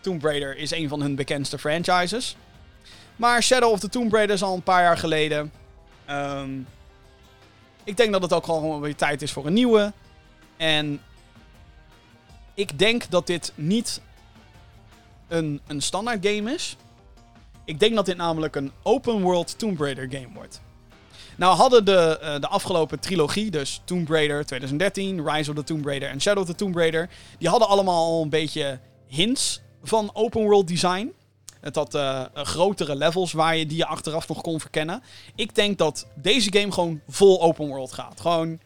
Tomb 0.00 0.22
Raider 0.22 0.56
is 0.56 0.70
een 0.70 0.88
van 0.88 1.00
hun 1.00 1.14
bekendste 1.14 1.58
franchises. 1.58 2.36
Maar 3.16 3.42
Shadow 3.42 3.70
of 3.70 3.80
the 3.80 3.88
Tomb 3.88 4.12
Raider 4.12 4.34
is 4.34 4.42
al 4.42 4.54
een 4.54 4.62
paar 4.62 4.82
jaar 4.82 4.98
geleden. 4.98 5.52
Um, 6.10 6.66
ik 7.84 7.96
denk 7.96 8.12
dat 8.12 8.22
het 8.22 8.32
ook 8.32 8.44
gewoon 8.44 8.80
weer 8.80 8.96
tijd 8.96 9.22
is 9.22 9.32
voor 9.32 9.46
een 9.46 9.52
nieuwe. 9.52 9.92
En 10.56 11.00
ik 12.54 12.78
denk 12.78 13.10
dat 13.10 13.26
dit 13.26 13.52
niet 13.54 14.00
een, 15.28 15.60
een 15.66 15.82
standaard 15.82 16.26
game 16.26 16.54
is. 16.54 16.76
Ik 17.64 17.80
denk 17.80 17.94
dat 17.94 18.06
dit 18.06 18.16
namelijk 18.16 18.56
een 18.56 18.72
open 18.82 19.20
world 19.20 19.58
Tomb 19.58 19.80
Raider 19.80 20.08
game 20.10 20.34
wordt. 20.34 20.60
Nou 21.36 21.56
hadden 21.56 21.84
de, 21.84 22.18
uh, 22.22 22.40
de 22.40 22.48
afgelopen 22.48 23.00
trilogie, 23.00 23.50
dus 23.50 23.80
Tomb 23.84 24.08
Raider 24.08 24.46
2013, 24.46 25.28
Rise 25.28 25.50
of 25.50 25.56
the 25.56 25.64
Tomb 25.64 25.86
Raider 25.86 26.08
en 26.08 26.20
Shadow 26.20 26.42
of 26.42 26.48
the 26.48 26.54
Tomb 26.54 26.76
Raider, 26.76 27.08
die 27.38 27.48
hadden 27.48 27.68
allemaal 27.68 28.04
al 28.04 28.22
een 28.22 28.28
beetje 28.28 28.80
hints 29.06 29.60
van 29.82 30.10
open 30.12 30.42
world 30.42 30.68
design. 30.68 31.12
Het 31.60 31.74
had 31.74 31.94
uh, 31.94 32.24
grotere 32.34 32.96
levels 32.96 33.32
waar 33.32 33.56
je 33.56 33.66
die 33.66 33.76
je 33.76 33.86
achteraf 33.86 34.28
nog 34.28 34.40
kon 34.40 34.60
verkennen. 34.60 35.02
Ik 35.34 35.54
denk 35.54 35.78
dat 35.78 36.06
deze 36.14 36.52
game 36.52 36.72
gewoon 36.72 37.00
vol 37.08 37.42
open 37.42 37.66
world 37.66 37.92
gaat. 37.92 38.20
Gewoon, 38.20 38.60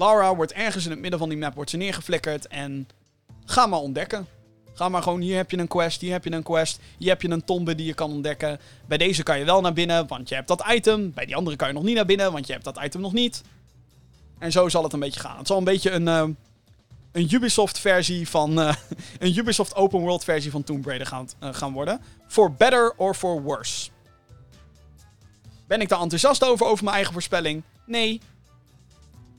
Lara 0.00 0.36
wordt 0.36 0.52
ergens 0.52 0.84
in 0.84 0.90
het 0.90 1.00
midden 1.00 1.18
van 1.18 1.28
die 1.28 1.38
map 1.38 1.54
wordt 1.54 1.70
ze 1.70 1.76
neergeflikkerd 1.76 2.46
en 2.46 2.88
ga 3.44 3.66
maar 3.66 3.78
ontdekken. 3.78 4.26
Ga 4.72 4.88
maar 4.88 5.02
gewoon, 5.02 5.20
hier 5.20 5.36
heb 5.36 5.50
je 5.50 5.58
een 5.58 5.68
quest, 5.68 6.00
hier 6.00 6.12
heb 6.12 6.24
je 6.24 6.32
een 6.32 6.42
quest, 6.42 6.80
hier 6.98 7.08
heb 7.08 7.22
je 7.22 7.30
een 7.30 7.44
tombe 7.44 7.74
die 7.74 7.86
je 7.86 7.94
kan 7.94 8.10
ontdekken. 8.10 8.60
Bij 8.86 8.98
deze 8.98 9.22
kan 9.22 9.38
je 9.38 9.44
wel 9.44 9.60
naar 9.60 9.72
binnen, 9.72 10.06
want 10.06 10.28
je 10.28 10.34
hebt 10.34 10.48
dat 10.48 10.64
item. 10.68 11.12
Bij 11.12 11.26
die 11.26 11.36
andere 11.36 11.56
kan 11.56 11.68
je 11.68 11.74
nog 11.74 11.82
niet 11.82 11.94
naar 11.94 12.06
binnen, 12.06 12.32
want 12.32 12.46
je 12.46 12.52
hebt 12.52 12.64
dat 12.64 12.82
item 12.82 13.00
nog 13.00 13.12
niet. 13.12 13.42
En 14.38 14.52
zo 14.52 14.68
zal 14.68 14.82
het 14.82 14.92
een 14.92 15.00
beetje 15.00 15.20
gaan. 15.20 15.38
Het 15.38 15.46
zal 15.46 15.58
een 15.58 15.64
beetje 15.64 15.90
een, 15.90 16.06
uh, 16.06 16.24
een 17.12 17.34
Ubisoft-versie 17.34 18.28
van. 18.28 18.58
Uh, 18.58 18.74
een 19.18 19.38
Ubisoft 19.38 19.74
Open 19.74 20.00
World 20.00 20.24
versie 20.24 20.50
van 20.50 20.64
Tomb 20.64 20.86
Raider 20.86 21.06
gaan, 21.06 21.28
uh, 21.42 21.48
gaan 21.54 21.72
worden. 21.72 22.00
For 22.28 22.52
better 22.52 22.94
or 22.96 23.14
for 23.14 23.42
worse. 23.42 23.90
Ben 25.66 25.80
ik 25.80 25.88
daar 25.88 26.00
enthousiast 26.00 26.44
over, 26.44 26.66
over 26.66 26.84
mijn 26.84 26.96
eigen 26.96 27.12
voorspelling? 27.12 27.62
Nee. 27.86 28.20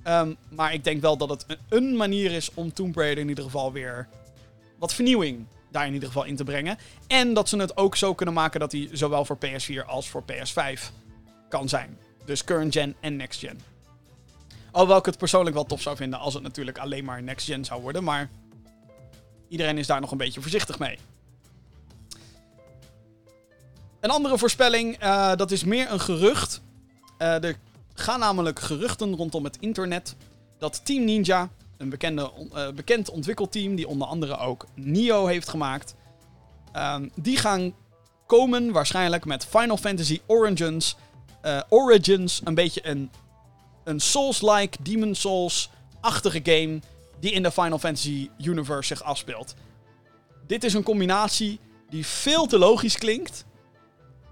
Um, 0.08 0.38
maar 0.50 0.74
ik 0.74 0.84
denk 0.84 1.02
wel 1.02 1.18
dat 1.18 1.30
het 1.30 1.46
een 1.70 1.96
manier 1.96 2.32
is 2.32 2.54
om 2.54 2.74
Tomb 2.74 2.96
Raider 2.96 3.24
in 3.24 3.30
ieder 3.30 3.44
geval 3.44 3.72
weer 3.72 4.08
wat 4.78 4.94
vernieuwing 4.94 5.46
daar 5.72 5.88
in 5.88 5.94
ieder 5.94 6.08
geval 6.08 6.24
in 6.24 6.36
te 6.36 6.44
brengen. 6.44 6.78
En 7.08 7.34
dat 7.34 7.50
ze 7.50 7.58
het 7.58 7.78
ook 7.78 7.96
zo 7.96 8.14
kunnen 8.14 8.36
maken 8.36 8.60
dat 8.60 8.72
hij 8.72 8.90
zowel 8.92 9.26
voor 9.26 9.38
PS4 9.46 9.86
als 9.86 10.10
voor 10.10 10.24
PS5 10.24 10.82
kan 11.50 11.70
zijn. 11.70 11.98
Dus 12.26 12.44
current 12.44 12.74
gen 12.74 12.96
en 13.00 13.16
next 13.16 13.40
gen. 13.40 13.60
Alhoewel 14.72 14.98
ik 14.98 15.06
het 15.06 15.18
persoonlijk 15.18 15.56
wel 15.56 15.66
tof 15.66 15.82
zou 15.82 15.96
vinden 15.96 16.20
als 16.20 16.34
het 16.34 16.44
natuurlijk 16.44 16.78
alleen 16.78 17.06
maar 17.06 17.24
next 17.24 17.46
gen 17.46 17.66
zou 17.66 17.82
worden. 17.82 18.04
Maar 18.04 18.30
iedereen 19.48 19.78
is 19.78 19.88
daar 19.88 20.02
nog 20.02 20.12
een 20.12 20.18
beetje 20.18 20.42
voorzichtig 20.42 20.80
mee. 20.80 20.98
Een 24.00 24.10
andere 24.10 24.38
voorspelling, 24.38 25.04
uh, 25.04 25.36
dat 25.36 25.52
is 25.52 25.64
meer 25.64 25.92
een 25.92 26.00
gerucht. 26.00 26.62
Uh, 27.20 27.44
er 27.44 27.56
gaan 28.02 28.20
namelijk 28.20 28.60
geruchten 28.60 29.16
rondom 29.16 29.44
het 29.44 29.58
internet 29.60 30.16
dat 30.58 30.86
Team 30.86 31.04
Ninja 31.04 31.50
een 31.78 31.90
bekende, 31.90 32.32
uh, 32.54 32.70
bekend 32.70 33.10
ontwikkelteam 33.10 33.76
die 33.76 33.88
onder 33.88 34.08
andere 34.08 34.38
ook 34.38 34.66
Nio 34.76 35.26
heeft 35.26 35.50
gemaakt. 35.50 35.96
Um, 36.76 37.12
die 37.16 37.38
gaan 37.38 37.74
komen 38.28 38.72
waarschijnlijk 38.72 39.26
met 39.26 39.46
Final 39.46 39.78
Fantasy 39.78 40.22
Origins. 40.26 40.96
Uh, 41.44 41.62
Origins, 41.70 42.42
een 42.44 42.54
beetje 42.54 42.88
een, 42.88 43.12
een 43.84 44.00
Souls-like, 44.00 44.78
Demon 44.82 45.16
Souls-achtige 45.16 46.40
game 46.44 46.80
die 47.20 47.32
in 47.32 47.44
de 47.44 47.52
Final 47.52 47.80
Fantasy 47.80 48.30
universe 48.42 48.88
zich 48.96 49.04
afspeelt. 49.04 49.54
Dit 50.48 50.64
is 50.64 50.74
een 50.74 50.84
combinatie 50.84 51.60
die 51.90 52.06
veel 52.06 52.46
te 52.46 52.58
logisch 52.58 52.98
klinkt. 52.98 53.46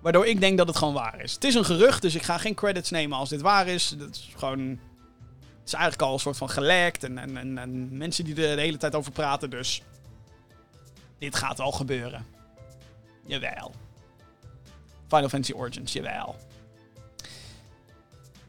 Waardoor 0.01 0.25
ik 0.25 0.39
denk 0.39 0.57
dat 0.57 0.67
het 0.67 0.77
gewoon 0.77 0.93
waar 0.93 1.21
is. 1.21 1.33
Het 1.33 1.43
is 1.43 1.55
een 1.55 1.65
gerucht, 1.65 2.01
dus 2.01 2.15
ik 2.15 2.21
ga 2.21 2.37
geen 2.37 2.55
credits 2.55 2.89
nemen 2.89 3.17
als 3.17 3.29
dit 3.29 3.41
waar 3.41 3.67
is. 3.67 3.95
Dat 3.97 4.09
is 4.09 4.29
gewoon 4.35 4.79
is 5.65 5.75
eigenlijk 5.75 6.01
al 6.01 6.13
een 6.13 6.19
soort 6.19 6.37
van 6.37 6.49
gelekt. 6.49 7.03
En, 7.03 7.17
en, 7.17 7.37
en, 7.37 7.57
en 7.57 7.97
mensen 7.97 8.23
die 8.23 8.47
er 8.47 8.55
de 8.55 8.61
hele 8.61 8.77
tijd 8.77 8.95
over 8.95 9.11
praten. 9.11 9.49
Dus 9.49 9.81
dit 11.17 11.35
gaat 11.35 11.59
al 11.59 11.71
gebeuren. 11.71 12.25
Jawel. 13.25 13.71
Final 15.07 15.29
Fantasy 15.29 15.53
Origins, 15.53 15.93
jawel. 15.93 16.35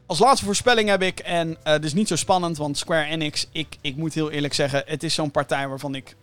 Als 0.05 0.19
laatste 0.19 0.45
voorspelling 0.45 0.89
heb 0.89 1.01
ik, 1.01 1.19
en 1.19 1.49
uh, 1.49 1.55
het 1.63 1.83
is 1.83 1.93
niet 1.93 2.07
zo 2.07 2.15
spannend, 2.15 2.57
want 2.57 2.77
Square 2.77 3.05
Enix, 3.05 3.47
ik, 3.51 3.77
ik 3.81 3.95
moet 3.95 4.13
heel 4.13 4.31
eerlijk 4.31 4.53
zeggen, 4.53 4.83
het 4.85 5.03
is 5.03 5.13
zo'n 5.13 5.31
partij 5.31 5.67
waarvan 5.67 5.95
ik 5.95 6.15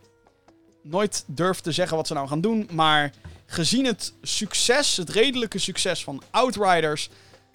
nooit 0.82 1.24
durf 1.26 1.60
te 1.60 1.72
zeggen 1.72 1.96
wat 1.96 2.06
ze 2.06 2.14
nou 2.14 2.28
gaan 2.28 2.40
doen. 2.40 2.68
Maar 2.72 3.12
gezien 3.50 3.84
het 3.84 4.12
succes, 4.22 4.96
het 4.96 5.10
redelijke 5.10 5.58
succes 5.58 6.04
van 6.04 6.22
Outriders, 6.30 7.08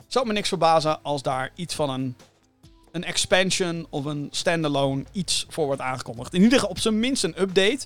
zou 0.08 0.28
me 0.28 0.34
niks 0.34 0.48
verbazen 0.48 1.04
als 1.04 1.22
daar 1.22 1.52
iets 1.56 1.76
van 1.76 1.90
een 1.90 2.16
een 2.94 3.04
expansion 3.04 3.88
of 3.90 4.06
een 4.06 4.28
standalone 4.32 5.04
iets 5.12 5.46
voor 5.50 5.66
wordt 5.66 5.82
aangekondigd. 5.82 6.34
In 6.34 6.42
ieder 6.42 6.60
geval 6.60 6.70
op 6.70 6.80
zijn 6.80 7.00
minst 7.00 7.24
een 7.24 7.42
update. 7.42 7.86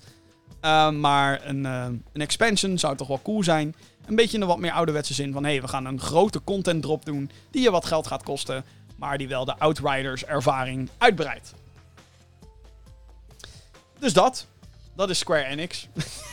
Uh, 0.61 0.89
maar 0.89 1.45
een, 1.45 1.63
uh, 1.63 1.85
een 2.13 2.21
expansion 2.21 2.77
zou 2.77 2.95
toch 2.95 3.07
wel 3.07 3.21
cool 3.23 3.43
zijn. 3.43 3.75
Een 4.05 4.15
beetje 4.15 4.33
in 4.33 4.39
de 4.39 4.45
wat 4.45 4.59
meer 4.59 4.71
ouderwetse 4.71 5.13
zin 5.13 5.33
van... 5.33 5.43
hé, 5.43 5.51
hey, 5.51 5.61
we 5.61 5.67
gaan 5.67 5.85
een 5.85 5.99
grote 5.99 6.43
content 6.43 6.81
drop 6.81 7.05
doen... 7.05 7.31
die 7.51 7.61
je 7.61 7.71
wat 7.71 7.85
geld 7.85 8.07
gaat 8.07 8.23
kosten... 8.23 8.65
maar 8.95 9.17
die 9.17 9.27
wel 9.27 9.45
de 9.45 9.57
Outriders 9.57 10.25
ervaring 10.25 10.89
uitbreidt. 10.97 11.53
Dus 13.99 14.13
dat. 14.13 14.47
Dat 14.97 15.09
is 15.09 15.19
Square 15.19 15.43
Enix. 15.43 15.87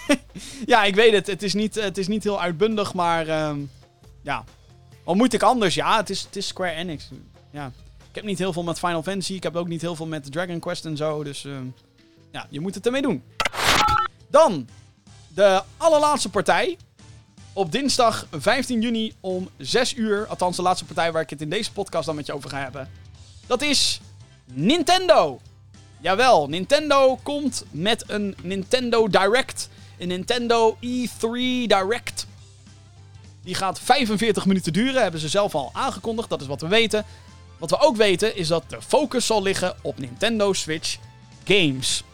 ja, 0.67 0.85
ik 0.85 0.95
weet 0.95 1.13
het. 1.13 1.27
Het 1.27 1.43
is 1.43 1.55
niet, 1.55 1.75
het 1.75 1.99
is 1.99 2.09
niet 2.09 2.25
heel 2.25 2.41
uitbundig, 2.41 2.95
maar... 2.95 3.27
Uh, 3.27 3.53
ja. 4.23 4.45
Wat 5.05 5.15
moet 5.15 5.33
ik 5.33 5.43
anders? 5.43 5.75
Ja, 5.75 5.97
het 5.97 6.11
is, 6.11 6.23
het 6.23 6.37
is 6.37 6.47
Square 6.47 6.73
Enix. 6.73 7.09
Ja. 7.51 7.67
Ik 8.09 8.15
heb 8.15 8.25
niet 8.25 8.39
heel 8.39 8.53
veel 8.53 8.63
met 8.63 8.79
Final 8.79 9.03
Fantasy. 9.03 9.35
Ik 9.35 9.43
heb 9.43 9.57
ook 9.57 9.69
niet 9.69 9.81
heel 9.81 9.97
veel 9.97 10.07
met 10.07 10.33
Dragon 10.33 10.59
Quest 10.59 10.85
en 10.85 10.97
zo. 10.97 11.25
Dus 11.25 11.45
uh, 11.45 11.57
ja, 12.31 12.47
je 12.51 12.61
moet 12.61 12.75
het 12.75 12.87
ermee 12.87 13.03
doen. 13.03 13.23
Dan 14.29 14.69
de 15.29 15.63
allerlaatste 15.77 16.31
partij. 16.31 16.79
Op 17.53 17.73
dinsdag 17.73 18.27
15 18.31 18.81
juni 18.81 19.13
om 19.21 19.49
6 19.57 19.95
uur. 19.95 20.27
Althans, 20.27 20.57
de 20.57 20.63
laatste 20.63 20.85
partij 20.85 21.13
waar 21.13 21.23
ik 21.23 21.31
het 21.31 21.41
in 21.41 21.51
deze 21.51 21.73
podcast 21.73 22.07
dan 22.07 22.15
met 22.15 22.27
je 22.27 22.33
over 22.33 22.51
ga 22.51 22.59
hebben. 22.59 22.91
Dat 23.47 23.63
is 23.63 24.01
Nintendo. 24.45 25.41
Jawel, 26.05 26.49
Nintendo 26.49 27.19
komt 27.23 27.65
met 27.71 28.05
een 28.07 28.37
Nintendo 28.43 29.09
Direct. 29.09 29.69
Een 29.99 30.09
Nintendo 30.09 30.77
E3 30.77 31.31
Direct. 31.67 32.27
Die 33.43 33.55
gaat 33.55 33.81
45 33.81 34.47
minuten 34.47 34.73
duren. 34.73 35.03
Hebben 35.03 35.21
ze 35.21 35.29
zelf 35.29 35.55
al 35.55 35.71
aangekondigd. 35.73 36.29
Dat 36.29 36.41
is 36.41 36.47
wat 36.47 36.61
we 36.61 36.69
weten. 36.69 37.05
Wat 37.59 37.71
we 37.71 37.81
ook 37.81 37.97
weten 37.97 38.37
is 38.37 38.49
dat 38.49 38.65
de 38.69 38.83
focus 38.83 39.27
zal 39.27 39.43
liggen 39.43 39.77
op 39.83 39.99
Nintendo 39.99 40.53
Switch 40.53 40.97
games. 41.45 42.05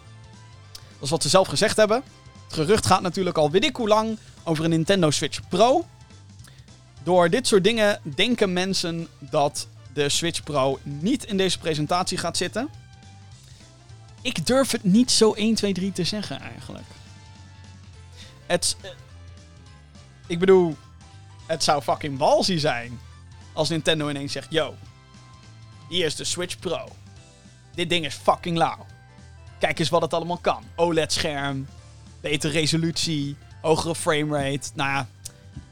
Dat 0.72 1.02
is 1.02 1.10
wat 1.10 1.22
ze 1.22 1.28
zelf 1.28 1.48
gezegd 1.48 1.76
hebben. 1.76 2.02
Het 2.44 2.54
gerucht 2.54 2.86
gaat 2.86 3.02
natuurlijk 3.02 3.38
al 3.38 3.50
weet 3.50 3.64
ik 3.64 3.76
hoe 3.76 3.88
lang 3.88 4.18
over 4.44 4.64
een 4.64 4.70
Nintendo 4.70 5.10
Switch 5.10 5.40
Pro. 5.48 5.84
Door 7.02 7.30
dit 7.30 7.46
soort 7.46 7.64
dingen 7.64 8.00
denken 8.02 8.52
mensen 8.52 9.08
dat 9.18 9.66
de 9.92 10.08
Switch 10.08 10.42
Pro 10.42 10.78
niet 10.82 11.24
in 11.24 11.36
deze 11.36 11.58
presentatie 11.58 12.18
gaat 12.18 12.36
zitten. 12.36 12.79
Ik 14.22 14.46
durf 14.46 14.70
het 14.70 14.84
niet 14.84 15.10
zo 15.10 15.32
1, 15.32 15.54
2, 15.54 15.72
3 15.72 15.92
te 15.92 16.04
zeggen 16.04 16.40
eigenlijk. 16.40 16.86
Het. 18.46 18.76
Ik 20.26 20.38
bedoel, 20.38 20.76
het 21.46 21.64
zou 21.64 21.82
fucking 21.82 22.18
balsy 22.18 22.58
zijn 22.58 23.00
als 23.52 23.68
Nintendo 23.68 24.08
ineens 24.08 24.32
zegt: 24.32 24.46
Yo, 24.50 24.74
hier 25.88 26.06
is 26.06 26.16
de 26.16 26.24
Switch 26.24 26.58
Pro. 26.58 26.88
Dit 27.74 27.88
ding 27.88 28.04
is 28.04 28.14
fucking 28.14 28.56
lauw. 28.56 28.86
Kijk 29.58 29.78
eens 29.78 29.88
wat 29.88 30.02
het 30.02 30.14
allemaal 30.14 30.38
kan. 30.38 30.64
OLED-scherm, 30.76 31.66
betere 32.20 32.52
resolutie, 32.52 33.36
hogere 33.60 33.94
framerate. 33.94 34.70
Nou 34.74 34.90
ja, 34.90 35.08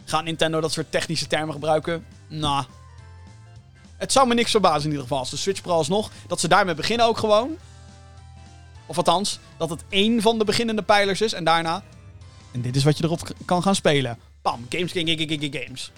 gaat 0.05 0.25
Nintendo 0.25 0.61
dat 0.61 0.73
soort 0.73 0.91
technische 0.91 1.27
termen 1.27 1.53
gebruiken? 1.53 2.07
Nou, 2.29 2.65
het 3.97 4.13
zou 4.13 4.29
me 4.29 4.35
niks 4.35 4.51
verbazen 4.51 4.83
in 4.83 4.89
ieder 4.89 5.03
geval. 5.03 5.19
Als 5.19 5.31
de 5.31 5.37
Switch 5.37 5.63
Pro 5.63 5.73
alsnog, 5.73 6.11
dat 6.27 6.41
ze 6.41 6.49
daarmee 6.49 6.75
beginnen 6.75 7.07
ook 7.07 7.19
gewoon. 7.19 7.57
Of 8.89 8.97
althans, 8.97 9.39
dat 9.57 9.71
het 9.71 9.85
één 9.89 10.23
van 10.23 10.39
de 10.39 10.45
beginnende 10.45 10.83
pijlers 10.83 11.21
is. 11.21 11.33
En 11.33 11.45
daarna, 11.45 11.83
en 12.53 12.61
dit 12.61 12.77
is 12.77 12.85
wat 12.85 12.99
je 12.99 13.05
erop 13.05 13.33
kan 13.45 13.63
gaan 13.63 13.75
spelen. 13.75 14.19
Pam, 14.43 14.67
games, 14.69 14.93
games, 14.93 15.49
games 15.51 15.91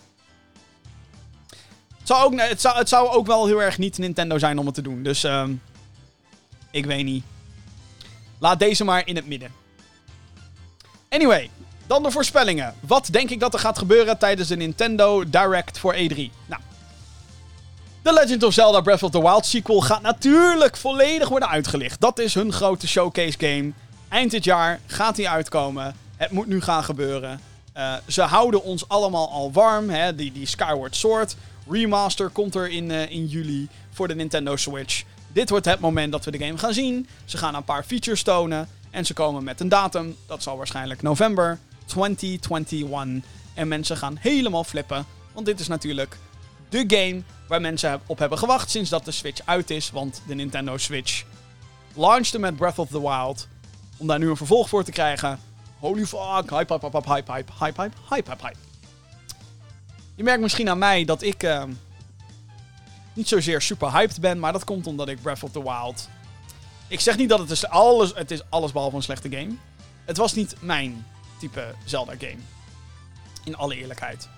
zou 2.11 2.25
ook, 2.25 2.41
het, 2.49 2.61
zou, 2.61 2.77
het 2.77 2.89
zou 2.89 3.09
ook 3.09 3.27
wel 3.27 3.47
heel 3.47 3.62
erg 3.62 3.79
niet 3.79 3.99
Nintendo 3.99 4.39
zijn 4.39 4.59
om 4.59 4.67
het 4.67 4.75
te 4.75 4.83
doen. 4.83 5.03
Dus 5.03 5.25
uh, 5.25 5.45
ik 6.71 6.87
weet 6.87 7.05
niet. 7.05 7.25
Laat 8.39 8.59
deze 8.59 8.85
maar 8.85 9.07
in 9.07 9.17
het 9.17 9.27
midden. 9.27 9.53
Anyway, 11.09 11.51
dan 11.87 12.03
de 12.03 12.11
voorspellingen. 12.11 12.75
Wat 12.81 13.09
denk 13.11 13.31
ik 13.31 13.41
dat 13.41 13.55
er 13.55 13.61
gaat 13.61 13.79
gebeuren 13.79 14.19
tijdens 14.19 14.49
de 14.49 14.57
Nintendo 14.57 15.29
Direct 15.29 15.79
voor 15.79 15.95
E3? 15.95 16.17
Nou. 16.47 16.61
The 18.02 18.12
Legend 18.12 18.43
of 18.43 18.52
Zelda 18.52 18.81
Breath 18.81 19.02
of 19.02 19.10
the 19.10 19.20
Wild 19.20 19.47
sequel 19.47 19.81
gaat 19.81 20.02
natuurlijk 20.02 20.77
volledig 20.77 21.28
worden 21.28 21.48
uitgelicht. 21.48 22.01
Dat 22.01 22.18
is 22.18 22.35
hun 22.35 22.52
grote 22.52 22.89
showcase 22.89 23.39
game. 23.39 23.72
Eind 24.09 24.31
dit 24.31 24.44
jaar 24.44 24.81
gaat 24.86 25.16
die 25.16 25.28
uitkomen. 25.28 25.94
Het 26.16 26.31
moet 26.31 26.47
nu 26.47 26.60
gaan 26.60 26.85
gebeuren. 26.85 27.40
Uh, 27.77 27.94
ze 28.06 28.22
houden 28.22 28.62
ons 28.62 28.89
allemaal 28.89 29.31
al 29.31 29.52
warm. 29.52 29.90
Hè? 29.90 30.14
Die, 30.14 30.32
die 30.32 30.47
Skyward 30.47 30.97
Sword 30.97 31.36
remaster 31.68 32.28
komt 32.28 32.55
er 32.55 32.68
in, 32.68 32.90
uh, 32.90 33.10
in 33.10 33.27
juli 33.27 33.68
voor 33.90 34.09
de 34.09 34.14
Nintendo 34.14 34.56
Switch. 34.56 35.02
Dit 35.32 35.51
wordt 35.51 35.66
het 35.66 35.81
moment 35.81 36.12
dat 36.12 36.24
we 36.24 36.31
de 36.31 36.44
game 36.44 36.59
gaan 36.59 36.74
zien. 36.74 37.09
Ze 37.24 37.36
gaan 37.36 37.55
een 37.55 37.64
paar 37.64 37.85
features 37.85 38.22
tonen. 38.22 38.68
En 38.90 39.06
ze 39.06 39.14
komen 39.14 39.44
met 39.44 39.60
een 39.60 39.68
datum. 39.68 40.16
Dat 40.27 40.43
zal 40.43 40.56
waarschijnlijk 40.56 41.02
november 41.02 41.59
2021. 41.86 43.31
En 43.55 43.68
mensen 43.68 43.97
gaan 43.97 44.16
helemaal 44.20 44.64
flippen. 44.64 45.06
Want 45.32 45.47
dit 45.47 45.60
is 45.60 45.68
natuurlijk 45.68 46.16
de 46.68 46.85
game 46.86 47.22
waar 47.51 47.60
mensen 47.60 48.01
op 48.06 48.18
hebben 48.18 48.39
gewacht 48.39 48.70
sinds 48.70 48.90
dat 48.90 49.05
de 49.05 49.10
Switch 49.10 49.40
uit 49.44 49.70
is. 49.70 49.90
Want 49.90 50.22
de 50.27 50.35
Nintendo 50.35 50.77
Switch 50.77 51.24
launchte 51.94 52.39
met 52.39 52.56
Breath 52.56 52.78
of 52.78 52.89
the 52.89 53.01
Wild. 53.01 53.48
Om 53.97 54.06
daar 54.06 54.18
nu 54.18 54.31
een 54.31 54.36
vervolg 54.36 54.68
voor 54.68 54.85
te 54.85 54.90
krijgen. 54.90 55.40
Holy 55.78 56.06
fuck, 56.06 56.51
hype, 56.51 56.72
hype, 56.72 56.86
hype, 56.90 57.12
hype, 57.12 57.32
hype, 57.32 57.52
hype, 57.59 57.90
hype, 58.09 58.31
hype. 58.31 58.56
Je 60.14 60.22
merkt 60.22 60.40
misschien 60.40 60.68
aan 60.68 60.78
mij 60.78 61.05
dat 61.05 61.22
ik 61.22 61.43
uh, 61.43 61.64
niet 63.12 63.28
zozeer 63.28 63.62
super 63.62 63.93
hyped 63.93 64.20
ben, 64.20 64.39
maar 64.39 64.52
dat 64.52 64.64
komt 64.64 64.86
omdat 64.86 65.09
ik 65.09 65.22
Breath 65.22 65.43
of 65.43 65.51
the 65.51 65.62
Wild... 65.62 66.09
Ik 66.89 67.01
zeg 67.01 67.16
niet 67.16 67.28
dat 67.28 67.39
het 67.39 67.51
is 67.51 67.66
alles, 67.66 68.12
het 68.14 68.31
is 68.31 68.51
alles 68.51 68.72
behalve 68.72 68.97
een 68.97 69.02
slechte 69.02 69.31
game. 69.31 69.55
Het 70.05 70.16
was 70.16 70.32
niet 70.32 70.55
mijn 70.60 71.06
type 71.39 71.74
Zelda-game. 71.85 72.39
In 73.44 73.56
alle 73.56 73.77
eerlijkheid. 73.77 74.28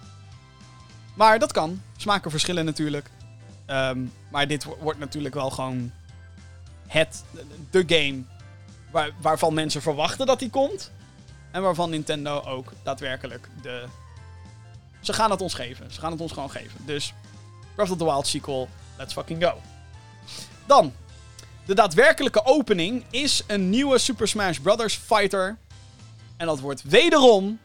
Maar 1.14 1.38
dat 1.38 1.52
kan. 1.52 1.82
Smaken 1.96 2.30
verschillen 2.30 2.64
natuurlijk. 2.64 3.10
Um, 3.66 4.12
maar 4.28 4.46
dit 4.46 4.64
wordt 4.80 4.98
natuurlijk 4.98 5.34
wel 5.34 5.50
gewoon 5.50 5.92
het, 6.86 7.24
de 7.70 7.84
game 7.86 8.22
waar, 8.90 9.10
waarvan 9.20 9.54
mensen 9.54 9.82
verwachten 9.82 10.26
dat 10.26 10.38
die 10.38 10.50
komt. 10.50 10.90
En 11.50 11.62
waarvan 11.62 11.90
Nintendo 11.90 12.40
ook 12.40 12.72
daadwerkelijk 12.82 13.48
de... 13.62 13.84
Ze 15.00 15.12
gaan 15.12 15.30
het 15.30 15.40
ons 15.40 15.54
geven. 15.54 15.92
Ze 15.92 16.00
gaan 16.00 16.12
het 16.12 16.20
ons 16.20 16.32
gewoon 16.32 16.50
geven. 16.50 16.80
Dus 16.86 17.14
Breath 17.74 17.90
of 17.90 17.98
the 17.98 18.04
Wild 18.04 18.26
sequel, 18.26 18.68
let's 18.96 19.12
fucking 19.12 19.44
go. 19.44 19.60
Dan, 20.66 20.92
de 21.64 21.74
daadwerkelijke 21.74 22.44
opening 22.44 23.04
is 23.10 23.42
een 23.46 23.70
nieuwe 23.70 23.98
Super 23.98 24.28
Smash 24.28 24.58
Bros. 24.58 24.94
Fighter. 24.94 25.56
En 26.36 26.46
dat 26.46 26.60
wordt 26.60 26.82
wederom, 26.82 27.58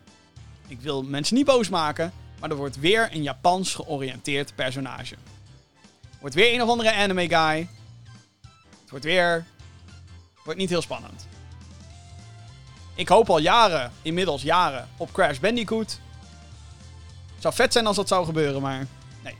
ik 0.67 0.81
wil 0.81 1.03
mensen 1.03 1.35
niet 1.35 1.45
boos 1.45 1.69
maken, 1.69 2.13
maar 2.39 2.49
dat 2.49 2.57
wordt 2.57 2.79
weer 2.79 3.09
een 3.11 3.23
Japans 3.23 3.75
georiënteerd 3.75 4.55
personage. 4.55 5.15
Wordt 6.19 6.35
weer 6.35 6.53
een 6.53 6.61
of 6.61 6.69
andere 6.69 6.93
anime 6.93 7.27
guy. 7.27 7.67
Het 8.81 8.89
wordt 8.89 9.05
weer. 9.05 9.45
Wordt 10.43 10.59
niet 10.59 10.69
heel 10.69 10.81
spannend. 10.81 11.27
Ik 12.95 13.07
hoop 13.07 13.29
al 13.29 13.39
jaren, 13.39 13.91
inmiddels 14.01 14.41
jaren, 14.41 14.87
op 14.97 15.11
Crash 15.11 15.37
Bandicoot. 15.37 15.99
Het 17.33 17.41
zou 17.41 17.53
vet 17.53 17.73
zijn 17.73 17.87
als 17.87 17.95
dat 17.95 18.07
zou 18.07 18.25
gebeuren, 18.25 18.61
maar 18.61 18.87
nee. 19.23 19.35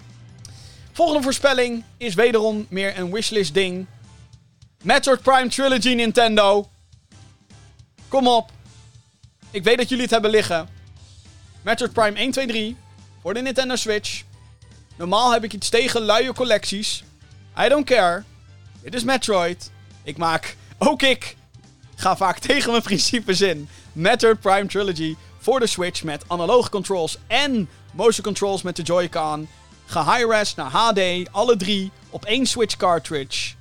Volgende 0.92 1.24
voorspelling 1.24 1.84
is 1.98 2.14
wederom 2.14 2.66
meer 2.70 2.98
een 2.98 3.12
wishlist 3.12 3.54
ding. 3.54 3.86
Metroid 4.84 5.22
Prime 5.22 5.48
Trilogy 5.48 5.94
Nintendo. 5.94 6.70
Kom 8.08 8.28
op. 8.28 8.52
Ik 9.52 9.64
weet 9.64 9.78
dat 9.78 9.90
jullie 9.90 10.04
het 10.04 10.14
hebben 10.14 10.32
liggen. 10.32 10.70
Metroid 11.62 11.94
Prime 11.94 12.18
1, 12.18 12.32
2, 12.32 12.48
3. 12.48 12.78
Voor 13.28 13.36
de 13.36 13.42
Nintendo 13.42 13.76
Switch. 13.76 14.24
Normaal 14.96 15.32
heb 15.32 15.44
ik 15.44 15.54
iets 15.54 15.70
tegen 15.70 16.02
luie 16.02 16.34
collecties. 16.34 17.04
I 17.60 17.68
don't 17.70 17.86
care. 17.86 18.24
Dit 18.82 18.94
is 18.94 19.04
Metroid. 19.04 19.72
Ik 20.04 20.18
maak, 20.18 20.56
ook 20.78 21.02
ik, 21.02 21.36
ga 21.96 22.18
vaak 22.18 22.40
tegen 22.48 22.72
mijn 22.72 22.84
principes 22.84 23.42
in. 23.42 23.70
Metroid 23.94 24.40
Prime 24.40 24.66
Trilogy 24.66 25.16
voor 25.38 25.60
de 25.60 25.68
Switch 25.68 26.04
met 26.04 26.24
analoge 26.28 26.70
controls 26.70 27.18
en 27.28 27.70
motion 27.94 28.24
controls 28.24 28.62
met 28.62 28.76
de 28.76 28.82
Joy-Con. 28.82 29.48
Ge-high-res 29.86 30.56
naar 30.56 30.72
HD, 30.72 31.32
alle 31.32 31.58
drie 31.58 31.92
op 32.10 32.26
één 32.26 32.46
Switch 32.46 32.78
cartridge. 32.78 33.54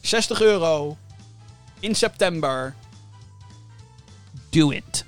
60 0.00 0.40
euro. 0.40 0.96
In 1.80 1.94
september. 1.94 2.74
Do 4.50 4.70
it. 4.70 5.04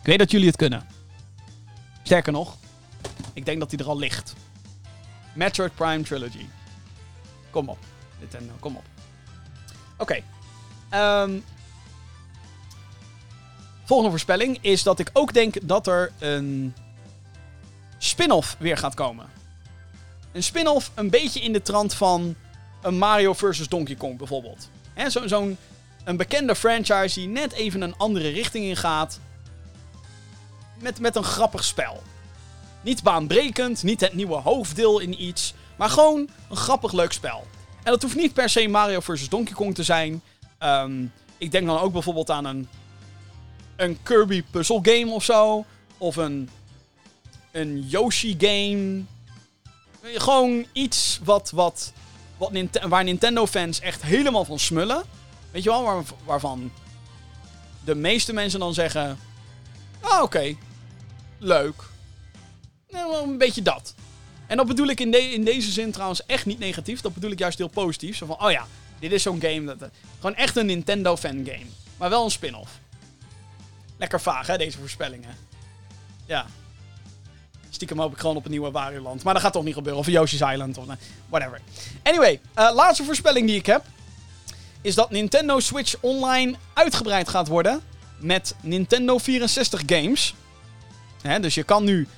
Ik 0.00 0.06
weet 0.06 0.18
dat 0.18 0.30
jullie 0.30 0.46
het 0.46 0.56
kunnen. 0.56 0.93
Sterker 2.04 2.32
nog, 2.32 2.56
ik 3.32 3.44
denk 3.44 3.60
dat 3.60 3.70
hij 3.70 3.80
er 3.80 3.86
al 3.86 3.98
ligt. 3.98 4.34
Metroid 5.34 5.74
Prime 5.74 6.02
Trilogy. 6.02 6.46
Kom 7.50 7.68
op. 7.68 7.78
Nintendo, 8.18 8.52
kom 8.60 8.76
op. 8.76 8.84
Oké. 9.96 10.22
Um, 10.94 11.44
volgende 13.84 14.10
voorspelling 14.10 14.58
is 14.60 14.82
dat 14.82 14.98
ik 14.98 15.10
ook 15.12 15.32
denk 15.32 15.56
dat 15.62 15.86
er 15.86 16.12
een 16.18 16.74
spin-off 17.98 18.56
weer 18.58 18.76
gaat 18.76 18.94
komen. 18.94 19.26
Een 20.32 20.42
spin-off 20.42 20.90
een 20.94 21.10
beetje 21.10 21.40
in 21.40 21.52
de 21.52 21.62
trant 21.62 21.94
van 21.94 22.34
een 22.82 22.98
Mario 22.98 23.32
vs. 23.32 23.68
Donkey 23.68 23.94
Kong 23.94 24.18
bijvoorbeeld. 24.18 24.68
Zo'n 25.06 25.28
zo 25.28 25.56
een 26.04 26.16
bekende 26.16 26.54
franchise 26.54 27.20
die 27.20 27.28
net 27.28 27.52
even 27.52 27.80
een 27.80 27.96
andere 27.96 28.28
richting 28.28 28.64
in 28.64 28.76
gaat. 28.76 29.20
Met, 30.84 31.00
met 31.00 31.16
een 31.16 31.24
grappig 31.24 31.64
spel. 31.64 32.02
Niet 32.82 33.02
baanbrekend, 33.02 33.82
niet 33.82 34.00
het 34.00 34.14
nieuwe 34.14 34.34
hoofddeel 34.34 34.98
in 34.98 35.22
iets. 35.22 35.54
Maar 35.76 35.90
gewoon 35.90 36.28
een 36.50 36.56
grappig 36.56 36.92
leuk 36.92 37.12
spel. 37.12 37.46
En 37.82 37.92
dat 37.92 38.02
hoeft 38.02 38.16
niet 38.16 38.32
per 38.32 38.48
se 38.48 38.68
Mario 38.68 39.00
vs. 39.00 39.28
Donkey 39.28 39.54
Kong 39.54 39.74
te 39.74 39.82
zijn. 39.82 40.22
Um, 40.62 41.12
ik 41.38 41.50
denk 41.50 41.66
dan 41.66 41.78
ook 41.78 41.92
bijvoorbeeld 41.92 42.30
aan 42.30 42.44
een, 42.44 42.68
een 43.76 44.02
Kirby 44.02 44.44
puzzle 44.50 44.78
game 44.82 45.10
of 45.10 45.24
zo. 45.24 45.64
Of 45.98 46.16
een, 46.16 46.50
een 47.52 47.80
Yoshi 47.88 48.36
game. 48.38 49.02
Gewoon 50.02 50.66
iets 50.72 51.20
wat, 51.22 51.50
wat, 51.50 51.92
wat 52.36 52.52
waar 52.88 53.04
Nintendo 53.04 53.46
fans 53.46 53.80
echt 53.80 54.02
helemaal 54.02 54.44
van 54.44 54.58
smullen. 54.58 55.02
Weet 55.50 55.62
je 55.62 55.70
wel, 55.70 55.82
waar, 55.82 56.02
waarvan 56.24 56.72
de 57.84 57.94
meeste 57.94 58.32
mensen 58.32 58.60
dan 58.60 58.74
zeggen... 58.74 59.18
Ah, 60.00 60.22
oké. 60.22 60.56
Leuk. 61.38 61.82
Nou, 62.88 63.28
een 63.28 63.38
beetje 63.38 63.62
dat. 63.62 63.94
En 64.46 64.56
dat 64.56 64.66
bedoel 64.66 64.86
ik 64.86 65.00
in, 65.00 65.32
in 65.32 65.44
deze 65.44 65.70
zin 65.70 65.90
trouwens 65.90 66.26
echt 66.26 66.46
niet 66.46 66.58
negatief. 66.58 67.00
Dat 67.00 67.14
bedoel 67.14 67.30
ik 67.30 67.38
juist 67.38 67.58
heel 67.58 67.68
positief. 67.68 68.16
Zo 68.16 68.26
van, 68.26 68.42
oh 68.42 68.50
ja, 68.50 68.66
dit 68.98 69.12
is 69.12 69.22
zo'n 69.22 69.40
game. 69.40 69.76
Dat, 69.76 69.90
gewoon 70.16 70.34
echt 70.34 70.56
een 70.56 70.66
Nintendo 70.66 71.16
fan 71.16 71.46
game. 71.46 71.66
Maar 71.96 72.10
wel 72.10 72.24
een 72.24 72.30
spin-off. 72.30 72.70
Lekker 73.96 74.20
vaag, 74.20 74.46
hè, 74.46 74.56
deze 74.56 74.78
voorspellingen. 74.78 75.36
Ja. 76.26 76.46
Stiekem 77.70 77.98
hoop 77.98 78.12
ik 78.12 78.18
gewoon 78.18 78.36
op 78.36 78.44
een 78.44 78.50
nieuwe 78.50 78.70
Wario 78.70 79.00
Land. 79.00 79.22
Maar 79.22 79.34
dat 79.34 79.42
gaat 79.42 79.52
toch 79.52 79.64
niet 79.64 79.74
gebeuren. 79.74 80.00
Of 80.00 80.06
Yoshi's 80.06 80.40
Island. 80.40 80.78
Of 80.78 80.86
whatever. 81.28 81.60
Anyway, 82.02 82.40
uh, 82.58 82.70
laatste 82.74 83.04
voorspelling 83.04 83.46
die 83.46 83.56
ik 83.56 83.66
heb. 83.66 83.84
Is 84.80 84.94
dat 84.94 85.10
Nintendo 85.10 85.60
Switch 85.60 85.94
Online 86.00 86.54
uitgebreid 86.74 87.28
gaat 87.28 87.48
worden. 87.48 87.82
Met 88.18 88.54
Nintendo 88.60 89.18
64 89.18 89.82
games. 89.86 90.34
Hè, 91.28 91.40
dus 91.40 91.54
je 91.54 91.62
kan 91.62 91.84
nu 91.84 92.08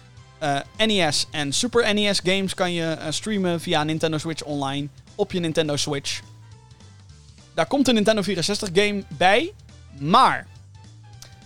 uh, 0.43 0.59
NES 0.77 1.27
en 1.31 1.53
Super 1.53 1.95
NES 1.95 2.21
games 2.25 2.55
kan 2.55 2.73
je 2.73 2.97
uh, 3.01 3.07
streamen 3.11 3.61
via 3.61 3.85
Nintendo 3.85 4.19
Switch 4.19 4.43
Online 4.43 4.89
op 5.15 5.33
je 5.33 5.41
Nintendo 5.41 5.77
Switch. 5.77 6.21
Daar 7.55 7.67
komt 7.67 7.89
een 7.89 7.95
Nintendo 7.95 8.23
64 8.23 8.69
game 8.73 9.05
bij, 9.09 9.53
maar 9.99 10.47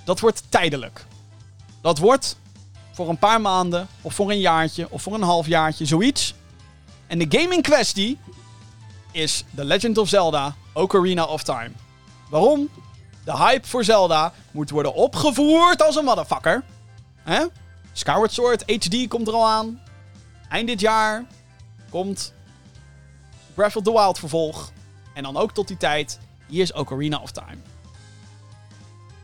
dat 0.05 0.20
wordt 0.20 0.43
tijdelijk. 0.49 1.05
Dat 1.81 1.99
wordt 1.99 2.37
voor 2.93 3.09
een 3.09 3.19
paar 3.19 3.41
maanden, 3.41 3.89
of 4.01 4.15
voor 4.15 4.31
een 4.31 4.41
jaartje, 4.41 4.87
of 4.91 5.03
voor 5.03 5.15
een 5.15 5.23
halfjaartje, 5.23 5.87
zoiets. 5.87 6.35
En 7.07 7.19
de 7.19 7.39
game 7.39 7.55
in 7.55 7.62
kwestie 7.62 8.19
is 9.12 9.45
The 9.55 9.65
Legend 9.65 9.99
of 9.99 10.09
Zelda 10.09 10.55
Ocarina 10.73 11.24
of 11.24 11.43
Time. 11.43 11.70
Waarom? 12.31 12.69
De 13.24 13.37
hype 13.37 13.69
voor 13.69 13.85
Zelda 13.85 14.32
moet 14.51 14.70
worden 14.70 14.95
opgevoerd 14.95 15.82
als 15.82 15.97
een 15.97 16.05
motherfucker. 16.05 16.65
Hè? 17.31 17.44
Skyward 17.93 18.32
Sword 18.32 18.65
HD 18.66 19.09
komt 19.09 19.28
er 19.28 19.35
al 19.35 19.48
aan. 19.48 19.81
Eind 20.48 20.69
dit 20.69 20.81
jaar 20.81 21.24
komt 21.90 22.32
Breath 23.55 23.77
of 23.77 23.82
the 23.82 23.93
Wild 23.93 24.19
vervolg. 24.19 24.73
En 25.15 25.23
dan 25.23 25.36
ook 25.36 25.52
tot 25.52 25.69
die 25.69 25.77
tijd, 25.77 26.19
hier 26.47 26.62
is 26.62 26.73
Ocarina 26.73 27.19
of 27.19 27.31
Time. 27.31 27.57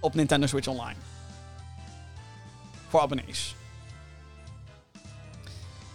Op 0.01 0.15
Nintendo 0.15 0.47
Switch 0.47 0.66
Online. 0.66 0.99
Voor 2.89 3.01
abonnees. 3.01 3.55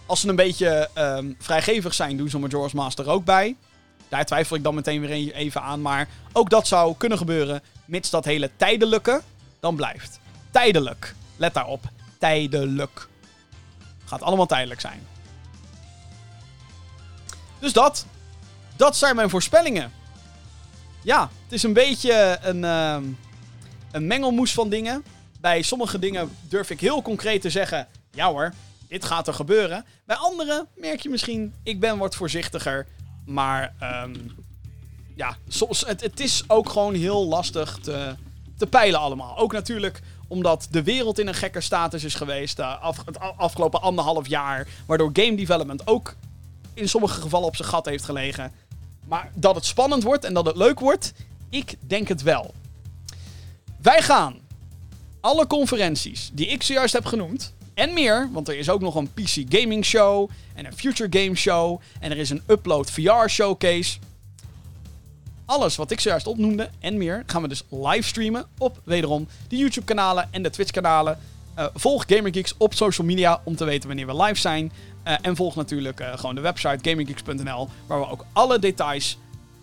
Als 0.05 0.19
ze 0.19 0.27
een 0.27 0.35
beetje 0.35 0.89
um, 0.97 1.35
vrijgevig 1.39 1.93
zijn, 1.93 2.17
doen 2.17 2.29
ze 2.29 2.39
Majora's 2.39 2.73
Master 2.73 3.09
ook 3.09 3.25
bij. 3.25 3.55
Daar 4.09 4.25
twijfel 4.25 4.55
ik 4.55 4.63
dan 4.63 4.75
meteen 4.75 5.01
weer 5.01 5.33
even 5.33 5.61
aan. 5.61 5.81
Maar 5.81 6.07
ook 6.31 6.49
dat 6.49 6.67
zou 6.67 6.95
kunnen 6.97 7.17
gebeuren, 7.17 7.61
mits 7.85 8.09
dat 8.09 8.25
hele 8.25 8.51
tijdelijke 8.55 9.21
dan 9.59 9.75
blijft. 9.75 10.19
Tijdelijk. 10.51 11.15
Let 11.37 11.53
daarop 11.53 11.89
tijdelijk. 12.21 13.07
Gaat 14.05 14.21
allemaal 14.21 14.45
tijdelijk 14.45 14.81
zijn. 14.81 15.07
Dus 17.59 17.73
dat. 17.73 18.05
Dat 18.75 18.97
zijn 18.97 19.15
mijn 19.15 19.29
voorspellingen. 19.29 19.91
Ja, 21.03 21.29
het 21.43 21.51
is 21.51 21.63
een 21.63 21.73
beetje 21.73 22.37
een, 22.41 22.63
uh, 22.63 22.97
een 23.91 24.07
mengelmoes 24.07 24.53
van 24.53 24.69
dingen. 24.69 25.03
Bij 25.39 25.61
sommige 25.61 25.99
dingen 25.99 26.37
durf 26.41 26.69
ik 26.69 26.79
heel 26.79 27.01
concreet 27.01 27.41
te 27.41 27.49
zeggen: 27.49 27.87
ja 28.11 28.27
hoor, 28.27 28.53
dit 28.87 29.05
gaat 29.05 29.27
er 29.27 29.33
gebeuren. 29.33 29.85
Bij 30.05 30.15
andere 30.15 30.65
merk 30.75 30.99
je 30.99 31.09
misschien, 31.09 31.53
ik 31.63 31.79
ben 31.79 31.97
wat 31.97 32.15
voorzichtiger. 32.15 32.87
Maar 33.25 33.73
um, 34.03 34.35
ja, 35.15 35.37
soms, 35.47 35.85
het, 35.85 36.01
het 36.01 36.19
is 36.19 36.43
ook 36.47 36.69
gewoon 36.69 36.93
heel 36.93 37.25
lastig 37.25 37.77
te, 37.81 38.15
te 38.57 38.67
peilen 38.67 38.99
allemaal. 38.99 39.37
Ook 39.37 39.51
natuurlijk 39.51 40.01
Omdat 40.31 40.67
de 40.69 40.83
wereld 40.83 41.19
in 41.19 41.27
een 41.27 41.33
gekke 41.33 41.61
status 41.61 42.03
is 42.03 42.15
geweest 42.15 42.59
uh, 42.59 42.81
af, 42.81 43.05
het 43.05 43.19
afgelopen 43.19 43.81
anderhalf 43.81 44.27
jaar. 44.27 44.67
Waardoor 44.85 45.09
game 45.13 45.35
development 45.35 45.87
ook 45.87 46.15
in 46.73 46.89
sommige 46.89 47.21
gevallen 47.21 47.47
op 47.47 47.55
zijn 47.55 47.67
gat 47.67 47.85
heeft 47.85 48.03
gelegen. 48.03 48.51
Maar 49.07 49.31
dat 49.33 49.55
het 49.55 49.65
spannend 49.65 50.03
wordt 50.03 50.25
en 50.25 50.33
dat 50.33 50.45
het 50.45 50.55
leuk 50.55 50.79
wordt, 50.79 51.13
ik 51.49 51.75
denk 51.79 52.07
het 52.07 52.21
wel. 52.21 52.53
Wij 53.81 54.01
gaan 54.01 54.35
alle 55.19 55.47
conferenties 55.47 56.29
die 56.33 56.47
ik 56.47 56.63
zojuist 56.63 56.93
heb 56.93 57.05
genoemd, 57.05 57.53
en 57.73 57.93
meer, 57.93 58.29
want 58.31 58.47
er 58.47 58.57
is 58.57 58.69
ook 58.69 58.81
nog 58.81 58.95
een 58.95 59.13
PC 59.13 59.43
Gaming 59.49 59.85
Show 59.85 60.29
en 60.53 60.65
een 60.65 60.77
Future 60.77 61.19
Game 61.19 61.35
Show 61.35 61.81
en 61.99 62.11
er 62.11 62.17
is 62.17 62.29
een 62.29 62.41
Upload 62.47 62.91
VR 62.91 63.27
Showcase. 63.27 63.97
Alles 65.51 65.75
wat 65.75 65.91
ik 65.91 65.99
zojuist 65.99 66.27
opnoemde 66.27 66.69
en 66.79 66.97
meer 66.97 67.23
gaan 67.25 67.41
we 67.41 67.47
dus 67.47 67.63
livestreamen 67.69 68.45
op 68.57 68.81
wederom 68.83 69.27
de 69.47 69.57
YouTube 69.57 69.85
kanalen 69.85 70.27
en 70.31 70.43
de 70.43 70.49
Twitch 70.49 70.71
kanalen. 70.71 71.19
Uh, 71.57 71.65
volg 71.73 72.03
GamerGeeks 72.07 72.53
op 72.57 72.73
social 72.73 73.07
media 73.07 73.41
om 73.43 73.55
te 73.55 73.65
weten 73.65 73.87
wanneer 73.87 74.07
we 74.07 74.23
live 74.23 74.39
zijn. 74.39 74.71
Uh, 75.07 75.13
en 75.21 75.35
volg 75.35 75.55
natuurlijk 75.55 75.99
uh, 75.99 76.17
gewoon 76.17 76.35
de 76.35 76.41
website 76.41 76.89
gamergeeks.nl 76.89 77.69
waar 77.87 77.99
we 77.99 78.09
ook 78.09 78.25
alle 78.33 78.59
details 78.59 79.17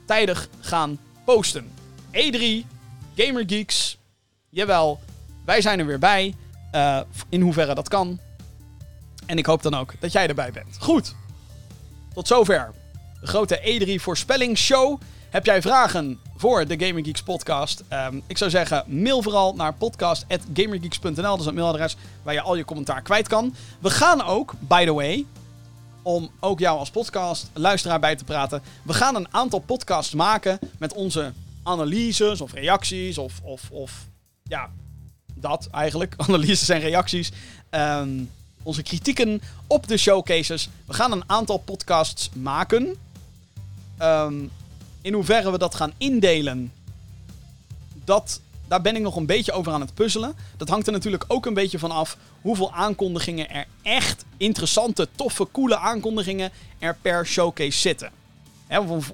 tijdig 0.07 0.49
gaan 0.61 0.99
posten. 1.25 1.71
E3, 2.13 2.67
GamerGeeks, 3.17 3.99
jawel, 4.49 5.01
wij 5.45 5.61
zijn 5.61 5.79
er 5.79 5.87
weer 5.87 5.99
bij. 5.99 6.35
In 7.29 7.41
hoeverre 7.41 7.75
dat 7.75 7.89
kan. 7.89 8.19
En 9.27 9.39
ik 9.39 9.47
hoop 9.47 9.63
dan 9.63 9.75
ook 9.75 9.95
dat 9.99 10.13
jij 10.13 10.29
erbij 10.29 10.53
bent. 10.53 10.77
Goed. 10.79 11.15
Tot 12.15 12.27
zover. 12.27 12.73
De 13.21 13.27
grote 13.27 13.61
E3 13.61 14.03
voorspellingsshow. 14.03 15.01
Heb 15.31 15.47
jij 15.47 15.63
vragen 15.63 16.21
voor 16.37 16.67
de 16.67 16.87
Gaming 16.87 17.07
Geeks 17.07 17.23
podcast? 17.23 17.83
Um, 17.93 18.23
ik 18.27 18.39
zou 18.39 18.51
zeggen, 18.51 18.85
mail 18.87 19.23
vooral 19.23 19.55
naar 19.55 19.75
podcast.gamergeeks.nl. 19.75 21.15
Dat 21.15 21.39
is 21.39 21.45
het 21.45 21.55
mailadres 21.55 21.97
waar 22.23 22.35
je 22.35 22.41
al 22.41 22.55
je 22.55 22.65
commentaar 22.65 23.03
kwijt 23.03 23.29
kan. 23.29 23.55
We 23.79 23.91
gaan 23.91 24.25
ook, 24.25 24.55
by 24.59 24.85
the 24.85 24.93
way, 24.93 25.25
om 26.03 26.31
ook 26.41 26.59
jou 26.59 26.79
als 26.79 26.91
podcast 26.91 27.51
luisteraar 27.53 28.01
bij 28.01 28.17
te 28.17 28.25
praten. 28.25 28.63
We 28.83 28.93
gaan 28.93 29.15
een 29.15 29.27
aantal 29.31 29.59
podcasts 29.59 30.15
maken 30.15 30.59
met 30.79 30.93
onze 30.93 31.33
analyses 31.63 32.41
of 32.41 32.53
reacties 32.53 33.19
of, 33.19 33.41
of, 33.43 33.71
of 33.71 34.07
ja, 34.43 34.71
dat 35.35 35.69
eigenlijk. 35.71 36.15
Analyses 36.27 36.69
en 36.69 36.81
reacties. 36.81 37.33
Ehm, 37.71 38.23
onze 38.63 38.83
kritieken 38.83 39.43
op 39.67 39.89
de 39.89 39.97
showcases. 39.97 40.69
We 40.87 40.93
gaan 40.93 41.13
een 41.13 41.25
aantal 41.27 41.59
podcasts 41.59 42.31
maken. 42.35 42.97
Ehm, 43.99 44.35
in 45.09 45.15
hoeverre 45.15 45.51
we 45.51 45.59
dat 45.59 45.75
gaan 45.75 45.93
indelen, 45.99 46.73
dat, 48.05 48.41
daar 48.67 48.81
ben 48.81 48.97
ik 48.97 49.03
nog 49.03 49.17
een 49.17 49.27
beetje 49.27 49.53
over 49.53 49.73
aan 49.73 49.81
het 49.81 49.95
puzzelen. 49.95 50.35
Dat 50.57 50.69
hangt 50.69 50.87
er 50.87 50.93
natuurlijk 50.93 51.25
ook 51.29 51.47
een 51.47 51.55
beetje 51.55 51.79
van 51.79 51.91
af 51.91 52.17
hoeveel 52.41 52.73
aankondigingen 52.73 53.51
er 53.51 53.67
echt 53.83 54.25
interessante, 54.37 55.09
toffe, 55.15 55.49
coole 55.53 55.79
aankondigingen 55.79 56.51
er 56.79 56.97
per 57.03 57.27
showcase 57.27 57.79
zitten. 57.79 58.11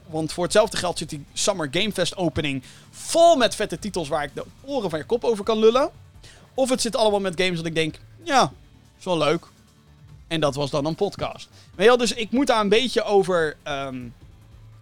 want 0.07 0.33
voor 0.33 0.45
hetzelfde 0.45 0.77
geld 0.77 0.99
zit 0.99 1.11
die 1.11 1.25
Summer 1.33 1.69
Game 1.71 1.93
Fest 1.93 2.17
opening 2.17 2.63
vol 2.91 3.37
met 3.37 3.55
vette 3.55 3.79
titels 3.79 4.09
waar 4.09 4.25
ik 4.25 4.35
de 4.35 4.45
oren 4.61 4.91
van 4.91 4.99
je 4.99 5.05
kop 5.05 5.25
over 5.25 5.45
kan 5.45 5.59
lullen. 5.59 5.91
Of 6.55 6.69
het 6.71 6.81
zit 6.81 6.97
allemaal 6.97 7.21
met 7.21 7.41
games 7.41 7.57
dat 7.57 7.67
ik 7.67 7.75
denk, 7.75 7.99
ja, 8.23 8.53
is 8.99 9.05
wel 9.05 9.19
leuk. 9.19 9.47
En 10.27 10.41
dat 10.41 10.55
was 10.55 10.71
dan 10.71 10.85
een 10.85 10.95
podcast. 10.95 11.49
Maar 11.75 11.85
ja, 11.85 11.97
dus 11.97 12.13
ik 12.13 12.31
moet 12.31 12.47
daar 12.47 12.61
een 12.61 12.69
beetje 12.69 13.03
over 13.03 13.57
um, 13.65 14.15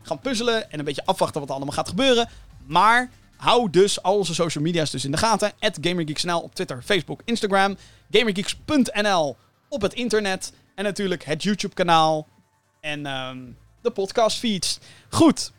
gaan 0.02 0.20
puzzelen 0.20 0.70
en 0.70 0.78
een 0.78 0.84
beetje 0.84 1.04
afwachten 1.06 1.40
wat 1.40 1.48
er 1.48 1.54
allemaal 1.54 1.74
gaat 1.74 1.88
gebeuren. 1.88 2.28
Maar 2.66 3.10
hou 3.36 3.70
dus 3.70 4.02
al 4.02 4.16
onze 4.16 4.34
social 4.34 4.64
media's 4.64 4.90
dus 4.90 5.04
in 5.04 5.10
de 5.10 5.16
gaten. 5.16 5.52
GamerGeeksNL 5.60 6.40
op 6.40 6.54
Twitter, 6.54 6.82
Facebook, 6.84 7.20
Instagram. 7.24 7.76
GamerGeeks.nl 8.10 9.36
op 9.68 9.82
het 9.82 9.94
internet. 9.94 10.52
En 10.74 10.84
natuurlijk 10.84 11.24
het 11.24 11.42
YouTube 11.42 11.74
kanaal. 11.74 12.26
En 12.80 13.06
um, 13.06 13.56
de 13.80 13.90
podcast 13.90 14.38
feeds. 14.38 14.78
Goed. 15.08 15.52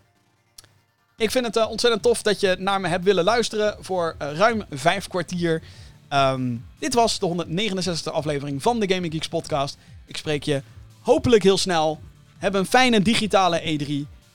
Ik 1.18 1.32
vind 1.32 1.46
het 1.46 1.56
uh, 1.56 1.70
ontzettend 1.70 2.04
tof 2.04 2.22
dat 2.22 2.40
je 2.40 2.56
naar 2.60 2.82
me 2.82 2.88
hebt 2.88 3.04
willen 3.04 3.24
luisteren 3.24 3.78
voor 3.80 4.16
uh, 4.22 4.38
ruim 4.38 4.64
vijf 4.70 5.08
kwartier. 5.08 5.62
Um, 6.10 6.66
dit 6.80 6.94
was 6.94 7.20
de 7.20 7.46
169e 7.48 8.12
aflevering 8.12 8.62
van 8.62 8.80
de 8.80 8.94
Gaming 8.94 9.14
Geeks 9.14 9.28
podcast. 9.28 9.78
Ik 10.06 10.18
spreek 10.18 10.44
je 10.44 10.62
hopelijk 11.02 11.44
heel 11.44 11.58
snel. 11.58 12.00
Heb 12.38 12.54
een 12.54 12.66
fijne 12.66 13.02
digitale 13.02 13.62
E3. 13.62 14.13